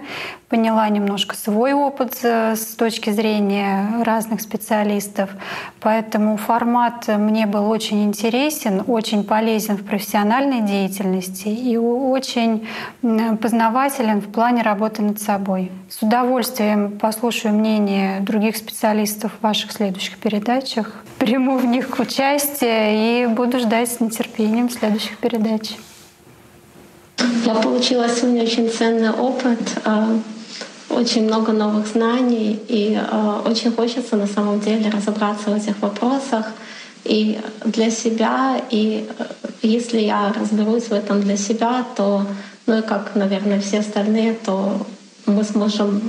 поняла 0.55 0.89
немножко 0.89 1.35
свой 1.35 1.73
опыт 1.73 2.15
с 2.23 2.77
точки 2.79 3.11
зрения 3.11 4.05
разных 4.05 4.41
специалистов. 4.41 5.31
Поэтому 5.81 6.37
формат 6.37 7.09
мне 7.09 7.49
был 7.49 7.69
очень 7.69 8.05
интересен, 8.05 8.85
очень 8.87 9.25
полезен 9.25 9.77
в 9.77 9.85
профессиональной 9.85 10.61
деятельности 10.61 11.49
и 11.49 11.77
очень 11.77 12.69
познавателен 13.43 14.21
в 14.21 14.31
плане 14.31 14.63
работы 14.63 15.03
над 15.03 15.21
собой. 15.21 15.73
С 15.91 16.01
удовольствием 16.03 17.01
послушаю 17.01 17.53
мнение 17.53 18.21
других 18.21 18.57
специалистов 18.57 19.33
в 19.33 19.43
ваших 19.43 19.73
следующих 19.73 20.19
передачах, 20.19 21.03
приму 21.19 21.59
в 21.59 21.65
них 21.65 21.99
участие 21.99 23.25
и 23.25 23.27
буду 23.27 23.59
ждать 23.59 23.91
с 23.91 23.99
нетерпением 23.99 24.71
следующих 24.71 25.19
передач. 25.19 25.73
Я 27.45 27.55
получила 27.55 28.09
сегодня 28.09 28.45
очень 28.45 28.71
ценный 28.71 29.11
опыт 29.11 29.59
а, 29.85 30.17
очень 30.95 31.25
много 31.25 31.53
новых 31.53 31.87
знаний, 31.87 32.61
и 32.69 32.99
э, 32.99 33.41
очень 33.47 33.73
хочется 33.73 34.17
на 34.17 34.27
самом 34.27 34.61
деле 34.61 34.91
разобраться 34.91 35.51
в 35.51 35.55
этих 35.55 35.81
вопросах 35.83 36.47
и 37.05 37.41
для 37.65 37.91
себя. 37.91 38.61
И 38.71 39.09
э, 39.19 39.25
если 39.63 40.01
я 40.01 40.33
разберусь 40.33 40.85
в 40.85 40.93
этом 40.93 41.21
для 41.21 41.37
себя, 41.37 41.85
то, 41.97 42.27
ну 42.67 42.79
и 42.79 42.83
как, 42.83 43.15
наверное, 43.15 43.61
все 43.61 43.81
остальные, 43.81 44.35
то 44.35 44.87
мы 45.27 45.45
сможем 45.45 46.01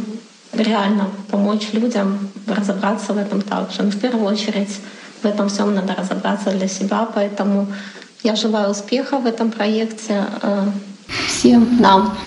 реально 0.53 1.09
помочь 1.31 1.73
людям 1.73 2.29
разобраться 2.47 3.13
в 3.13 3.17
этом 3.17 3.41
также. 3.41 3.83
Но 3.83 3.91
в 3.91 3.99
первую 3.99 4.25
очередь 4.25 4.79
в 5.21 5.25
этом 5.25 5.49
всем 5.49 5.73
надо 5.73 5.95
разобраться 5.95 6.51
для 6.51 6.67
себя, 6.67 7.07
поэтому 7.13 7.67
я 8.23 8.35
желаю 8.35 8.71
успеха 8.71 9.17
в 9.17 9.25
этом 9.25 9.51
проекте 9.51 10.25
э, 10.41 10.65
всем 11.27 11.77
нам. 11.79 12.17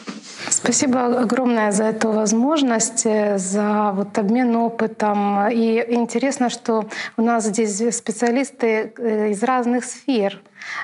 Спасибо 0.61 1.21
огромное 1.21 1.71
за 1.71 1.85
эту 1.85 2.11
возможность, 2.11 3.07
э, 3.07 3.39
за 3.39 3.93
вот 3.95 4.19
обмен 4.19 4.57
опытом. 4.57 5.49
И 5.51 5.85
интересно, 5.89 6.51
что 6.51 6.85
у 7.17 7.23
нас 7.23 7.45
здесь 7.45 7.97
специалисты 7.97 8.93
э, 8.99 9.31
из 9.31 9.41
разных 9.45 9.85
сфер. 9.85 10.43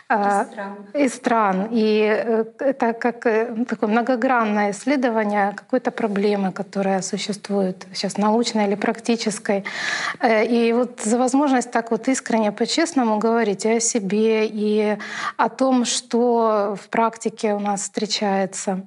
А, 0.09 0.47
из 0.95 1.15
стран. 1.15 1.69
И 1.71 2.03
э, 2.03 2.45
это 2.59 2.93
как 2.93 3.27
э, 3.27 3.65
такое 3.69 3.89
многогранное 3.89 4.71
исследование 4.71 5.53
какой-то 5.53 5.91
проблемы, 5.91 6.53
которая 6.53 7.03
существует 7.03 7.87
сейчас 7.95 8.19
научной 8.19 8.67
или 8.67 8.75
практической. 8.75 9.65
Э, 10.21 10.45
и 10.45 10.73
вот 10.73 11.01
за 11.01 11.19
возможность 11.19 11.71
так 11.71 11.91
вот 11.91 12.09
искренне, 12.09 12.53
по-честному 12.53 13.19
говорить 13.19 13.65
и 13.65 13.77
о 13.77 13.81
себе, 13.81 14.47
и 14.47 14.99
о 15.37 15.49
том, 15.49 15.85
что 15.85 16.77
в 16.81 16.89
практике 16.89 17.55
у 17.55 17.61
нас 17.61 17.81
встречается. 17.81 18.87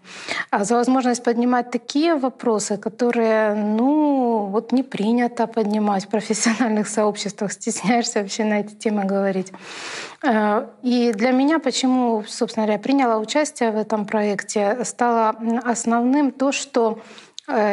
А 0.51 0.63
за 0.63 0.75
возможность 0.75 1.23
поднимать 1.23 1.71
такие 1.71 2.15
вопросы, 2.15 2.77
которые, 2.77 3.55
ну, 3.55 4.45
вот 4.51 4.71
не 4.71 4.83
принято 4.83 5.47
поднимать 5.47 6.05
в 6.05 6.09
профессиональных 6.09 6.87
сообществах, 6.97 7.51
стесняешься 7.51 8.21
вообще 8.21 8.43
на 8.43 8.59
эти 8.59 8.75
темы 8.75 9.03
говорить. 9.05 9.51
И 10.23 11.13
для 11.13 11.31
меня, 11.31 11.59
почему, 11.59 12.23
собственно 12.27 12.65
говоря, 12.65 12.81
приняла 12.81 13.17
участие 13.17 13.71
в 13.71 13.75
этом 13.75 14.05
проекте, 14.05 14.83
стало 14.83 15.35
основным 15.63 16.31
то, 16.31 16.51
что 16.51 16.97
э, 16.97 17.26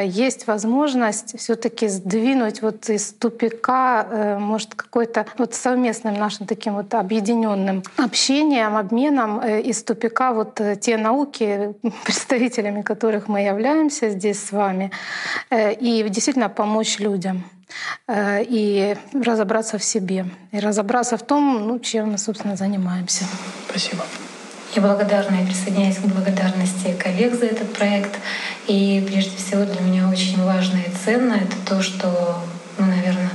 есть 0.05 0.47
возможность 0.47 1.39
все-таки 1.39 1.89
сдвинуть 1.89 2.63
вот 2.63 2.89
из 2.89 3.13
тупика, 3.13 4.07
э, 4.09 4.39
может, 4.39 4.75
какой-то 4.75 5.27
вот 5.39 5.55
совместным 5.55 6.15
нашим 6.15 6.47
таким 6.47 6.75
вот 6.75 6.95
объединенным 6.95 7.83
общением, 7.97 8.77
обменом 8.77 9.41
э, 9.41 9.63
из 9.63 9.83
тупика 9.83 10.33
вот 10.33 10.61
те 10.81 10.97
науки, 10.97 11.75
представителями 12.05 12.83
которых 12.83 13.29
мы 13.29 13.41
являемся 13.41 14.11
здесь 14.11 14.43
с 14.43 14.53
вами, 14.53 14.91
и 15.51 16.05
действительно 16.09 16.49
помочь 16.49 16.99
людям. 16.99 17.45
Э, 18.07 18.43
и 18.43 18.97
разобраться 19.13 19.79
в 19.79 19.85
себе, 19.85 20.27
и 20.53 20.61
разобраться 20.61 21.17
в 21.17 21.23
том, 21.23 21.67
ну, 21.67 21.79
чем 21.79 22.13
мы, 22.13 22.19
собственно, 22.19 22.57
занимаемся. 22.57 23.25
Спасибо. 23.69 24.05
Я 24.75 24.83
благодарна 24.83 25.37
и 25.37 25.47
присоединяюсь 25.47 25.99
к 25.99 26.07
благодарности 26.07 26.97
коллег 26.99 27.35
за 27.35 27.47
этот 27.47 27.73
проект. 27.73 28.19
И 28.67 29.05
прежде 29.07 29.37
всего 29.37 29.65
для 29.65 29.81
меня 29.81 30.09
очень 30.09 30.43
важно 30.43 30.79
и 30.79 30.91
ценно 31.05 31.35
это 31.35 31.55
то, 31.65 31.81
что, 31.81 32.41
ну, 32.79 32.87
наверное, 32.87 33.31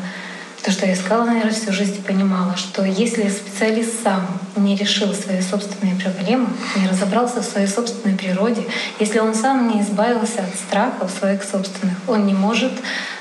то, 0.70 0.74
что 0.74 0.86
я 0.86 0.94
искала, 0.94 1.26
наверное, 1.26 1.52
всю 1.52 1.74
жизнь 1.74 2.04
понимала, 2.04 2.56
что 2.56 2.86
если 2.86 3.28
специалист 3.28 4.04
сам 4.04 4.28
не 4.56 4.76
решил 4.76 5.12
свои 5.16 5.42
собственные 5.42 5.96
проблемы, 5.96 6.48
не 6.76 6.88
разобрался 6.88 7.42
в 7.42 7.46
своей 7.46 7.66
собственной 7.66 8.16
природе, 8.16 8.62
если 9.00 9.18
он 9.18 9.34
сам 9.34 9.68
не 9.68 9.82
избавился 9.82 10.42
от 10.44 10.56
страхов 10.56 11.10
своих 11.10 11.42
собственных, 11.42 11.96
он 12.08 12.28
не 12.28 12.36
может 12.36 12.72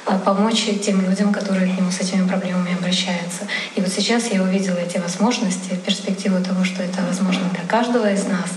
а, 0.04 0.18
помочь 0.18 0.66
тем 0.84 1.00
людям, 1.00 1.32
которые 1.32 1.72
к 1.72 1.78
нему 1.78 1.90
с 1.90 2.00
этими 2.00 2.28
проблемами 2.28 2.76
обращаются. 2.78 3.46
И 3.76 3.80
вот 3.80 3.90
сейчас 3.90 4.30
я 4.30 4.42
увидела 4.42 4.76
эти 4.76 4.98
возможности, 4.98 5.74
перспективу 5.86 6.44
того, 6.44 6.64
что 6.64 6.82
это 6.82 7.00
возможно 7.00 7.44
для 7.54 7.66
каждого 7.66 8.12
из 8.12 8.26
нас. 8.26 8.50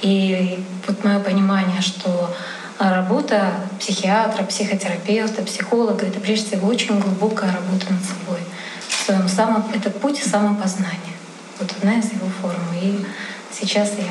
И 0.00 0.58
вот 0.86 1.04
мое 1.04 1.18
понимание, 1.18 1.82
что 1.82 2.34
а 2.78 2.94
работа 2.94 3.54
психиатра, 3.80 4.44
психотерапевта, 4.44 5.42
психолога— 5.42 6.06
это 6.06 6.20
прежде 6.20 6.46
всего 6.46 6.68
очень 6.68 6.98
глубокая 7.00 7.52
работа 7.52 7.92
над 7.92 8.02
собой. 8.04 8.40
В 8.88 9.04
своем 9.04 9.28
самом, 9.28 9.64
это 9.74 9.90
путь 9.90 10.22
самопознания. 10.22 11.16
Вот 11.58 11.72
одна 11.76 11.98
из 11.98 12.12
его 12.12 12.28
форм. 12.40 12.62
И 12.80 13.04
сейчас 13.50 13.92
я 13.98 14.04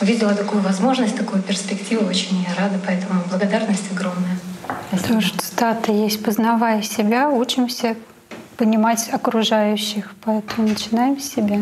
увидела 0.00 0.34
такую 0.34 0.62
возможность, 0.62 1.16
такую 1.16 1.42
перспективу, 1.42 2.06
очень 2.06 2.42
я 2.42 2.54
рада, 2.54 2.78
поэтому 2.86 3.20
благодарность 3.28 3.90
огромная. 3.90 4.38
Тоже 5.08 5.32
цитата 5.36 5.90
есть 5.90 6.22
«Познавая 6.22 6.82
себя, 6.82 7.28
учимся 7.28 7.96
понимать 8.56 9.08
окружающих». 9.12 10.14
Поэтому 10.24 10.68
начинаем 10.68 11.18
с 11.18 11.24
себя. 11.24 11.60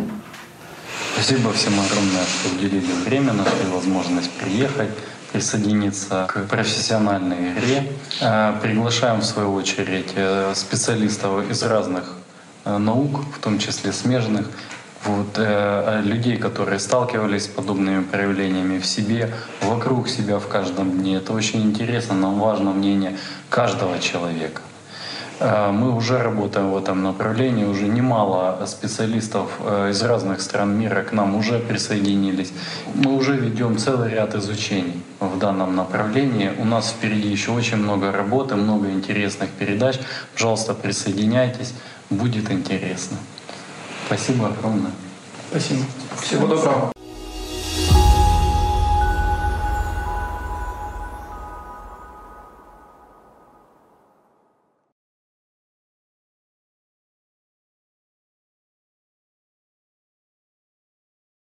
Спасибо 1.15 1.53
всем 1.53 1.75
огромное, 1.81 2.25
что 2.25 2.55
уделили 2.55 2.93
время, 3.07 3.33
нашли 3.33 3.65
возможность 3.73 4.31
приехать 4.33 4.91
присоединиться 5.33 6.27
к 6.29 6.45
профессиональной 6.47 7.53
игре. 7.53 7.93
Э, 8.21 8.55
приглашаем 8.63 9.21
в 9.21 9.25
свою 9.25 9.55
очередь 9.55 10.13
э, 10.15 10.53
специалистов 10.55 11.51
из 11.51 11.63
разных 11.63 12.05
э, 12.65 12.77
наук, 12.77 13.21
в 13.35 13.41
том 13.41 13.59
числе 13.59 13.93
смежных, 13.93 14.47
вот, 15.05 15.37
людей, 16.05 16.37
которые 16.37 16.79
сталкивались 16.79 17.47
с 17.47 17.49
подобными 17.49 18.05
проявлениями 18.05 18.79
в 18.79 18.87
себе, 18.87 19.35
вокруг 19.61 20.09
себя 20.09 20.39
в 20.39 20.47
каждом 20.47 20.93
дне. 20.93 21.17
Это 21.17 21.33
очень 21.33 21.61
интересно, 21.65 22.15
нам 22.15 22.39
важно 22.39 22.71
мнение 22.71 23.19
каждого 23.51 23.99
человека. 23.99 24.63
Э, 25.43 25.73
мы 25.73 25.93
уже 25.93 26.19
работаем 26.19 26.71
в 26.71 26.77
этом 26.77 27.03
направлении, 27.03 27.65
уже 27.65 27.89
немало 27.89 28.65
специалистов 28.67 29.51
э, 29.61 29.91
из 29.91 30.01
разных 30.03 30.41
стран 30.41 30.79
мира 30.79 31.03
к 31.03 31.13
нам 31.13 31.35
уже 31.35 31.59
присоединились. 31.59 32.53
Мы 32.95 33.13
уже 33.17 33.37
ведем 33.37 33.77
целый 33.77 34.11
ряд 34.11 34.37
изучений 34.37 35.03
в 35.19 35.39
данном 35.39 35.75
направлении. 35.75 36.53
У 36.59 36.65
нас 36.65 36.91
впереди 36.91 37.29
еще 37.29 37.51
очень 37.51 37.79
много 37.79 38.13
работы, 38.13 38.55
много 38.55 38.91
интересных 38.91 39.51
передач. 39.51 39.99
Пожалуйста, 40.33 40.75
присоединяйтесь, 40.75 41.75
будет 42.09 42.51
интересно. 42.53 43.17
Спасибо 44.07 44.47
огромное. 44.47 44.93
Спасибо. 45.51 45.83
Всего 46.21 46.47
доброго. 46.47 46.93